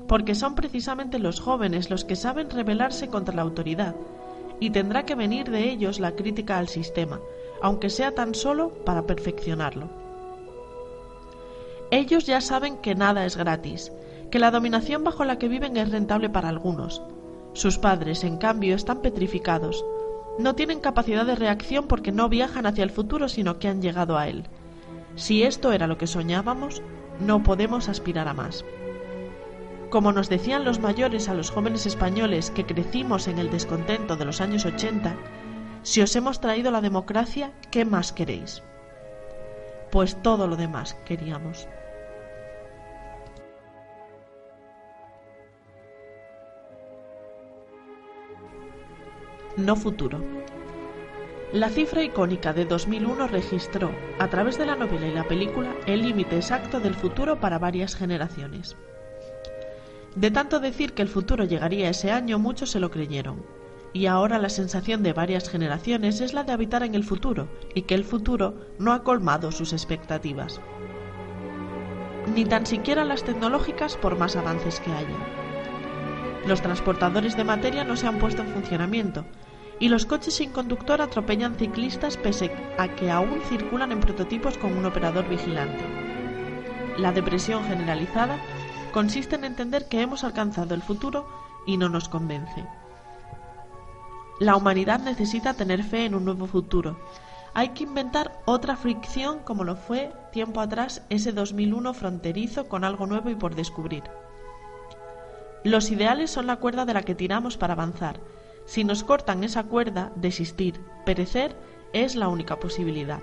Porque 0.09 0.35
son 0.35 0.55
precisamente 0.55 1.19
los 1.19 1.39
jóvenes 1.41 1.91
los 1.91 2.05
que 2.05 2.17
saben 2.17 2.51
rebelarse 2.51 3.09
contra 3.09 3.35
la 3.35 3.43
autoridad, 3.43 3.95
y 4.59 4.71
tendrá 4.71 5.05
que 5.05 5.15
venir 5.15 5.51
de 5.51 5.71
ellos 5.71 6.01
la 6.01 6.13
crítica 6.13 6.59
al 6.59 6.69
sistema, 6.69 7.21
aunque 7.63 7.89
sea 7.89 8.15
tan 8.15 8.35
solo 8.35 8.71
para 8.85 9.07
perfeccionarlo. 9.07 10.02
Ellos 11.93 12.25
ya 12.25 12.41
saben 12.41 12.79
que 12.79 12.95
nada 12.95 13.27
es 13.27 13.37
gratis, 13.37 13.93
que 14.31 14.39
la 14.39 14.51
dominación 14.51 15.05
bajo 15.05 15.27
la 15.27 15.37
que 15.37 15.47
viven 15.47 15.77
es 15.77 15.91
rentable 15.91 16.31
para 16.31 16.49
algunos. 16.49 17.03
Sus 17.53 17.77
padres, 17.77 18.25
en 18.25 18.39
cambio, 18.39 18.75
están 18.75 19.03
petrificados. 19.03 19.85
No 20.39 20.55
tienen 20.55 20.81
capacidad 20.81 21.27
de 21.27 21.35
reacción 21.35 21.89
porque 21.89 22.11
no 22.11 22.31
viajan 22.31 22.65
hacia 22.65 22.83
el 22.83 22.91
futuro, 22.91 23.29
sino 23.29 23.59
que 23.59 23.69
han 23.69 23.83
llegado 23.83 24.17
a 24.17 24.27
él. 24.27 24.45
Si 25.17 25.43
esto 25.43 25.71
era 25.71 25.87
lo 25.87 25.99
que 25.99 26.07
soñábamos, 26.07 26.81
no 27.21 27.43
podemos 27.43 27.91
aspirar 27.91 28.27
a 28.27 28.33
más. 28.33 28.65
Como 29.91 30.13
nos 30.13 30.31
decían 30.31 30.65
los 30.65 30.81
mayores 30.81 31.29
a 31.29 31.35
los 31.35 31.51
jóvenes 31.51 31.85
españoles 31.85 32.51
que 32.51 32.65
crecimos 32.65 33.29
en 33.29 33.39
el 33.39 33.51
descontento 33.51 34.17
de 34.17 34.25
los 34.25 34.41
años 34.41 34.65
80, 34.65 35.15
si 35.83 36.01
os 36.01 36.17
hemos 36.17 36.41
traído 36.41 36.71
la 36.71 36.81
democracia, 36.81 37.53
¿qué 37.71 37.85
más 37.85 38.15
queréis? 38.15 38.63
Pues 39.91 40.17
todo 40.23 40.47
lo 40.47 40.57
demás 40.57 40.97
queríamos. 41.05 41.69
No 49.57 49.77
futuro. 49.77 50.21
La 51.53 51.69
cifra 51.69 52.03
icónica 52.03 52.55
de 52.55 52.65
2001 52.65 53.27
registró, 53.29 53.91
a 54.19 54.29
través 54.29 54.57
de 54.57 54.65
la 54.65 54.77
novela 54.77 55.07
y 55.07 55.13
la 55.13 55.29
película, 55.29 55.75
el 55.87 56.03
límite 56.03 56.37
exacto 56.37 56.81
del 56.81 56.95
futuro 56.95 57.39
para 57.41 57.59
varias 57.59 57.95
generaciones. 57.95 58.77
De 60.15 60.31
tanto 60.31 60.61
decir 60.61 60.95
que 60.95 61.03
el 61.03 61.09
futuro 61.09 61.45
llegaría 61.45 61.91
ese 61.91 62.11
año, 62.11 62.39
muchos 62.39 62.71
se 62.71 62.81
lo 62.81 62.91
creyeron. 62.91 63.45
y 63.95 64.07
ahora 64.07 64.39
la 64.39 64.49
sensación 64.49 65.03
de 65.03 65.13
varias 65.13 65.51
generaciones 65.51 66.21
es 66.21 66.33
la 66.33 66.45
de 66.45 66.53
habitar 66.53 66.83
en 66.83 66.95
el 66.95 67.05
futuro 67.05 67.49
y 67.75 67.83
que 67.83 67.95
el 67.95 68.05
futuro 68.05 68.55
no 68.79 68.93
ha 68.93 69.03
colmado 69.03 69.53
sus 69.53 69.73
expectativas. 69.73 70.61
Ni 72.35 72.45
tan 72.45 72.65
siquiera 72.65 73.05
las 73.05 73.25
tecnológicas 73.25 73.97
por 73.97 74.17
más 74.17 74.37
avances 74.37 74.81
que 74.81 74.93
haya. 74.93 75.42
Los 76.47 76.61
transportadores 76.61 77.37
de 77.37 77.45
materia 77.45 77.85
no 77.85 77.97
se 77.97 78.07
han 78.07 78.19
puesto 78.19 78.43
en 78.43 78.49
funcionamiento 78.49 79.25
y 79.79 79.89
los 79.89 80.07
coches 80.07 80.35
sin 80.35 80.51
conductor 80.51 81.01
atropellan 81.01 81.57
ciclistas 81.57 82.17
pese 82.17 82.53
a 82.79 82.89
que 82.89 83.11
aún 83.11 83.41
circulan 83.49 83.93
en 83.93 84.01
prototipos 84.01 84.59
con 84.59 84.77
un 84.77 84.85
operador 84.87 85.29
vigilante. 85.29 85.85
La 86.99 87.13
depresión 87.13 87.65
generalizada 87.65 88.39
consiste 88.93 89.37
en 89.37 89.45
entender 89.45 89.89
que 89.89 90.01
hemos 90.01 90.25
alcanzado 90.25 90.75
el 90.75 90.83
futuro 90.83 91.27
y 91.67 91.79
no 91.79 91.89
nos 91.89 92.09
convence. 92.09 92.65
La 94.39 94.57
humanidad 94.57 95.01
necesita 95.01 95.55
tener 95.55 95.83
fe 95.85 96.05
en 96.05 96.15
un 96.15 96.25
nuevo 96.25 96.47
futuro. 96.47 96.99
Hay 97.55 97.71
que 97.71 97.85
inventar 97.85 98.41
otra 98.45 98.77
fricción 98.77 99.41
como 99.41 99.65
lo 99.65 99.77
fue 99.77 100.13
tiempo 100.33 100.61
atrás 100.61 101.03
ese 101.11 101.33
2001 101.33 101.95
fronterizo 101.95 102.69
con 102.69 102.85
algo 102.85 103.07
nuevo 103.07 103.31
y 103.31 103.35
por 103.35 103.55
descubrir. 103.55 104.03
Los 105.65 105.91
ideales 105.91 106.31
son 106.31 106.47
la 106.47 106.57
cuerda 106.57 106.85
de 106.85 106.95
la 106.95 107.03
que 107.03 107.15
tiramos 107.15 107.57
para 107.57 107.75
avanzar. 107.75 108.21
Si 108.65 108.85
nos 108.85 109.05
cortan 109.05 109.45
esa 109.45 109.65
cuerda, 109.65 110.13
desistir, 110.17 110.81
perecer, 111.05 111.57
es 111.93 112.17
la 112.17 112.29
única 112.29 112.59
posibilidad. 112.59 113.21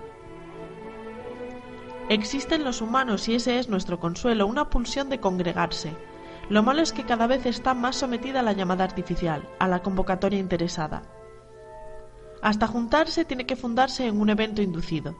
Existe 2.09 2.55
en 2.55 2.63
los 2.63 2.81
humanos, 2.81 3.27
y 3.27 3.35
ese 3.35 3.59
es 3.59 3.69
nuestro 3.69 3.99
consuelo, 3.99 4.47
una 4.47 4.69
pulsión 4.69 5.09
de 5.09 5.19
congregarse. 5.19 5.93
Lo 6.49 6.63
malo 6.63 6.81
es 6.81 6.93
que 6.93 7.05
cada 7.05 7.27
vez 7.27 7.45
está 7.45 7.73
más 7.73 7.97
sometida 7.97 8.39
a 8.39 8.43
la 8.43 8.53
llamada 8.53 8.83
artificial, 8.83 9.47
a 9.59 9.67
la 9.67 9.83
convocatoria 9.83 10.39
interesada. 10.39 11.03
Hasta 12.41 12.67
juntarse 12.67 13.25
tiene 13.25 13.45
que 13.45 13.55
fundarse 13.55 14.07
en 14.07 14.19
un 14.19 14.29
evento 14.29 14.61
inducido. 14.61 15.15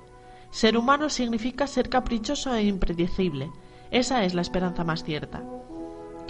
Ser 0.52 0.78
humano 0.78 1.10
significa 1.10 1.68
ser 1.68 1.90
caprichoso 1.90 2.56
e 2.56 2.64
impredecible. 2.64 3.52
Esa 3.92 4.24
es 4.24 4.34
la 4.34 4.42
esperanza 4.42 4.84
más 4.84 5.04
cierta. 5.04 5.44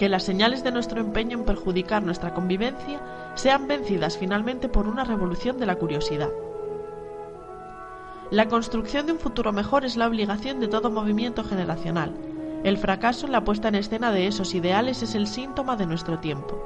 Que 0.00 0.08
las 0.08 0.22
señales 0.22 0.64
de 0.64 0.72
nuestro 0.72 0.98
empeño 0.98 1.36
en 1.36 1.44
perjudicar 1.44 2.02
nuestra 2.02 2.32
convivencia 2.32 3.02
sean 3.34 3.68
vencidas 3.68 4.16
finalmente 4.16 4.70
por 4.70 4.88
una 4.88 5.04
revolución 5.04 5.58
de 5.58 5.66
la 5.66 5.76
curiosidad. 5.76 6.30
La 8.30 8.48
construcción 8.48 9.04
de 9.04 9.12
un 9.12 9.18
futuro 9.18 9.52
mejor 9.52 9.84
es 9.84 9.98
la 9.98 10.06
obligación 10.06 10.58
de 10.58 10.68
todo 10.68 10.90
movimiento 10.90 11.44
generacional. 11.44 12.14
El 12.64 12.78
fracaso 12.78 13.26
en 13.26 13.32
la 13.32 13.44
puesta 13.44 13.68
en 13.68 13.74
escena 13.74 14.10
de 14.10 14.26
esos 14.26 14.54
ideales 14.54 15.02
es 15.02 15.14
el 15.14 15.26
síntoma 15.26 15.76
de 15.76 15.84
nuestro 15.84 16.18
tiempo. 16.18 16.58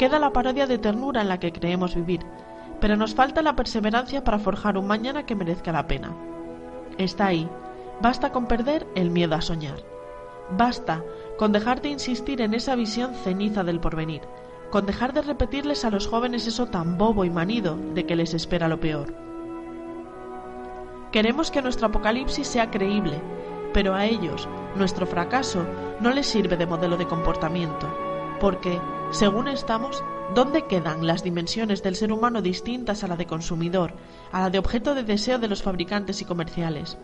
Queda 0.00 0.18
la 0.18 0.32
parodia 0.32 0.66
de 0.66 0.78
ternura 0.78 1.20
en 1.20 1.28
la 1.28 1.38
que 1.38 1.52
creemos 1.52 1.94
vivir, 1.94 2.22
pero 2.80 2.96
nos 2.96 3.14
falta 3.14 3.40
la 3.40 3.54
perseverancia 3.54 4.24
para 4.24 4.40
forjar 4.40 4.78
un 4.78 4.88
mañana 4.88 5.26
que 5.26 5.36
merezca 5.36 5.70
la 5.70 5.86
pena. 5.86 6.10
Está 6.98 7.26
ahí. 7.26 7.48
Basta 8.00 8.32
con 8.32 8.46
perder 8.46 8.84
el 8.96 9.10
miedo 9.10 9.36
a 9.36 9.40
soñar. 9.40 9.78
Basta 10.50 11.04
con 11.38 11.52
dejar 11.52 11.80
de 11.80 11.88
insistir 11.88 12.42
en 12.42 12.52
esa 12.52 12.74
visión 12.74 13.14
ceniza 13.14 13.62
del 13.62 13.78
porvenir, 13.78 14.22
con 14.70 14.86
dejar 14.86 15.12
de 15.12 15.22
repetirles 15.22 15.84
a 15.84 15.90
los 15.90 16.08
jóvenes 16.08 16.48
eso 16.48 16.66
tan 16.66 16.98
bobo 16.98 17.24
y 17.24 17.30
manido 17.30 17.78
de 17.94 18.04
que 18.04 18.16
les 18.16 18.34
espera 18.34 18.68
lo 18.68 18.80
peor. 18.80 19.14
Queremos 21.12 21.52
que 21.52 21.62
nuestro 21.62 21.86
apocalipsis 21.86 22.46
sea 22.46 22.70
creíble, 22.70 23.22
pero 23.72 23.94
a 23.94 24.04
ellos 24.04 24.48
nuestro 24.74 25.06
fracaso 25.06 25.64
no 26.00 26.10
les 26.10 26.26
sirve 26.26 26.56
de 26.56 26.66
modelo 26.66 26.96
de 26.96 27.06
comportamiento, 27.06 27.88
porque, 28.40 28.80
según 29.12 29.46
estamos, 29.46 30.02
¿dónde 30.34 30.66
quedan 30.66 31.06
las 31.06 31.22
dimensiones 31.22 31.84
del 31.84 31.94
ser 31.94 32.12
humano 32.12 32.42
distintas 32.42 33.04
a 33.04 33.08
la 33.08 33.16
de 33.16 33.26
consumidor, 33.26 33.94
a 34.32 34.40
la 34.40 34.50
de 34.50 34.58
objeto 34.58 34.94
de 34.96 35.04
deseo 35.04 35.38
de 35.38 35.48
los 35.48 35.62
fabricantes 35.62 36.20
y 36.20 36.24
comerciales? 36.24 36.98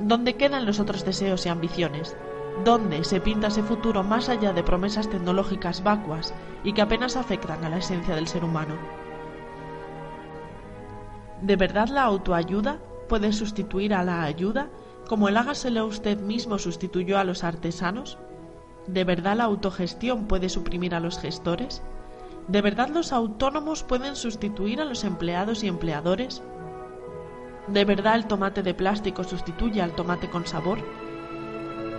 ¿Dónde 0.00 0.36
quedan 0.36 0.64
los 0.64 0.78
otros 0.78 1.04
deseos 1.04 1.44
y 1.44 1.48
ambiciones? 1.48 2.16
¿Dónde 2.64 3.04
se 3.04 3.20
pinta 3.20 3.48
ese 3.48 3.62
futuro 3.62 4.02
más 4.02 4.28
allá 4.28 4.52
de 4.52 4.64
promesas 4.64 5.08
tecnológicas 5.08 5.82
vacuas 5.82 6.34
y 6.64 6.72
que 6.72 6.82
apenas 6.82 7.16
afectan 7.16 7.64
a 7.64 7.68
la 7.68 7.78
esencia 7.78 8.16
del 8.16 8.26
ser 8.26 8.44
humano? 8.44 8.74
¿De 11.40 11.54
verdad 11.54 11.88
la 11.88 12.02
autoayuda 12.02 12.80
puede 13.08 13.32
sustituir 13.32 13.94
a 13.94 14.02
la 14.02 14.24
ayuda, 14.24 14.70
como 15.06 15.28
el 15.28 15.36
hágaselo 15.36 15.86
usted 15.86 16.18
mismo 16.18 16.58
sustituyó 16.58 17.18
a 17.18 17.24
los 17.24 17.44
artesanos? 17.44 18.18
¿De 18.88 19.04
verdad 19.04 19.36
la 19.36 19.44
autogestión 19.44 20.26
puede 20.26 20.48
suprimir 20.48 20.94
a 20.94 21.00
los 21.00 21.20
gestores? 21.20 21.82
¿De 22.48 22.60
verdad 22.60 22.88
los 22.88 23.12
autónomos 23.12 23.84
pueden 23.84 24.16
sustituir 24.16 24.80
a 24.80 24.84
los 24.84 25.04
empleados 25.04 25.62
y 25.62 25.68
empleadores? 25.68 26.42
¿De 27.68 27.84
verdad 27.84 28.16
el 28.16 28.26
tomate 28.26 28.62
de 28.62 28.74
plástico 28.74 29.22
sustituye 29.22 29.80
al 29.80 29.94
tomate 29.94 30.28
con 30.28 30.46
sabor? 30.46 30.78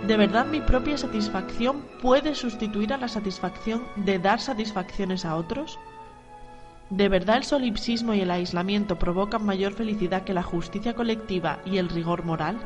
¿De 0.06 0.16
verdad 0.16 0.46
mi 0.46 0.60
propia 0.60 0.96
satisfacción 0.96 1.82
puede 2.00 2.34
sustituir 2.34 2.92
a 2.92 2.96
la 2.96 3.08
satisfacción 3.08 3.82
de 3.96 4.18
dar 4.18 4.40
satisfacciones 4.40 5.24
a 5.24 5.36
otros? 5.36 5.78
¿De 6.88 7.08
verdad 7.08 7.36
el 7.36 7.44
solipsismo 7.44 8.14
y 8.14 8.20
el 8.20 8.30
aislamiento 8.30 8.98
provocan 8.98 9.44
mayor 9.44 9.74
felicidad 9.74 10.24
que 10.24 10.34
la 10.34 10.42
justicia 10.42 10.94
colectiva 10.94 11.60
y 11.64 11.76
el 11.78 11.88
rigor 11.88 12.24
moral? 12.24 12.58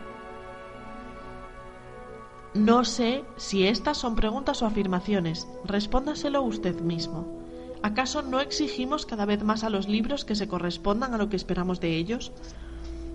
No 2.54 2.84
sé 2.84 3.24
si 3.36 3.66
estas 3.66 3.98
son 3.98 4.14
preguntas 4.14 4.62
o 4.62 4.66
afirmaciones. 4.66 5.48
Respóndaselo 5.64 6.40
usted 6.42 6.80
mismo. 6.80 7.42
¿Acaso 7.82 8.22
no 8.22 8.40
exigimos 8.40 9.06
cada 9.06 9.26
vez 9.26 9.42
más 9.42 9.64
a 9.64 9.70
los 9.70 9.88
libros 9.88 10.24
que 10.24 10.36
se 10.36 10.46
correspondan 10.48 11.12
a 11.12 11.18
lo 11.18 11.28
que 11.28 11.36
esperamos 11.36 11.80
de 11.80 11.96
ellos? 11.96 12.32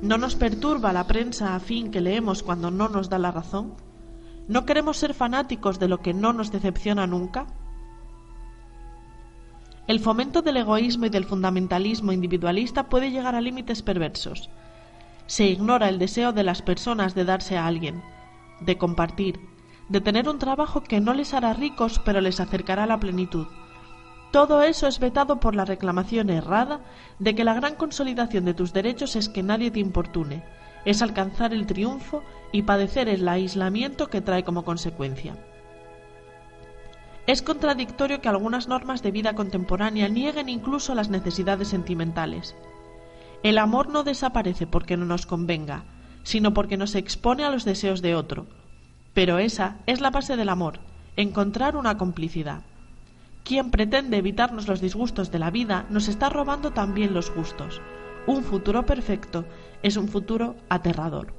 ¿No 0.02 0.18
nos 0.18 0.36
perturba 0.36 0.94
la 0.94 1.08
prensa 1.08 1.56
a 1.56 1.60
fin 1.60 1.90
que 1.90 2.02
leemos 2.02 2.44
cuando 2.44 2.70
no 2.70 2.90
nos 2.90 3.10
da 3.10 3.18
la 3.18 3.32
razón? 3.32 3.74
¿No 4.50 4.66
queremos 4.66 4.98
ser 4.98 5.14
fanáticos 5.14 5.78
de 5.78 5.88
lo 5.88 6.02
que 6.02 6.12
no 6.12 6.34
nos 6.34 6.52
decepciona 6.52 7.06
nunca? 7.06 7.46
El 9.86 10.00
fomento 10.00 10.42
del 10.42 10.58
egoísmo 10.58 11.06
y 11.06 11.10
del 11.10 11.26
fundamentalismo 11.26 12.12
individualista 12.14 12.90
puede 12.90 13.12
llegar 13.12 13.36
a 13.36 13.42
límites 13.42 13.84
perversos. 13.84 14.50
Se 15.28 15.46
ignora 15.46 15.88
el 15.88 16.00
deseo 16.00 16.34
de 16.34 16.44
las 16.44 16.64
personas 16.64 17.14
de 17.14 17.26
darse 17.26 17.58
a 17.58 17.68
alguien, 17.68 18.02
de 18.60 18.76
compartir, 18.80 19.40
de 19.88 20.02
tener 20.02 20.28
un 20.28 20.40
trabajo 20.40 20.82
que 20.82 21.00
no 21.00 21.14
les 21.14 21.36
hará 21.36 21.54
ricos 21.54 22.02
pero 22.04 22.20
les 22.20 22.40
acercará 22.40 22.86
a 22.86 22.88
la 22.88 23.00
plenitud. 23.00 23.46
Todo 24.32 24.64
eso 24.64 24.88
es 24.88 25.00
vetado 25.00 25.40
por 25.40 25.54
la 25.54 25.66
reclamación 25.66 26.32
errada 26.32 26.82
de 27.20 27.36
que 27.36 27.44
la 27.44 27.54
gran 27.54 27.76
consolidación 27.76 28.46
de 28.46 28.56
tus 28.56 28.74
derechos 28.74 29.16
es 29.16 29.30
que 29.30 29.44
nadie 29.44 29.70
te 29.70 29.80
importune, 29.80 30.44
es 30.86 31.02
alcanzar 31.02 31.54
el 31.54 31.66
triunfo 31.66 32.24
y 32.52 32.64
padecer 32.64 33.10
el 33.10 33.28
aislamiento 33.28 34.08
que 34.08 34.22
trae 34.22 34.44
como 34.44 34.64
consecuencia. 34.64 35.36
Es 37.28 37.42
contradictorio 37.44 38.22
que 38.22 38.30
algunas 38.30 38.68
normas 38.68 39.04
de 39.04 39.12
vida 39.12 39.36
contemporánea 39.36 40.10
nieguen 40.10 40.50
incluso 40.50 40.96
las 40.96 41.10
necesidades 41.10 41.68
sentimentales. 41.68 42.56
El 43.44 43.60
amor 43.60 43.90
no 43.90 44.04
desaparece 44.04 44.66
porque 44.66 44.98
no 44.98 45.06
nos 45.06 45.26
convenga, 45.26 45.84
sino 46.24 46.54
porque 46.54 46.76
nos 46.76 46.96
expone 46.96 47.44
a 47.44 47.52
los 47.52 47.66
deseos 47.66 48.02
de 48.02 48.16
otro. 48.16 48.48
Pero 49.14 49.38
esa 49.38 49.78
es 49.86 50.02
la 50.02 50.10
base 50.10 50.38
del 50.38 50.50
amor, 50.50 50.80
encontrar 51.16 51.76
una 51.76 51.98
complicidad. 51.98 52.64
Quien 53.44 53.72
pretende 53.72 54.18
evitarnos 54.18 54.68
los 54.68 54.82
disgustos 54.82 55.32
de 55.32 55.40
la 55.40 55.52
vida 55.52 55.86
nos 55.90 56.08
está 56.08 56.30
robando 56.30 56.72
también 56.72 57.14
los 57.14 57.34
gustos. 57.34 57.82
Un 58.28 58.44
futuro 58.44 58.86
perfecto 58.86 59.46
es 59.84 59.98
un 59.98 60.08
futuro 60.08 60.56
aterrador. 60.70 61.34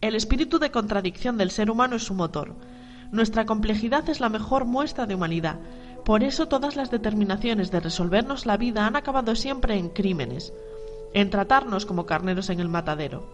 El 0.00 0.14
espíritu 0.14 0.58
de 0.58 0.70
contradicción 0.70 1.36
del 1.36 1.50
ser 1.50 1.70
humano 1.70 1.96
es 1.96 2.04
su 2.04 2.14
motor, 2.14 2.54
nuestra 3.12 3.44
complejidad 3.44 4.08
es 4.08 4.20
la 4.20 4.28
mejor 4.28 4.66
muestra 4.66 5.06
de 5.06 5.16
humanidad. 5.16 5.56
Por 6.04 6.22
eso 6.22 6.46
todas 6.46 6.76
las 6.76 6.90
determinaciones 6.90 7.70
de 7.70 7.80
resolvernos 7.80 8.46
la 8.46 8.56
vida 8.56 8.86
han 8.86 8.94
acabado 8.94 9.34
siempre 9.34 9.76
en 9.76 9.88
crímenes, 9.88 10.52
en 11.12 11.28
tratarnos 11.28 11.86
como 11.86 12.06
carneros 12.06 12.50
en 12.50 12.60
el 12.60 12.68
matadero. 12.68 13.24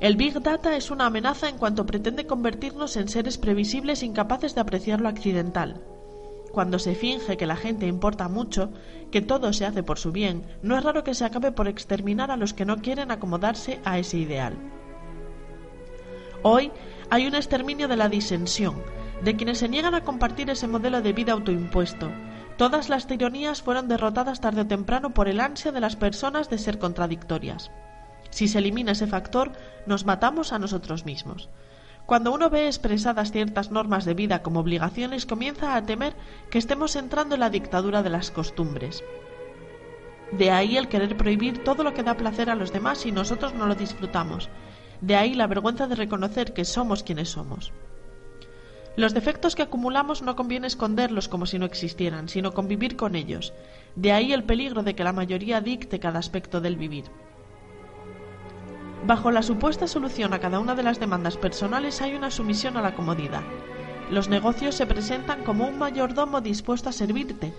El 0.00 0.16
Big 0.16 0.40
Data 0.40 0.76
es 0.76 0.90
una 0.90 1.06
amenaza 1.06 1.48
en 1.48 1.58
cuanto 1.58 1.86
pretende 1.86 2.26
convertirnos 2.26 2.96
en 2.96 3.08
seres 3.08 3.38
previsibles 3.38 4.02
incapaces 4.02 4.54
de 4.54 4.60
apreciar 4.62 5.00
lo 5.00 5.08
accidental. 5.08 5.82
Cuando 6.56 6.78
se 6.78 6.94
finge 6.94 7.36
que 7.36 7.44
la 7.44 7.54
gente 7.54 7.86
importa 7.86 8.28
mucho, 8.28 8.70
que 9.10 9.20
todo 9.20 9.52
se 9.52 9.66
hace 9.66 9.82
por 9.82 9.98
su 9.98 10.10
bien, 10.10 10.46
no 10.62 10.78
es 10.78 10.82
raro 10.82 11.04
que 11.04 11.12
se 11.12 11.26
acabe 11.26 11.52
por 11.52 11.68
exterminar 11.68 12.30
a 12.30 12.38
los 12.38 12.54
que 12.54 12.64
no 12.64 12.78
quieren 12.78 13.10
acomodarse 13.10 13.78
a 13.84 13.98
ese 13.98 14.16
ideal. 14.16 14.54
Hoy 16.42 16.72
hay 17.10 17.26
un 17.26 17.34
exterminio 17.34 17.88
de 17.88 17.98
la 17.98 18.08
disensión, 18.08 18.82
de 19.22 19.36
quienes 19.36 19.58
se 19.58 19.68
niegan 19.68 19.94
a 19.94 20.00
compartir 20.02 20.48
ese 20.48 20.66
modelo 20.66 21.02
de 21.02 21.12
vida 21.12 21.34
autoimpuesto. 21.34 22.10
Todas 22.56 22.88
las 22.88 23.06
tironías 23.06 23.60
fueron 23.60 23.86
derrotadas 23.86 24.40
tarde 24.40 24.62
o 24.62 24.66
temprano 24.66 25.12
por 25.12 25.28
el 25.28 25.40
ansia 25.40 25.72
de 25.72 25.80
las 25.80 25.96
personas 25.96 26.48
de 26.48 26.56
ser 26.56 26.78
contradictorias. 26.78 27.70
Si 28.30 28.48
se 28.48 28.60
elimina 28.60 28.92
ese 28.92 29.06
factor, 29.06 29.52
nos 29.84 30.06
matamos 30.06 30.54
a 30.54 30.58
nosotros 30.58 31.04
mismos. 31.04 31.50
Cuando 32.06 32.32
uno 32.32 32.50
ve 32.50 32.66
expresadas 32.68 33.32
ciertas 33.32 33.72
normas 33.72 34.04
de 34.04 34.14
vida 34.14 34.42
como 34.42 34.60
obligaciones, 34.60 35.26
comienza 35.26 35.74
a 35.74 35.84
temer 35.84 36.14
que 36.50 36.58
estemos 36.58 36.94
entrando 36.94 37.34
en 37.34 37.40
la 37.40 37.50
dictadura 37.50 38.04
de 38.04 38.10
las 38.10 38.30
costumbres. 38.30 39.02
De 40.30 40.52
ahí 40.52 40.76
el 40.76 40.88
querer 40.88 41.16
prohibir 41.16 41.64
todo 41.64 41.82
lo 41.82 41.94
que 41.94 42.04
da 42.04 42.16
placer 42.16 42.48
a 42.48 42.54
los 42.54 42.72
demás 42.72 43.06
y 43.06 43.12
nosotros 43.12 43.54
no 43.54 43.66
lo 43.66 43.74
disfrutamos. 43.74 44.48
De 45.00 45.16
ahí 45.16 45.34
la 45.34 45.48
vergüenza 45.48 45.88
de 45.88 45.96
reconocer 45.96 46.52
que 46.52 46.64
somos 46.64 47.02
quienes 47.02 47.30
somos. 47.30 47.72
Los 48.96 49.12
defectos 49.12 49.56
que 49.56 49.62
acumulamos 49.62 50.22
no 50.22 50.36
conviene 50.36 50.68
esconderlos 50.68 51.28
como 51.28 51.44
si 51.44 51.58
no 51.58 51.66
existieran, 51.66 52.28
sino 52.28 52.54
convivir 52.54 52.96
con 52.96 53.16
ellos. 53.16 53.52
De 53.96 54.12
ahí 54.12 54.32
el 54.32 54.44
peligro 54.44 54.84
de 54.84 54.94
que 54.94 55.04
la 55.04 55.12
mayoría 55.12 55.60
dicte 55.60 55.98
cada 55.98 56.20
aspecto 56.20 56.60
del 56.60 56.76
vivir. 56.76 57.04
Bajo 59.06 59.30
la 59.30 59.42
supuesta 59.42 59.86
solución 59.86 60.34
a 60.34 60.40
cada 60.40 60.58
una 60.58 60.74
de 60.74 60.82
las 60.82 60.98
demandas 60.98 61.36
personales 61.36 62.02
hay 62.02 62.16
una 62.16 62.32
sumisión 62.32 62.76
a 62.76 62.82
la 62.82 62.96
comodidad. 62.96 63.44
Los 64.10 64.28
negocios 64.28 64.74
se 64.74 64.84
presentan 64.84 65.44
como 65.44 65.68
un 65.68 65.78
mayordomo 65.78 66.40
dispuesto 66.40 66.88
a 66.88 66.92
servirte 66.92 67.54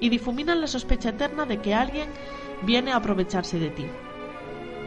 y 0.00 0.08
difuminan 0.08 0.60
la 0.60 0.66
sospecha 0.66 1.10
eterna 1.10 1.46
de 1.46 1.58
que 1.58 1.72
alguien 1.72 2.08
viene 2.62 2.90
a 2.90 2.96
aprovecharse 2.96 3.60
de 3.60 3.70
ti. 3.70 3.86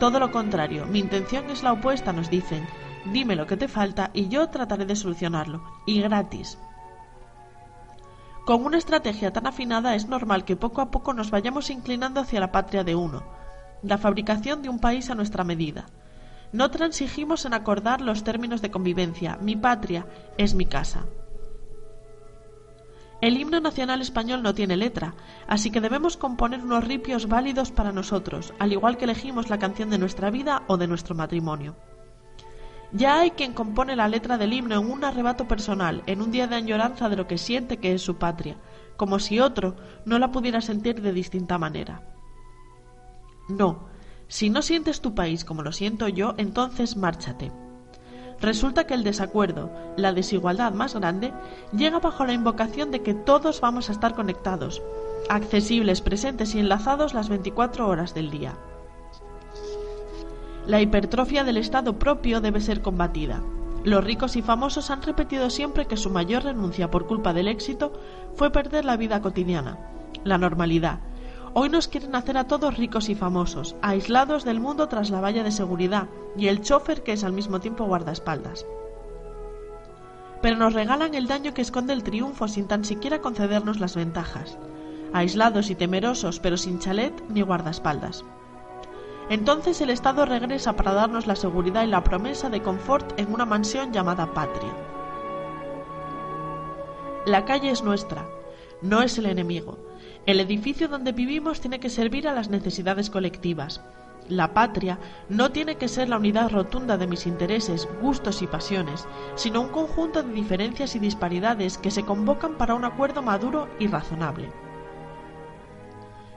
Todo 0.01 0.19
lo 0.19 0.31
contrario, 0.31 0.85
mi 0.85 0.99
intención 0.99 1.49
es 1.49 1.63
la 1.63 1.71
opuesta, 1.71 2.11
nos 2.11 2.29
dicen. 2.29 2.67
Dime 3.05 3.37
lo 3.37 3.47
que 3.47 3.55
te 3.55 3.69
falta 3.69 4.11
y 4.13 4.27
yo 4.27 4.49
trataré 4.49 4.85
de 4.85 4.97
solucionarlo, 4.97 5.63
y 5.85 6.01
gratis. 6.01 6.57
Con 8.45 8.65
una 8.65 8.79
estrategia 8.79 9.31
tan 9.31 9.47
afinada 9.47 9.95
es 9.95 10.09
normal 10.09 10.43
que 10.43 10.57
poco 10.57 10.81
a 10.81 10.91
poco 10.91 11.13
nos 11.13 11.31
vayamos 11.31 11.69
inclinando 11.69 12.19
hacia 12.19 12.41
la 12.41 12.51
patria 12.51 12.83
de 12.83 12.95
uno, 12.95 13.23
la 13.81 13.97
fabricación 13.97 14.61
de 14.61 14.67
un 14.67 14.79
país 14.79 15.09
a 15.09 15.15
nuestra 15.15 15.45
medida. 15.45 15.85
No 16.51 16.69
transigimos 16.69 17.45
en 17.45 17.53
acordar 17.53 18.01
los 18.01 18.23
términos 18.23 18.61
de 18.61 18.71
convivencia. 18.71 19.37
Mi 19.41 19.55
patria 19.55 20.05
es 20.37 20.53
mi 20.53 20.65
casa. 20.65 21.05
El 23.21 23.37
himno 23.37 23.59
nacional 23.59 24.01
español 24.01 24.41
no 24.41 24.55
tiene 24.55 24.75
letra, 24.75 25.13
así 25.47 25.69
que 25.69 25.79
debemos 25.79 26.17
componer 26.17 26.61
unos 26.61 26.83
ripios 26.83 27.27
válidos 27.27 27.71
para 27.71 27.91
nosotros, 27.91 28.51
al 28.57 28.73
igual 28.73 28.97
que 28.97 29.03
elegimos 29.03 29.49
la 29.49 29.59
canción 29.59 29.91
de 29.91 29.99
nuestra 29.99 30.31
vida 30.31 30.63
o 30.67 30.77
de 30.77 30.87
nuestro 30.87 31.13
matrimonio. 31.13 31.75
Ya 32.91 33.19
hay 33.19 33.31
quien 33.31 33.53
compone 33.53 33.95
la 33.95 34.07
letra 34.07 34.39
del 34.39 34.51
himno 34.51 34.81
en 34.81 34.91
un 34.91 35.03
arrebato 35.03 35.47
personal, 35.47 36.01
en 36.07 36.21
un 36.21 36.31
día 36.31 36.47
de 36.47 36.55
añoranza 36.55 37.09
de 37.09 37.15
lo 37.15 37.27
que 37.27 37.37
siente 37.37 37.77
que 37.77 37.93
es 37.93 38.01
su 38.01 38.17
patria, 38.17 38.57
como 38.97 39.19
si 39.19 39.39
otro 39.39 39.75
no 40.03 40.17
la 40.17 40.31
pudiera 40.31 40.59
sentir 40.59 40.99
de 40.99 41.13
distinta 41.13 41.59
manera. 41.59 42.03
No, 43.47 43.90
si 44.31 44.49
no 44.49 44.61
sientes 44.61 45.01
tu 45.01 45.13
país 45.13 45.43
como 45.43 45.61
lo 45.61 45.73
siento 45.73 46.07
yo, 46.07 46.35
entonces 46.37 46.95
márchate. 46.95 47.51
Resulta 48.39 48.87
que 48.87 48.93
el 48.93 49.03
desacuerdo, 49.03 49.69
la 49.97 50.13
desigualdad 50.13 50.71
más 50.71 50.95
grande, 50.95 51.33
llega 51.75 51.99
bajo 51.99 52.23
la 52.23 52.31
invocación 52.31 52.91
de 52.91 53.01
que 53.01 53.13
todos 53.13 53.59
vamos 53.59 53.89
a 53.89 53.91
estar 53.91 54.15
conectados, 54.15 54.81
accesibles, 55.27 55.99
presentes 55.99 56.55
y 56.55 56.59
enlazados 56.59 57.13
las 57.13 57.27
24 57.27 57.85
horas 57.89 58.13
del 58.13 58.31
día. 58.31 58.53
La 60.65 60.79
hipertrofia 60.79 61.43
del 61.43 61.57
Estado 61.57 61.99
propio 61.99 62.39
debe 62.39 62.61
ser 62.61 62.81
combatida. 62.81 63.43
Los 63.83 64.01
ricos 64.01 64.37
y 64.37 64.41
famosos 64.41 64.91
han 64.91 65.01
repetido 65.01 65.49
siempre 65.49 65.87
que 65.87 65.97
su 65.97 66.09
mayor 66.09 66.45
renuncia 66.45 66.89
por 66.89 67.05
culpa 67.05 67.33
del 67.33 67.49
éxito 67.49 67.91
fue 68.35 68.49
perder 68.49 68.85
la 68.85 68.95
vida 68.95 69.19
cotidiana, 69.21 69.77
la 70.23 70.37
normalidad, 70.37 71.01
Hoy 71.53 71.67
nos 71.67 71.89
quieren 71.89 72.15
hacer 72.15 72.37
a 72.37 72.45
todos 72.45 72.77
ricos 72.77 73.09
y 73.09 73.15
famosos, 73.15 73.75
aislados 73.81 74.45
del 74.45 74.61
mundo 74.61 74.87
tras 74.87 75.09
la 75.09 75.19
valla 75.19 75.43
de 75.43 75.51
seguridad 75.51 76.07
y 76.37 76.47
el 76.47 76.61
chofer 76.61 77.03
que 77.03 77.11
es 77.11 77.25
al 77.25 77.33
mismo 77.33 77.59
tiempo 77.59 77.83
guardaespaldas. 77.83 78.65
Pero 80.41 80.55
nos 80.55 80.73
regalan 80.73 81.13
el 81.13 81.27
daño 81.27 81.53
que 81.53 81.61
esconde 81.61 81.91
el 81.91 82.03
triunfo 82.03 82.47
sin 82.47 82.67
tan 82.67 82.85
siquiera 82.85 83.19
concedernos 83.19 83.81
las 83.81 83.97
ventajas, 83.97 84.57
aislados 85.11 85.69
y 85.69 85.75
temerosos 85.75 86.39
pero 86.39 86.55
sin 86.55 86.79
chalet 86.79 87.21
ni 87.27 87.41
guardaespaldas. 87.41 88.23
Entonces 89.29 89.81
el 89.81 89.89
Estado 89.89 90.25
regresa 90.25 90.77
para 90.77 90.93
darnos 90.93 91.27
la 91.27 91.35
seguridad 91.35 91.83
y 91.83 91.87
la 91.87 92.03
promesa 92.03 92.49
de 92.49 92.61
confort 92.61 93.19
en 93.19 93.33
una 93.33 93.45
mansión 93.45 93.91
llamada 93.91 94.33
patria. 94.33 94.71
La 97.25 97.43
calle 97.43 97.71
es 97.71 97.83
nuestra, 97.83 98.25
no 98.81 99.01
es 99.01 99.17
el 99.17 99.25
enemigo, 99.25 99.77
el 100.25 100.39
edificio 100.39 100.87
donde 100.87 101.13
vivimos 101.13 101.61
tiene 101.61 101.79
que 101.79 101.89
servir 101.89 102.27
a 102.27 102.33
las 102.33 102.49
necesidades 102.49 103.09
colectivas. 103.09 103.81
La 104.29 104.53
patria 104.53 104.99
no 105.29 105.51
tiene 105.51 105.75
que 105.75 105.87
ser 105.87 106.09
la 106.09 106.17
unidad 106.17 106.51
rotunda 106.51 106.97
de 106.97 107.07
mis 107.07 107.25
intereses, 107.25 107.87
gustos 108.01 108.41
y 108.41 108.47
pasiones, 108.47 109.07
sino 109.35 109.61
un 109.61 109.69
conjunto 109.69 110.21
de 110.21 110.31
diferencias 110.31 110.95
y 110.95 110.99
disparidades 110.99 111.77
que 111.79 111.91
se 111.91 112.03
convocan 112.03 112.53
para 112.53 112.75
un 112.75 112.85
acuerdo 112.85 113.23
maduro 113.23 113.67
y 113.79 113.87
razonable. 113.87 114.51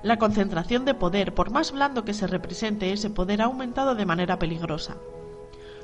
La 0.02 0.18
concentración 0.18 0.84
de 0.84 0.94
poder, 0.94 1.34
por 1.34 1.50
más 1.50 1.72
blando 1.72 2.04
que 2.04 2.14
se 2.14 2.26
represente 2.26 2.92
ese 2.92 3.10
poder, 3.10 3.42
ha 3.42 3.46
aumentado 3.46 3.94
de 3.94 4.06
manera 4.06 4.38
peligrosa. 4.38 4.96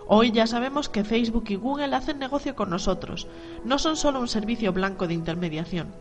Hoy 0.06 0.32
ya 0.32 0.46
sabemos 0.46 0.88
que 0.88 1.04
Facebook 1.04 1.44
y 1.48 1.54
Google 1.54 1.94
hacen 1.94 2.18
negocio 2.18 2.56
con 2.56 2.70
nosotros, 2.70 3.28
no 3.64 3.78
son 3.78 3.96
solo 3.96 4.20
un 4.20 4.28
servicio 4.28 4.72
blanco 4.72 5.06
de 5.06 5.14
intermediación. 5.14 5.94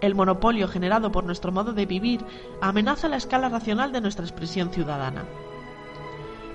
El 0.00 0.14
monopolio 0.14 0.68
generado 0.68 1.10
por 1.10 1.24
nuestro 1.24 1.50
modo 1.50 1.72
de 1.72 1.86
vivir 1.86 2.24
amenaza 2.60 3.08
la 3.08 3.16
escala 3.16 3.48
racional 3.48 3.90
de 3.90 4.00
nuestra 4.00 4.24
expresión 4.24 4.70
ciudadana. 4.70 5.24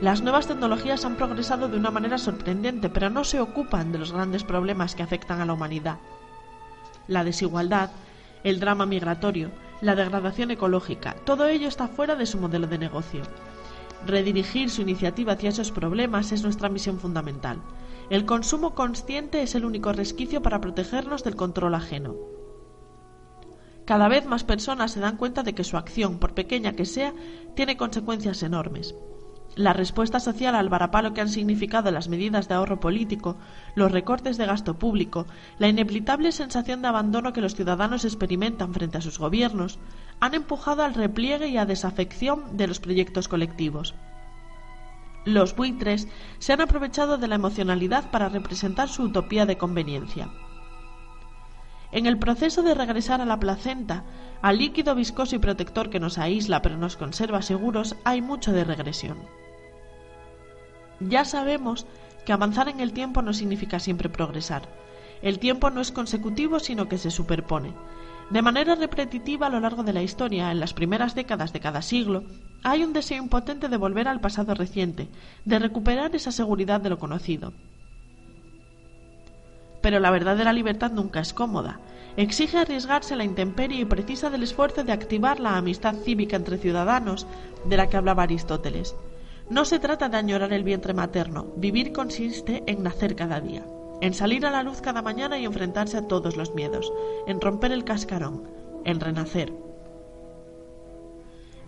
Las 0.01 0.21
nuevas 0.21 0.47
tecnologías 0.47 1.05
han 1.05 1.15
progresado 1.15 1.67
de 1.67 1.77
una 1.77 1.91
manera 1.91 2.17
sorprendente, 2.17 2.89
pero 2.89 3.09
no 3.09 3.23
se 3.23 3.39
ocupan 3.39 3.91
de 3.91 3.99
los 3.99 4.11
grandes 4.11 4.43
problemas 4.43 4.95
que 4.95 5.03
afectan 5.03 5.41
a 5.41 5.45
la 5.45 5.53
humanidad. 5.53 5.97
La 7.07 7.23
desigualdad, 7.23 7.91
el 8.43 8.59
drama 8.59 8.85
migratorio, 8.85 9.51
la 9.81 9.95
degradación 9.95 10.51
ecológica, 10.51 11.15
todo 11.25 11.45
ello 11.45 11.67
está 11.67 11.87
fuera 11.87 12.15
de 12.15 12.25
su 12.25 12.37
modelo 12.37 12.67
de 12.67 12.77
negocio. 12.77 13.21
Redirigir 14.05 14.69
su 14.69 14.81
iniciativa 14.81 15.33
hacia 15.33 15.49
esos 15.49 15.71
problemas 15.71 16.31
es 16.31 16.43
nuestra 16.43 16.69
misión 16.69 16.99
fundamental. 16.99 17.59
El 18.09 18.25
consumo 18.25 18.75
consciente 18.75 19.41
es 19.41 19.55
el 19.55 19.65
único 19.65 19.91
resquicio 19.93 20.41
para 20.41 20.59
protegernos 20.59 21.23
del 21.23 21.35
control 21.35 21.75
ajeno. 21.75 22.15
Cada 23.85 24.07
vez 24.07 24.25
más 24.25 24.43
personas 24.43 24.91
se 24.91 25.01
dan 25.01 25.17
cuenta 25.17 25.43
de 25.43 25.53
que 25.53 25.65
su 25.65 25.75
acción, 25.75 26.17
por 26.17 26.33
pequeña 26.33 26.73
que 26.73 26.85
sea, 26.85 27.13
tiene 27.55 27.75
consecuencias 27.75 28.41
enormes. 28.41 28.95
La 29.55 29.73
respuesta 29.73 30.19
social 30.19 30.55
al 30.55 30.69
varapalo 30.69 31.13
que 31.13 31.21
han 31.21 31.29
significado 31.29 31.91
las 31.91 32.07
medidas 32.07 32.47
de 32.47 32.55
ahorro 32.55 32.79
político, 32.79 33.35
los 33.75 33.91
recortes 33.91 34.37
de 34.37 34.47
gasto 34.47 34.79
público, 34.79 35.27
la 35.59 35.67
inevitable 35.67 36.31
sensación 36.31 36.81
de 36.81 36.87
abandono 36.87 37.33
que 37.33 37.41
los 37.41 37.53
ciudadanos 37.53 38.03
experimentan 38.03 38.73
frente 38.73 38.97
a 38.97 39.01
sus 39.01 39.19
gobiernos, 39.19 39.77
han 40.19 40.33
empujado 40.33 40.83
al 40.83 40.95
repliegue 40.95 41.49
y 41.49 41.57
a 41.57 41.65
desafección 41.65 42.57
de 42.57 42.67
los 42.67 42.79
proyectos 42.79 43.27
colectivos. 43.27 43.93
Los 45.25 45.55
buitres 45.55 46.07
se 46.39 46.53
han 46.53 46.61
aprovechado 46.61 47.17
de 47.17 47.27
la 47.27 47.35
emocionalidad 47.35 48.09
para 48.11 48.29
representar 48.29 48.89
su 48.89 49.03
utopía 49.03 49.45
de 49.45 49.57
conveniencia. 49.57 50.29
En 51.93 52.07
el 52.07 52.17
proceso 52.17 52.63
de 52.63 52.73
regresar 52.73 53.21
a 53.21 53.25
la 53.25 53.39
placenta, 53.39 54.03
al 54.41 54.57
líquido 54.57 54.95
viscoso 54.95 55.35
y 55.35 55.39
protector 55.39 55.91
que 55.91 55.99
nos 55.99 56.17
aísla 56.17 56.63
pero 56.63 56.75
nos 56.75 56.97
conserva 56.97 57.43
seguros, 57.43 57.95
hay 58.03 58.19
mucho 58.19 58.51
de 58.51 58.63
regresión. 58.63 59.19
Ya 60.99 61.23
sabemos 61.23 61.85
que 62.25 62.33
avanzar 62.33 62.67
en 62.67 62.79
el 62.79 62.93
tiempo 62.93 63.21
no 63.21 63.31
significa 63.31 63.79
siempre 63.79 64.09
progresar. 64.09 64.63
El 65.21 65.37
tiempo 65.37 65.69
no 65.69 65.81
es 65.81 65.91
consecutivo, 65.91 66.59
sino 66.59 66.89
que 66.89 66.97
se 66.97 67.11
superpone. 67.11 67.75
De 68.31 68.41
manera 68.41 68.73
repetitiva 68.73 69.45
a 69.45 69.51
lo 69.51 69.59
largo 69.59 69.83
de 69.83 69.93
la 69.93 70.01
historia, 70.01 70.51
en 70.51 70.59
las 70.59 70.73
primeras 70.73 71.13
décadas 71.13 71.53
de 71.53 71.59
cada 71.59 71.83
siglo, 71.83 72.23
hay 72.63 72.83
un 72.83 72.93
deseo 72.93 73.21
impotente 73.21 73.69
de 73.69 73.77
volver 73.77 74.07
al 74.07 74.19
pasado 74.19 74.55
reciente, 74.55 75.09
de 75.45 75.59
recuperar 75.59 76.15
esa 76.15 76.31
seguridad 76.31 76.81
de 76.81 76.89
lo 76.89 76.97
conocido 76.97 77.53
pero 79.83 79.99
la 79.99 80.11
verdadera 80.11 80.53
libertad 80.53 80.91
nunca 80.91 81.19
es 81.19 81.33
cómoda. 81.33 81.81
Exige 82.15 82.57
arriesgarse 82.57 83.13
a 83.13 83.17
la 83.17 83.25
intemperie 83.25 83.81
y 83.81 83.85
precisa 83.85 84.29
del 84.29 84.43
esfuerzo 84.43 84.85
de 84.85 84.93
activar 84.93 85.41
la 85.41 85.57
amistad 85.57 85.93
cívica 85.95 86.37
entre 86.37 86.57
ciudadanos 86.57 87.27
de 87.65 87.75
la 87.75 87.89
que 87.89 87.97
hablaba 87.97 88.23
Aristóteles. 88.23 88.95
No 89.49 89.65
se 89.65 89.79
trata 89.79 90.07
de 90.07 90.15
añorar 90.15 90.53
el 90.53 90.63
vientre 90.63 90.93
materno, 90.93 91.47
vivir 91.57 91.91
consiste 91.91 92.63
en 92.65 92.81
nacer 92.81 93.17
cada 93.17 93.41
día, 93.41 93.65
en 93.99 94.13
salir 94.13 94.45
a 94.45 94.51
la 94.51 94.63
luz 94.63 94.79
cada 94.79 95.01
mañana 95.01 95.37
y 95.37 95.43
enfrentarse 95.43 95.97
a 95.97 96.07
todos 96.07 96.37
los 96.37 96.55
miedos, 96.55 96.93
en 97.27 97.41
romper 97.41 97.73
el 97.73 97.83
cascarón, 97.83 98.47
en 98.85 99.01
renacer. 99.01 99.51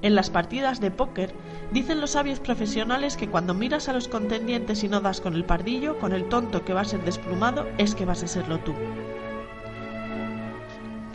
En 0.06 0.14
las 0.14 0.30
partidas 0.30 0.82
de 0.82 0.92
póker 0.92 1.34
dicen 1.72 2.00
los 2.00 2.12
sabios 2.12 2.40
profesionales 2.40 3.18
que 3.18 3.28
cuando 3.28 3.56
miras 3.56 3.90
a 3.90 3.94
los 3.94 4.08
contendientes 4.08 4.84
y 4.84 4.88
no 4.88 5.02
das 5.02 5.20
con 5.20 5.34
el 5.34 5.46
pardillo, 5.46 5.98
con 5.98 6.14
el 6.14 6.30
tonto 6.30 6.64
que 6.64 6.76
va 6.76 6.82
a 6.82 6.86
ser 6.86 7.04
desplumado, 7.04 7.68
es 7.80 7.96
que 7.96 8.06
vas 8.06 8.22
a 8.22 8.28
serlo 8.28 8.60
tú. 8.60 8.76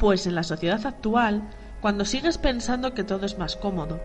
Pues 0.00 0.26
en 0.26 0.34
la 0.34 0.42
sociedad 0.42 0.84
actual, 0.84 1.48
cuando 1.80 2.04
sigues 2.04 2.36
pensando 2.36 2.92
que 2.92 3.04
todo 3.04 3.26
es 3.26 3.38
más 3.38 3.54
cómodo, 3.54 4.00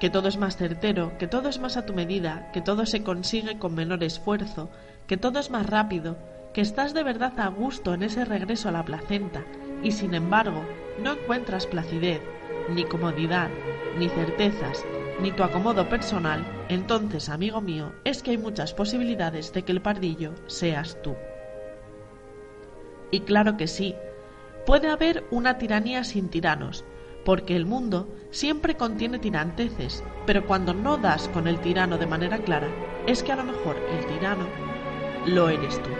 que 0.00 0.08
todo 0.08 0.28
es 0.28 0.38
más 0.38 0.56
certero, 0.56 1.18
que 1.18 1.28
todo 1.28 1.50
es 1.50 1.58
más 1.58 1.76
a 1.76 1.84
tu 1.84 1.92
medida, 1.92 2.50
que 2.54 2.62
todo 2.62 2.86
se 2.86 3.02
consigue 3.02 3.58
con 3.58 3.74
menor 3.74 4.02
esfuerzo, 4.02 4.70
que 5.06 5.18
todo 5.18 5.40
es 5.40 5.50
más 5.50 5.66
rápido, 5.66 6.16
que 6.54 6.62
estás 6.62 6.94
de 6.94 7.02
verdad 7.02 7.38
a 7.38 7.48
gusto 7.48 7.92
en 7.92 8.02
ese 8.02 8.24
regreso 8.24 8.70
a 8.70 8.72
la 8.72 8.86
placenta 8.86 9.44
y 9.82 9.92
sin 9.92 10.14
embargo 10.14 10.64
no 11.02 11.12
encuentras 11.12 11.66
placidez, 11.66 12.22
ni 12.70 12.84
comodidad, 12.84 13.50
ni 13.98 14.08
certezas, 14.08 14.84
ni 15.20 15.32
tu 15.32 15.42
acomodo 15.42 15.88
personal, 15.88 16.44
entonces, 16.68 17.28
amigo 17.28 17.60
mío, 17.60 17.92
es 18.04 18.22
que 18.22 18.32
hay 18.32 18.38
muchas 18.38 18.74
posibilidades 18.74 19.52
de 19.52 19.62
que 19.62 19.72
el 19.72 19.82
pardillo 19.82 20.32
seas 20.46 21.00
tú. 21.02 21.14
Y 23.10 23.20
claro 23.20 23.56
que 23.56 23.66
sí, 23.66 23.94
puede 24.66 24.88
haber 24.88 25.24
una 25.30 25.58
tiranía 25.58 26.04
sin 26.04 26.28
tiranos, 26.28 26.84
porque 27.24 27.56
el 27.56 27.66
mundo 27.66 28.08
siempre 28.30 28.76
contiene 28.76 29.18
tiranteces, 29.18 30.04
pero 30.26 30.46
cuando 30.46 30.74
no 30.74 30.96
das 30.96 31.28
con 31.28 31.48
el 31.48 31.60
tirano 31.60 31.98
de 31.98 32.06
manera 32.06 32.38
clara, 32.38 32.68
es 33.06 33.22
que 33.22 33.32
a 33.32 33.36
lo 33.36 33.44
mejor 33.44 33.76
el 33.90 34.06
tirano 34.06 34.46
lo 35.26 35.48
eres 35.48 35.82
tú. 35.82 35.90